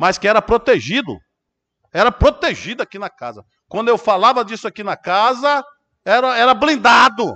mas 0.00 0.18
que 0.18 0.26
era 0.26 0.42
protegido. 0.42 1.16
Era 1.92 2.10
protegido 2.10 2.82
aqui 2.82 2.98
na 2.98 3.10
casa. 3.10 3.44
Quando 3.72 3.88
eu 3.88 3.96
falava 3.96 4.44
disso 4.44 4.68
aqui 4.68 4.84
na 4.84 4.98
casa, 4.98 5.64
era, 6.04 6.36
era 6.36 6.52
blindado. 6.52 7.32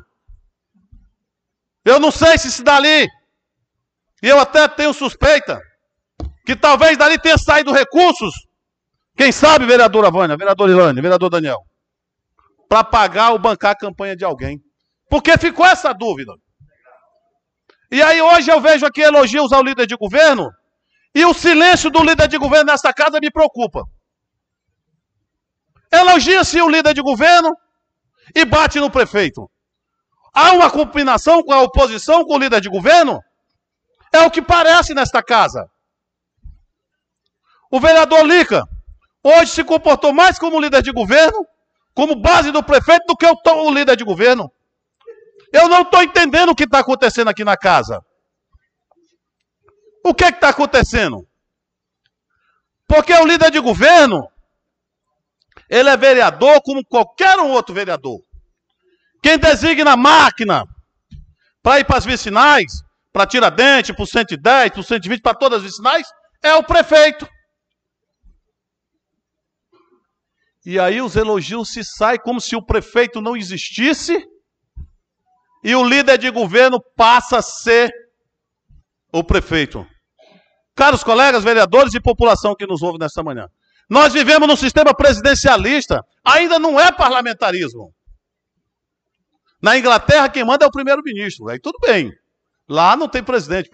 Eu 1.82 1.98
não 1.98 2.10
sei 2.10 2.36
se 2.36 2.52
se 2.52 2.62
dali, 2.62 3.08
e 4.22 4.28
eu 4.28 4.38
até 4.38 4.68
tenho 4.68 4.92
suspeita, 4.92 5.58
que 6.44 6.54
talvez 6.54 6.98
dali 6.98 7.18
tenha 7.18 7.38
saído 7.38 7.72
recursos, 7.72 8.34
quem 9.16 9.32
sabe, 9.32 9.64
vereadora 9.64 10.10
Vânia, 10.10 10.36
vereador 10.36 10.68
Ilane, 10.68 11.00
vereador 11.00 11.30
Daniel, 11.30 11.60
para 12.68 12.84
pagar 12.84 13.30
ou 13.30 13.38
bancar 13.38 13.70
a 13.70 13.78
campanha 13.78 14.14
de 14.14 14.26
alguém. 14.26 14.60
Porque 15.08 15.38
ficou 15.38 15.64
essa 15.64 15.94
dúvida. 15.94 16.34
E 17.90 18.02
aí 18.02 18.20
hoje 18.20 18.52
eu 18.52 18.60
vejo 18.60 18.84
aqui 18.84 19.00
elogios 19.00 19.54
ao 19.54 19.62
líder 19.62 19.86
de 19.86 19.96
governo, 19.96 20.50
e 21.14 21.24
o 21.24 21.32
silêncio 21.32 21.88
do 21.88 22.04
líder 22.04 22.28
de 22.28 22.36
governo 22.36 22.72
nesta 22.72 22.92
casa 22.92 23.18
me 23.22 23.30
preocupa. 23.30 23.84
Elogia-se 25.90 26.60
o 26.60 26.68
líder 26.68 26.94
de 26.94 27.02
governo 27.02 27.56
e 28.34 28.44
bate 28.44 28.80
no 28.80 28.90
prefeito. 28.90 29.50
Há 30.32 30.52
uma 30.52 30.70
combinação 30.70 31.42
com 31.42 31.52
a 31.52 31.62
oposição, 31.62 32.24
com 32.24 32.34
o 32.34 32.38
líder 32.38 32.60
de 32.60 32.68
governo? 32.68 33.20
É 34.12 34.20
o 34.20 34.30
que 34.30 34.42
parece 34.42 34.94
nesta 34.94 35.22
casa. 35.22 35.68
O 37.70 37.80
vereador 37.80 38.24
Lica 38.24 38.62
hoje 39.22 39.50
se 39.50 39.64
comportou 39.64 40.12
mais 40.12 40.38
como 40.38 40.60
líder 40.60 40.82
de 40.82 40.92
governo, 40.92 41.46
como 41.94 42.14
base 42.14 42.52
do 42.52 42.62
prefeito, 42.62 43.06
do 43.06 43.16
que 43.16 43.26
o, 43.26 43.70
líder 43.70 43.96
de 43.96 44.04
governo. 44.04 44.52
Eu 45.52 45.68
não 45.68 45.82
estou 45.82 46.02
entendendo 46.02 46.50
o 46.50 46.54
que 46.54 46.64
está 46.64 46.80
acontecendo 46.80 47.28
aqui 47.28 47.44
na 47.44 47.56
casa. 47.56 48.00
O 50.04 50.14
que 50.14 50.24
é 50.24 50.28
está 50.28 50.50
acontecendo? 50.50 51.26
Porque 52.86 53.12
o 53.12 53.26
líder 53.26 53.50
de 53.50 53.58
governo, 53.58 54.28
ele 55.68 55.88
é 55.88 55.96
vereador 55.96 56.60
como 56.62 56.84
qualquer 56.84 57.38
um 57.38 57.50
outro 57.50 57.74
vereador. 57.74 58.20
Quem 59.22 59.38
designa 59.38 59.92
a 59.92 59.96
máquina 59.96 60.64
para 61.62 61.80
ir 61.80 61.84
para 61.84 61.98
as 61.98 62.04
vicinais, 62.04 62.72
para 63.12 63.26
Tiradentes, 63.26 63.94
para 63.94 64.04
o 64.04 64.06
110, 64.06 64.70
para 64.70 64.80
o 64.80 64.84
120, 64.84 65.20
para 65.20 65.34
todas 65.34 65.58
as 65.58 65.64
vicinais, 65.64 66.06
é 66.42 66.54
o 66.54 66.62
prefeito. 66.62 67.28
E 70.64 70.78
aí 70.78 71.00
os 71.00 71.14
elogios 71.14 71.70
se 71.70 71.84
saem 71.84 72.18
como 72.18 72.40
se 72.40 72.56
o 72.56 72.62
prefeito 72.62 73.20
não 73.20 73.36
existisse 73.36 74.16
e 75.62 75.74
o 75.74 75.84
líder 75.84 76.18
de 76.18 76.30
governo 76.30 76.80
passa 76.96 77.38
a 77.38 77.42
ser 77.42 77.92
o 79.12 79.24
prefeito. 79.24 79.86
Caros 80.74 81.02
colegas, 81.02 81.42
vereadores 81.42 81.94
e 81.94 82.00
população 82.00 82.54
que 82.54 82.66
nos 82.66 82.82
ouve 82.82 82.98
nesta 82.98 83.22
manhã, 83.22 83.48
nós 83.88 84.12
vivemos 84.12 84.48
num 84.48 84.56
sistema 84.56 84.94
presidencialista, 84.94 86.02
ainda 86.24 86.58
não 86.58 86.78
é 86.78 86.90
parlamentarismo. 86.90 87.92
Na 89.62 89.78
Inglaterra, 89.78 90.28
quem 90.28 90.44
manda 90.44 90.64
é 90.64 90.68
o 90.68 90.72
primeiro-ministro. 90.72 91.48
Aí 91.48 91.58
tudo 91.58 91.78
bem. 91.80 92.12
Lá 92.68 92.96
não 92.96 93.08
tem 93.08 93.22
presidente. 93.22 93.70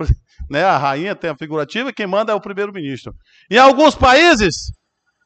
Né? 0.50 0.64
A 0.64 0.76
rainha 0.76 1.16
tem 1.16 1.30
a 1.30 1.36
figurativa 1.36 1.88
e 1.88 1.92
quem 1.92 2.06
manda 2.06 2.32
é 2.32 2.34
o 2.34 2.40
primeiro-ministro. 2.40 3.14
Em 3.50 3.58
alguns 3.58 3.94
países, 3.94 4.70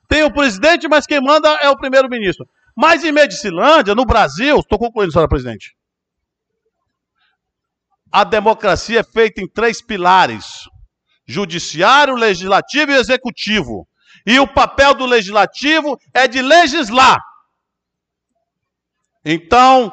tem 0.08 0.22
o 0.22 0.32
presidente, 0.32 0.88
mas 0.88 1.06
quem 1.06 1.20
manda 1.20 1.48
é 1.56 1.68
o 1.68 1.76
primeiro-ministro. 1.76 2.46
Mas 2.76 3.02
em 3.02 3.10
Medicilândia, 3.10 3.94
no 3.94 4.04
Brasil, 4.04 4.58
estou 4.58 4.78
concluindo, 4.78 5.10
senhora 5.10 5.28
presidente. 5.28 5.74
A 8.12 8.22
democracia 8.22 9.00
é 9.00 9.04
feita 9.04 9.40
em 9.40 9.48
três 9.48 9.82
pilares: 9.82 10.68
judiciário, 11.26 12.14
legislativo 12.14 12.92
e 12.92 12.96
executivo. 12.96 13.86
E 14.26 14.40
o 14.40 14.46
papel 14.46 14.92
do 14.94 15.06
legislativo 15.06 15.96
é 16.12 16.26
de 16.26 16.42
legislar. 16.42 17.18
Então, 19.24 19.92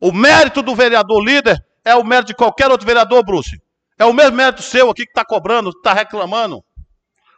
o 0.00 0.10
mérito 0.10 0.62
do 0.62 0.74
vereador 0.74 1.22
líder 1.22 1.58
é 1.84 1.94
o 1.94 2.04
mérito 2.04 2.28
de 2.28 2.34
qualquer 2.34 2.70
outro 2.70 2.86
vereador, 2.86 3.22
Bruce. 3.24 3.60
É 3.98 4.04
o 4.04 4.12
mesmo 4.12 4.36
mérito 4.36 4.62
seu 4.62 4.90
aqui 4.90 5.04
que 5.04 5.10
está 5.10 5.24
cobrando, 5.24 5.70
que 5.70 5.78
está 5.78 5.92
reclamando. 5.92 6.62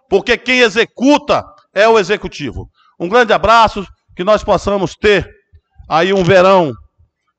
Porque 0.09 0.39
quem 0.39 0.61
executa 0.61 1.45
é 1.75 1.89
o 1.89 1.99
executivo. 1.99 2.69
Um 2.99 3.09
grande 3.09 3.33
abraço, 3.33 3.85
que 4.15 4.25
nós 4.25 4.43
possamos 4.43 4.95
ter 4.95 5.29
aí 5.89 6.13
um 6.13 6.25
verão 6.25 6.73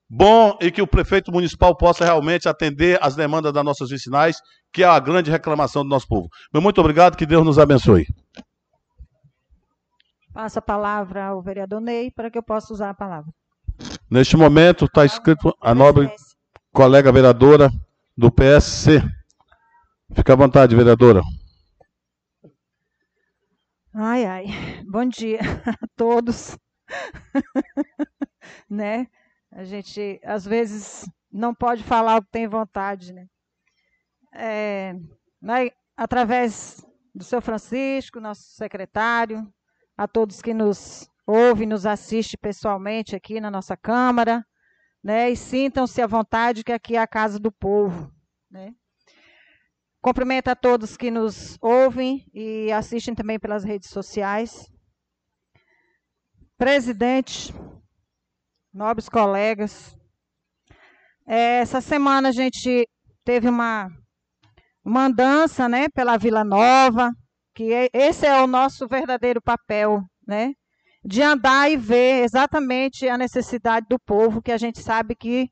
bom 0.09 0.57
e 0.61 0.71
que 0.71 0.81
o 0.81 0.88
prefeito 0.88 1.31
municipal 1.31 1.75
possa 1.75 2.05
realmente 2.05 2.47
atender 2.47 2.97
as 3.01 3.15
demandas 3.15 3.51
das 3.51 3.63
nossas 3.63 3.89
vicinais, 3.89 4.38
que 4.71 4.84
é 4.84 4.88
a 4.88 4.99
grande 4.99 5.31
reclamação 5.31 5.84
do 5.84 5.89
nosso 5.89 6.07
povo. 6.07 6.27
Muito 6.53 6.79
obrigado, 6.79 7.17
que 7.17 7.25
Deus 7.25 7.43
nos 7.43 7.57
abençoe. 7.57 8.05
Passo 10.38 10.59
a 10.59 10.61
palavra 10.61 11.26
ao 11.26 11.41
vereador 11.41 11.81
Ney 11.81 12.11
para 12.11 12.30
que 12.30 12.38
eu 12.38 12.43
possa 12.43 12.72
usar 12.72 12.91
a 12.91 12.93
palavra. 12.93 13.34
Neste 14.07 14.38
momento 14.38 14.85
está 14.85 15.03
escrito 15.03 15.51
a 15.59 15.73
nobre 15.73 16.14
colega 16.72 17.11
vereadora 17.11 17.72
do 18.15 18.31
PSC. 18.31 19.01
Fica 20.14 20.34
à 20.34 20.35
vontade, 20.35 20.76
vereadora. 20.76 21.23
Ai, 23.91 24.26
ai. 24.26 24.45
Bom 24.88 25.05
dia 25.05 25.39
a 25.65 25.88
todos. 25.95 26.55
né? 28.69 29.07
A 29.51 29.64
gente 29.64 30.22
às 30.23 30.45
vezes 30.45 31.09
não 31.31 31.51
pode 31.51 31.81
falar 31.81 32.18
o 32.18 32.22
que 32.22 32.30
tem 32.30 32.47
vontade, 32.47 33.11
né? 33.11 33.26
É, 34.35 34.93
através 35.97 36.85
do 37.15 37.23
seu 37.23 37.41
Francisco, 37.41 38.19
nosso 38.19 38.43
secretário, 38.51 39.51
a 39.97 40.07
todos 40.07 40.41
que 40.41 40.53
nos 40.53 41.09
ouve, 41.25 41.65
nos 41.65 41.85
assiste 41.85 42.37
pessoalmente 42.37 43.15
aqui 43.15 43.41
na 43.41 43.49
nossa 43.49 43.75
Câmara, 43.75 44.45
né? 45.03 45.29
E 45.29 45.35
sintam-se 45.35 46.01
à 46.01 46.07
vontade 46.07 46.63
que 46.63 46.71
aqui 46.71 46.95
é 46.95 46.99
a 46.99 47.07
casa 47.07 47.39
do 47.39 47.51
povo, 47.51 48.11
né? 48.49 48.73
Cumprimento 50.01 50.49
a 50.49 50.55
todos 50.55 50.95
que 50.95 51.09
nos 51.09 51.57
ouvem 51.59 52.25
e 52.33 52.71
assistem 52.71 53.15
também 53.15 53.39
pelas 53.39 53.63
redes 53.63 53.89
sociais. 53.89 54.71
Presidente, 56.57 57.53
nobres 58.73 59.09
colegas, 59.09 59.97
é, 61.27 61.59
essa 61.59 61.81
semana 61.81 62.29
a 62.29 62.31
gente 62.31 62.87
teve 63.25 63.49
uma, 63.49 63.89
uma 64.83 65.09
né, 65.69 65.89
pela 65.89 66.17
Vila 66.17 66.45
Nova, 66.45 67.11
que 67.57 67.73
é, 67.73 67.89
esse 67.91 68.23
é 68.23 68.39
o 68.39 68.45
nosso 68.45 68.88
verdadeiro 68.88 69.41
papel, 69.41 70.03
né? 70.27 70.53
de 71.03 71.23
andar 71.23 71.71
e 71.71 71.75
ver 71.75 72.23
exatamente 72.23 73.07
a 73.09 73.17
necessidade 73.17 73.88
do 73.89 73.97
povo, 73.97 74.43
que 74.43 74.51
a 74.51 74.57
gente 74.57 74.79
sabe 74.79 75.15
que, 75.15 75.49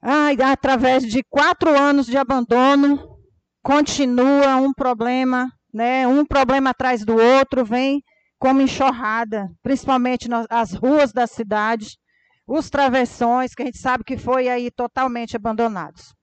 ai, 0.00 0.36
através 0.40 1.02
de 1.02 1.22
quatro 1.28 1.68
anos 1.78 2.06
de 2.06 2.16
abandono, 2.16 3.18
continua 3.62 4.56
um 4.56 4.72
problema, 4.72 5.52
né, 5.74 6.06
um 6.06 6.24
problema 6.24 6.70
atrás 6.70 7.04
do 7.04 7.14
outro, 7.14 7.62
vem 7.62 8.02
como 8.38 8.62
enxurrada, 8.62 9.50
principalmente 9.62 10.30
nas 10.30 10.72
ruas 10.72 11.12
da 11.12 11.26
cidade, 11.26 11.98
os 12.46 12.70
travessões, 12.70 13.54
que 13.54 13.62
a 13.62 13.66
gente 13.66 13.78
sabe 13.78 14.02
que 14.02 14.16
foi 14.16 14.48
aí 14.48 14.70
totalmente 14.70 15.36
abandonados. 15.36 16.14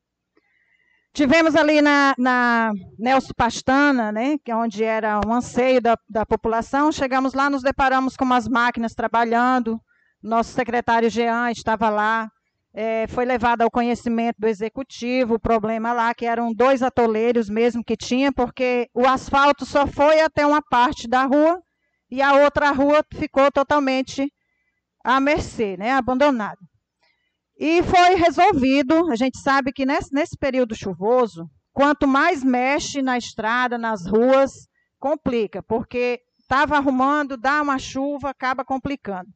Tivemos 1.17 1.55
ali 1.55 1.81
na, 1.81 2.13
na 2.15 2.71
Nelson 2.99 3.33
Pastana, 3.35 4.11
né, 4.11 4.35
é 4.45 4.55
onde 4.55 4.83
era 4.83 5.19
um 5.25 5.33
anseio 5.33 5.81
da, 5.81 5.97
da 6.07 6.23
população, 6.27 6.91
chegamos 6.91 7.33
lá, 7.33 7.49
nos 7.49 7.63
deparamos 7.63 8.15
com 8.15 8.23
umas 8.23 8.47
máquinas 8.47 8.93
trabalhando, 8.93 9.81
nosso 10.21 10.51
secretário 10.51 11.09
Jean 11.09 11.49
estava 11.49 11.89
lá, 11.89 12.29
é, 12.71 13.07
foi 13.07 13.25
levado 13.25 13.63
ao 13.63 13.71
conhecimento 13.71 14.35
do 14.37 14.47
executivo 14.47 15.33
o 15.33 15.39
problema 15.39 15.91
lá, 15.91 16.13
que 16.13 16.23
eram 16.23 16.53
dois 16.53 16.83
atoleiros 16.83 17.49
mesmo 17.49 17.83
que 17.83 17.97
tinha, 17.97 18.31
porque 18.31 18.87
o 18.93 19.07
asfalto 19.07 19.65
só 19.65 19.87
foi 19.87 20.21
até 20.21 20.45
uma 20.45 20.61
parte 20.61 21.07
da 21.07 21.23
rua 21.23 21.59
e 22.11 22.21
a 22.21 22.35
outra 22.35 22.69
rua 22.69 23.03
ficou 23.11 23.51
totalmente 23.51 24.31
à 25.03 25.19
mercê, 25.19 25.77
né, 25.77 25.93
abandonada. 25.93 26.59
E 27.59 27.81
foi 27.83 28.15
resolvido. 28.15 29.11
A 29.11 29.15
gente 29.15 29.39
sabe 29.39 29.71
que 29.71 29.85
nesse, 29.85 30.13
nesse 30.13 30.37
período 30.37 30.75
chuvoso, 30.75 31.49
quanto 31.73 32.07
mais 32.07 32.43
mexe 32.43 33.01
na 33.01 33.17
estrada, 33.17 33.77
nas 33.77 34.05
ruas, 34.05 34.51
complica, 34.99 35.61
porque 35.63 36.19
estava 36.39 36.77
arrumando, 36.77 37.37
dá 37.37 37.61
uma 37.61 37.77
chuva, 37.77 38.29
acaba 38.29 38.63
complicando. 38.63 39.29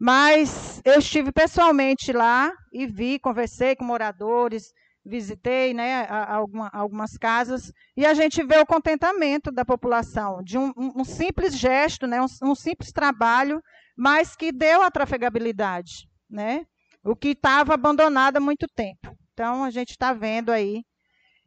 Mas 0.00 0.80
eu 0.84 0.98
estive 0.98 1.32
pessoalmente 1.32 2.12
lá 2.12 2.52
e 2.72 2.86
vi, 2.86 3.18
conversei 3.18 3.74
com 3.74 3.84
moradores, 3.84 4.72
visitei 5.04 5.74
né, 5.74 6.06
alguma, 6.08 6.68
algumas 6.72 7.16
casas 7.16 7.72
e 7.96 8.06
a 8.06 8.14
gente 8.14 8.42
vê 8.44 8.58
o 8.58 8.66
contentamento 8.66 9.50
da 9.50 9.64
população 9.64 10.42
de 10.42 10.56
um, 10.58 10.72
um 10.76 11.04
simples 11.04 11.56
gesto, 11.58 12.06
né, 12.06 12.20
um, 12.20 12.26
um, 12.42 12.54
simples 12.54 12.92
trabalho, 12.92 13.60
mas 13.96 14.36
que 14.36 14.52
deu 14.52 14.82
a 14.82 14.90
trafegabilidade, 14.90 16.08
né, 16.30 16.64
o 17.04 17.16
que 17.16 17.28
estava 17.28 17.74
abandonado 17.74 18.36
há 18.36 18.40
muito 18.40 18.66
tempo. 18.74 19.16
Então 19.32 19.64
a 19.64 19.70
gente 19.70 19.90
está 19.90 20.12
vendo 20.12 20.50
aí. 20.50 20.82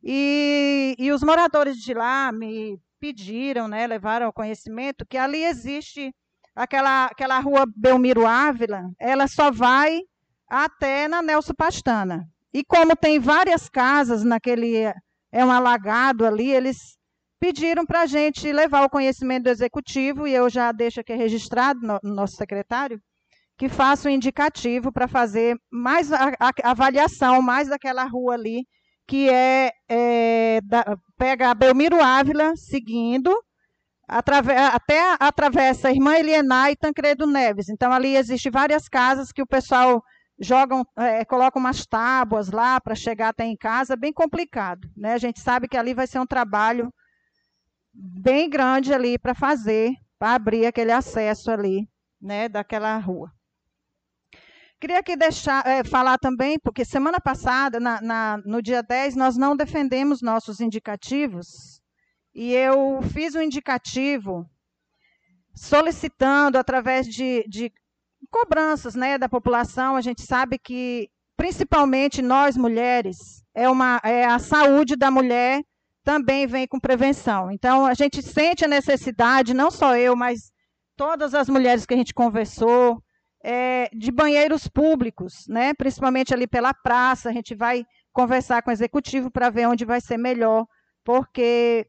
E, 0.03 0.95
e 0.97 1.11
os 1.11 1.21
moradores 1.21 1.77
de 1.77 1.93
lá 1.93 2.31
me 2.31 2.79
pediram, 2.99 3.67
né, 3.67 3.85
levaram 3.87 4.27
ao 4.27 4.33
conhecimento 4.33 5.05
que 5.05 5.17
ali 5.17 5.43
existe 5.43 6.13
aquela, 6.55 7.05
aquela 7.05 7.39
rua 7.39 7.65
Belmiro 7.75 8.25
Ávila, 8.25 8.83
ela 8.99 9.27
só 9.27 9.51
vai 9.51 10.01
até 10.47 11.07
na 11.07 11.21
Nelson 11.21 11.53
Pastana. 11.53 12.27
E 12.53 12.63
como 12.63 12.95
tem 12.95 13.19
várias 13.19 13.69
casas 13.69 14.23
naquele, 14.23 14.83
é 15.31 15.45
um 15.45 15.51
alagado 15.51 16.25
ali, 16.25 16.51
eles 16.51 16.97
pediram 17.39 17.85
para 17.85 18.01
a 18.01 18.05
gente 18.05 18.51
levar 18.51 18.83
o 18.83 18.89
conhecimento 18.89 19.43
do 19.43 19.49
executivo, 19.49 20.27
e 20.27 20.33
eu 20.33 20.49
já 20.49 20.71
deixo 20.71 20.99
aqui 20.99 21.13
registrado 21.13 21.79
no, 21.81 21.99
no 22.03 22.13
nosso 22.13 22.35
secretário, 22.35 23.01
que 23.61 23.69
faça 23.69 24.09
um 24.09 24.11
indicativo 24.11 24.91
para 24.91 25.07
fazer 25.07 25.55
mais 25.71 26.11
a, 26.11 26.29
a, 26.39 26.71
avaliação 26.71 27.43
mais 27.43 27.67
daquela 27.67 28.03
rua 28.05 28.33
ali, 28.33 28.65
que 29.07 29.29
é, 29.29 29.71
é 29.87 30.59
da, 30.63 30.97
pega 31.15 31.51
a 31.51 31.53
Belmiro 31.53 32.01
Ávila, 32.01 32.55
seguindo, 32.55 33.31
até 34.07 35.15
atravessa 35.19 35.91
Irmã 35.91 36.15
Eliená 36.15 36.71
e 36.71 36.75
Tancredo 36.75 37.27
Neves. 37.27 37.69
Então, 37.69 37.93
ali 37.93 38.15
existem 38.15 38.51
várias 38.51 38.89
casas 38.89 39.31
que 39.31 39.43
o 39.43 39.47
pessoal 39.47 40.01
jogam, 40.39 40.83
é, 40.97 41.23
colocam 41.23 41.59
umas 41.59 41.85
tábuas 41.85 42.49
lá 42.49 42.81
para 42.81 42.95
chegar 42.95 43.29
até 43.29 43.45
em 43.45 43.55
casa, 43.55 43.95
bem 43.95 44.11
complicado. 44.11 44.89
Né? 44.97 45.13
A 45.13 45.19
gente 45.19 45.39
sabe 45.39 45.67
que 45.67 45.77
ali 45.77 45.93
vai 45.93 46.07
ser 46.07 46.17
um 46.17 46.25
trabalho 46.25 46.91
bem 47.93 48.49
grande 48.49 48.91
ali 48.91 49.19
para 49.19 49.35
fazer, 49.35 49.91
para 50.17 50.33
abrir 50.33 50.65
aquele 50.65 50.91
acesso 50.91 51.51
ali, 51.51 51.87
né, 52.19 52.49
daquela 52.49 52.97
rua. 52.97 53.31
Queria 54.81 54.97
aqui 54.97 55.15
deixar, 55.15 55.63
é, 55.67 55.83
falar 55.83 56.17
também, 56.17 56.57
porque 56.57 56.83
semana 56.83 57.21
passada, 57.21 57.79
na, 57.79 58.01
na, 58.01 58.37
no 58.43 58.63
dia 58.63 58.81
10, 58.81 59.15
nós 59.15 59.37
não 59.37 59.55
defendemos 59.55 60.23
nossos 60.23 60.59
indicativos, 60.59 61.79
e 62.33 62.51
eu 62.51 62.99
fiz 63.13 63.35
um 63.35 63.41
indicativo 63.43 64.43
solicitando, 65.53 66.57
através 66.57 67.05
de, 67.05 67.45
de 67.47 67.71
cobranças 68.31 68.95
né, 68.95 69.19
da 69.19 69.29
população, 69.29 69.95
a 69.95 70.01
gente 70.01 70.23
sabe 70.23 70.57
que, 70.57 71.11
principalmente 71.37 72.19
nós 72.23 72.57
mulheres, 72.57 73.43
é, 73.53 73.69
uma, 73.69 74.01
é 74.03 74.25
a 74.25 74.39
saúde 74.39 74.95
da 74.95 75.11
mulher 75.11 75.61
também 76.03 76.47
vem 76.47 76.67
com 76.67 76.79
prevenção. 76.79 77.51
Então, 77.51 77.85
a 77.85 77.93
gente 77.93 78.23
sente 78.23 78.65
a 78.65 78.67
necessidade, 78.67 79.53
não 79.53 79.69
só 79.69 79.95
eu, 79.95 80.15
mas 80.15 80.51
todas 80.95 81.35
as 81.35 81.47
mulheres 81.47 81.85
que 81.85 81.93
a 81.93 81.97
gente 81.97 82.15
conversou, 82.15 82.99
é, 83.43 83.89
de 83.93 84.11
banheiros 84.11 84.67
públicos, 84.67 85.45
né? 85.47 85.73
principalmente 85.73 86.33
ali 86.33 86.47
pela 86.47 86.73
praça. 86.73 87.29
A 87.29 87.33
gente 87.33 87.55
vai 87.55 87.85
conversar 88.13 88.61
com 88.61 88.69
o 88.69 88.73
executivo 88.73 89.31
para 89.31 89.49
ver 89.49 89.67
onde 89.67 89.85
vai 89.85 90.01
ser 90.01 90.17
melhor, 90.17 90.65
porque 91.03 91.87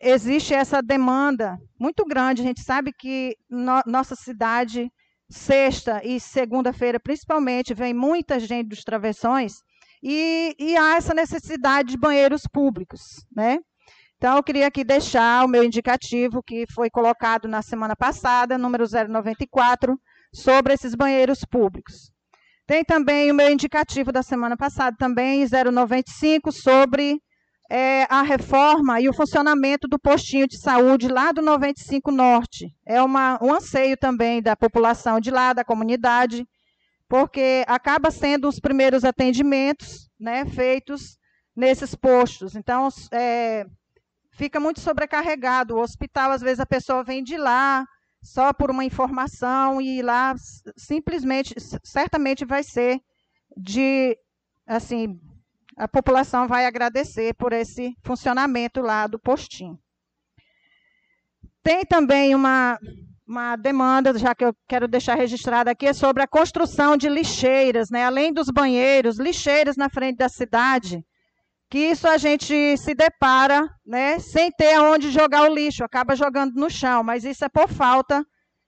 existe 0.00 0.54
essa 0.54 0.82
demanda 0.82 1.58
muito 1.78 2.04
grande. 2.04 2.42
A 2.42 2.44
gente 2.44 2.62
sabe 2.62 2.92
que 2.92 3.36
no, 3.48 3.80
nossa 3.86 4.14
cidade 4.14 4.90
sexta 5.30 6.00
e 6.04 6.20
segunda-feira, 6.20 7.00
principalmente, 7.00 7.72
vem 7.72 7.94
muita 7.94 8.38
gente 8.38 8.68
dos 8.68 8.84
travessões 8.84 9.54
e, 10.02 10.54
e, 10.58 10.76
há 10.76 10.96
essa 10.96 11.14
necessidade 11.14 11.90
de 11.90 11.96
banheiros 11.96 12.42
públicos, 12.52 13.24
né? 13.34 13.58
Então, 14.16 14.36
eu 14.36 14.42
queria 14.42 14.66
aqui 14.66 14.84
deixar 14.84 15.44
o 15.44 15.48
meu 15.48 15.64
indicativo 15.64 16.42
que 16.42 16.64
foi 16.72 16.90
colocado 16.90 17.48
na 17.48 17.62
semana 17.62 17.96
passada, 17.96 18.58
número 18.58 18.84
094, 18.84 19.98
sobre 20.34 20.74
esses 20.74 20.94
banheiros 20.94 21.44
públicos. 21.44 22.12
Tem 22.66 22.84
também 22.84 23.30
o 23.30 23.34
meu 23.34 23.50
indicativo 23.50 24.12
da 24.12 24.22
semana 24.22 24.56
passada, 24.56 24.96
também 24.98 25.44
095, 25.46 26.50
sobre 26.52 27.20
é, 27.70 28.06
a 28.08 28.22
reforma 28.22 29.00
e 29.00 29.08
o 29.08 29.12
funcionamento 29.12 29.88
do 29.88 29.98
postinho 29.98 30.46
de 30.46 30.58
saúde 30.58 31.08
lá 31.08 31.32
do 31.32 31.42
95 31.42 32.10
Norte. 32.10 32.68
É 32.86 33.02
uma, 33.02 33.38
um 33.42 33.52
anseio 33.52 33.96
também 33.96 34.42
da 34.42 34.54
população 34.54 35.18
de 35.18 35.30
lá, 35.30 35.52
da 35.52 35.64
comunidade, 35.64 36.46
porque 37.08 37.64
acaba 37.66 38.10
sendo 38.10 38.48
os 38.48 38.60
primeiros 38.60 39.04
atendimentos 39.04 40.08
né, 40.18 40.46
feitos 40.46 41.18
nesses 41.54 41.94
postos. 41.94 42.54
Então, 42.54 42.88
é, 43.12 43.64
fica 44.32 44.60
muito 44.60 44.80
sobrecarregado. 44.80 45.74
O 45.76 45.80
hospital, 45.80 46.30
às 46.30 46.40
vezes, 46.40 46.60
a 46.60 46.66
pessoa 46.66 47.02
vem 47.02 47.22
de 47.22 47.36
lá 47.36 47.86
só 48.22 48.52
por 48.52 48.70
uma 48.70 48.84
informação 48.84 49.80
e 49.80 50.00
lá 50.00 50.34
simplesmente, 50.76 51.54
certamente 51.82 52.44
vai 52.44 52.62
ser 52.62 53.00
de, 53.56 54.16
assim, 54.66 55.20
a 55.76 55.88
população 55.88 56.46
vai 56.46 56.64
agradecer 56.66 57.34
por 57.34 57.52
esse 57.52 57.96
funcionamento 58.04 58.80
lá 58.80 59.06
do 59.06 59.18
postinho. 59.18 59.78
Tem 61.62 61.84
também 61.84 62.34
uma, 62.34 62.78
uma 63.26 63.56
demanda, 63.56 64.16
já 64.18 64.34
que 64.34 64.44
eu 64.44 64.54
quero 64.68 64.86
deixar 64.86 65.14
registrada 65.14 65.70
aqui, 65.70 65.86
é 65.86 65.92
sobre 65.92 66.22
a 66.22 66.28
construção 66.28 66.96
de 66.96 67.08
lixeiras, 67.08 67.90
né? 67.90 68.04
além 68.04 68.32
dos 68.32 68.48
banheiros, 68.50 69.18
lixeiras 69.18 69.76
na 69.76 69.88
frente 69.88 70.18
da 70.18 70.28
cidade, 70.28 71.04
que 71.72 71.78
isso 71.78 72.06
a 72.06 72.18
gente 72.18 72.76
se 72.76 72.94
depara 72.94 73.66
né, 73.86 74.18
sem 74.18 74.52
ter 74.52 74.74
aonde 74.74 75.10
jogar 75.10 75.50
o 75.50 75.54
lixo, 75.54 75.82
acaba 75.82 76.14
jogando 76.14 76.52
no 76.54 76.68
chão, 76.68 77.02
mas 77.02 77.24
isso 77.24 77.46
é 77.46 77.48
por 77.48 77.66
falta 77.66 78.22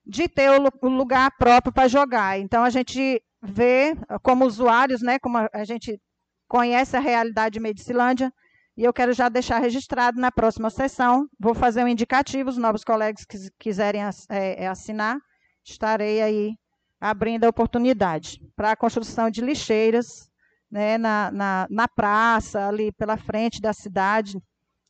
de 0.07 0.27
ter 0.27 0.49
o 0.51 0.89
lugar 0.89 1.31
próprio 1.37 1.71
para 1.71 1.87
jogar. 1.87 2.39
Então 2.39 2.65
a 2.65 2.71
gente 2.71 3.23
vê 3.43 3.95
como 4.23 4.47
usuários, 4.47 5.03
né, 5.03 5.19
como 5.19 5.37
a 5.37 5.65
gente 5.65 6.01
conhece 6.49 6.97
a 6.97 7.01
realidade 7.01 7.53
de 7.53 7.61
Medicilândia, 7.61 8.33
e 8.75 8.85
eu 8.85 8.93
quero 8.95 9.13
já 9.13 9.29
deixar 9.29 9.59
registrado 9.59 10.19
na 10.19 10.33
próxima 10.33 10.71
sessão. 10.71 11.29
Vou 11.39 11.53
fazer 11.53 11.85
um 11.85 11.89
indicativo, 11.89 12.49
os 12.49 12.57
novos 12.57 12.85
colegas 12.85 13.27
que 13.27 13.37
quiserem 13.61 14.03
é, 14.03 14.65
é, 14.65 14.67
assinar, 14.67 15.19
estarei 15.63 16.23
aí 16.23 16.55
abrindo 16.99 17.45
a 17.45 17.51
oportunidade 17.51 18.41
para 18.57 18.71
a 18.71 18.77
construção 18.77 19.29
de 19.29 19.43
lixeiras 19.43 20.33
né, 20.75 20.99
na, 20.99 21.31
na, 21.31 21.67
na, 21.71 21.87
praça, 21.87 22.67
ali 22.67 22.91
pela 22.91 23.17
frente 23.17 23.61
da 23.61 23.73
cidade, 23.73 24.43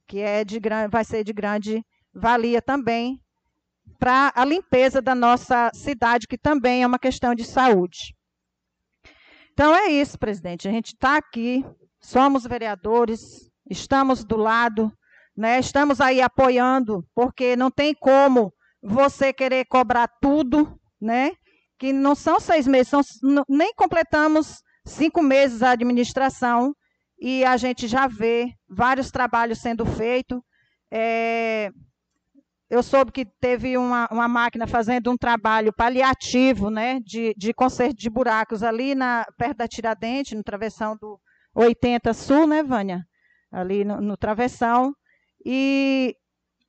que 0.09 0.19
é 0.19 0.43
de, 0.43 0.59
vai 0.91 1.05
ser 1.05 1.23
de 1.23 1.31
grande 1.31 1.85
valia 2.11 2.63
também 2.63 3.21
para 3.99 4.33
a 4.35 4.47
limpeza 4.47 5.03
da 5.03 5.15
nossa 5.15 5.71
cidade, 5.75 6.27
que 6.27 6.39
também 6.39 6.83
é 6.83 6.87
uma 6.87 6.99
questão 6.99 7.35
de 7.35 7.45
saúde. 7.45 8.17
Então 9.53 9.77
é 9.77 9.89
isso, 9.89 10.19
presidente. 10.19 10.67
A 10.67 10.71
gente 10.71 10.95
está 10.95 11.19
aqui, 11.19 11.63
somos 12.01 12.45
vereadores, 12.45 13.51
estamos 13.69 14.25
do 14.25 14.39
lado, 14.39 14.91
né? 15.37 15.59
estamos 15.59 16.01
aí 16.01 16.23
apoiando, 16.23 17.07
porque 17.15 17.57
não 17.57 17.71
tem 17.71 17.93
como 17.93 18.55
você 18.83 19.35
querer 19.35 19.67
cobrar 19.67 20.09
tudo, 20.19 20.81
né? 20.99 21.33
Que 21.79 21.93
não 21.93 22.15
são 22.15 22.41
seis 22.41 22.67
meses, 22.67 22.89
são, 22.89 23.03
nem 23.47 23.75
completamos 23.75 24.65
cinco 24.85 25.23
meses 25.23 25.63
a 25.63 25.71
administração 25.71 26.75
e 27.19 27.45
a 27.45 27.57
gente 27.57 27.87
já 27.87 28.07
vê 28.07 28.53
vários 28.69 29.11
trabalhos 29.11 29.59
sendo 29.59 29.87
feitos. 29.87 30.41
É, 30.91 31.71
eu 32.69 32.83
soube 32.83 33.13
que 33.13 33.25
teve 33.25 33.77
uma, 33.77 34.09
uma 34.11 34.29
máquina 34.29 34.67
fazendo 34.67 35.11
um 35.11 35.17
trabalho 35.17 35.73
paliativo, 35.73 36.71
né, 36.71 37.01
de, 37.01 37.35
de 37.37 37.53
conserto 37.53 37.97
de 37.97 38.11
buracos 38.11 38.63
ali 38.63 38.95
na, 38.95 39.25
perto 39.37 39.59
da 39.59 39.69
Tiradentes, 39.69 40.37
no 40.37 40.43
travessão 40.43 40.97
do 40.97 41.21
80 41.55 42.13
Sul, 42.13 42.47
né, 42.47 42.63
Vânia? 42.63 43.05
Ali 43.53 43.85
no, 43.85 44.01
no 44.01 44.17
travessão. 44.17 44.95
E, 45.45 46.17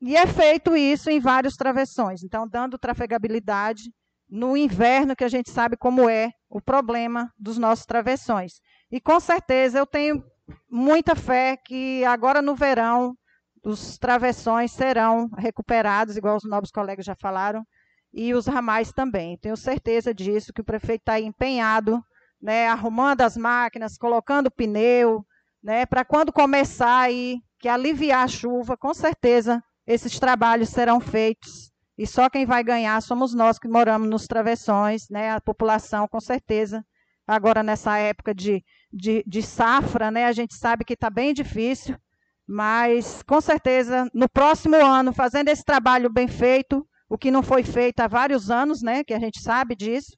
e 0.02 0.16
é 0.16 0.28
feito 0.28 0.76
isso 0.76 1.10
em 1.10 1.20
vários 1.20 1.56
travessões, 1.56 2.24
então 2.24 2.48
dando 2.48 2.78
trafegabilidade 2.78 3.92
no 4.30 4.58
inverno, 4.58 5.16
que 5.16 5.24
a 5.24 5.30
gente 5.30 5.52
sabe 5.52 5.78
como 5.78 6.10
é 6.10 6.32
o 6.50 6.62
problema 6.62 7.32
dos 7.38 7.58
nossos 7.58 7.86
travessões. 7.86 8.60
E 8.92 9.00
com 9.00 9.20
certeza 9.20 9.78
eu 9.78 9.86
tenho 9.86 10.24
muita 10.70 11.16
fé 11.16 11.58
que 11.58 12.04
agora 12.06 12.42
no 12.42 12.56
verão 12.56 13.16
os 13.64 13.98
travessões 13.98 14.72
serão 14.72 15.28
recuperados, 15.38 16.16
igual 16.16 16.38
os 16.38 16.44
novos 16.44 16.72
colegas 16.72 17.06
já 17.06 17.16
falaram, 17.16 17.66
e 18.14 18.34
os 18.34 18.46
ramais 18.46 18.92
também. 18.92 19.38
Tenho 19.40 19.58
certeza 19.58 20.14
disso, 20.14 20.54
que 20.54 20.62
o 20.62 20.66
prefeito 20.66 21.02
está 21.02 21.20
empenhado, 21.20 22.02
né, 22.42 22.68
arrumando 22.68 23.22
as 23.22 23.36
máquinas, 23.36 23.98
colocando 23.98 24.52
pneu, 24.52 25.26
né, 25.64 25.86
para 25.86 26.06
quando 26.06 26.32
começar 26.32 27.00
aí, 27.00 27.40
que 27.60 27.68
aliviar 27.68 28.24
a 28.24 28.28
chuva, 28.28 28.78
com 28.78 28.94
certeza 28.94 29.64
esses 29.88 30.20
trabalhos 30.20 30.70
serão 30.70 31.00
feitos. 31.00 31.72
E 31.98 32.06
só 32.06 32.30
quem 32.30 32.46
vai 32.46 32.64
ganhar 32.64 33.02
somos 33.02 33.34
nós 33.34 33.58
que 33.58 33.68
moramos 33.68 34.10
nos 34.10 34.26
travessões, 34.28 35.08
né? 35.10 35.32
A 35.32 35.42
população, 35.42 36.08
com 36.08 36.20
certeza. 36.20 36.86
Agora, 37.26 37.64
nessa 37.64 37.98
época 37.98 38.34
de, 38.34 38.64
de, 38.92 39.24
de 39.26 39.42
safra, 39.42 40.12
né? 40.12 40.26
A 40.26 40.34
gente 40.34 40.56
sabe 40.56 40.84
que 40.84 40.94
está 40.94 41.10
bem 41.10 41.34
difícil, 41.34 41.98
mas 42.46 43.24
com 43.24 43.40
certeza, 43.40 44.10
no 44.14 44.28
próximo 44.30 44.76
ano, 44.76 45.14
fazendo 45.14 45.50
esse 45.50 45.64
trabalho 45.64 46.12
bem 46.12 46.28
feito, 46.28 46.86
o 47.10 47.18
que 47.18 47.32
não 47.32 47.42
foi 47.42 47.64
feito 47.64 48.02
há 48.02 48.08
vários 48.08 48.52
anos, 48.52 48.82
né? 48.82 49.04
Que 49.04 49.14
a 49.14 49.20
gente 49.20 49.42
sabe 49.42 49.76
disso, 49.76 50.12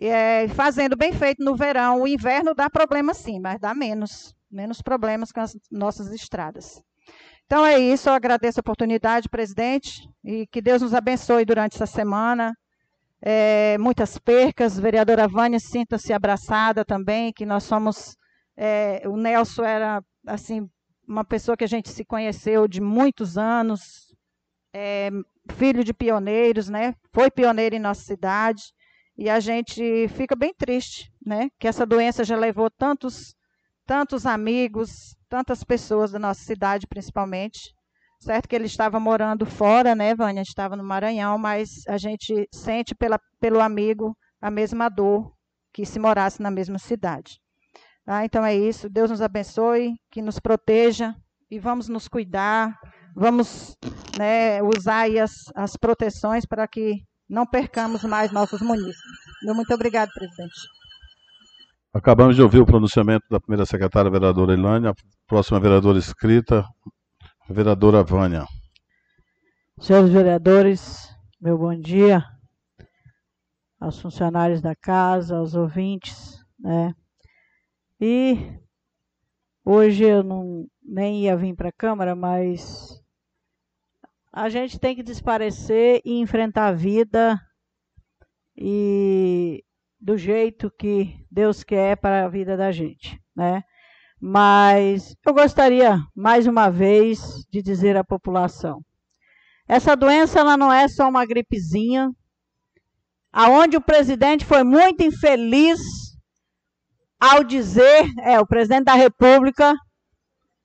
é, 0.00 0.48
fazendo 0.48 0.96
bem 0.96 1.12
feito 1.12 1.44
no 1.44 1.54
verão. 1.54 2.00
O 2.02 2.08
inverno 2.08 2.54
dá 2.54 2.70
problema 2.70 3.12
sim, 3.12 3.38
mas 3.38 3.60
dá 3.60 3.74
menos, 3.74 4.34
menos 4.50 4.80
problemas 4.80 5.30
com 5.30 5.40
as 5.40 5.56
nossas 5.70 6.10
estradas. 6.12 6.82
Então 7.46 7.64
é 7.64 7.78
isso, 7.78 8.08
eu 8.08 8.14
agradeço 8.14 8.58
a 8.58 8.62
oportunidade, 8.62 9.28
presidente, 9.28 10.08
e 10.24 10.46
que 10.46 10.62
Deus 10.62 10.80
nos 10.80 10.94
abençoe 10.94 11.44
durante 11.44 11.74
essa 11.74 11.86
semana. 11.86 12.56
É, 13.20 13.76
muitas 13.78 14.18
percas, 14.18 14.78
vereadora 14.78 15.28
Vânia, 15.28 15.58
sinta-se 15.58 16.12
abraçada 16.12 16.84
também, 16.84 17.32
que 17.32 17.46
nós 17.46 17.64
somos, 17.64 18.16
é, 18.56 19.02
o 19.06 19.16
Nelson 19.16 19.64
era, 19.64 20.02
assim, 20.26 20.68
uma 21.06 21.24
pessoa 21.24 21.56
que 21.56 21.64
a 21.64 21.68
gente 21.68 21.90
se 21.90 22.04
conheceu 22.04 22.66
de 22.66 22.80
muitos 22.80 23.36
anos, 23.36 24.14
é, 24.72 25.10
filho 25.52 25.84
de 25.84 25.94
pioneiros, 25.94 26.68
né? 26.68 26.94
Foi 27.12 27.30
pioneiro 27.30 27.76
em 27.76 27.80
nossa 27.80 28.02
cidade, 28.02 28.62
e 29.16 29.30
a 29.30 29.38
gente 29.38 30.08
fica 30.08 30.34
bem 30.34 30.52
triste, 30.52 31.12
né? 31.24 31.48
Que 31.58 31.68
essa 31.68 31.86
doença 31.86 32.24
já 32.24 32.36
levou 32.36 32.70
tantos, 32.70 33.34
tantos 33.86 34.26
amigos, 34.26 35.16
tantas 35.28 35.62
pessoas 35.64 36.12
da 36.12 36.18
nossa 36.18 36.42
cidade, 36.42 36.86
principalmente. 36.86 37.74
Certo 38.20 38.48
que 38.48 38.56
ele 38.56 38.66
estava 38.66 38.98
morando 38.98 39.44
fora, 39.44 39.94
né, 39.94 40.14
Vânia? 40.14 40.40
Estava 40.40 40.76
no 40.76 40.84
Maranhão, 40.84 41.36
mas 41.36 41.86
a 41.86 41.98
gente 41.98 42.48
sente 42.52 42.94
pela, 42.94 43.20
pelo 43.38 43.60
amigo 43.60 44.16
a 44.40 44.50
mesma 44.50 44.88
dor 44.88 45.32
que 45.72 45.84
se 45.84 45.98
morasse 45.98 46.40
na 46.40 46.50
mesma 46.50 46.78
cidade. 46.78 47.38
Tá? 48.04 48.24
Então 48.24 48.44
é 48.44 48.54
isso. 48.54 48.88
Deus 48.88 49.10
nos 49.10 49.20
abençoe, 49.20 49.94
que 50.10 50.22
nos 50.22 50.38
proteja 50.38 51.14
e 51.50 51.58
vamos 51.58 51.88
nos 51.88 52.08
cuidar. 52.08 52.78
Vamos 53.14 53.76
né, 54.18 54.62
usar 54.62 55.06
as, 55.18 55.32
as 55.54 55.76
proteções 55.76 56.46
para 56.46 56.66
que 56.66 57.02
não 57.28 57.46
percamos 57.46 58.02
mais 58.04 58.30
nossos 58.30 58.60
munícipes. 58.60 59.02
Muito 59.42 59.72
obrigado, 59.72 60.10
presidente. 60.12 60.54
Acabamos 61.94 62.34
de 62.34 62.42
ouvir 62.42 62.58
o 62.58 62.66
pronunciamento 62.66 63.24
da 63.30 63.38
primeira 63.38 63.64
secretária, 63.64 64.10
vereadora 64.10 64.52
Ilânia. 64.52 64.90
A 64.90 64.94
próxima 65.28 65.60
vereadora 65.60 65.96
escrita, 65.96 66.66
vereadora 67.48 68.02
Vânia. 68.02 68.44
Senhores 69.78 70.10
vereadores, 70.10 71.08
meu 71.40 71.56
bom 71.56 71.72
dia. 71.78 72.24
Aos 73.78 74.00
funcionários 74.00 74.60
da 74.60 74.74
casa, 74.74 75.36
aos 75.36 75.54
ouvintes, 75.54 76.36
né? 76.58 76.92
E 78.00 78.58
hoje 79.64 80.02
eu 80.02 80.24
não 80.24 80.66
nem 80.82 81.22
ia 81.22 81.36
vir 81.36 81.54
para 81.54 81.68
a 81.68 81.72
Câmara, 81.78 82.16
mas 82.16 83.00
a 84.32 84.48
gente 84.48 84.80
tem 84.80 84.96
que 84.96 85.02
desaparecer 85.04 86.00
e 86.04 86.18
enfrentar 86.18 86.66
a 86.66 86.72
vida 86.72 87.40
e 88.56 89.62
do 90.04 90.18
jeito 90.18 90.70
que 90.78 91.16
Deus 91.30 91.64
quer 91.64 91.96
para 91.96 92.26
a 92.26 92.28
vida 92.28 92.58
da 92.58 92.70
gente, 92.70 93.18
né? 93.34 93.62
Mas 94.20 95.16
eu 95.26 95.32
gostaria 95.32 95.98
mais 96.14 96.46
uma 96.46 96.68
vez 96.68 97.42
de 97.50 97.62
dizer 97.62 97.96
à 97.96 98.04
população: 98.04 98.84
essa 99.66 99.96
doença 99.96 100.40
ela 100.40 100.58
não 100.58 100.70
é 100.70 100.88
só 100.88 101.08
uma 101.08 101.24
gripezinha, 101.24 102.10
aonde 103.32 103.78
o 103.78 103.80
presidente 103.80 104.44
foi 104.44 104.62
muito 104.62 105.02
infeliz 105.02 105.80
ao 107.18 107.42
dizer, 107.42 108.04
é, 108.24 108.38
o 108.38 108.46
presidente 108.46 108.84
da 108.84 108.94
República 108.94 109.74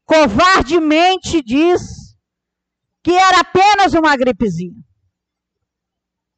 covardemente 0.04 1.42
diz 1.42 1.82
que 3.02 3.14
era 3.14 3.40
apenas 3.40 3.94
uma 3.94 4.18
gripezinha. 4.18 4.84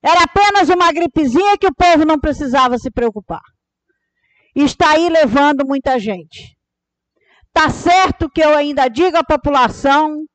Era 0.03 0.23
apenas 0.23 0.69
uma 0.69 0.91
gripezinha 0.91 1.57
que 1.57 1.67
o 1.67 1.75
povo 1.75 2.05
não 2.05 2.19
precisava 2.19 2.77
se 2.77 2.89
preocupar. 2.89 3.41
Está 4.55 4.91
aí 4.91 5.09
levando 5.09 5.65
muita 5.65 5.99
gente. 5.99 6.57
Tá 7.53 7.69
certo 7.69 8.29
que 8.29 8.41
eu 8.41 8.55
ainda 8.55 8.87
digo 8.87 9.17
à 9.17 9.23
população 9.23 10.25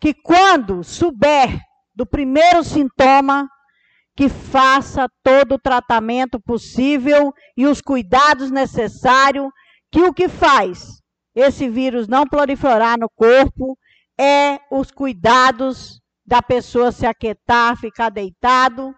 que 0.00 0.12
quando 0.12 0.82
souber 0.82 1.58
do 1.94 2.06
primeiro 2.06 2.62
sintoma, 2.64 3.48
que 4.16 4.28
faça 4.28 5.06
todo 5.22 5.54
o 5.54 5.58
tratamento 5.58 6.40
possível 6.40 7.32
e 7.56 7.66
os 7.66 7.80
cuidados 7.80 8.50
necessários, 8.50 9.46
que 9.90 10.02
o 10.02 10.12
que 10.12 10.28
faz 10.28 11.00
esse 11.34 11.68
vírus 11.68 12.08
não 12.08 12.26
proliferar 12.26 12.98
no 12.98 13.10
corpo 13.10 13.78
é 14.18 14.58
os 14.70 14.90
cuidados 14.90 16.00
da 16.26 16.42
pessoa 16.42 16.90
se 16.90 17.06
aquietar, 17.06 17.76
ficar 17.76 18.10
deitado, 18.10 18.94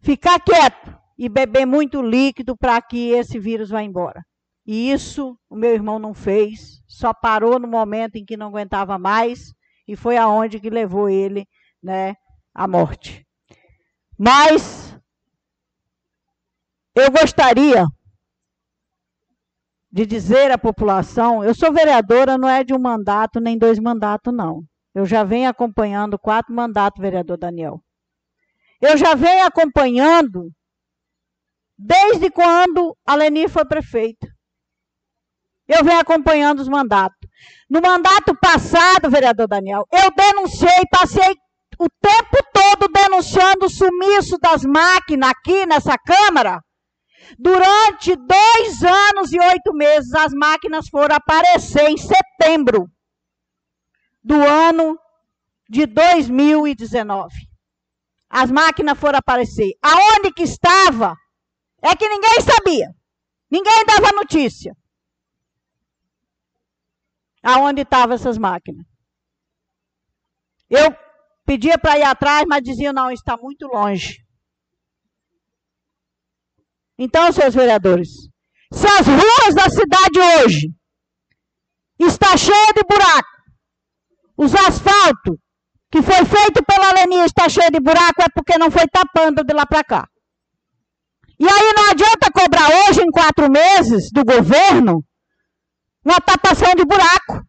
ficar 0.00 0.38
quieto 0.40 0.96
e 1.16 1.28
beber 1.28 1.64
muito 1.64 2.02
líquido 2.02 2.56
para 2.56 2.80
que 2.82 3.10
esse 3.10 3.38
vírus 3.38 3.70
vá 3.70 3.82
embora. 3.82 4.22
E 4.66 4.92
isso 4.92 5.38
o 5.48 5.56
meu 5.56 5.72
irmão 5.72 5.98
não 5.98 6.12
fez, 6.12 6.82
só 6.86 7.14
parou 7.14 7.58
no 7.58 7.66
momento 7.66 8.16
em 8.16 8.24
que 8.24 8.36
não 8.36 8.48
aguentava 8.48 8.98
mais 8.98 9.54
e 9.86 9.96
foi 9.96 10.18
aonde 10.18 10.60
que 10.60 10.68
levou 10.68 11.08
ele, 11.08 11.46
né, 11.82 12.14
à 12.54 12.68
morte. 12.68 13.26
Mas 14.18 14.94
eu 16.94 17.10
gostaria 17.10 17.86
de 19.90 20.04
dizer 20.04 20.50
à 20.50 20.58
população, 20.58 21.42
eu 21.42 21.54
sou 21.54 21.72
vereadora, 21.72 22.36
não 22.36 22.48
é 22.48 22.62
de 22.62 22.74
um 22.74 22.78
mandato 22.78 23.40
nem 23.40 23.56
dois 23.56 23.78
mandatos, 23.78 24.34
não. 24.34 24.62
Eu 24.94 25.04
já 25.06 25.22
venho 25.24 25.48
acompanhando 25.48 26.18
quatro 26.18 26.54
mandatos, 26.54 27.00
vereador 27.00 27.36
Daniel. 27.36 27.82
Eu 28.80 28.96
já 28.96 29.14
venho 29.14 29.44
acompanhando 29.44 30.50
desde 31.76 32.30
quando 32.30 32.96
a 33.06 33.14
Leni 33.14 33.48
foi 33.48 33.64
prefeita. 33.64 34.26
Eu 35.66 35.84
venho 35.84 36.00
acompanhando 36.00 36.60
os 36.60 36.68
mandatos. 36.68 37.18
No 37.68 37.80
mandato 37.80 38.34
passado, 38.40 39.10
vereador 39.10 39.46
Daniel, 39.46 39.84
eu 39.92 40.10
denunciei, 40.10 40.84
passei 40.90 41.34
o 41.78 41.88
tempo 42.00 42.36
todo 42.52 42.90
denunciando 42.90 43.66
o 43.66 43.70
sumiço 43.70 44.38
das 44.38 44.62
máquinas 44.64 45.30
aqui 45.30 45.66
nessa 45.66 45.96
Câmara. 45.98 46.60
Durante 47.38 48.16
dois 48.16 48.82
anos 48.82 49.32
e 49.32 49.38
oito 49.38 49.74
meses, 49.74 50.12
as 50.14 50.32
máquinas 50.32 50.88
foram 50.88 51.14
aparecer 51.14 51.88
em 51.90 51.96
setembro 51.96 52.88
do 54.28 54.34
ano 54.34 54.98
de 55.70 55.86
2019. 55.86 57.34
As 58.28 58.50
máquinas 58.50 58.98
foram 58.98 59.18
aparecer. 59.18 59.72
Aonde 59.82 60.30
que 60.32 60.42
estava? 60.42 61.16
É 61.80 61.96
que 61.96 62.06
ninguém 62.06 62.40
sabia. 62.42 62.94
Ninguém 63.50 63.86
dava 63.86 64.12
notícia. 64.12 64.76
Aonde 67.42 67.80
estavam 67.82 68.14
essas 68.14 68.36
máquinas? 68.36 68.84
Eu 70.68 70.94
pedia 71.46 71.78
para 71.78 71.98
ir 71.98 72.02
atrás, 72.02 72.44
mas 72.46 72.62
diziam, 72.62 72.92
não, 72.92 73.10
está 73.10 73.34
muito 73.38 73.66
longe. 73.66 74.22
Então, 76.98 77.32
seus 77.32 77.54
vereadores, 77.54 78.10
se 78.70 78.86
as 78.86 79.06
ruas 79.06 79.54
da 79.54 79.70
cidade 79.70 80.20
hoje 80.20 80.74
está 81.98 82.36
cheia 82.36 82.74
de 82.74 82.82
buraco, 82.82 83.37
os 84.38 84.54
asfaltos 84.54 85.36
que 85.90 86.00
foi 86.00 86.24
feito 86.24 86.62
pela 86.64 86.92
Lenia 86.92 87.24
está 87.24 87.48
cheio 87.48 87.70
de 87.72 87.80
buraco, 87.80 88.22
é 88.22 88.28
porque 88.32 88.56
não 88.56 88.70
foi 88.70 88.86
tapando 88.86 89.42
de 89.42 89.52
lá 89.52 89.66
para 89.66 89.82
cá. 89.82 90.08
E 91.40 91.48
aí 91.48 91.72
não 91.76 91.90
adianta 91.90 92.30
cobrar 92.32 92.68
hoje, 92.68 93.00
em 93.00 93.10
quatro 93.10 93.50
meses, 93.50 94.10
do 94.12 94.24
governo, 94.24 95.04
uma 96.04 96.20
tapação 96.20 96.72
de 96.74 96.84
buraco. 96.84 97.44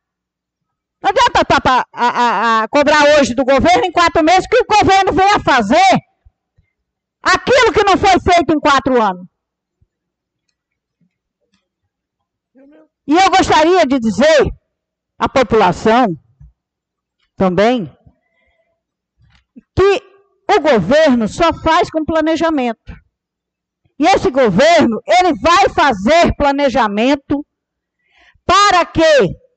Não 1.01 1.09
adianta 1.11 1.45
tapa, 1.45 1.85
a, 1.93 2.07
a, 2.07 2.63
a 2.63 2.67
cobrar 2.67 3.19
hoje 3.19 3.35
do 3.35 3.45
governo 3.45 3.85
em 3.85 3.91
quatro 3.91 4.23
meses 4.23 4.47
que 4.47 4.57
o 4.57 4.65
governo 4.65 5.13
venha 5.13 5.39
fazer 5.39 5.97
aquilo 7.21 7.71
que 7.71 7.83
não 7.83 7.97
foi 7.97 8.19
feito 8.19 8.53
em 8.53 8.59
quatro 8.59 9.01
anos. 9.01 9.27
E 13.07 13.13
eu 13.13 13.29
gostaria 13.29 13.85
de 13.85 13.99
dizer 13.99 14.49
à 15.17 15.27
população 15.27 16.15
também 17.39 17.89
que 19.73 20.03
o 20.51 20.59
governo 20.59 21.25
só 21.27 21.53
faz 21.63 21.89
com 21.89 22.03
planejamento. 22.03 22.93
E 23.97 24.05
esse 24.05 24.29
governo, 24.29 25.01
ele 25.07 25.33
vai 25.41 25.69
fazer 25.69 26.35
planejamento 26.35 27.45
para 28.45 28.85
que 28.85 29.01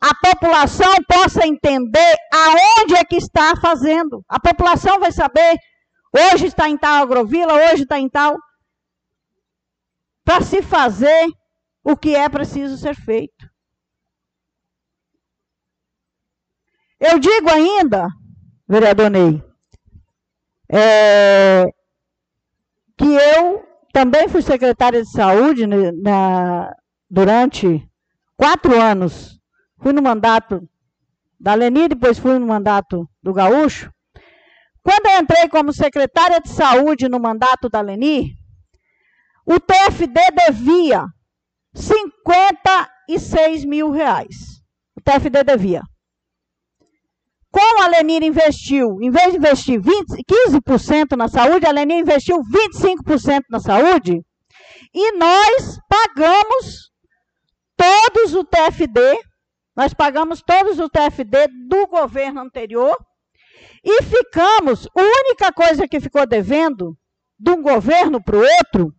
a 0.00 0.14
população 0.14 0.92
possa 1.08 1.46
entender 1.46 2.16
aonde 2.32 2.94
é 2.94 3.04
que 3.04 3.16
está 3.16 3.54
fazendo. 3.56 4.24
A 4.28 4.38
população 4.38 5.00
vai 5.00 5.10
saber, 5.10 5.56
hoje 6.12 6.46
está 6.46 6.68
em 6.68 6.76
tal 6.76 7.02
agrovila, 7.02 7.54
hoje 7.54 7.82
está 7.82 7.98
em 7.98 8.08
tal. 8.08 8.36
Para 10.24 10.40
se 10.40 10.62
fazer 10.62 11.26
o 11.82 11.96
que 11.96 12.14
é 12.14 12.28
preciso 12.28 12.76
ser 12.76 12.94
feito. 12.94 13.51
Eu 17.04 17.18
digo 17.18 17.50
ainda, 17.50 18.06
vereador 18.68 19.10
Ney, 19.10 19.42
é, 20.70 21.64
que 22.96 23.04
eu 23.04 23.66
também 23.92 24.28
fui 24.28 24.40
secretária 24.40 25.02
de 25.02 25.10
saúde 25.10 25.66
na, 25.66 26.72
durante 27.10 27.84
quatro 28.36 28.80
anos. 28.80 29.36
Fui 29.80 29.92
no 29.92 30.00
mandato 30.00 30.62
da 31.40 31.54
Leni, 31.54 31.88
depois 31.88 32.20
fui 32.20 32.38
no 32.38 32.46
mandato 32.46 33.04
do 33.20 33.34
Gaúcho. 33.34 33.92
Quando 34.80 35.06
eu 35.06 35.20
entrei 35.20 35.48
como 35.48 35.72
secretária 35.72 36.40
de 36.40 36.50
saúde 36.50 37.08
no 37.08 37.18
mandato 37.18 37.68
da 37.68 37.80
Leni, 37.80 38.36
o 39.44 39.58
TFD 39.58 40.20
devia 40.46 41.04
56 41.74 43.64
mil 43.64 43.90
reais. 43.90 44.62
O 44.96 45.00
TFD 45.00 45.42
devia. 45.42 45.82
Como 47.52 47.82
a 47.82 47.86
Lenir 47.86 48.22
investiu, 48.22 48.96
em 49.02 49.10
vez 49.10 49.32
de 49.32 49.36
investir 49.36 49.78
20, 49.78 50.24
15% 50.24 51.16
na 51.18 51.28
saúde, 51.28 51.66
a 51.66 51.70
Lenir 51.70 51.98
investiu 51.98 52.38
25% 52.38 53.42
na 53.50 53.60
saúde, 53.60 54.22
e 54.94 55.12
nós 55.18 55.78
pagamos 55.86 56.90
todos 57.76 58.34
o 58.34 58.42
TFD, 58.42 59.18
nós 59.76 59.92
pagamos 59.92 60.40
todos 60.40 60.78
o 60.78 60.88
TFD 60.88 61.48
do 61.68 61.86
governo 61.88 62.40
anterior, 62.40 62.96
e 63.84 64.02
ficamos, 64.02 64.88
a 64.96 65.02
única 65.02 65.52
coisa 65.52 65.86
que 65.86 66.00
ficou 66.00 66.26
devendo 66.26 66.96
de 67.38 67.50
um 67.50 67.60
governo 67.60 68.22
para 68.22 68.36
o 68.36 68.40
outro 68.40 68.94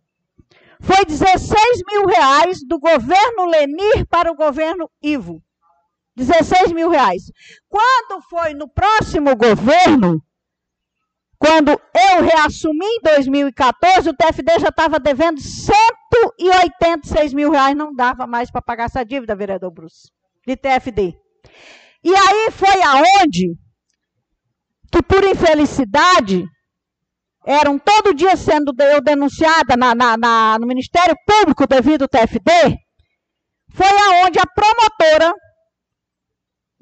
foi 0.80 1.04
16 1.04 1.82
mil 1.90 2.06
reais 2.06 2.58
do 2.68 2.78
governo 2.78 3.46
Lenir 3.46 4.06
para 4.08 4.30
o 4.30 4.36
governo 4.36 4.88
Ivo. 5.02 5.42
16 6.16 6.72
mil 6.72 6.88
reais. 6.90 7.22
Quando 7.68 8.22
foi 8.22 8.54
no 8.54 8.68
próximo 8.68 9.36
governo, 9.36 10.20
quando 11.38 11.70
eu 11.70 12.22
reassumi 12.22 12.86
em 12.86 13.00
2014, 13.02 14.08
o 14.08 14.14
TFD 14.14 14.60
já 14.60 14.68
estava 14.68 14.98
devendo 14.98 15.40
186 15.40 17.34
mil 17.34 17.50
reais, 17.50 17.76
não 17.76 17.92
dava 17.94 18.26
mais 18.26 18.50
para 18.50 18.62
pagar 18.62 18.84
essa 18.84 19.04
dívida, 19.04 19.34
vereador 19.34 19.70
Bruce, 19.70 20.10
de 20.46 20.56
TFD. 20.56 21.14
E 22.02 22.14
aí 22.14 22.50
foi 22.50 22.82
aonde 22.82 23.54
que, 24.90 25.02
por 25.02 25.24
infelicidade, 25.24 26.46
eram 27.46 27.78
todo 27.78 28.14
dia 28.14 28.36
sendo 28.36 28.72
eu 28.78 29.02
denunciada 29.02 29.76
na, 29.76 29.94
na, 29.94 30.16
na, 30.16 30.58
no 30.58 30.66
Ministério 30.66 31.14
Público 31.26 31.66
devido 31.66 32.02
ao 32.02 32.08
TFD, 32.08 32.78
foi 33.70 33.86
aonde 33.86 34.38
a 34.38 34.46
promotora 34.46 35.34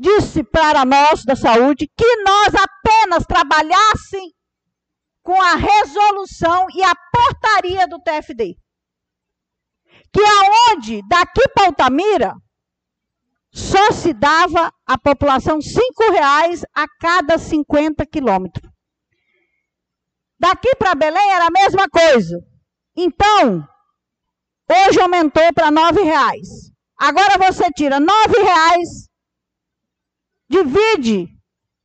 disse 0.02 0.42
para 0.42 0.84
nós 0.84 1.24
da 1.24 1.36
saúde 1.36 1.88
que 1.96 2.16
nós 2.24 2.52
apenas 2.54 3.24
trabalhassem 3.24 4.32
com 5.22 5.40
a 5.40 5.54
resolução 5.54 6.66
e 6.74 6.82
a 6.82 6.92
portaria 7.12 7.86
do 7.86 8.00
TFD. 8.00 8.56
Que 10.12 10.20
aonde, 10.20 11.00
daqui 11.08 11.48
para 11.54 11.66
Altamira, 11.66 12.34
só 13.52 13.92
se 13.92 14.12
dava 14.12 14.72
à 14.84 14.98
população 14.98 15.60
cinco 15.60 16.10
reais 16.10 16.64
a 16.74 16.86
cada 16.98 17.38
50 17.38 18.04
quilômetros. 18.06 18.68
Daqui 20.38 20.74
para 20.74 20.96
Belém 20.96 21.32
era 21.32 21.46
a 21.46 21.50
mesma 21.50 21.88
coisa. 21.88 22.36
Então, 22.96 23.64
hoje 24.68 25.00
aumentou 25.00 25.52
para 25.54 25.70
nove 25.70 26.02
reais. 26.02 26.48
Agora 26.98 27.38
você 27.38 27.70
tira 27.70 28.00
nove 28.00 28.38
reais 28.38 29.11
divide 30.52 31.28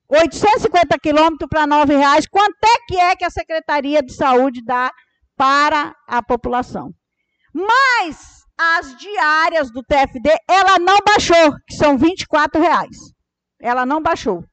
850 0.10 1.00
quilômetros 1.00 1.50
para 1.50 1.64
R$ 1.64 1.86
reais. 1.86 2.28
Quanto 2.28 2.64
é 2.64 2.86
que 2.88 2.98
é 2.98 3.16
que 3.16 3.26
a 3.26 3.30
Secretaria 3.30 4.04
de 4.04 4.14
Saúde 4.14 4.62
dá 4.64 4.92
para 5.36 5.96
a 6.06 6.22
população? 6.22 6.94
Mas 7.54 8.46
as 8.58 8.96
diárias 8.98 9.72
do 9.72 9.82
TFD, 9.84 10.30
ela 10.50 10.78
não 10.80 10.98
baixou, 11.06 11.54
que 11.66 11.76
são 11.76 11.98
24 11.98 12.62
reais. 12.62 12.98
Ela 13.60 13.86
não 13.86 14.02
baixou. 14.02 14.44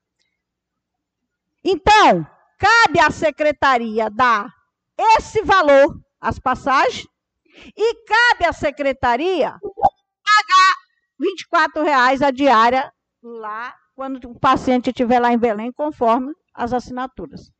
Então, 1.65 2.27
cabe 2.59 3.01
à 3.01 3.11
secretaria 3.11 4.11
dar 4.11 4.49
esse 5.17 5.43
valor, 5.43 5.99
as 6.21 6.39
passagens, 6.39 7.07
e 7.77 7.95
cabe 8.05 8.45
à 8.47 8.53
secretaria 8.53 9.51
pagar 9.51 10.75
24 11.19 11.83
reais 11.83 12.21
a 12.21 12.31
diária 12.31 12.93
lá 13.23 13.75
quando 13.95 14.31
o 14.31 14.39
paciente 14.39 14.91
estiver 14.91 15.21
lá 15.21 15.33
em 15.33 15.39
Belém, 15.39 15.73
conforme 15.73 16.33
as 16.55 16.73
assinaturas. 16.73 17.51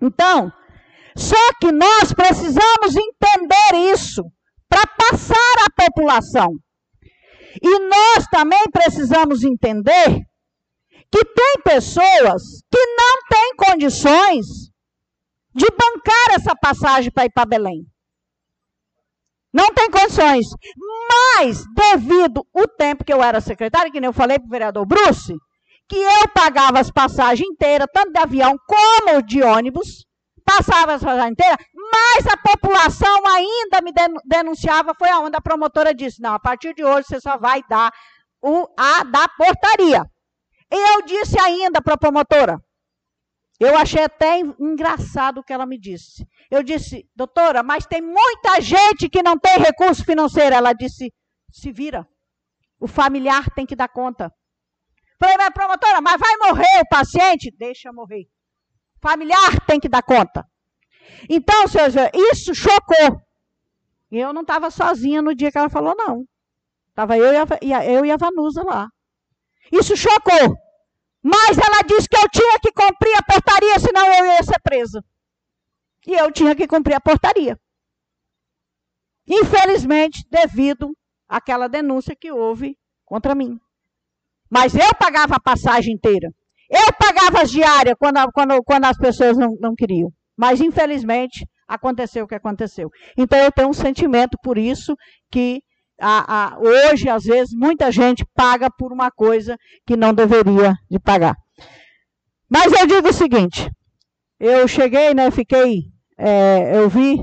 Então, 0.00 0.52
só 1.16 1.52
que 1.60 1.72
nós 1.72 2.12
precisamos 2.12 2.94
entender 2.96 3.92
isso 3.92 4.22
para 4.68 4.86
passar 4.86 5.54
à 5.64 5.84
população. 5.84 6.50
E 7.62 7.78
nós 7.88 8.26
também 8.30 8.64
precisamos 8.70 9.42
entender 9.42 10.20
que 11.10 11.24
tem 11.24 11.62
pessoas 11.64 12.42
que 12.70 12.86
não 12.96 13.22
têm 13.30 13.56
condições 13.56 14.46
de 15.54 15.66
bancar 15.70 16.34
essa 16.34 16.54
passagem 16.54 17.10
para 17.10 17.24
ir 17.24 17.30
para 17.32 17.46
Belém. 17.46 17.86
Não 19.56 19.72
tem 19.72 19.90
condições. 19.90 20.44
Mas, 21.08 21.64
devido 21.74 22.46
o 22.54 22.68
tempo 22.68 23.02
que 23.02 23.12
eu 23.12 23.22
era 23.22 23.40
secretária, 23.40 23.90
que 23.90 23.98
nem 23.98 24.08
eu 24.08 24.12
falei 24.12 24.38
para 24.38 24.46
o 24.46 24.50
vereador 24.50 24.84
Bruce, 24.84 25.34
que 25.88 25.96
eu 25.96 26.28
pagava 26.34 26.78
as 26.78 26.90
passagens 26.90 27.48
inteiras, 27.48 27.88
tanto 27.90 28.12
de 28.12 28.20
avião 28.20 28.54
como 28.66 29.22
de 29.22 29.42
ônibus, 29.42 30.04
passava 30.44 30.92
as 30.92 31.02
passagens 31.02 31.32
inteiras, 31.32 31.56
mas 31.74 32.26
a 32.26 32.36
população 32.36 33.26
ainda 33.26 33.80
me 33.82 33.92
denunciava, 34.26 34.92
foi 34.98 35.08
aonde 35.08 35.38
a 35.38 35.40
promotora 35.40 35.94
disse, 35.94 36.20
não, 36.20 36.34
a 36.34 36.38
partir 36.38 36.74
de 36.74 36.84
hoje 36.84 37.06
você 37.08 37.18
só 37.18 37.38
vai 37.38 37.62
dar 37.66 37.90
o, 38.42 38.66
a 38.78 39.04
da 39.04 39.26
portaria. 39.26 40.02
Eu 40.70 41.00
disse 41.06 41.40
ainda 41.40 41.80
para 41.80 41.94
a 41.94 41.98
promotora, 41.98 42.58
eu 43.58 43.76
achei 43.76 44.04
até 44.04 44.38
engraçado 44.38 45.38
o 45.38 45.42
que 45.42 45.52
ela 45.52 45.64
me 45.64 45.78
disse. 45.78 46.26
Eu 46.50 46.62
disse, 46.62 47.08
doutora, 47.14 47.62
mas 47.62 47.86
tem 47.86 48.02
muita 48.02 48.60
gente 48.60 49.08
que 49.08 49.22
não 49.22 49.38
tem 49.38 49.58
recurso 49.58 50.04
financeiro. 50.04 50.54
Ela 50.54 50.74
disse, 50.74 51.12
se 51.50 51.72
vira. 51.72 52.06
O 52.78 52.86
familiar 52.86 53.50
tem 53.50 53.64
que 53.64 53.74
dar 53.74 53.88
conta. 53.88 54.30
Falei, 55.18 55.36
mas 55.38 55.50
promotora, 55.50 56.02
mas 56.02 56.20
vai 56.20 56.36
morrer 56.36 56.82
o 56.82 56.88
paciente? 56.88 57.50
Deixa 57.56 57.90
morrer. 57.92 58.26
Familiar 59.00 59.64
tem 59.66 59.80
que 59.80 59.88
dar 59.88 60.02
conta. 60.02 60.44
Então, 61.28 61.66
senhores, 61.66 61.94
isso 62.14 62.54
chocou. 62.54 63.22
Eu 64.10 64.34
não 64.34 64.42
estava 64.42 64.70
sozinha 64.70 65.22
no 65.22 65.34
dia 65.34 65.50
que 65.50 65.56
ela 65.56 65.70
falou, 65.70 65.94
não. 65.96 66.24
Estava 66.90 67.16
eu 67.16 67.32
e 67.62 67.72
a, 67.72 67.84
eu 67.86 68.04
e 68.04 68.10
a 68.10 68.16
Vanusa 68.16 68.62
lá. 68.62 68.88
Isso 69.72 69.96
chocou. 69.96 70.56
Mas 71.22 71.58
ela 71.58 71.82
disse 71.86 72.08
que 72.08 72.16
eu 72.16 72.28
tinha 72.28 72.58
que 72.60 72.72
cumprir 72.72 73.14
a 73.16 73.22
portaria, 73.22 73.78
senão 73.78 74.06
eu 74.14 74.26
ia 74.26 74.42
ser 74.42 74.60
presa. 74.60 75.04
E 76.06 76.14
eu 76.14 76.30
tinha 76.30 76.54
que 76.54 76.66
cumprir 76.66 76.94
a 76.94 77.00
portaria. 77.00 77.58
Infelizmente, 79.26 80.24
devido 80.30 80.96
àquela 81.28 81.68
denúncia 81.68 82.14
que 82.14 82.30
houve 82.30 82.78
contra 83.04 83.34
mim. 83.34 83.58
Mas 84.48 84.74
eu 84.74 84.94
pagava 84.98 85.34
a 85.34 85.40
passagem 85.40 85.94
inteira. 85.94 86.32
Eu 86.70 86.92
pagava 86.98 87.42
as 87.42 87.50
diárias 87.50 87.96
quando, 87.98 88.20
quando, 88.32 88.62
quando 88.62 88.84
as 88.84 88.96
pessoas 88.96 89.36
não, 89.36 89.56
não 89.60 89.74
queriam. 89.74 90.12
Mas, 90.36 90.60
infelizmente, 90.60 91.46
aconteceu 91.66 92.24
o 92.24 92.28
que 92.28 92.34
aconteceu. 92.34 92.88
Então, 93.16 93.38
eu 93.38 93.50
tenho 93.50 93.68
um 93.68 93.72
sentimento 93.72 94.38
por 94.42 94.56
isso 94.58 94.94
que 95.30 95.60
a, 96.00 96.54
a, 96.54 96.58
hoje, 96.58 97.08
às 97.08 97.24
vezes, 97.24 97.54
muita 97.54 97.90
gente 97.90 98.24
paga 98.34 98.70
por 98.70 98.92
uma 98.92 99.10
coisa 99.10 99.56
que 99.86 99.96
não 99.96 100.12
deveria 100.12 100.74
de 100.90 100.98
pagar. 100.98 101.36
Mas 102.48 102.72
eu 102.72 102.86
digo 102.86 103.08
o 103.08 103.12
seguinte, 103.12 103.70
eu 104.38 104.68
cheguei, 104.68 105.14
né, 105.14 105.30
fiquei, 105.30 105.84
é, 106.18 106.78
eu 106.78 106.88
vi, 106.88 107.18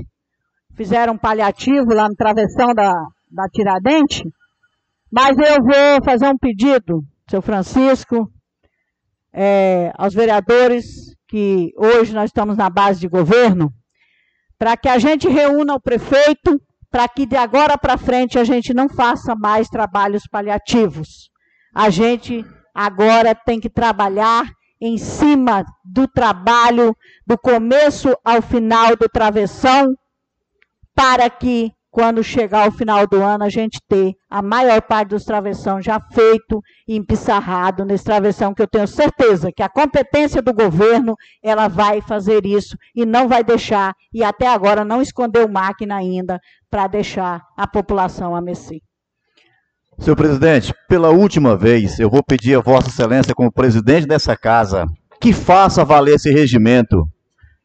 fizeram 0.76 1.14
um 1.14 1.18
paliativo 1.18 1.94
lá 1.94 2.08
no 2.08 2.14
travessão 2.14 2.74
da, 2.74 2.92
da 3.30 3.48
Tiradente, 3.48 4.24
mas 5.10 5.38
eu 5.38 5.62
vou 5.62 6.04
fazer 6.04 6.28
um 6.28 6.36
pedido, 6.36 7.02
seu 7.30 7.40
Francisco, 7.40 8.28
é, 9.32 9.92
aos 9.96 10.12
vereadores, 10.12 11.14
que 11.28 11.72
hoje 11.76 12.12
nós 12.12 12.26
estamos 12.26 12.56
na 12.56 12.68
base 12.68 13.00
de 13.00 13.08
governo, 13.08 13.72
para 14.58 14.76
que 14.76 14.88
a 14.88 14.98
gente 14.98 15.28
reúna 15.28 15.74
o 15.74 15.80
prefeito, 15.80 16.60
para 16.94 17.08
que 17.08 17.26
de 17.26 17.34
agora 17.34 17.76
para 17.76 17.98
frente 17.98 18.38
a 18.38 18.44
gente 18.44 18.72
não 18.72 18.88
faça 18.88 19.34
mais 19.34 19.68
trabalhos 19.68 20.28
paliativos. 20.30 21.28
A 21.74 21.90
gente 21.90 22.46
agora 22.72 23.34
tem 23.34 23.58
que 23.58 23.68
trabalhar 23.68 24.44
em 24.80 24.96
cima 24.96 25.64
do 25.84 26.06
trabalho, 26.06 26.96
do 27.26 27.36
começo 27.36 28.16
ao 28.24 28.40
final 28.40 28.94
do 28.94 29.08
travessão, 29.08 29.96
para 30.94 31.28
que 31.28 31.72
quando 31.94 32.24
chegar 32.24 32.68
o 32.68 32.72
final 32.72 33.06
do 33.06 33.22
ano, 33.22 33.44
a 33.44 33.48
gente 33.48 33.80
ter 33.88 34.14
a 34.28 34.42
maior 34.42 34.82
parte 34.82 35.10
dos 35.10 35.24
travessão 35.24 35.80
já 35.80 36.00
feito 36.12 36.60
e 36.88 36.96
empissarrado 36.96 37.84
nesse 37.84 38.02
travessão, 38.02 38.52
que 38.52 38.60
eu 38.60 38.66
tenho 38.66 38.88
certeza 38.88 39.52
que 39.52 39.62
a 39.62 39.68
competência 39.68 40.42
do 40.42 40.52
governo, 40.52 41.14
ela 41.40 41.68
vai 41.68 42.00
fazer 42.00 42.44
isso 42.44 42.76
e 42.96 43.06
não 43.06 43.28
vai 43.28 43.44
deixar, 43.44 43.94
e 44.12 44.24
até 44.24 44.48
agora 44.48 44.84
não 44.84 45.00
escondeu 45.00 45.48
máquina 45.48 45.96
ainda, 45.96 46.40
para 46.74 46.88
deixar 46.88 47.40
a 47.56 47.68
população 47.68 48.34
a 48.34 48.40
mercê. 48.40 48.80
Senhor 49.96 50.16
presidente, 50.16 50.74
pela 50.88 51.10
última 51.10 51.56
vez, 51.56 52.00
eu 52.00 52.10
vou 52.10 52.20
pedir 52.20 52.56
a 52.56 52.60
Vossa 52.60 52.88
Excelência, 52.88 53.32
como 53.32 53.52
presidente 53.52 54.08
dessa 54.08 54.36
casa, 54.36 54.84
que 55.20 55.32
faça 55.32 55.84
valer 55.84 56.16
esse 56.16 56.32
regimento. 56.32 57.04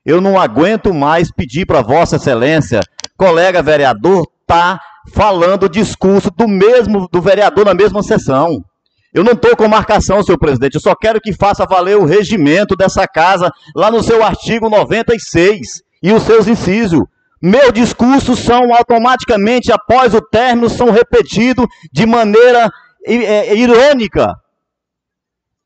Eu 0.06 0.22
não 0.22 0.40
aguento 0.40 0.94
mais 0.94 1.31
pedir 1.31 1.65
para 1.65 1.81
Vossa 1.81 2.18
Excelência 2.18 2.81
colega 3.18 3.64
vereador 3.64 4.27
está 4.41 4.80
falando 5.11 5.64
o 5.64 5.69
discurso 5.69 6.30
do 6.30 6.48
mesmo 6.48 7.07
do 7.11 7.19
vereador 7.19 7.65
na 7.65 7.73
mesma 7.73 8.03
sessão. 8.03 8.64
Eu 9.11 9.23
não 9.23 9.34
estou 9.34 9.56
com 9.56 9.68
marcação, 9.68 10.22
senhor 10.22 10.38
presidente. 10.38 10.76
Eu 10.76 10.81
só 10.81 10.94
quero 10.94 11.19
que 11.19 11.34
faça 11.34 11.65
valer 11.65 11.98
o 11.98 12.06
regimento 12.06 12.76
dessa 12.76 13.07
casa 13.07 13.52
lá 13.76 13.90
no 13.90 14.03
seu 14.03 14.23
artigo 14.23 14.69
96 14.69 15.81
e 16.03 16.11
os 16.14 16.22
seus 16.22 16.48
incisos. 16.48 17.02
Meus 17.41 17.72
discursos 17.72 18.40
são 18.40 18.74
automaticamente, 18.74 19.72
após 19.72 20.14
o 20.14 20.22
término, 20.22 20.70
são 20.70 20.90
repetidos 20.90 21.66
de 21.91 22.06
maneira 22.06 22.70
é, 23.06 23.56
irônica. 23.56 24.34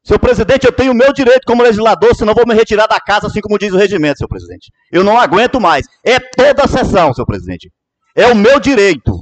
Senhor 0.03 0.19
presidente, 0.19 0.65
eu 0.65 0.71
tenho 0.71 0.91
o 0.91 0.95
meu 0.95 1.13
direito 1.13 1.45
como 1.45 1.63
legislador, 1.63 2.13
senão 2.13 2.33
vou 2.33 2.45
me 2.45 2.53
retirar 2.53 2.87
da 2.87 2.99
casa, 2.99 3.27
assim 3.27 3.39
como 3.39 3.57
diz 3.57 3.71
o 3.71 3.77
regimento, 3.77 4.17
senhor 4.17 4.27
presidente. 4.27 4.69
Eu 4.91 5.03
não 5.03 5.17
aguento 5.17 5.61
mais. 5.61 5.87
É 6.05 6.19
toda 6.19 6.65
a 6.65 6.67
sessão, 6.67 7.13
senhor 7.13 7.25
presidente. 7.25 7.71
É 8.15 8.27
o 8.27 8.35
meu 8.35 8.59
direito. 8.59 9.13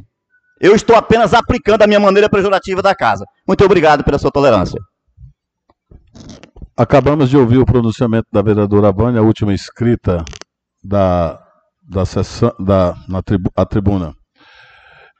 Eu 0.60 0.76
estou 0.76 0.96
apenas 0.96 1.34
aplicando 1.34 1.84
a 1.84 1.88
minha 1.88 2.00
maneira 2.00 2.30
pejorativa 2.30 2.82
da 2.82 2.96
casa. 2.96 3.26
Muito 3.48 3.64
obrigado 3.64 4.04
pela 4.04 4.20
sua 4.20 4.32
tolerância. 4.32 4.80
Acabamos 6.76 7.30
de 7.30 7.38
ouvir 7.38 7.58
o 7.58 7.66
pronunciamento 7.66 8.28
da 8.32 8.42
vereadora 8.42 8.92
Vânia, 8.92 9.22
a 9.22 9.24
última 9.24 9.54
inscrita 9.54 10.24
da, 10.84 11.41
da 11.92 12.06
sessão, 12.06 12.54
da, 12.58 12.96
na 13.08 13.22
tribu, 13.22 13.52
a 13.54 13.66
tribuna. 13.66 14.16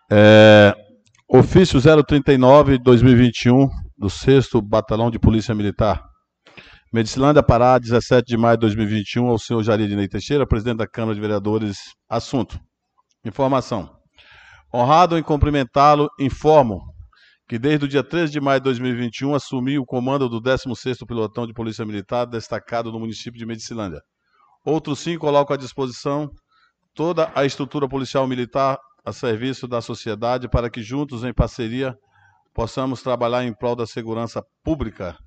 É, 0.10 0.74
ofício 1.28 1.80
039, 1.82 2.78
2021, 2.78 3.68
do 3.98 4.10
6 4.10 4.48
Batalhão 4.64 5.12
de 5.12 5.20
Polícia 5.20 5.54
Militar. 5.54 6.02
Medicilândia, 6.94 7.44
Pará, 7.44 7.78
17 7.78 8.26
de 8.26 8.38
maio 8.38 8.58
de 8.58 8.62
2021, 8.62 9.28
ao 9.28 9.38
senhor 9.38 9.62
Jaridinei 9.64 10.08
Teixeira, 10.08 10.48
presidente 10.48 10.78
da 10.78 10.88
Câmara 10.88 11.14
de 11.14 11.22
Vereadores. 11.22 11.78
Assunto. 12.10 12.60
Informação. 13.26 13.90
Honrado 14.74 15.18
em 15.18 15.24
cumprimentá-lo, 15.24 16.10
informo 16.20 16.82
que 17.50 17.60
desde 17.60 17.86
o 17.86 17.88
dia 17.88 18.04
13 18.04 18.32
de 18.32 18.40
maio 18.40 18.62
de 18.62 18.64
2021 18.64 19.36
assumi 19.36 19.78
o 19.78 19.86
comando 19.86 20.30
do 20.30 20.42
16º 20.42 21.06
Pilotão 21.06 21.46
de 21.46 21.54
Polícia 21.54 21.86
Militar 21.86 22.26
destacado 22.26 22.94
no 22.94 23.00
município 23.00 23.38
de 23.38 23.46
Medicilândia. 23.46 24.02
Outros 24.66 25.00
sim 25.00 25.18
coloco 25.18 25.54
à 25.54 25.58
disposição 25.58 26.32
toda 26.94 27.32
a 27.36 27.46
estrutura 27.46 27.88
policial 27.88 28.28
militar 28.28 28.78
a 29.04 29.12
serviço 29.12 29.68
da 29.68 29.82
sociedade 29.82 30.50
para 30.50 30.70
que 30.70 30.82
juntos, 30.82 31.24
em 31.24 31.34
parceria, 31.34 31.98
possamos 32.54 33.02
trabalhar 33.02 33.44
em 33.44 33.54
prol 33.54 33.76
da 33.76 33.88
segurança 33.88 34.44
pública. 34.64 35.18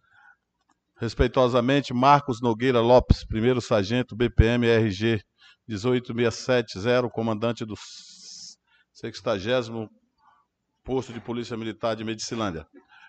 Respeitosamente, 0.96 1.92
Marcos 1.92 2.40
Nogueira 2.40 2.80
Lopes, 2.80 3.24
primeiro 3.26 3.60
sargento 3.60 4.14
BPM 4.14 4.66
RG 4.66 5.20
18670, 5.66 7.08
comandante 7.10 7.64
do 7.64 7.74
60 8.92 9.90
posto 10.84 11.12
de 11.12 11.20
Polícia 11.20 11.56
Militar 11.56 11.96
de 11.96 12.04
Medicilândia. 12.04 12.66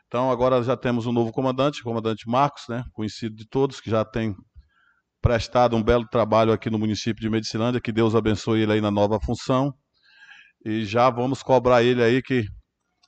Então, 0.07 0.31
agora 0.31 0.63
já 0.63 0.77
temos 0.77 1.05
um 1.05 1.11
novo 1.11 1.31
comandante, 1.31 1.83
comandante 1.83 2.27
Marcos, 2.27 2.63
né, 2.69 2.83
conhecido 2.93 3.35
de 3.35 3.45
todos, 3.45 3.81
que 3.81 3.89
já 3.89 4.05
tem 4.05 4.35
prestado 5.25 5.75
um 5.75 5.81
belo 5.81 6.05
trabalho 6.07 6.53
aqui 6.53 6.69
no 6.69 6.77
município 6.77 7.19
de 7.19 7.31
Medicilândia, 7.31 7.81
que 7.81 7.91
Deus 7.91 8.13
abençoe 8.13 8.61
ele 8.61 8.73
aí 8.73 8.79
na 8.79 8.91
nova 8.91 9.19
função. 9.19 9.73
E 10.63 10.85
já 10.85 11.09
vamos 11.09 11.41
cobrar 11.41 11.81
ele 11.81 12.03
aí 12.03 12.21
que 12.21 12.45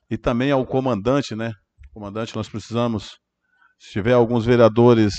e 0.10 0.18
também 0.18 0.49
ao 0.49 0.65
comandante, 0.65 1.35
né? 1.35 1.52
Comandante, 1.94 2.35
nós 2.35 2.49
precisamos, 2.49 3.19
se 3.77 3.91
tiver 3.91 4.14
alguns 4.14 4.45
vereadores 4.45 5.14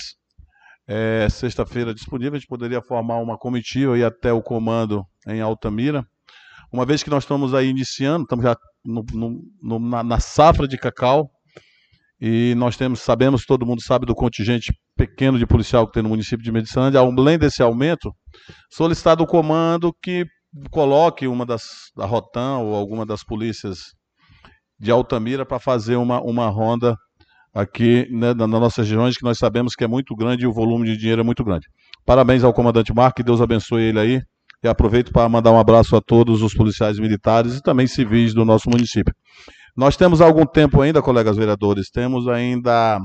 é, 0.89 1.29
sexta-feira 1.31 1.95
disponível, 1.95 2.35
a 2.35 2.39
gente 2.41 2.49
poderia 2.49 2.83
formar 2.83 3.19
uma 3.19 3.39
comitiva 3.39 3.97
e 3.97 4.03
até 4.03 4.33
o 4.33 4.43
comando 4.43 5.05
em 5.29 5.41
Altamira. 5.41 6.05
Uma 6.73 6.85
vez 6.85 7.05
que 7.05 7.11
nós 7.11 7.23
estamos 7.23 7.55
aí 7.55 7.69
iniciando, 7.69 8.25
estamos 8.25 8.45
já 8.45 8.57
no, 8.85 9.05
no, 9.63 9.79
na, 9.79 10.03
na, 10.03 10.19
safra 10.19 10.67
de 10.67 10.77
cacau, 10.77 11.31
e 12.21 12.57
nós 12.57 12.77
temos, 12.77 13.03
sabemos, 13.03 13.45
todo 13.45 13.65
mundo 13.65 13.83
sabe 13.83 14.05
do 14.05 14.17
contingente 14.17 14.73
pequeno 14.99 15.39
de 15.39 15.47
policial 15.47 15.87
que 15.87 15.93
tem 15.93 16.03
no 16.03 16.09
município 16.09 16.45
de 16.45 16.51
Medicilândia, 16.51 16.99
além 16.99 17.39
desse 17.39 17.63
aumento, 17.63 18.13
solicitado 18.71 19.23
o 19.23 19.27
comando 19.27 19.93
que 20.03 20.27
coloque 20.71 21.29
uma 21.29 21.47
das, 21.47 21.63
da 21.97 22.05
Rotan 22.05 22.59
ou 22.59 22.75
alguma 22.75 23.07
das 23.07 23.23
polícias 23.23 23.79
de 24.79 24.91
Altamira 24.91 25.47
para 25.47 25.61
fazer 25.61 25.97
uma, 25.97 26.21
uma 26.21 26.49
ronda 26.49 26.97
aqui 27.55 28.09
né, 28.11 28.35
nas 28.35 28.49
nossas 28.49 28.89
regiões, 28.89 29.17
que 29.17 29.25
nós 29.25 29.39
sabemos 29.39 29.75
que 29.75 29.85
é 29.85 29.89
muito 29.89 30.15
grande 30.17 30.45
e 30.45 30.47
o 30.47 30.53
volume 30.53 30.87
de 30.87 30.97
dinheiro 30.97 31.21
é 31.21 31.25
muito 31.25 31.45
grande. 31.45 31.67
Parabéns 32.05 32.43
ao 32.43 32.53
comandante 32.53 32.93
Marco, 32.93 33.17
que 33.17 33.23
Deus 33.23 33.41
abençoe 33.41 33.83
ele 33.83 34.01
aí. 34.01 34.21
E 34.63 34.67
aproveito 34.67 35.13
para 35.13 35.29
mandar 35.29 35.53
um 35.53 35.59
abraço 35.59 35.95
a 35.95 36.01
todos 36.01 36.43
os 36.43 36.53
policiais 36.53 36.99
militares 36.99 37.57
e 37.57 37.63
também 37.63 37.87
civis 37.87 38.35
do 38.35 38.45
nosso 38.45 38.69
município. 38.69 39.15
Nós 39.77 39.97
temos 39.97 40.21
algum 40.21 40.45
tempo 40.45 40.81
ainda, 40.81 41.01
colegas 41.01 41.37
vereadores, 41.37 41.89
temos 41.89 42.27
ainda 42.27 42.99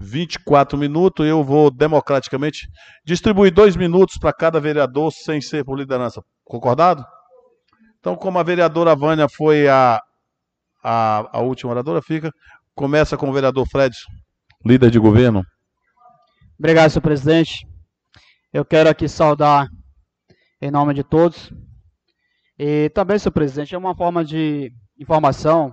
24 0.00 0.78
minutos. 0.78 1.26
Eu 1.26 1.42
vou 1.42 1.70
democraticamente 1.70 2.68
distribuir 3.04 3.52
dois 3.52 3.76
minutos 3.76 4.16
para 4.18 4.32
cada 4.32 4.60
vereador, 4.60 5.12
sem 5.12 5.40
ser 5.40 5.64
por 5.64 5.78
liderança. 5.78 6.22
Concordado? 6.44 7.04
Então, 7.98 8.16
como 8.16 8.38
a 8.38 8.42
vereadora 8.42 8.94
Vânia 8.94 9.28
foi 9.28 9.68
a, 9.68 10.00
a, 10.82 11.38
a 11.38 11.40
última 11.40 11.72
oradora 11.72 12.00
fica. 12.00 12.32
Começa 12.74 13.16
com 13.16 13.28
o 13.28 13.32
vereador 13.32 13.66
Fred, 13.68 13.94
líder 14.64 14.90
de 14.90 14.98
governo. 14.98 15.44
Obrigado, 16.58 16.90
senhor 16.90 17.02
presidente. 17.02 17.66
Eu 18.52 18.64
quero 18.64 18.88
aqui 18.88 19.08
saudar 19.08 19.68
em 20.60 20.70
nome 20.70 20.94
de 20.94 21.04
todos. 21.04 21.52
E 22.58 22.90
também, 22.90 23.18
senhor 23.18 23.32
presidente, 23.32 23.74
é 23.74 23.78
uma 23.78 23.94
forma 23.94 24.24
de 24.24 24.72
informação, 24.98 25.72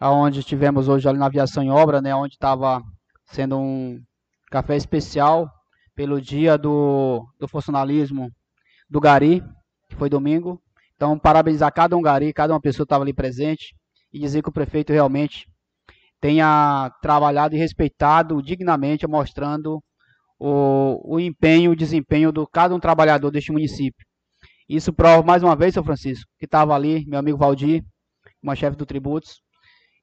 aonde 0.00 0.42
tivemos 0.42 0.88
hoje 0.88 1.08
ali 1.08 1.18
na 1.18 1.26
aviação 1.26 1.62
em 1.62 1.70
obra, 1.70 2.00
né, 2.00 2.14
onde 2.14 2.34
estava 2.34 2.82
sendo 3.32 3.58
um 3.58 4.00
café 4.50 4.76
especial 4.76 5.50
pelo 5.94 6.20
dia 6.20 6.56
do, 6.56 7.26
do 7.38 7.48
funcionalismo 7.48 8.30
do 8.88 9.00
Gari, 9.00 9.42
que 9.88 9.96
foi 9.96 10.08
domingo. 10.08 10.60
Então, 10.94 11.18
parabenizar 11.18 11.72
cada 11.72 11.96
um 11.96 12.02
Gari, 12.02 12.32
cada 12.32 12.52
uma 12.52 12.60
pessoa 12.60 12.84
que 12.84 12.88
estava 12.88 13.04
ali 13.04 13.12
presente 13.12 13.74
e 14.12 14.18
dizer 14.18 14.42
que 14.42 14.48
o 14.48 14.52
prefeito 14.52 14.92
realmente 14.92 15.46
tenha 16.20 16.92
trabalhado 17.00 17.56
e 17.56 17.58
respeitado 17.58 18.40
dignamente, 18.42 19.06
mostrando 19.08 19.82
o, 20.38 21.16
o 21.16 21.18
empenho, 21.18 21.72
o 21.72 21.76
desempenho 21.76 22.30
de 22.30 22.46
cada 22.52 22.74
um 22.74 22.80
trabalhador 22.80 23.30
deste 23.30 23.50
município. 23.50 24.06
Isso 24.68 24.92
prova 24.92 25.22
mais 25.22 25.42
uma 25.42 25.56
vez, 25.56 25.74
seu 25.74 25.82
Francisco, 25.82 26.30
que 26.38 26.44
estava 26.44 26.74
ali, 26.74 27.04
meu 27.06 27.18
amigo 27.18 27.38
Valdir, 27.38 27.82
uma 28.42 28.54
chefe 28.54 28.76
do 28.76 28.86
Tributos, 28.86 29.40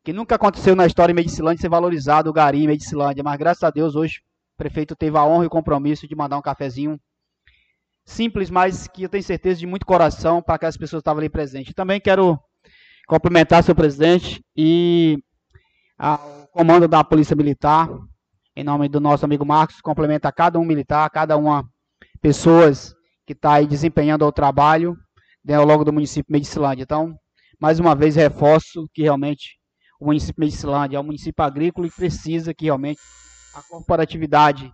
que 0.10 0.14
nunca 0.14 0.34
aconteceu 0.34 0.76
na 0.76 0.88
história 0.88 1.12
em 1.12 1.16
Medicilândia 1.16 1.62
ser 1.62 1.70
valorizado 1.70 2.32
o 2.32 2.34
Gari 2.34 2.64
em 2.64 2.68
Medicilândia, 2.68 3.24
mas 3.24 3.38
graças 3.38 3.62
a 3.62 3.70
Deus 3.70 3.96
hoje 3.96 4.22
o 4.56 4.58
prefeito 4.58 4.96
teve 4.96 5.16
a 5.16 5.24
honra 5.24 5.44
e 5.44 5.48
o 5.48 5.52
compromisso 5.52 6.08
de 6.08 6.16
mandar 6.16 6.36
um 6.36 6.42
cafezinho 6.42 7.00
simples, 8.04 8.50
mas 8.50 8.88
que 8.88 9.04
eu 9.04 9.10
tenho 9.10 9.24
certeza 9.24 9.60
de 9.60 9.68
muito 9.68 9.86
coração 9.86 10.42
para 10.42 10.56
aquelas 10.56 10.76
pessoas 10.76 11.02
que 11.02 11.04
estavam 11.04 11.20
ali 11.20 11.30
presentes. 11.30 11.76
Também 11.76 12.02
quero 12.02 12.40
cumprimentar 13.08 13.62
seu 13.64 13.76
presidente 13.76 14.44
e 14.58 15.20
ao 15.96 16.48
comando 16.52 16.88
da 16.88 17.04
Polícia 17.04 17.36
Militar, 17.36 17.88
em 18.56 18.64
nome 18.64 18.90
do 18.90 19.00
nosso 19.00 19.26
amigo 19.26 19.46
Marcos, 19.46 19.80
complementa 19.80 20.32
cada 20.32 20.58
um 20.58 20.66
militar, 20.66 21.08
cada 21.12 21.38
uma 21.38 21.64
pessoas 22.20 22.96
que 23.28 23.34
está 23.34 23.54
aí 23.54 23.68
desempenhando 23.68 24.26
o 24.26 24.32
trabalho 24.32 24.98
né, 25.46 25.54
ao 25.54 25.66
longo 25.66 25.86
do 25.86 25.94
município 25.94 26.34
de 26.34 26.34
Medicilândia. 26.34 26.82
Então, 26.82 27.16
mais 27.62 27.80
uma 27.80 27.94
vez 27.94 28.16
reforço 28.16 28.90
que 28.92 29.04
realmente 29.04 29.59
o 30.00 30.06
município 30.06 30.40
Medicilândia 30.40 30.98
é 30.98 31.00
um 31.00 31.04
município 31.04 31.44
agrícola 31.44 31.88
e 31.88 31.92
precisa 31.92 32.54
que 32.54 32.66
realmente 32.66 33.00
a 33.54 33.62
corporatividade 33.64 34.72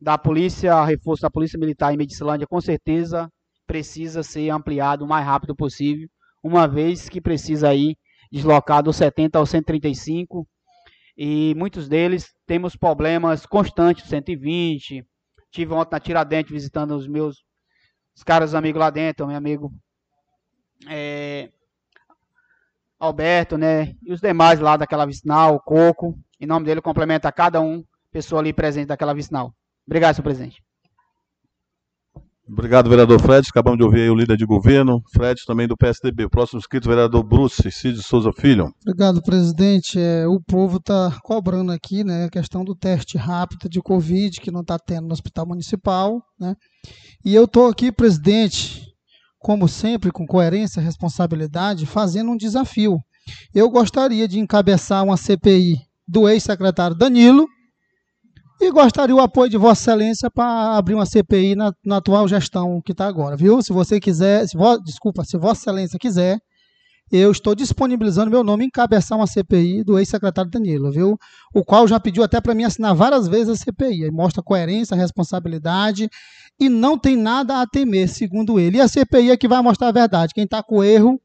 da 0.00 0.18
polícia, 0.18 0.84
reforço 0.84 1.22
da 1.22 1.30
polícia 1.30 1.58
militar 1.58 1.94
em 1.94 1.96
Medicilândia, 1.96 2.46
com 2.46 2.60
certeza 2.60 3.30
precisa 3.66 4.22
ser 4.22 4.50
ampliado 4.50 5.04
o 5.04 5.08
mais 5.08 5.24
rápido 5.24 5.54
possível 5.54 6.08
uma 6.42 6.66
vez 6.66 7.08
que 7.08 7.20
precisa 7.20 7.68
aí 7.68 7.96
deslocar 8.30 8.82
do 8.82 8.92
70 8.92 9.38
ao 9.38 9.46
135 9.46 10.46
e 11.16 11.54
muitos 11.56 11.88
deles 11.88 12.34
temos 12.46 12.74
problemas 12.74 13.46
constantes, 13.46 14.08
120. 14.08 15.04
Tive 15.50 15.74
ontem 15.74 15.92
na 15.92 16.00
Tiradentes 16.00 16.50
visitando 16.50 16.96
os 16.96 17.06
meus 17.06 17.36
os 18.14 18.22
caras 18.22 18.54
amigos 18.54 18.78
lá 18.80 18.90
dentro, 18.90 19.26
meu 19.26 19.36
amigo 19.36 19.72
é, 20.88 21.50
Alberto, 23.02 23.58
né? 23.58 23.94
E 24.00 24.12
os 24.12 24.20
demais 24.20 24.60
lá 24.60 24.76
daquela 24.76 25.04
vicinal, 25.04 25.60
Coco. 25.60 26.16
Em 26.40 26.46
nome 26.46 26.66
dele, 26.66 26.80
complementa 26.80 27.28
a 27.28 27.32
cada 27.32 27.60
um, 27.60 27.82
pessoa 28.12 28.40
ali 28.40 28.52
presente 28.52 28.86
daquela 28.86 29.12
vicinal. 29.12 29.52
Obrigado, 29.84 30.14
senhor 30.14 30.24
presidente. 30.24 30.62
Obrigado, 32.48 32.88
vereador 32.88 33.20
Fred. 33.20 33.48
Acabamos 33.48 33.78
de 33.78 33.84
ouvir 33.84 34.02
aí 34.02 34.10
o 34.10 34.14
líder 34.14 34.36
de 34.36 34.44
governo, 34.44 35.02
Fred 35.12 35.40
também 35.44 35.66
do 35.66 35.76
PSDB. 35.76 36.26
O 36.26 36.30
próximo 36.30 36.60
inscrito, 36.60 36.88
vereador 36.88 37.24
Bruce 37.24 37.70
Cid 37.72 38.00
Souza 38.02 38.30
Filho. 38.32 38.72
Obrigado, 38.86 39.22
presidente. 39.22 39.98
É, 39.98 40.26
o 40.28 40.40
povo 40.40 40.76
está 40.76 41.18
cobrando 41.22 41.72
aqui 41.72 42.04
né, 42.04 42.26
a 42.26 42.30
questão 42.30 42.64
do 42.64 42.74
teste 42.74 43.16
rápido 43.16 43.68
de 43.68 43.80
Covid, 43.80 44.40
que 44.40 44.50
não 44.50 44.60
está 44.60 44.78
tendo 44.78 45.06
no 45.06 45.12
Hospital 45.12 45.46
Municipal. 45.46 46.22
Né? 46.38 46.54
E 47.24 47.34
eu 47.34 47.44
estou 47.44 47.68
aqui, 47.68 47.90
presidente, 47.90 48.91
como 49.42 49.68
sempre, 49.68 50.10
com 50.10 50.26
coerência 50.26 50.80
responsabilidade, 50.80 51.84
fazendo 51.84 52.30
um 52.30 52.36
desafio. 52.36 52.98
Eu 53.54 53.68
gostaria 53.68 54.26
de 54.28 54.38
encabeçar 54.38 55.04
uma 55.04 55.16
CPI 55.16 55.78
do 56.06 56.28
ex-secretário 56.28 56.96
Danilo, 56.96 57.46
e 58.60 58.70
gostaria 58.70 59.14
o 59.14 59.20
apoio 59.20 59.50
de 59.50 59.56
Vossa 59.56 59.90
Excelência 59.90 60.30
para 60.30 60.76
abrir 60.76 60.94
uma 60.94 61.04
CPI 61.04 61.56
na, 61.56 61.72
na 61.84 61.96
atual 61.96 62.28
gestão 62.28 62.80
que 62.80 62.92
está 62.92 63.08
agora, 63.08 63.36
viu? 63.36 63.60
Se 63.60 63.72
você 63.72 63.98
quiser, 63.98 64.46
se 64.46 64.56
vo, 64.56 64.78
desculpa, 64.78 65.24
se 65.24 65.36
Vossa 65.36 65.62
Excelência 65.62 65.98
quiser, 65.98 66.38
eu 67.10 67.32
estou 67.32 67.56
disponibilizando 67.56 68.30
meu 68.30 68.44
nome 68.44 68.64
em 68.64 68.66
encabeçar 68.68 69.18
uma 69.18 69.26
CPI 69.26 69.82
do 69.82 69.98
ex-secretário 69.98 70.48
Danilo, 70.48 70.92
viu? 70.92 71.18
O 71.52 71.64
qual 71.64 71.88
já 71.88 71.98
pediu 71.98 72.22
até 72.22 72.40
para 72.40 72.54
mim 72.54 72.62
assinar 72.62 72.94
várias 72.94 73.26
vezes 73.26 73.48
a 73.48 73.56
CPI. 73.56 74.04
Aí 74.04 74.10
mostra 74.12 74.42
coerência, 74.42 74.96
responsabilidade 74.96 76.08
e 76.62 76.68
não 76.68 76.96
tem 76.96 77.16
nada 77.16 77.60
a 77.60 77.66
temer, 77.66 78.08
segundo 78.08 78.60
ele. 78.60 78.76
E 78.76 78.80
a 78.80 78.86
CPI 78.86 79.32
é 79.32 79.36
que 79.36 79.48
vai 79.48 79.60
mostrar 79.60 79.88
a 79.88 79.92
verdade, 79.92 80.32
quem 80.32 80.44
está 80.44 80.62
com 80.62 80.82
erro 80.84 81.20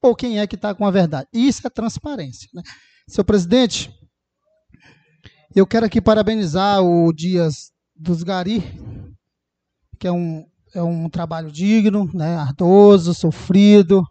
ou 0.00 0.16
quem 0.16 0.38
é 0.38 0.46
que 0.46 0.54
está 0.54 0.74
com 0.74 0.86
a 0.86 0.90
verdade. 0.90 1.28
Isso 1.32 1.66
é 1.66 1.70
transparência. 1.70 2.48
Né? 2.54 2.62
Seu 3.06 3.22
presidente, 3.22 3.92
eu 5.54 5.66
quero 5.66 5.84
aqui 5.84 6.00
parabenizar 6.00 6.82
o 6.82 7.12
Dias 7.12 7.72
dos 7.94 8.22
Gari, 8.22 8.62
que 9.98 10.06
é 10.06 10.12
um, 10.12 10.46
é 10.74 10.82
um 10.82 11.10
trabalho 11.10 11.52
digno, 11.52 12.10
né, 12.14 12.36
ardoso, 12.36 13.12
sofrido, 13.12 14.02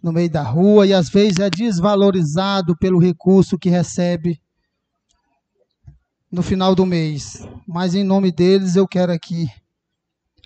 no 0.00 0.12
meio 0.12 0.30
da 0.30 0.42
rua, 0.42 0.86
e 0.86 0.94
às 0.94 1.08
vezes 1.08 1.40
é 1.40 1.50
desvalorizado 1.50 2.76
pelo 2.76 3.00
recurso 3.00 3.58
que 3.58 3.68
recebe 3.68 4.40
no 6.30 6.42
final 6.42 6.74
do 6.74 6.86
mês. 6.86 7.46
Mas 7.66 7.94
em 7.94 8.04
nome 8.04 8.30
deles 8.32 8.76
eu 8.76 8.86
quero 8.86 9.12
aqui 9.12 9.48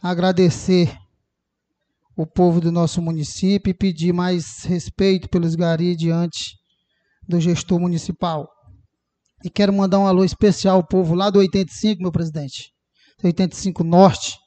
agradecer 0.02 0.96
o 2.16 2.26
povo 2.26 2.60
do 2.60 2.70
nosso 2.70 3.00
município 3.00 3.70
e 3.70 3.74
pedir 3.74 4.12
mais 4.12 4.64
respeito 4.64 5.28
pelos 5.28 5.54
gari 5.54 5.96
diante 5.96 6.58
do 7.26 7.40
gestor 7.40 7.80
municipal. 7.80 8.48
E 9.42 9.48
quero 9.48 9.72
mandar 9.72 9.98
um 9.98 10.06
alô 10.06 10.22
especial 10.22 10.76
ao 10.76 10.86
povo 10.86 11.14
lá 11.14 11.30
do 11.30 11.38
85, 11.38 12.02
meu 12.02 12.12
presidente. 12.12 12.72
85 13.22 13.82
Norte. 13.84 14.38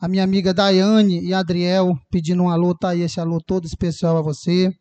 A 0.00 0.08
minha 0.08 0.24
amiga 0.24 0.54
Daiane 0.54 1.20
e 1.24 1.34
Adriel 1.34 1.96
pedindo 2.10 2.44
um 2.44 2.48
alô, 2.48 2.74
tá 2.74 2.90
aí 2.90 3.02
esse 3.02 3.20
alô 3.20 3.40
todo 3.40 3.64
especial 3.64 4.16
a 4.16 4.22
você, 4.22 4.72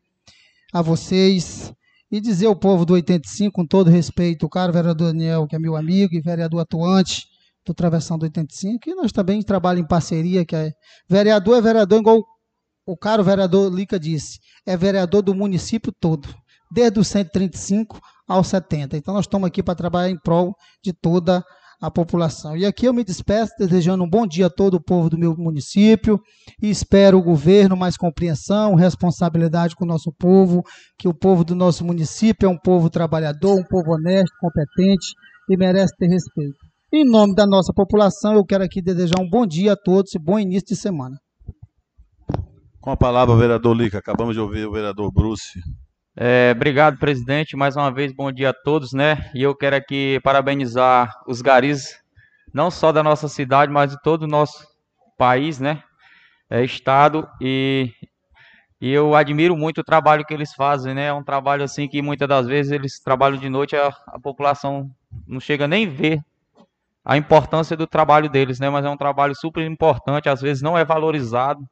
a 0.71 0.81
vocês. 0.81 1.73
E 2.11 2.21
dizer 2.21 2.47
ao 2.47 2.55
povo 2.55 2.85
do 2.85 2.93
85, 2.93 3.51
com 3.51 3.65
todo 3.65 3.89
respeito, 3.89 4.45
o 4.45 4.49
caro 4.49 4.71
vereador 4.71 5.07
Daniel, 5.07 5.45
que 5.45 5.55
é 5.55 5.59
meu 5.59 5.75
amigo 5.75 6.15
e 6.15 6.21
vereador 6.21 6.61
atuante 6.61 7.25
do 7.65 7.73
Travessão 7.73 8.17
do 8.17 8.23
85, 8.23 8.79
que 8.79 8.95
nós 8.95 9.11
também 9.11 9.41
trabalhamos 9.41 9.85
em 9.85 9.88
parceria, 9.88 10.45
que 10.45 10.55
é 10.55 10.71
vereador 11.09 11.57
é 11.57 11.61
vereador, 11.61 11.99
igual 11.99 12.23
o 12.85 12.95
caro 12.95 13.23
vereador 13.23 13.73
Lica 13.73 13.99
disse, 13.99 14.39
é 14.65 14.77
vereador 14.77 15.21
do 15.21 15.35
município 15.35 15.91
todo, 15.91 16.34
desde 16.71 16.99
o 16.99 17.03
135 17.03 17.99
aos 18.25 18.47
70. 18.47 18.95
Então, 18.95 19.13
nós 19.13 19.25
estamos 19.25 19.45
aqui 19.45 19.61
para 19.61 19.75
trabalhar 19.75 20.09
em 20.09 20.17
prol 20.17 20.55
de 20.81 20.93
toda 20.93 21.39
a 21.39 21.43
população. 21.91 22.57
E 22.57 22.65
aqui 22.65 22.87
eu 22.87 22.93
me 22.93 23.03
despeço 23.03 23.53
desejando 23.59 24.03
um 24.03 24.09
bom 24.09 24.25
dia 24.25 24.47
a 24.47 24.49
todo 24.49 24.73
o 24.75 24.83
povo 24.83 25.09
do 25.09 25.17
meu 25.17 25.35
município 25.37 26.19
e 26.61 26.69
espero 26.69 27.19
o 27.19 27.23
governo 27.23 27.77
mais 27.77 27.95
compreensão, 27.95 28.73
responsabilidade 28.73 29.75
com 29.75 29.85
o 29.85 29.87
nosso 29.87 30.11
povo, 30.17 30.63
que 30.97 31.07
o 31.07 31.13
povo 31.13 31.43
do 31.43 31.55
nosso 31.55 31.85
município 31.85 32.47
é 32.47 32.49
um 32.49 32.57
povo 32.57 32.89
trabalhador, 32.89 33.53
um 33.53 33.63
povo 33.63 33.93
honesto, 33.93 34.33
competente 34.39 35.13
e 35.49 35.55
merece 35.55 35.95
ter 35.97 36.07
respeito. 36.07 36.57
Em 36.91 37.05
nome 37.05 37.35
da 37.35 37.45
nossa 37.45 37.71
população, 37.73 38.33
eu 38.33 38.45
quero 38.45 38.63
aqui 38.63 38.81
desejar 38.81 39.21
um 39.21 39.29
bom 39.29 39.45
dia 39.45 39.73
a 39.73 39.77
todos 39.77 40.15
e 40.15 40.19
bom 40.19 40.39
início 40.39 40.69
de 40.69 40.75
semana. 40.75 41.15
Com 42.79 42.91
a 42.91 42.97
palavra, 42.97 43.35
vereador 43.35 43.75
Lica. 43.75 43.99
Acabamos 43.99 44.33
de 44.33 44.39
ouvir 44.39 44.65
o 44.65 44.71
vereador 44.71 45.11
Bruce. 45.11 45.59
É, 46.19 46.52
obrigado, 46.56 46.98
presidente. 46.98 47.56
Mais 47.56 47.76
uma 47.76 47.91
vez, 47.91 48.11
bom 48.11 48.31
dia 48.31 48.49
a 48.49 48.53
todos, 48.53 48.91
né? 48.91 49.30
E 49.35 49.44
eu 49.44 49.56
quero 49.56 49.76
aqui 49.76 50.19
parabenizar 50.23 51.14
os 51.27 51.44
garis, 51.44 51.95
não 52.52 52.72
só 52.72 52.91
da 52.91 53.03
nossa 53.03 53.27
cidade, 53.27 53.72
mas 53.72 53.91
de 53.91 54.02
todo 54.02 54.23
o 54.23 54.27
nosso 54.27 54.68
país, 55.15 55.60
né? 55.60 55.84
É, 56.49 56.64
estado. 56.64 57.30
E, 57.39 57.94
e 58.81 58.91
eu 58.91 59.14
admiro 59.14 59.56
muito 59.56 59.81
o 59.81 59.84
trabalho 59.84 60.26
que 60.26 60.34
eles 60.34 60.56
fazem, 60.56 60.95
né? 60.95 61.06
É 61.06 61.14
um 61.14 61.23
trabalho 61.23 61.64
assim 61.64 61.88
que 61.88 62.02
muitas 62.02 62.27
das 62.27 62.48
vezes 62.48 62.72
eles 62.72 62.99
trabalham 62.99 63.38
de 63.38 63.48
noite, 63.48 63.76
a, 63.76 63.94
a 64.07 64.19
população 64.19 64.89
não 65.27 65.39
chega 65.39 65.68
nem 65.68 65.88
ver 65.88 66.19
a 67.06 67.15
importância 67.15 67.77
do 67.77 67.85
trabalho 67.85 68.27
deles, 68.27 68.60
né? 68.60 68.72
Mas 68.72 68.84
é 68.84 68.89
um 68.89 68.98
trabalho 68.98 69.35
super 69.35 69.64
importante, 69.64 70.27
às 70.27 70.41
vezes 70.41 70.64
não 70.64 70.76
é 70.76 70.84
valorizado, 70.84 71.64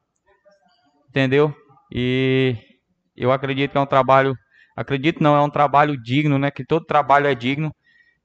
entendeu? 1.08 1.52
E 1.90 2.75
eu 3.16 3.32
acredito 3.32 3.72
que 3.72 3.78
é 3.78 3.80
um 3.80 3.86
trabalho, 3.86 4.36
acredito 4.76 5.22
não, 5.22 5.36
é 5.36 5.40
um 5.40 5.50
trabalho 5.50 6.00
digno, 6.00 6.38
né? 6.38 6.50
Que 6.50 6.64
todo 6.64 6.84
trabalho 6.84 7.26
é 7.26 7.34
digno. 7.34 7.74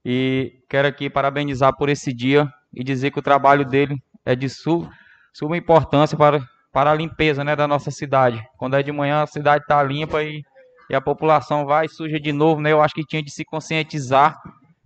E 0.03 0.53
quero 0.69 0.88
aqui 0.88 1.09
parabenizar 1.09 1.76
por 1.77 1.89
esse 1.89 2.13
dia 2.13 2.47
e 2.73 2.84
dizer 2.84 3.11
que 3.11 3.19
o 3.19 3.22
trabalho 3.22 3.65
dele 3.65 3.95
é 4.26 4.35
de 4.35 4.49
su, 4.49 4.88
suma 5.34 5.57
importância 5.57 6.18
para, 6.18 6.41
para 6.72 6.91
a 6.91 6.95
limpeza 6.95 7.43
né, 7.43 7.55
da 7.55 7.68
nossa 7.68 7.91
cidade. 7.91 8.41
Quando 8.57 8.76
é 8.76 8.84
de 8.84 8.91
manhã, 8.91 9.22
a 9.22 9.27
cidade 9.27 9.63
está 9.63 9.81
limpa 9.84 10.23
e, 10.23 10.41
e, 10.89 10.95
a 10.95 11.01
população 11.01 11.65
vai 11.65 11.88
suja 11.88 12.19
de 12.19 12.34
novo, 12.34 12.61
né? 12.61 12.72
Eu 12.72 12.81
acho 12.81 12.95
que 12.95 13.05
tinha 13.05 13.22
de 13.22 13.31
se 13.31 13.45
conscientizar, 13.45 14.38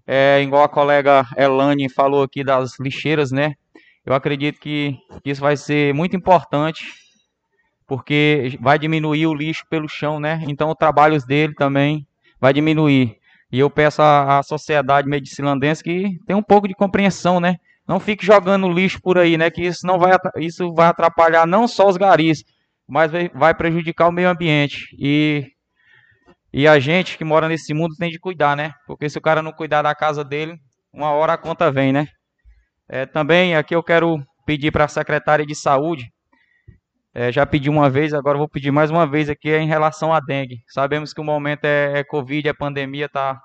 é, 0.06 0.41
igual 0.41 0.64
a 0.64 0.69
colega 0.69 1.26
Elane 1.38 1.90
falou 1.90 2.23
aqui 2.23 2.44
das 2.44 2.80
lixeiras, 2.80 3.32
né? 3.32 3.53
Eu 4.06 4.14
acredito 4.14 4.60
que 4.60 4.95
isso 5.23 5.41
vai 5.41 5.57
ser 5.57 5.94
muito 5.94 6.15
importante 6.15 7.05
porque 7.88 8.57
vai 8.62 8.80
diminuir 8.80 9.28
o 9.28 9.34
lixo 9.34 9.64
pelo 9.70 9.88
chão, 9.88 10.20
né? 10.20 10.44
Então 10.48 10.70
o 10.70 10.76
trabalho 10.76 11.18
dele 11.26 11.53
também 11.53 12.07
vai 12.40 12.53
diminuir. 12.53 13.18
E 13.52 13.60
eu 13.60 13.70
peço 13.70 14.02
à, 14.02 14.40
à 14.40 14.44
sociedade 14.44 15.07
medicilandense 15.07 15.84
que 15.84 16.18
tenha 16.26 16.38
um 16.38 16.44
pouco 16.44 16.68
de 16.68 16.74
compreensão, 16.74 17.40
né? 17.40 17.57
Não 17.88 17.99
fique 17.99 18.26
jogando 18.26 18.70
lixo 18.70 18.99
por 19.02 19.18
aí, 19.18 19.38
né? 19.38 19.49
Que 19.52 19.62
isso 19.62 19.86
não 19.86 19.99
vai 19.99 20.18
isso 20.38 20.74
vai 20.74 20.88
atrapalhar 20.88 21.45
não 21.45 21.68
só 21.68 21.88
os 21.88 21.98
garis, 21.98 22.44
mas 22.88 23.12
vai, 23.12 23.30
vai 23.30 23.53
prejudicar 23.53 24.07
o 24.07 24.12
meio 24.12 24.30
ambiente. 24.30 24.88
E 24.99 25.52
e 26.52 26.68
a 26.68 26.80
gente 26.80 27.18
que 27.18 27.24
mora 27.26 27.49
nesse 27.49 27.74
mundo 27.74 27.95
tem 27.98 28.10
de 28.10 28.18
cuidar, 28.18 28.56
né? 28.56 28.72
Porque 28.88 29.10
se 29.10 29.18
o 29.18 29.22
cara 29.22 29.41
não 29.41 29.52
cuidar 29.52 29.82
da 29.82 29.94
casa 29.94 30.24
dele, 30.24 30.57
uma 30.91 31.12
hora 31.12 31.34
a 31.34 31.38
conta 31.38 31.72
vem, 31.72 31.91
né? 31.91 32.07
É, 32.88 33.06
também 33.06 33.56
aqui 33.56 33.76
eu 33.76 33.84
quero 33.84 34.24
pedir 34.45 34.72
para 34.72 34.86
a 34.86 34.88
secretária 34.88 35.45
de 35.45 35.56
saúde 35.56 36.10
é, 37.16 37.32
já 37.32 37.46
pedi 37.46 37.70
uma 37.70 37.90
vez, 37.90 38.14
agora 38.14 38.38
vou 38.38 38.50
pedir 38.50 38.72
mais 38.72 38.92
uma 38.92 39.08
vez 39.08 39.30
aqui 39.30 39.50
em 39.50 39.68
relação 39.68 40.14
à 40.14 40.20
dengue. 40.20 40.62
Sabemos 40.68 41.14
que 41.14 41.22
o 41.22 41.24
momento 41.24 41.64
é, 41.64 42.00
é 42.00 42.04
Covid, 42.04 42.50
é 42.50 42.54
pandemia, 42.54 43.08
tá, 43.08 43.42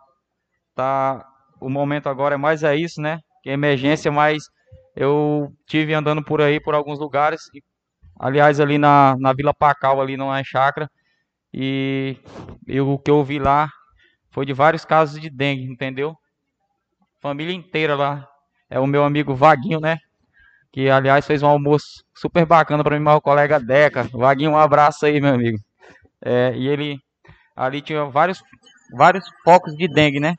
tá. 0.74 1.24
O 1.60 1.70
momento 1.70 2.08
agora 2.08 2.34
é 2.34 2.38
mais 2.38 2.64
é 2.64 2.74
isso, 2.74 3.00
né? 3.00 3.20
Que 3.44 3.50
é 3.50 3.52
emergência, 3.52 4.10
mas 4.10 4.42
eu 4.96 5.52
tive 5.68 5.94
andando 5.94 6.20
por 6.20 6.42
aí 6.42 6.58
por 6.60 6.74
alguns 6.74 6.98
lugares, 6.98 7.42
aliás 8.18 8.58
ali 8.58 8.76
na, 8.76 9.16
na 9.20 9.32
Vila 9.32 9.54
Pacal 9.54 10.00
ali 10.00 10.14
é 10.14 10.44
chácara, 10.44 10.90
e 11.54 12.16
eu, 12.66 12.90
o 12.90 12.98
que 12.98 13.10
eu 13.10 13.22
vi 13.22 13.38
lá 13.38 13.68
foi 14.32 14.44
de 14.44 14.52
vários 14.52 14.84
casos 14.84 15.20
de 15.20 15.30
dengue, 15.30 15.64
entendeu? 15.64 16.16
Família 17.20 17.54
inteira 17.54 17.94
lá. 17.94 18.26
É 18.68 18.80
o 18.80 18.86
meu 18.86 19.04
amigo 19.04 19.34
Vaguinho, 19.34 19.78
né? 19.78 19.98
Que 20.72 20.88
aliás 20.88 21.26
fez 21.26 21.42
um 21.42 21.48
almoço 21.48 22.04
super 22.14 22.46
bacana 22.46 22.84
para 22.84 22.98
mim, 22.98 23.04
meu 23.04 23.20
colega 23.20 23.58
Deca. 23.58 24.04
Vaguinho, 24.12 24.52
um 24.52 24.58
abraço 24.58 25.06
aí, 25.06 25.20
meu 25.20 25.34
amigo. 25.34 25.58
É, 26.24 26.52
e 26.54 26.68
ele 26.68 26.98
ali 27.56 27.82
tinha 27.82 28.04
vários, 28.04 28.42
vários 28.96 29.24
focos 29.44 29.74
de 29.74 29.88
dengue, 29.88 30.20
né? 30.20 30.34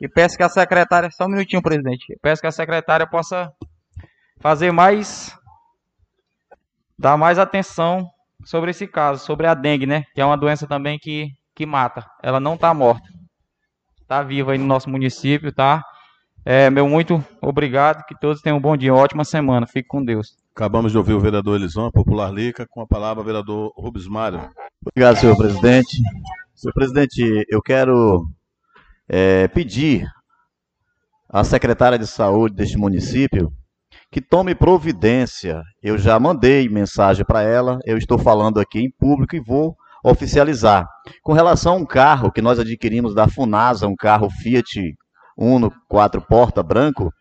E 0.00 0.08
peço 0.08 0.36
que 0.36 0.42
a 0.42 0.48
secretária, 0.48 1.10
só 1.10 1.24
um 1.24 1.28
minutinho, 1.28 1.62
presidente. 1.62 2.16
Peço 2.20 2.40
que 2.40 2.48
a 2.48 2.52
secretária 2.52 3.06
possa 3.06 3.52
fazer 4.40 4.72
mais, 4.72 5.36
dar 6.98 7.16
mais 7.16 7.38
atenção 7.38 8.08
sobre 8.44 8.70
esse 8.70 8.86
caso, 8.86 9.24
sobre 9.24 9.46
a 9.46 9.54
dengue, 9.54 9.86
né? 9.86 10.02
Que 10.14 10.20
é 10.20 10.24
uma 10.24 10.36
doença 10.36 10.66
também 10.66 10.98
que, 10.98 11.28
que 11.54 11.64
mata. 11.64 12.04
Ela 12.22 12.40
não 12.40 12.54
está 12.54 12.74
morta. 12.74 13.06
tá 14.08 14.22
viva 14.22 14.52
aí 14.52 14.58
no 14.58 14.66
nosso 14.66 14.90
município, 14.90 15.52
tá? 15.52 15.82
É, 16.44 16.68
meu 16.70 16.88
muito 16.88 17.24
obrigado, 17.40 18.04
que 18.04 18.18
todos 18.18 18.42
tenham 18.42 18.58
um 18.58 18.60
bom 18.60 18.76
dia, 18.76 18.92
uma 18.92 19.00
ótima 19.00 19.24
semana. 19.24 19.66
Fique 19.66 19.88
com 19.88 20.04
Deus. 20.04 20.36
Acabamos 20.54 20.90
de 20.90 20.98
ouvir 20.98 21.14
o 21.14 21.20
vereador 21.20 21.56
Elison, 21.56 21.90
popular 21.90 22.32
Lica, 22.32 22.66
com 22.68 22.82
a 22.82 22.86
palavra 22.86 23.22
o 23.22 23.24
vereador 23.24 23.72
Rubens 23.76 24.08
Mário. 24.08 24.50
Obrigado, 24.84 25.16
senhor 25.18 25.36
presidente. 25.36 25.98
Senhor 26.54 26.74
presidente, 26.74 27.46
eu 27.48 27.62
quero 27.62 28.26
é, 29.08 29.46
pedir 29.48 30.06
à 31.28 31.44
secretária 31.44 31.98
de 31.98 32.06
saúde 32.06 32.56
deste 32.56 32.76
município 32.76 33.52
que 34.10 34.20
tome 34.20 34.54
providência. 34.54 35.62
Eu 35.82 35.96
já 35.96 36.18
mandei 36.20 36.68
mensagem 36.68 37.24
para 37.24 37.42
ela, 37.42 37.78
eu 37.86 37.96
estou 37.96 38.18
falando 38.18 38.60
aqui 38.60 38.80
em 38.80 38.90
público 38.90 39.34
e 39.34 39.40
vou 39.40 39.74
oficializar. 40.04 40.86
Com 41.22 41.32
relação 41.32 41.74
a 41.74 41.76
um 41.76 41.86
carro 41.86 42.30
que 42.32 42.42
nós 42.42 42.58
adquirimos 42.58 43.14
da 43.14 43.28
Funasa, 43.28 43.86
um 43.86 43.96
carro 43.96 44.28
Fiat 44.28 44.94
Uno 45.36 45.72
quatro 45.88 46.20
porta 46.20 46.62
branco, 46.62 47.12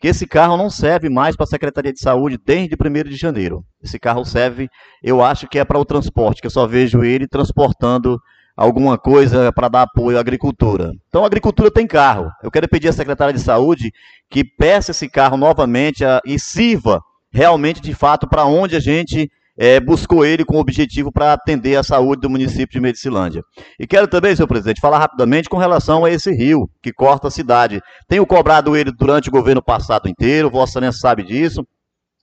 que 0.00 0.08
esse 0.08 0.26
carro 0.26 0.56
não 0.56 0.70
serve 0.70 1.08
mais 1.08 1.36
para 1.36 1.44
a 1.44 1.48
Secretaria 1.48 1.92
de 1.92 2.00
Saúde 2.00 2.38
desde 2.44 2.74
1 2.74 3.08
de 3.08 3.16
janeiro. 3.16 3.64
Esse 3.82 3.98
carro 3.98 4.24
serve, 4.24 4.68
eu 5.02 5.22
acho 5.22 5.48
que 5.48 5.58
é 5.58 5.64
para 5.64 5.78
o 5.78 5.84
transporte, 5.84 6.40
que 6.40 6.46
eu 6.46 6.50
só 6.50 6.66
vejo 6.66 7.02
ele 7.02 7.26
transportando 7.26 8.18
alguma 8.56 8.96
coisa 8.96 9.52
para 9.52 9.68
dar 9.68 9.82
apoio 9.82 10.16
à 10.16 10.20
agricultura. 10.20 10.90
Então, 11.08 11.22
a 11.22 11.26
agricultura 11.26 11.70
tem 11.70 11.86
carro. 11.86 12.30
Eu 12.42 12.50
quero 12.50 12.68
pedir 12.68 12.88
à 12.88 12.92
secretária 12.92 13.34
de 13.34 13.40
Saúde 13.40 13.92
que 14.30 14.42
peça 14.42 14.92
esse 14.92 15.08
carro 15.08 15.36
novamente 15.36 16.04
a, 16.04 16.20
e 16.24 16.38
sirva 16.38 17.02
realmente, 17.30 17.82
de 17.82 17.94
fato, 17.94 18.26
para 18.26 18.46
onde 18.46 18.74
a 18.74 18.80
gente 18.80 19.30
é, 19.58 19.80
buscou 19.80 20.24
ele 20.24 20.44
com 20.44 20.56
o 20.56 20.60
objetivo 20.60 21.10
para 21.10 21.32
atender 21.32 21.76
a 21.76 21.82
saúde 21.82 22.22
do 22.22 22.30
município 22.30 22.74
de 22.74 22.80
Medicilândia. 22.80 23.42
E 23.78 23.86
quero 23.86 24.06
também, 24.06 24.36
senhor 24.36 24.48
presidente, 24.48 24.80
falar 24.80 24.98
rapidamente 24.98 25.48
com 25.48 25.56
relação 25.56 26.04
a 26.04 26.10
esse 26.10 26.30
rio 26.30 26.68
que 26.82 26.92
corta 26.92 27.28
a 27.28 27.30
cidade. 27.30 27.80
Tenho 28.06 28.26
cobrado 28.26 28.76
ele 28.76 28.92
durante 28.92 29.28
o 29.28 29.32
governo 29.32 29.62
passado 29.62 30.08
inteiro, 30.08 30.50
Vossa 30.50 30.72
Excelência 30.72 31.00
sabe 31.00 31.22
disso, 31.22 31.66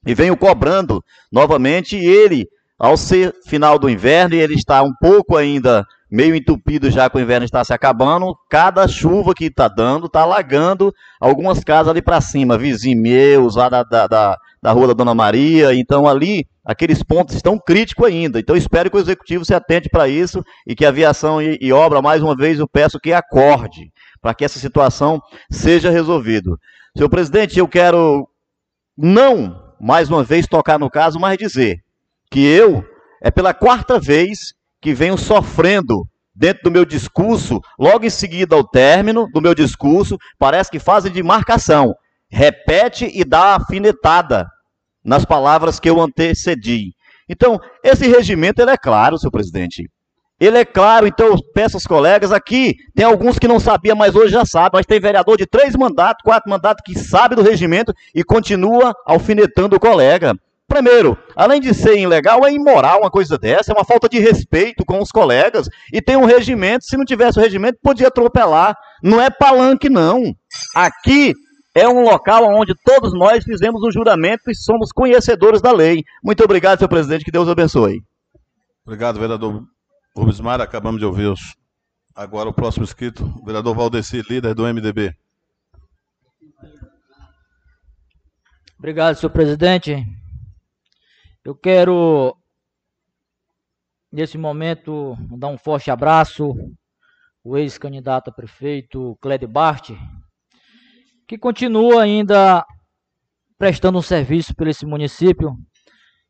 e 0.05 0.13
venho 0.13 0.37
cobrando 0.37 1.01
novamente, 1.31 1.95
ele, 1.95 2.45
ao 2.77 2.97
ser 2.97 3.33
final 3.47 3.79
do 3.79 3.89
inverno, 3.89 4.35
e 4.35 4.39
ele 4.39 4.53
está 4.53 4.83
um 4.83 4.93
pouco 4.99 5.35
ainda 5.37 5.85
meio 6.11 6.35
entupido 6.35 6.91
já 6.91 7.09
que 7.09 7.17
o 7.17 7.19
inverno 7.19 7.43
está 7.43 7.63
se 7.63 7.73
acabando, 7.73 8.35
cada 8.47 8.87
chuva 8.87 9.33
que 9.33 9.45
está 9.45 9.67
dando 9.67 10.05
está 10.05 10.21
alagando 10.21 10.93
algumas 11.19 11.63
casas 11.63 11.87
ali 11.87 12.03
para 12.03 12.21
cima, 12.21 12.55
vizinhos 12.55 13.55
lá 13.55 13.67
da, 13.67 13.81
da, 13.81 14.05
da, 14.05 14.37
da, 14.63 14.71
rua 14.71 14.87
da 14.87 14.93
Dona 14.93 15.13
Maria, 15.13 15.75
então 15.75 16.07
ali 16.07 16.47
aqueles 16.63 17.03
pontos 17.03 17.35
estão 17.35 17.59
críticos 17.59 18.07
ainda, 18.07 18.39
então 18.39 18.55
espero 18.55 18.89
que 18.89 18.95
o 18.95 18.99
Executivo 18.99 19.43
se 19.43 19.53
atente 19.53 19.89
para 19.89 20.07
isso 20.07 20.41
e 20.65 20.73
que 20.73 20.85
a 20.85 20.89
aviação 20.89 21.41
e, 21.41 21.57
e, 21.59 21.73
obra, 21.73 22.01
mais 22.01 22.23
uma 22.23 22.33
vez, 22.33 22.59
eu 22.59 22.67
peço 22.67 22.97
que 22.97 23.11
acorde 23.11 23.91
para 24.21 24.33
que 24.33 24.45
essa 24.45 24.57
situação 24.57 25.19
seja 25.51 25.89
resolvida. 25.89 26.49
Senhor 26.95 27.09
presidente, 27.09 27.59
eu 27.59 27.67
quero 27.67 28.25
não, 28.97 29.61
mais 29.81 30.09
uma 30.09 30.23
vez, 30.23 30.47
tocar 30.47 30.79
no 30.79 30.89
caso, 30.89 31.19
mas 31.19 31.37
dizer 31.37 31.79
que 32.31 32.39
eu, 32.39 32.85
é 33.21 33.29
pela 33.29 33.53
quarta 33.53 33.99
vez 33.99 34.53
que 34.81 34.93
venho 34.93 35.17
sofrendo 35.17 36.07
dentro 36.33 36.63
do 36.63 36.71
meu 36.71 36.85
discurso, 36.85 37.59
logo 37.77 38.05
em 38.05 38.09
seguida 38.09 38.55
ao 38.55 38.65
término 38.65 39.27
do 39.33 39.41
meu 39.41 39.53
discurso, 39.53 40.17
parece 40.39 40.71
que 40.71 40.79
fazem 40.79 41.11
de 41.11 41.21
marcação. 41.21 41.93
Repete 42.31 43.11
e 43.13 43.25
dá 43.25 43.55
afinetada 43.55 44.47
nas 45.03 45.25
palavras 45.25 45.79
que 45.79 45.89
eu 45.89 45.99
antecedi. 46.01 46.93
Então, 47.27 47.59
esse 47.83 48.07
regimento 48.07 48.61
ele 48.61 48.71
é 48.71 48.77
claro, 48.77 49.17
senhor 49.17 49.31
presidente. 49.31 49.89
Ele 50.39 50.57
é 50.57 50.65
claro, 50.65 51.07
então 51.07 51.27
eu 51.27 51.37
peço 51.53 51.77
aos 51.77 51.87
colegas 51.87 52.31
aqui, 52.31 52.75
tem 52.93 53.05
alguns 53.05 53.39
que 53.39 53.47
não 53.47 53.59
sabiam, 53.59 53.95
mas 53.95 54.15
hoje 54.15 54.33
já 54.33 54.45
sabem, 54.45 54.71
mas 54.73 54.85
tem 54.85 54.99
vereador 54.99 55.37
de 55.37 55.45
três 55.45 55.75
mandatos, 55.75 56.23
quatro 56.23 56.49
mandatos, 56.49 56.83
que 56.85 56.97
sabe 56.97 57.35
do 57.35 57.41
regimento 57.41 57.93
e 58.13 58.23
continua 58.23 58.93
alfinetando 59.05 59.75
o 59.75 59.79
colega. 59.79 60.35
Primeiro, 60.67 61.17
além 61.35 61.61
de 61.61 61.73
ser 61.73 61.97
ilegal, 61.99 62.45
é 62.45 62.51
imoral 62.51 63.01
uma 63.01 63.11
coisa 63.11 63.37
dessa, 63.37 63.71
é 63.71 63.75
uma 63.75 63.85
falta 63.85 64.09
de 64.09 64.17
respeito 64.19 64.83
com 64.83 64.99
os 64.99 65.11
colegas. 65.11 65.69
E 65.91 66.01
tem 66.01 66.15
um 66.15 66.25
regimento, 66.25 66.85
se 66.85 66.97
não 66.97 67.05
tivesse 67.05 67.37
o 67.37 67.41
regimento, 67.41 67.77
podia 67.81 68.07
atropelar. 68.07 68.75
Não 69.01 69.21
é 69.21 69.29
palanque, 69.29 69.87
não. 69.87 70.33
Aqui 70.75 71.33
é 71.75 71.87
um 71.87 72.03
local 72.03 72.45
onde 72.55 72.75
todos 72.75 73.13
nós 73.13 73.43
fizemos 73.43 73.81
o 73.81 73.91
juramento 73.91 74.49
e 74.49 74.55
somos 74.55 74.91
conhecedores 74.91 75.61
da 75.61 75.71
lei. 75.71 76.03
Muito 76.23 76.43
obrigado, 76.43 76.77
senhor 76.77 76.89
presidente, 76.89 77.25
que 77.25 77.31
Deus 77.31 77.49
abençoe. 77.49 78.03
Obrigado, 78.85 79.19
vereador 79.19 79.65
Rubens 80.15 80.39
Mar. 80.39 80.61
Acabamos 80.61 80.99
de 80.99 81.05
ouvir 81.05 81.25
os... 81.25 81.55
agora 82.15 82.49
o 82.49 82.53
próximo 82.53 82.83
inscrito, 82.83 83.25
o 83.41 83.45
vereador 83.45 83.75
Valdeci, 83.75 84.21
líder 84.29 84.53
do 84.53 84.63
MDB. 84.63 85.15
Obrigado, 88.77 89.15
senhor 89.15 89.31
presidente. 89.31 90.05
Eu 91.43 91.55
quero, 91.55 92.37
nesse 94.11 94.37
momento, 94.37 95.15
dar 95.37 95.47
um 95.47 95.57
forte 95.57 95.89
abraço 95.89 96.53
ao 97.45 97.57
ex-candidato 97.57 98.29
a 98.29 98.33
prefeito 98.33 99.17
Clédio 99.21 99.47
Bart, 99.47 99.91
que 101.27 101.37
continua 101.37 102.03
ainda 102.03 102.65
prestando 103.57 103.97
um 103.97 104.01
serviço 104.01 104.53
para 104.55 104.69
esse 104.69 104.85
município. 104.85 105.55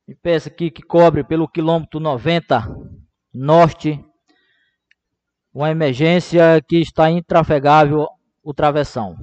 E 0.08 0.14
peço 0.14 0.50
aqui 0.50 0.70
que 0.70 0.82
cobre 0.82 1.24
pelo 1.24 1.48
quilômetro 1.48 2.00
90 2.00 2.68
norte 3.34 4.00
uma 5.54 5.70
emergência 5.70 6.62
que 6.68 6.78
está 6.78 7.10
intrafegável 7.10 8.08
o 8.44 8.54
travessão. 8.54 9.16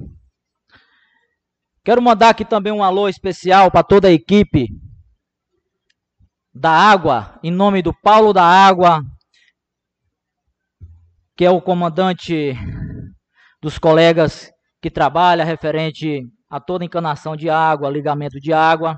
Quero 1.83 2.01
mandar 2.01 2.29
aqui 2.29 2.45
também 2.45 2.71
um 2.71 2.83
alô 2.83 3.09
especial 3.09 3.69
para 3.69 3.83
toda 3.83 4.07
a 4.07 4.11
equipe 4.11 4.67
da 6.53 6.71
Água, 6.71 7.39
em 7.43 7.51
nome 7.51 7.81
do 7.81 7.93
Paulo 7.93 8.33
da 8.33 8.43
Água, 8.43 9.03
que 11.35 11.45
é 11.45 11.49
o 11.49 11.61
comandante 11.61 12.53
dos 13.61 13.77
colegas 13.77 14.51
que 14.81 14.89
trabalha 14.89 15.45
referente 15.45 16.27
a 16.49 16.59
toda 16.59 16.83
encanação 16.83 17.35
de 17.35 17.49
água, 17.49 17.89
ligamento 17.89 18.39
de 18.39 18.51
água. 18.51 18.97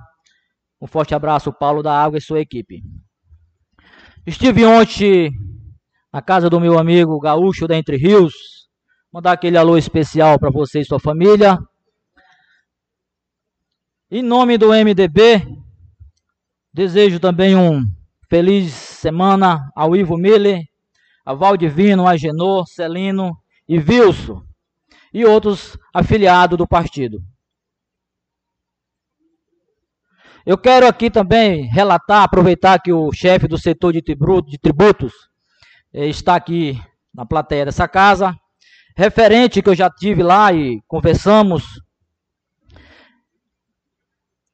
Um 0.82 0.88
forte 0.88 1.14
abraço, 1.14 1.52
Paulo 1.52 1.84
da 1.84 1.94
Água 1.94 2.18
e 2.18 2.22
sua 2.22 2.40
equipe. 2.40 2.82
Estive 4.26 4.66
ontem 4.66 5.32
na 6.12 6.22
casa 6.22 6.50
do 6.50 6.60
meu 6.60 6.80
amigo 6.80 7.20
Gaúcho 7.20 7.68
da 7.68 7.78
Entre 7.78 7.98
Rios. 7.98 8.34
Mandar 9.12 9.34
aquele 9.34 9.58
alô 9.58 9.78
especial 9.78 10.40
para 10.40 10.50
você 10.50 10.80
e 10.80 10.86
sua 10.86 11.00
família. 11.00 11.60
Em 14.10 14.22
nome 14.22 14.58
do 14.58 14.70
MDB, 14.70 15.46
Desejo 16.74 17.20
também 17.20 17.56
um 17.56 17.86
feliz 18.28 18.74
semana 18.74 19.70
ao 19.76 19.96
Ivo 19.96 20.18
Miller, 20.18 20.64
a 21.24 21.36
Valdivino, 21.36 22.08
a 22.08 22.18
Genor, 22.18 22.66
Celino 22.66 23.38
e 23.70 23.78
Wilson 23.78 24.44
e 25.14 25.24
outros 25.26 25.78
afiliados 25.94 26.58
do 26.58 26.68
partido. 26.68 27.22
Eu 30.46 30.58
quero 30.58 30.86
aqui 30.86 31.10
também 31.10 31.68
relatar, 31.68 32.24
aproveitar 32.24 32.82
que 32.82 32.92
o 32.92 33.14
chefe 33.14 33.48
do 33.48 33.58
setor 33.58 33.94
de 33.94 34.02
tributos 34.02 35.14
eh, 35.94 36.08
está 36.08 36.36
aqui 36.36 36.78
na 37.14 37.26
plateia 37.26 37.64
dessa 37.66 37.88
casa, 37.88 38.36
referente 38.98 39.62
que 39.62 39.70
eu 39.70 39.76
já 39.76 39.90
tive 39.90 40.22
lá 40.22 40.52
e 40.52 40.82
conversamos, 40.86 41.64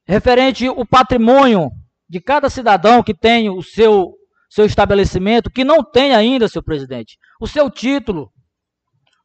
referente 0.08 0.70
o 0.70 0.86
patrimônio 0.86 1.72
de 2.08 2.20
cada 2.20 2.50
cidadão 2.50 3.02
que 3.02 3.14
tem 3.14 3.50
o 3.50 3.62
seu, 3.62 4.14
seu 4.50 4.66
estabelecimento, 4.66 5.50
que 5.50 5.64
não 5.64 5.84
tem 5.84 6.14
ainda, 6.14 6.48
seu 6.48 6.62
presidente, 6.62 7.18
o 7.40 7.48
seu 7.48 7.70
título. 7.70 8.32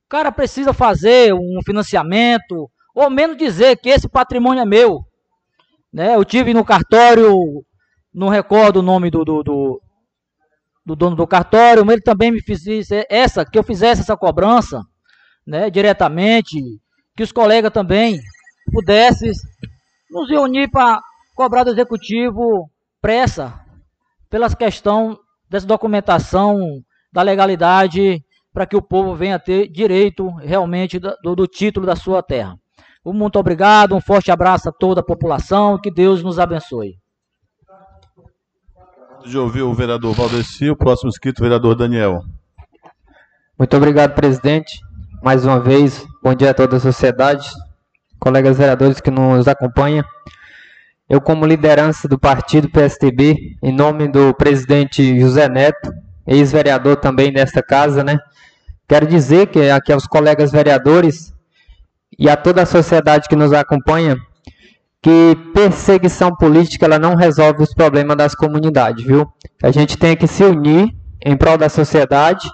O 0.06 0.08
cara 0.08 0.30
precisa 0.30 0.72
fazer 0.72 1.34
um 1.34 1.58
financiamento, 1.64 2.70
ou 2.94 3.10
menos 3.10 3.36
dizer 3.36 3.76
que 3.78 3.88
esse 3.88 4.08
patrimônio 4.08 4.62
é 4.62 4.66
meu. 4.66 5.00
Né? 5.92 6.14
Eu 6.14 6.24
tive 6.24 6.52
no 6.52 6.64
cartório, 6.64 7.64
não 8.12 8.28
recordo 8.28 8.78
o 8.78 8.82
nome 8.82 9.10
do, 9.10 9.24
do, 9.24 9.42
do, 9.42 9.82
do 10.84 10.96
dono 10.96 11.16
do 11.16 11.26
cartório, 11.26 11.84
mas 11.84 11.94
ele 11.94 12.02
também 12.02 12.30
me 12.30 12.42
fez 12.42 12.62
essa, 13.08 13.44
que 13.44 13.58
eu 13.58 13.62
fizesse 13.62 14.02
essa 14.02 14.16
cobrança 14.16 14.82
né, 15.46 15.70
diretamente, 15.70 16.60
que 17.16 17.22
os 17.22 17.32
colegas 17.32 17.72
também 17.72 18.20
pudessem 18.72 19.30
nos 20.10 20.28
reunir 20.28 20.68
para 20.70 21.00
cobrar 21.34 21.64
do 21.64 21.70
executivo 21.70 22.70
pressa 23.00 23.60
pela 24.30 24.54
questão 24.54 25.18
dessa 25.48 25.66
documentação 25.66 26.58
da 27.12 27.22
legalidade 27.22 28.22
para 28.54 28.66
que 28.66 28.76
o 28.76 28.80
povo 28.80 29.16
venha 29.16 29.36
ter 29.36 29.68
direito 29.68 30.30
realmente 30.36 31.00
do, 31.00 31.34
do 31.34 31.46
título 31.48 31.84
da 31.84 31.96
sua 31.96 32.22
terra. 32.22 32.56
Muito 33.04 33.36
obrigado, 33.36 33.96
um 33.96 34.00
forte 34.00 34.30
abraço 34.30 34.68
a 34.68 34.72
toda 34.72 35.00
a 35.00 35.04
população, 35.04 35.76
que 35.76 35.90
Deus 35.90 36.22
nos 36.22 36.38
abençoe. 36.38 36.94
De 39.26 39.36
ouvir 39.36 39.62
o 39.62 39.74
vereador 39.74 40.14
Valdeci, 40.14 40.70
o 40.70 40.76
próximo 40.76 41.08
inscrito, 41.08 41.42
o 41.42 41.44
vereador 41.44 41.74
Daniel. 41.74 42.22
Muito 43.58 43.76
obrigado, 43.76 44.14
presidente. 44.14 44.78
mais 45.22 45.44
uma 45.44 45.58
vez. 45.58 46.06
Bom 46.22 46.34
dia 46.34 46.50
a 46.50 46.54
toda 46.54 46.76
a 46.76 46.80
sociedade, 46.80 47.48
colegas 48.20 48.56
vereadores 48.56 49.00
que 49.00 49.10
nos 49.10 49.48
acompanham. 49.48 50.04
Eu, 51.08 51.20
como 51.20 51.46
liderança 51.46 52.06
do 52.06 52.18
partido 52.18 52.70
PSTB, 52.70 53.56
em 53.62 53.72
nome 53.72 54.06
do 54.06 54.32
presidente 54.34 55.18
José 55.18 55.48
Neto, 55.48 55.92
ex-vereador 56.26 56.96
também 56.96 57.32
desta 57.32 57.62
casa, 57.62 58.04
né? 58.04 58.18
Quero 58.88 59.06
dizer 59.06 59.46
que 59.46 59.70
aqui 59.70 59.92
aos 59.92 60.06
colegas 60.06 60.52
vereadores 60.52 61.32
e 62.18 62.28
a 62.28 62.36
toda 62.36 62.62
a 62.62 62.66
sociedade 62.66 63.28
que 63.28 63.36
nos 63.36 63.52
acompanha, 63.52 64.16
que 65.02 65.36
perseguição 65.52 66.34
política 66.34 66.86
ela 66.86 66.98
não 66.98 67.14
resolve 67.14 67.62
os 67.62 67.74
problemas 67.74 68.16
das 68.16 68.34
comunidades, 68.34 69.04
viu? 69.04 69.26
A 69.62 69.70
gente 69.70 69.96
tem 69.96 70.16
que 70.16 70.26
se 70.26 70.44
unir 70.44 70.94
em 71.24 71.36
prol 71.36 71.58
da 71.58 71.68
sociedade 71.68 72.48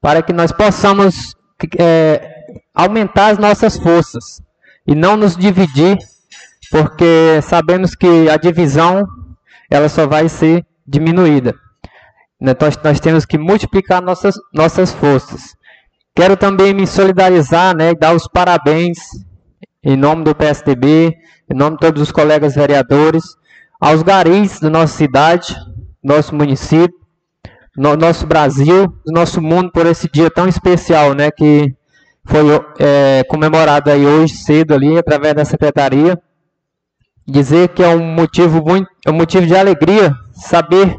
para 0.00 0.22
que 0.22 0.32
nós 0.32 0.52
possamos 0.52 1.34
é, 1.78 2.44
aumentar 2.74 3.28
as 3.28 3.38
nossas 3.38 3.78
forças 3.78 4.42
e 4.86 4.94
não 4.94 5.16
nos 5.16 5.36
dividir, 5.36 5.96
porque 6.70 7.40
sabemos 7.42 7.94
que 7.94 8.28
a 8.28 8.36
divisão 8.36 9.06
ela 9.70 9.88
só 9.88 10.06
vai 10.06 10.28
ser 10.28 10.64
diminuída. 10.86 11.54
Nós, 12.38 12.78
nós 12.84 13.00
temos 13.00 13.24
que 13.24 13.38
multiplicar 13.38 14.02
nossas, 14.02 14.34
nossas 14.52 14.92
forças. 14.92 15.55
Quero 16.16 16.34
também 16.34 16.72
me 16.72 16.86
solidarizar 16.86 17.76
né, 17.76 17.90
e 17.90 17.94
dar 17.94 18.16
os 18.16 18.26
parabéns 18.26 18.96
em 19.84 19.98
nome 19.98 20.24
do 20.24 20.34
PSDB, 20.34 21.14
em 21.52 21.54
nome 21.54 21.72
de 21.72 21.80
todos 21.80 22.00
os 22.00 22.10
colegas 22.10 22.54
vereadores, 22.54 23.22
aos 23.78 24.02
garis 24.02 24.58
da 24.58 24.70
nossa 24.70 24.96
cidade, 24.96 25.54
nosso 26.02 26.34
município, 26.34 26.96
no 27.76 27.94
nosso 27.96 28.26
Brasil, 28.26 28.90
no 29.06 29.12
nosso 29.12 29.42
mundo 29.42 29.70
por 29.70 29.84
esse 29.84 30.08
dia 30.10 30.30
tão 30.30 30.48
especial, 30.48 31.12
né, 31.12 31.30
que 31.30 31.76
foi 32.24 32.44
é, 32.78 33.22
comemorado 33.28 33.90
aí 33.90 34.06
hoje 34.06 34.36
cedo 34.36 34.72
ali 34.72 34.96
através 34.96 35.34
da 35.34 35.44
secretaria. 35.44 36.18
Dizer 37.28 37.68
que 37.68 37.82
é 37.82 37.88
um 37.88 38.02
motivo 38.02 38.64
muito, 38.64 38.88
é 39.06 39.10
um 39.10 39.16
motivo 39.16 39.46
de 39.46 39.54
alegria 39.54 40.14
saber 40.32 40.96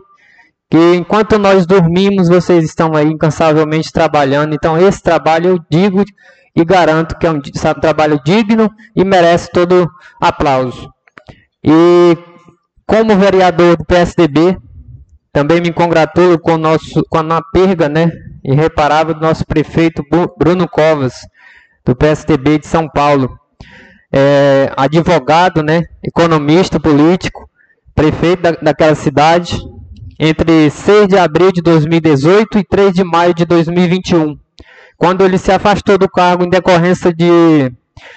que 0.70 0.96
enquanto 0.96 1.38
nós 1.38 1.66
dormimos, 1.66 2.28
vocês 2.28 2.64
estão 2.64 2.96
aí 2.96 3.08
incansavelmente 3.08 3.92
trabalhando. 3.92 4.54
Então 4.54 4.78
esse 4.78 5.02
trabalho 5.02 5.50
eu 5.50 5.60
digo 5.70 6.04
e 6.56 6.66
garanto 6.66 7.18
que 7.18 7.26
é 7.26 7.32
um, 7.32 7.38
um 7.38 7.80
trabalho 7.80 8.20
digno 8.26 8.70
e 8.96 9.06
merece 9.06 9.50
todo 9.52 9.90
aplauso. 10.20 10.92
E 11.64 12.18
como 12.86 13.16
vereador 13.16 13.78
do 13.78 13.86
PSDB, 13.86 14.58
também 15.32 15.62
me 15.62 15.72
congratulo 15.72 16.40
com, 16.40 16.58
nosso, 16.58 17.04
com 17.10 17.20
a 17.20 17.42
perda 17.42 17.88
né, 17.88 18.10
irreparável 18.44 19.14
do 19.14 19.22
nosso 19.22 19.46
prefeito 19.46 20.04
Bruno 20.38 20.68
Covas, 20.68 21.14
do 21.86 21.96
PSDB 21.96 22.60
de 22.60 22.68
São 22.68 22.90
Paulo. 22.90 23.38
É, 24.12 24.72
advogado, 24.76 25.62
né, 25.62 25.84
economista 26.04 26.80
político, 26.80 27.48
prefeito 27.94 28.42
da, 28.42 28.52
daquela 28.52 28.96
cidade, 28.96 29.60
entre 30.20 30.70
6 30.70 31.08
de 31.08 31.18
abril 31.18 31.52
de 31.52 31.62
2018 31.62 32.60
e 32.60 32.64
3 32.64 32.94
de 32.94 33.04
maio 33.04 33.34
de 33.34 33.46
2021, 33.46 34.38
quando 34.98 35.24
ele 35.24 35.38
se 35.38 35.52
afastou 35.52 35.98
do 35.98 36.10
cargo 36.10 36.44
em 36.44 36.50
decorrência 36.50 37.14
de, 37.14 37.72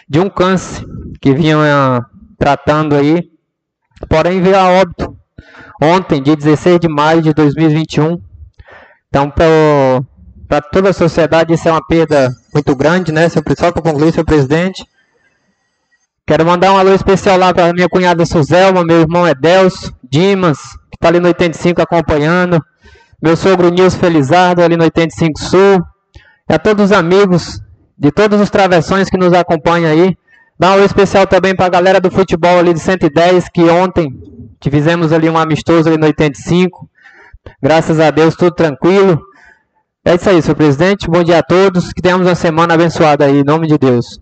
de 0.09 0.19
um 0.19 0.31
câncer 0.31 0.87
que 1.21 1.35
vinha 1.35 2.05
tratando 2.39 2.97
aí, 2.97 3.31
porém 4.09 4.41
veio 4.41 4.59
a 4.59 4.71
óbito 4.71 5.15
ontem, 5.81 6.23
dia 6.23 6.37
16 6.37 6.81
de 6.81 6.89
maio 6.89 7.21
de 7.21 7.35
2021. 7.35 8.19
Então, 9.09 9.31
para 10.49 10.61
toda 10.61 10.91
a 10.91 10.95
sociedade, 10.95 11.53
isso 11.53 11.69
é 11.69 11.73
uma 11.73 11.87
perda 11.87 12.35
muito 12.55 12.75
grande, 12.75 13.13
né? 13.13 13.29
Só 13.29 13.43
para 13.43 13.83
concluir, 13.83 14.13
senhor 14.13 14.25
presidente. 14.25 14.87
Quero 16.27 16.47
mandar 16.47 16.73
um 16.73 16.79
alô 16.79 16.95
especial 16.95 17.37
lá 17.37 17.53
para 17.53 17.73
minha 17.73 17.89
cunhada 17.89 18.25
Suzelma, 18.25 18.85
meu 18.85 19.01
irmão 19.01 19.27
Edelso, 19.27 19.93
Dimas, 20.11 20.59
que 20.91 20.97
está 20.97 21.09
ali 21.09 21.21
no 21.21 21.29
85 21.29 21.81
acompanhando, 21.81 22.61
meu 23.23 23.37
sogro 23.37 23.71
Nilson 23.71 23.99
Felizardo, 23.99 24.63
ali 24.63 24.77
no 24.77 24.85
85 24.85 25.41
Sul, 25.41 25.85
e 26.49 26.53
a 26.53 26.59
todos 26.59 26.87
os 26.87 26.93
amigos 26.93 27.63
de 27.97 28.11
todos 28.11 28.41
os 28.41 28.49
travessões 28.49 29.11
que 29.11 29.19
nos 29.19 29.33
acompanham 29.33 29.91
aí. 29.91 30.17
Dá 30.59 30.75
um 30.75 30.85
especial 30.85 31.27
também 31.27 31.55
para 31.55 31.67
a 31.67 31.71
galera 31.71 32.01
do 32.01 32.11
futebol 32.11 32.59
ali 32.59 32.73
de 32.73 32.81
110, 32.81 33.49
que 33.51 33.63
ontem 33.65 34.13
fizemos 34.69 35.13
ali 35.13 35.29
um 35.29 35.39
amistoso 35.39 35.89
ali 35.89 35.99
no 35.99 36.07
85. 36.07 36.89
Graças 37.63 38.01
a 38.01 38.11
Deus, 38.11 38.35
tudo 38.35 38.55
tranquilo. 38.55 39.21
É 40.05 40.15
isso 40.15 40.29
aí, 40.31 40.41
senhor 40.41 40.55
presidente. 40.55 41.09
Bom 41.09 41.23
dia 41.23 41.39
a 41.39 41.43
todos. 41.43 41.93
Que 41.93 42.01
tenhamos 42.01 42.27
uma 42.27 42.35
semana 42.35 42.75
abençoada 42.75 43.27
aí, 43.27 43.41
em 43.41 43.45
nome 43.45 43.67
de 43.67 43.77
Deus. 43.79 44.19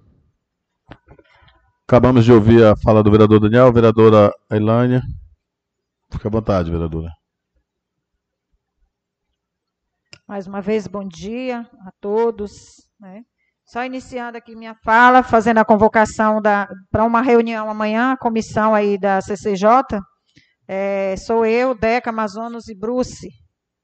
Acabamos 1.87 2.25
de 2.25 2.33
ouvir 2.33 2.65
a 2.65 2.77
fala 2.77 3.03
do 3.03 3.11
vereador 3.11 3.41
Daniel, 3.41 3.73
vereadora 3.73 4.33
Ailânia. 4.51 5.03
Fique 6.11 6.27
à 6.27 6.31
vontade, 6.31 6.71
vereadora. 6.71 7.11
Mais 10.27 10.47
uma 10.47 10.61
vez, 10.61 10.87
bom 10.87 11.07
dia 11.07 11.61
a 11.87 11.91
todos. 12.01 12.53
Né? 12.99 13.23
Só 13.65 13.85
iniciando 13.85 14.39
aqui 14.39 14.57
minha 14.57 14.75
fala, 14.83 15.23
fazendo 15.23 15.59
a 15.59 15.65
convocação 15.65 16.41
para 16.91 17.05
uma 17.05 17.21
reunião 17.21 17.71
amanhã, 17.71 18.13
a 18.13 18.17
comissão 18.17 18.75
aí 18.75 18.99
da 18.99 19.21
CCJ, 19.21 20.01
é, 20.67 21.17
sou 21.17 21.47
eu, 21.47 21.75
Deca, 21.75 22.11
Amazonas 22.11 22.69
e 22.69 22.75
Bruce. 22.75 23.29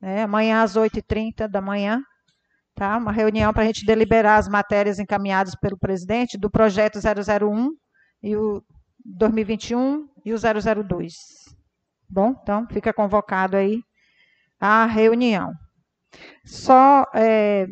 Né, 0.01 0.22
amanhã 0.22 0.62
às 0.62 0.76
8h30 0.76 1.48
da 1.48 1.60
manhã. 1.60 2.01
Tá? 2.74 2.96
Uma 2.96 3.12
reunião 3.12 3.52
para 3.52 3.62
a 3.62 3.66
gente 3.66 3.86
deliberar 3.86 4.38
as 4.38 4.48
matérias 4.48 4.98
encaminhadas 4.98 5.55
pelo 5.55 5.78
presidente 5.78 6.36
do 6.36 6.51
projeto 6.51 6.98
001 6.98 7.70
e 8.22 8.36
o 8.36 8.62
2021 9.05 10.09
e 10.24 10.32
o 10.32 10.36
002. 10.38 11.43
Bom, 12.14 12.32
então 12.40 12.64
fica 12.70 12.92
convocado 12.92 13.56
aí 13.56 13.82
a 14.60 14.86
reunião. 14.86 15.52
Só 16.44 17.04
é, 17.12 17.66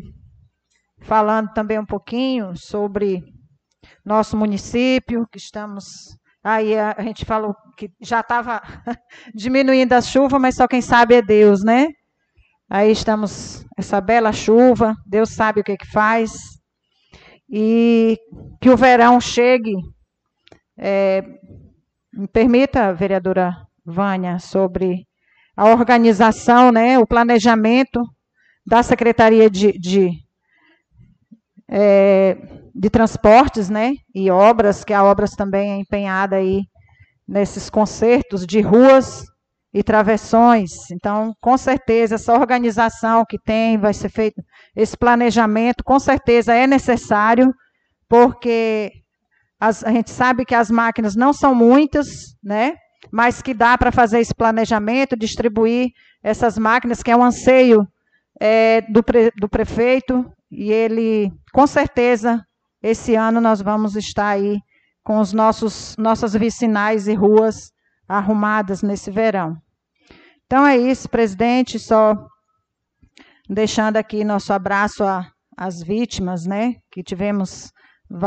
falando 1.03 1.53
também 1.53 1.79
um 1.79 1.87
pouquinho 1.87 2.53
sobre 2.57 3.23
nosso 4.05 4.37
município, 4.37 5.29
que 5.31 5.39
estamos 5.39 5.85
Aí 6.43 6.77
a, 6.77 6.97
gente 7.03 7.25
falou 7.25 7.55
que 7.77 7.89
já 8.01 8.19
estava 8.19 8.61
diminuindo 9.33 9.93
a 9.93 10.01
chuva, 10.01 10.41
mas 10.41 10.57
só 10.57 10.67
quem 10.67 10.83
sabe 10.83 11.15
é 11.15 11.23
Deus, 11.23 11.63
né? 11.63 11.87
Aí 12.69 12.91
estamos, 12.91 13.65
essa 13.79 14.01
bela 14.01 14.33
chuva, 14.33 14.97
Deus 15.07 15.31
sabe 15.31 15.61
o 15.61 15.65
que, 15.65 15.77
que 15.77 15.87
faz. 15.87 16.33
E 17.49 18.19
que 18.61 18.71
o 18.71 18.77
verão 18.77 19.21
chegue. 19.21 19.77
É, 20.77 21.23
me 22.13 22.27
permita, 22.27 22.93
vereadora 22.93 23.55
Vânia, 23.85 24.39
sobre 24.39 25.07
a 25.57 25.67
organização, 25.67 26.73
né, 26.73 26.99
o 26.99 27.07
planejamento 27.07 28.01
da 28.67 28.83
Secretaria 28.83 29.51
de, 29.51 29.73
de 29.73 30.11
é, 31.69 32.37
de 32.75 32.89
transportes, 32.91 33.69
né, 33.69 33.95
e 34.15 34.31
obras, 34.31 34.85
que 34.85 34.95
a 34.95 35.05
obras 35.05 35.33
também 35.33 35.73
é 35.73 35.77
empenhada 35.77 36.37
aí 36.37 36.63
nesses 37.27 37.69
concertos 37.71 38.47
de 38.47 38.61
ruas 38.61 39.25
e 39.73 39.83
travessões. 39.83 40.91
Então, 40.91 41.35
com 41.41 41.57
certeza, 41.57 42.17
essa 42.17 42.35
organização 42.35 43.25
que 43.29 43.39
tem, 43.39 43.79
vai 43.79 43.95
ser 43.95 44.11
feito 44.11 44.43
esse 44.77 44.97
planejamento, 44.97 45.85
com 45.85 45.99
certeza 45.99 46.55
é 46.55 46.67
necessário, 46.67 47.53
porque 48.09 48.93
as, 49.59 49.83
a 49.85 49.91
gente 49.91 50.11
sabe 50.11 50.45
que 50.45 50.55
as 50.55 50.71
máquinas 50.71 51.15
não 51.17 51.33
são 51.33 51.55
muitas, 51.55 52.37
né? 52.43 52.75
Mas 53.13 53.43
que 53.43 53.53
dá 53.53 53.77
para 53.77 53.93
fazer 53.93 54.21
esse 54.21 54.35
planejamento, 54.35 55.15
distribuir 55.15 55.91
essas 56.23 56.57
máquinas, 56.57 57.03
que 57.03 57.11
é 57.11 57.17
um 57.17 57.23
anseio 57.23 57.87
é, 58.41 58.81
do, 58.81 59.03
pre, 59.03 59.31
do 59.39 59.49
prefeito, 59.49 60.33
e 60.51 60.73
ele, 60.73 61.31
com 61.53 61.67
certeza, 61.67 62.45
esse 62.83 63.15
ano 63.15 63.41
nós 63.41 63.61
vamos 63.61 63.97
estar 63.97 64.29
aí 64.29 64.59
com 65.05 65.19
os 65.19 65.33
nossos 65.33 65.97
nossas 65.99 66.33
vicinais 66.33 67.07
e 67.07 67.15
ruas 67.15 67.73
arrumadas 68.09 68.83
nesse 68.83 69.11
verão. 69.11 69.57
Então 70.47 70.67
é 70.67 70.77
isso, 70.77 71.09
presidente, 71.09 71.79
só 71.79 72.15
deixando 73.49 73.97
aqui 73.97 74.25
nosso 74.25 74.53
abraço 74.53 75.03
às 75.57 75.83
vítimas, 75.83 76.47
né, 76.47 76.77
que 76.91 77.03
tivemos 77.03 77.73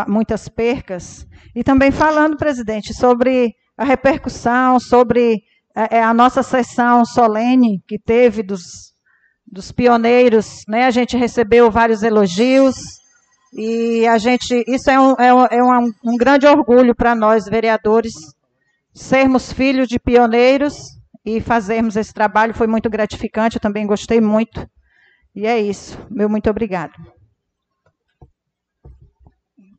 muitas 0.08 0.50
percas, 0.50 1.28
e 1.56 1.64
também 1.64 1.92
falando, 1.92 2.38
presidente, 2.38 2.94
sobre 2.94 3.56
a 3.78 3.84
repercussão, 3.84 4.80
sobre 4.80 5.44
a, 5.76 5.98
é, 5.98 6.02
a 6.02 6.14
nossa 6.14 6.42
sessão 6.44 7.06
solene 7.06 7.84
que 7.88 8.00
teve 8.00 8.42
dos, 8.42 8.94
dos 9.46 9.72
pioneiros, 9.72 10.64
né, 10.68 10.86
a 10.86 10.92
gente 10.92 11.18
recebeu 11.18 11.70
vários 11.70 12.04
elogios, 12.04 12.76
e 13.58 14.06
a 14.06 14.18
gente, 14.18 14.66
isso 14.68 14.90
é 14.90 15.00
um, 15.00 15.14
é 15.14 15.34
um, 15.34 15.46
é 15.46 15.64
um, 15.64 15.94
um 16.04 16.18
grande 16.18 16.46
orgulho 16.46 16.94
para 16.94 17.16
nós, 17.16 17.46
vereadores, 17.46 18.14
sermos 18.94 19.52
filhos 19.52 19.88
de 19.88 19.98
pioneiros 19.98 20.76
e 21.26 21.40
fazermos 21.40 21.96
esse 21.96 22.14
trabalho. 22.14 22.54
Foi 22.54 22.68
muito 22.68 22.90
gratificante, 22.90 23.56
eu 23.56 23.62
também 23.62 23.88
gostei 23.88 24.20
muito. 24.20 24.70
E 25.34 25.48
é 25.48 25.60
isso. 25.60 25.98
Meu 26.10 26.30
muito 26.30 26.50
obrigado. 26.50 26.94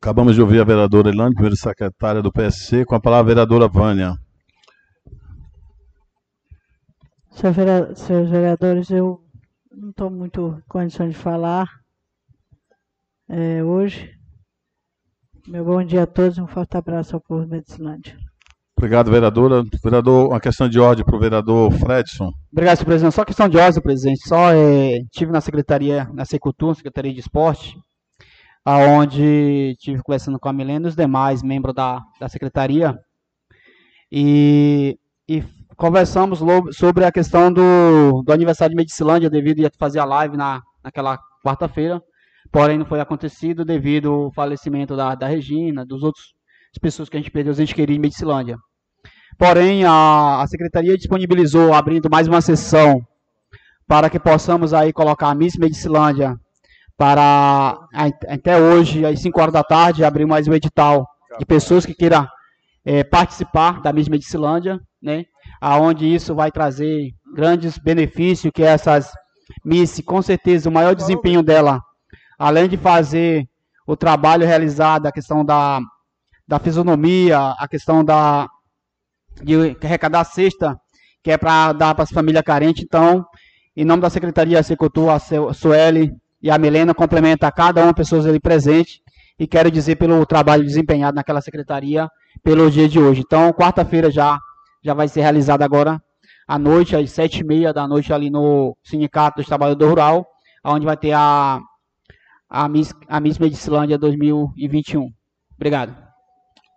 Acabamos 0.07 0.35
de 0.35 0.41
ouvir 0.41 0.61
a 0.61 0.63
vereadora 0.63 1.09
Elane, 1.09 1.33
primeira 1.33 1.57
secretária 1.57 2.21
do 2.21 2.31
PSC, 2.31 2.85
com 2.85 2.95
a 2.95 2.99
palavra 2.99 3.33
a 3.33 3.35
vereadora 3.35 3.67
Vânia. 3.67 4.15
Senhores 7.29 8.29
vereadores, 8.29 8.89
eu 8.89 9.19
não 9.69 9.89
estou 9.89 10.09
muito 10.09 10.57
em 10.59 10.69
condição 10.69 11.09
de 11.09 11.13
falar 11.13 11.67
é, 13.27 13.61
hoje. 13.61 14.09
Meu 15.45 15.65
bom 15.65 15.83
dia 15.83 16.03
a 16.03 16.07
todos, 16.07 16.37
um 16.37 16.47
forte 16.47 16.77
abraço 16.77 17.13
ao 17.13 17.21
povo 17.21 17.43
de 17.43 17.51
Medicilândia. 17.51 18.15
Obrigado, 18.77 19.11
vereadora. 19.11 19.61
Vereador, 19.83 20.29
uma 20.29 20.39
questão 20.39 20.69
de 20.69 20.79
ordem 20.79 21.03
para 21.03 21.17
o 21.17 21.19
vereador 21.19 21.69
Fredson. 21.73 22.31
Obrigado, 22.49 22.77
senhor 22.77 22.85
presidente. 22.85 23.13
Só 23.13 23.25
questão 23.25 23.49
de 23.49 23.57
ordem, 23.57 23.81
presidente. 23.81 24.25
Só 24.25 24.53
é, 24.53 24.99
tive 25.11 25.33
na 25.33 25.41
secretaria, 25.41 26.09
na 26.13 26.23
Secultura, 26.23 26.75
Secretaria 26.75 27.13
de 27.13 27.19
Esporte, 27.19 27.75
aonde 28.69 29.77
tive 29.79 30.03
conversando 30.03 30.37
com 30.37 30.49
a 30.49 30.51
Milena 30.51 30.87
e 30.87 30.89
os 30.89 30.95
demais 30.95 31.41
membros 31.41 31.73
da, 31.73 32.01
da 32.19 32.27
secretaria 32.27 32.93
e, 34.11 34.99
e 35.25 35.41
conversamos 35.77 36.41
sobre 36.73 37.05
a 37.05 37.11
questão 37.11 37.49
do, 37.49 38.21
do 38.23 38.33
aniversário 38.33 38.71
de 38.71 38.75
Medicilândia, 38.75 39.29
devido 39.29 39.65
a 39.65 39.69
fazer 39.79 39.99
a 39.99 40.05
live 40.05 40.35
na, 40.35 40.61
naquela 40.83 41.17
quarta-feira, 41.45 42.01
porém 42.51 42.77
não 42.77 42.85
foi 42.85 42.99
acontecido 42.99 43.63
devido 43.63 44.11
ao 44.11 44.33
falecimento 44.33 44.97
da, 44.97 45.15
da 45.15 45.27
Regina, 45.27 45.85
dos 45.85 46.03
outros 46.03 46.25
pessoas 46.81 47.07
que 47.07 47.15
a 47.15 47.21
gente 47.21 47.31
perdeu, 47.31 47.53
a 47.53 47.55
gente 47.55 47.73
queria 47.73 47.95
em 47.95 47.99
Medicilândia. 47.99 48.57
Porém, 49.37 49.85
a, 49.85 50.41
a 50.41 50.47
secretaria 50.47 50.97
disponibilizou, 50.97 51.73
abrindo 51.73 52.09
mais 52.11 52.27
uma 52.27 52.41
sessão, 52.41 52.99
para 53.87 54.09
que 54.09 54.19
possamos 54.19 54.73
aí 54.73 54.91
colocar 54.91 55.29
a 55.29 55.35
Miss 55.35 55.55
Medicilândia 55.57 56.35
para 56.97 57.77
até 58.27 58.59
hoje, 58.59 59.05
às 59.05 59.21
5 59.21 59.39
horas 59.39 59.53
da 59.53 59.63
tarde, 59.63 60.03
abrir 60.03 60.25
mais 60.25 60.47
um 60.47 60.53
edital 60.53 61.07
de 61.37 61.45
pessoas 61.45 61.85
que 61.85 61.93
queiram 61.93 62.27
é, 62.83 63.03
participar 63.03 63.81
da 63.81 63.93
Miss 63.93 64.09
Medicilândia, 64.09 64.79
né? 65.01 65.25
Aonde 65.61 66.11
isso 66.11 66.33
vai 66.33 66.51
trazer 66.51 67.11
grandes 67.35 67.77
benefícios, 67.77 68.51
que 68.53 68.63
essas 68.63 69.11
Miss, 69.63 70.01
com 70.05 70.21
certeza, 70.21 70.69
o 70.69 70.71
maior 70.71 70.95
desempenho 70.95 71.43
dela, 71.43 71.79
além 72.37 72.67
de 72.67 72.77
fazer 72.77 73.47
o 73.85 73.95
trabalho 73.95 74.45
realizado, 74.45 75.05
a 75.05 75.11
questão 75.11 75.45
da, 75.45 75.79
da 76.47 76.59
fisionomia, 76.59 77.37
a 77.57 77.67
questão 77.67 78.03
da 78.03 78.47
de 79.43 79.77
arrecadar 79.83 80.23
cesta, 80.23 80.75
que 81.23 81.31
é 81.31 81.37
para 81.37 81.71
dar 81.73 81.93
para 81.93 82.03
as 82.03 82.09
famílias 82.09 82.43
carentes. 82.43 82.83
Então, 82.83 83.23
em 83.75 83.85
nome 83.85 84.01
da 84.01 84.09
Secretaria 84.09 84.63
Secultura, 84.63 85.13
a 85.13 85.53
Sueli 85.53 86.11
e 86.47 86.49
a 86.49 86.57
Milena 86.57 86.93
complementa 86.93 87.45
a 87.45 87.51
cada 87.51 87.83
uma 87.83 87.93
pessoas 87.93 88.25
ali 88.25 88.39
presente 88.39 89.01
e 89.37 89.45
quero 89.45 89.69
dizer 89.69 89.97
pelo 89.97 90.25
trabalho 90.25 90.63
desempenhado 90.63 91.13
naquela 91.13 91.41
secretaria 91.41 92.09
pelo 92.41 92.71
dia 92.71 92.87
de 92.87 92.97
hoje. 92.97 93.19
Então, 93.19 93.51
quarta-feira 93.51 94.09
já 94.09 94.39
já 94.81 94.93
vai 94.93 95.09
ser 95.09 95.19
realizada 95.19 95.65
agora 95.65 96.01
à 96.47 96.57
noite, 96.57 96.95
às 96.95 97.11
sete 97.11 97.41
e 97.41 97.43
meia 97.43 97.73
da 97.73 97.85
noite, 97.85 98.13
ali 98.13 98.29
no 98.29 98.77
Sindicato 98.81 99.41
dos 99.41 99.45
Trabalhadores 99.45 99.89
Rural, 99.89 100.25
onde 100.63 100.85
vai 100.85 100.95
ter 100.95 101.11
a, 101.11 101.59
a, 102.49 102.69
Miss, 102.69 102.93
a 103.09 103.19
Miss 103.19 103.37
Medicilândia 103.37 103.97
2021. 103.97 105.11
Obrigado. 105.53 105.97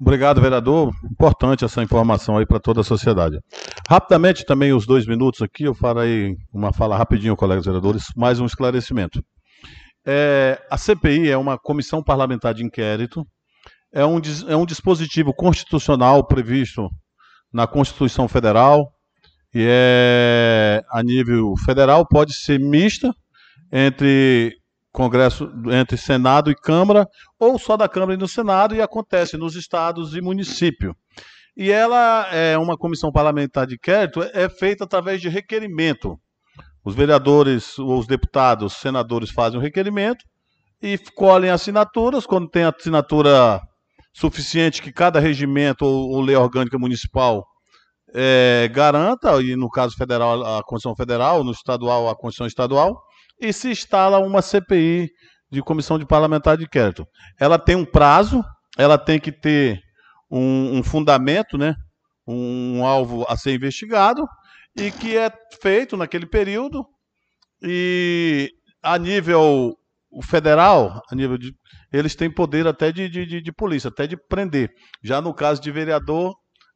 Obrigado, 0.01 0.41
vereador. 0.41 0.93
Importante 1.09 1.65
essa 1.65 1.81
informação 1.81 2.39
aí 2.39 2.47
para 2.47 2.59
toda 2.59 2.81
a 2.81 2.85
sociedade. 2.85 3.39
Rapidamente, 3.89 4.45
também 4.45 4.73
os 4.73 4.85
dois 4.85 5.07
minutos 5.07 5.41
aqui, 5.43 5.63
eu 5.63 5.75
farei 5.75 6.37
uma 6.53 6.73
fala 6.73 6.97
rapidinho, 6.97 7.37
colegas 7.37 7.67
vereadores, 7.67 8.07
mais 8.17 8.41
um 8.41 8.47
esclarecimento. 8.47 9.23
É, 10.07 10.61
a 10.71 10.79
CPI 10.79 11.31
é 11.31 11.37
uma 11.37 11.59
comissão 11.59 12.03
parlamentar 12.03 12.55
de 12.55 12.65
inquérito, 12.65 13.27
é 13.93 14.05
um, 14.05 14.21
é 14.49 14.57
um 14.57 14.65
dispositivo 14.65 15.35
constitucional 15.35 16.27
previsto 16.27 16.89
na 17.53 17.67
Constituição 17.67 18.29
Federal 18.29 18.93
e 19.55 19.67
é 19.69 20.83
a 20.91 21.03
nível 21.03 21.55
federal, 21.65 22.07
pode 22.07 22.33
ser 22.35 22.61
mista 22.61 23.13
entre 23.73 24.57
Congresso, 24.93 25.51
entre 25.73 25.97
Senado 25.97 26.51
e 26.51 26.55
Câmara, 26.55 27.07
ou 27.39 27.59
só 27.59 27.77
da 27.77 27.89
Câmara 27.89 28.15
e 28.15 28.17
do 28.17 28.29
Senado, 28.29 28.75
e 28.75 28.81
acontece 28.81 29.37
nos 29.37 29.55
estados 29.55 30.15
e 30.15 30.21
município. 30.21 30.95
E 31.57 31.71
ela 31.71 32.27
é 32.33 32.57
uma 32.57 32.77
comissão 32.77 33.13
parlamentar 33.13 33.67
de 33.67 33.75
inquérito, 33.75 34.23
é 34.23 34.49
feita 34.49 34.85
através 34.85 35.21
de 35.21 35.29
requerimento. 35.29 36.19
Os 36.85 36.95
vereadores, 36.95 37.79
os 37.79 38.07
deputados, 38.07 38.73
os 38.73 38.81
senadores 38.81 39.31
fazem 39.31 39.59
o 39.59 39.63
requerimento 39.63 40.25
e 40.83 40.99
colhem 41.15 41.51
assinaturas. 41.51 42.27
Quando 42.27 42.49
tem 42.49 42.65
assinatura 42.65 43.61
suficiente 44.15 44.83
que 44.83 44.93
cada 44.93 45.21
regimento 45.21 45.85
ou, 45.85 46.11
ou 46.11 46.21
lei 46.21 46.37
orgânica 46.37 46.79
municipal 46.79 47.45
é, 48.15 48.69
garanta, 48.73 49.41
e 49.43 49.55
no 49.55 49.69
caso 49.69 49.95
federal, 49.97 50.43
a 50.43 50.63
Constituição 50.65 50.97
Federal, 50.97 51.45
no 51.45 51.53
estadual, 51.53 52.09
a 52.09 52.17
Constituição 52.17 52.47
Estadual, 52.47 53.01
e 53.41 53.53
se 53.53 53.71
instala 53.71 54.19
uma 54.19 54.43
CPI 54.43 55.09
de 55.51 55.63
Comissão 55.63 55.99
de 55.99 56.07
Parlamentar 56.07 56.57
de 56.57 56.65
Inquérito. 56.65 57.07
Ela 57.39 57.59
tem 57.59 57.77
um 57.77 57.85
prazo, 57.85 58.43
ela 58.77 58.99
tem 58.99 59.19
que 59.21 59.33
ter 59.33 59.81
um, 60.31 60.79
um 60.79 60.83
fundamento, 60.83 61.57
né? 61.57 61.75
um 62.27 62.85
alvo 62.85 63.25
a 63.29 63.37
ser 63.37 63.55
investigado, 63.55 64.23
e 64.77 64.91
que 64.91 65.17
é 65.17 65.31
feito 65.61 65.97
naquele 65.97 66.27
período 66.27 66.85
e 67.63 68.51
a 68.83 68.99
nível 68.99 69.77
federal, 70.25 71.03
a 71.11 71.15
nível 71.15 71.37
de, 71.37 71.53
eles 71.93 72.15
têm 72.15 72.31
poder 72.33 72.67
até 72.67 72.91
de, 72.91 73.09
de, 73.09 73.43
de, 73.43 73.53
polícia, 73.53 73.89
até 73.89 74.07
de 74.07 74.17
prender. 74.17 74.71
Já 75.03 75.21
no 75.21 75.35
caso 75.35 75.61
de 75.61 75.71
vereador, 75.71 76.35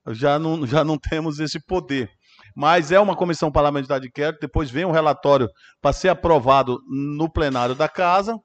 já 0.08 0.38
não, 0.38 0.66
já 0.66 0.84
não 0.84 0.98
temos 0.98 1.38
esse 1.40 1.58
poder. 1.64 2.10
Mas 2.54 2.92
é 2.92 3.00
uma 3.00 3.16
comissão 3.16 3.50
parlamentar 3.50 4.00
de 4.00 4.08
inquérito, 4.08 4.40
depois 4.40 4.70
vem 4.70 4.84
um 4.84 4.92
relatório 4.92 5.48
para 5.80 5.92
ser 5.92 6.08
aprovado 6.08 6.78
no 6.88 7.30
plenário 7.30 7.74
da 7.74 7.88
casa, 7.88 8.36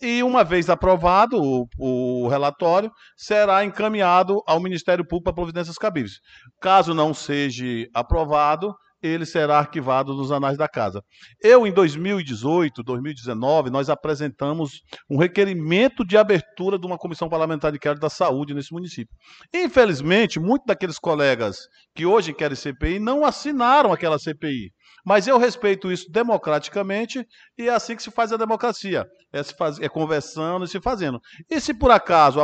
e 0.00 0.22
uma 0.22 0.44
vez 0.44 0.68
aprovado 0.68 1.36
o, 1.40 1.66
o, 1.78 2.28
relatório, 2.28 2.90
será 3.16 3.64
encaminhado 3.64 4.42
ao 4.46 4.60
Ministério 4.60 5.04
Público 5.04 5.24
para 5.24 5.34
providências 5.34 5.76
cabíveis. 5.76 6.18
Caso 6.60 6.92
não 6.92 7.14
seja 7.14 7.64
aprovado, 7.94 8.74
ele 9.02 9.26
será 9.26 9.58
arquivado 9.58 10.14
nos 10.14 10.32
anais 10.32 10.56
da 10.56 10.68
casa. 10.68 11.02
Eu, 11.42 11.66
em 11.66 11.72
2018, 11.72 12.82
2019, 12.82 13.70
nós 13.70 13.88
apresentamos 13.88 14.82
um 15.10 15.18
requerimento 15.18 16.04
de 16.04 16.16
abertura 16.16 16.78
de 16.78 16.86
uma 16.86 16.98
comissão 16.98 17.28
parlamentar 17.28 17.70
de 17.70 17.76
inquérito 17.76 18.00
da 18.00 18.10
saúde 18.10 18.54
nesse 18.54 18.72
município. 18.72 19.14
Infelizmente, 19.54 20.40
muitos 20.40 20.66
daqueles 20.66 20.98
colegas 20.98 21.58
que 21.94 22.06
hoje 22.06 22.32
querem 22.32 22.56
CPI 22.56 22.98
não 22.98 23.24
assinaram 23.24 23.92
aquela 23.92 24.18
CPI. 24.18 24.72
Mas 25.04 25.28
eu 25.28 25.38
respeito 25.38 25.92
isso 25.92 26.10
democraticamente 26.10 27.24
e 27.56 27.68
é 27.68 27.72
assim 27.72 27.94
que 27.94 28.02
se 28.02 28.10
faz 28.10 28.32
a 28.32 28.36
democracia. 28.36 29.06
É, 29.32 29.42
se 29.42 29.54
faz, 29.54 29.78
é 29.78 29.88
conversando 29.88 30.64
e 30.64 30.68
se 30.68 30.80
fazendo. 30.80 31.20
E 31.48 31.60
se 31.60 31.72
por 31.72 31.90
acaso, 31.90 32.40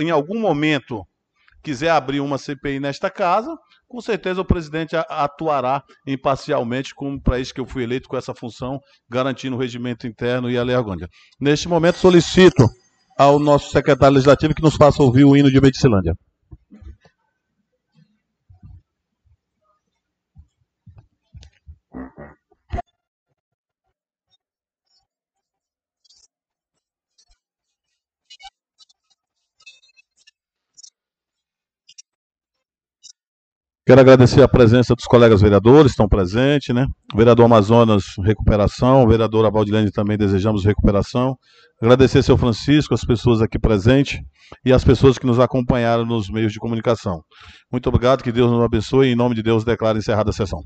em 0.00 0.10
algum 0.10 0.40
momento, 0.40 1.04
quiser 1.62 1.90
abrir 1.90 2.20
uma 2.20 2.38
CPI 2.38 2.78
nesta 2.80 3.10
casa, 3.10 3.56
com 3.94 4.00
certeza 4.00 4.40
o 4.40 4.44
presidente 4.44 4.96
atuará 4.96 5.84
imparcialmente, 6.04 6.92
como 6.92 7.20
para 7.20 7.38
isso 7.38 7.54
que 7.54 7.60
eu 7.60 7.64
fui 7.66 7.84
eleito 7.84 8.08
com 8.08 8.16
essa 8.16 8.34
função, 8.34 8.80
garantindo 9.08 9.54
o 9.54 9.58
regimento 9.58 10.04
interno 10.04 10.50
e 10.50 10.58
a 10.58 10.64
lei 10.64 10.74
orgânica. 10.74 11.08
Neste 11.40 11.68
momento, 11.68 11.98
solicito 11.98 12.66
ao 13.16 13.38
nosso 13.38 13.70
secretário 13.70 14.14
legislativo 14.14 14.52
que 14.52 14.62
nos 14.62 14.74
faça 14.74 15.00
ouvir 15.00 15.24
o 15.24 15.36
hino 15.36 15.48
de 15.48 15.60
Medicilândia. 15.60 16.12
Quero 33.86 34.00
agradecer 34.00 34.40
a 34.40 34.48
presença 34.48 34.94
dos 34.94 35.04
colegas 35.04 35.42
vereadores, 35.42 35.92
estão 35.92 36.08
presentes, 36.08 36.74
né? 36.74 36.86
Vereador 37.14 37.44
Amazonas, 37.44 38.14
recuperação. 38.24 39.04
O 39.04 39.08
vereador 39.08 39.44
Avaldilene 39.44 39.92
também 39.92 40.16
desejamos 40.16 40.64
recuperação. 40.64 41.36
Agradecer 41.82 42.22
seu 42.22 42.38
Francisco, 42.38 42.94
as 42.94 43.04
pessoas 43.04 43.42
aqui 43.42 43.58
presentes 43.58 44.20
e 44.64 44.72
as 44.72 44.82
pessoas 44.82 45.18
que 45.18 45.26
nos 45.26 45.38
acompanharam 45.38 46.06
nos 46.06 46.30
meios 46.30 46.50
de 46.50 46.58
comunicação. 46.58 47.20
Muito 47.70 47.86
obrigado, 47.86 48.22
que 48.22 48.32
Deus 48.32 48.50
nos 48.50 48.64
abençoe 48.64 49.08
em 49.08 49.14
nome 49.14 49.34
de 49.34 49.42
Deus 49.42 49.64
declaro 49.64 49.98
encerrada 49.98 50.30
a 50.30 50.32
sessão. 50.32 50.60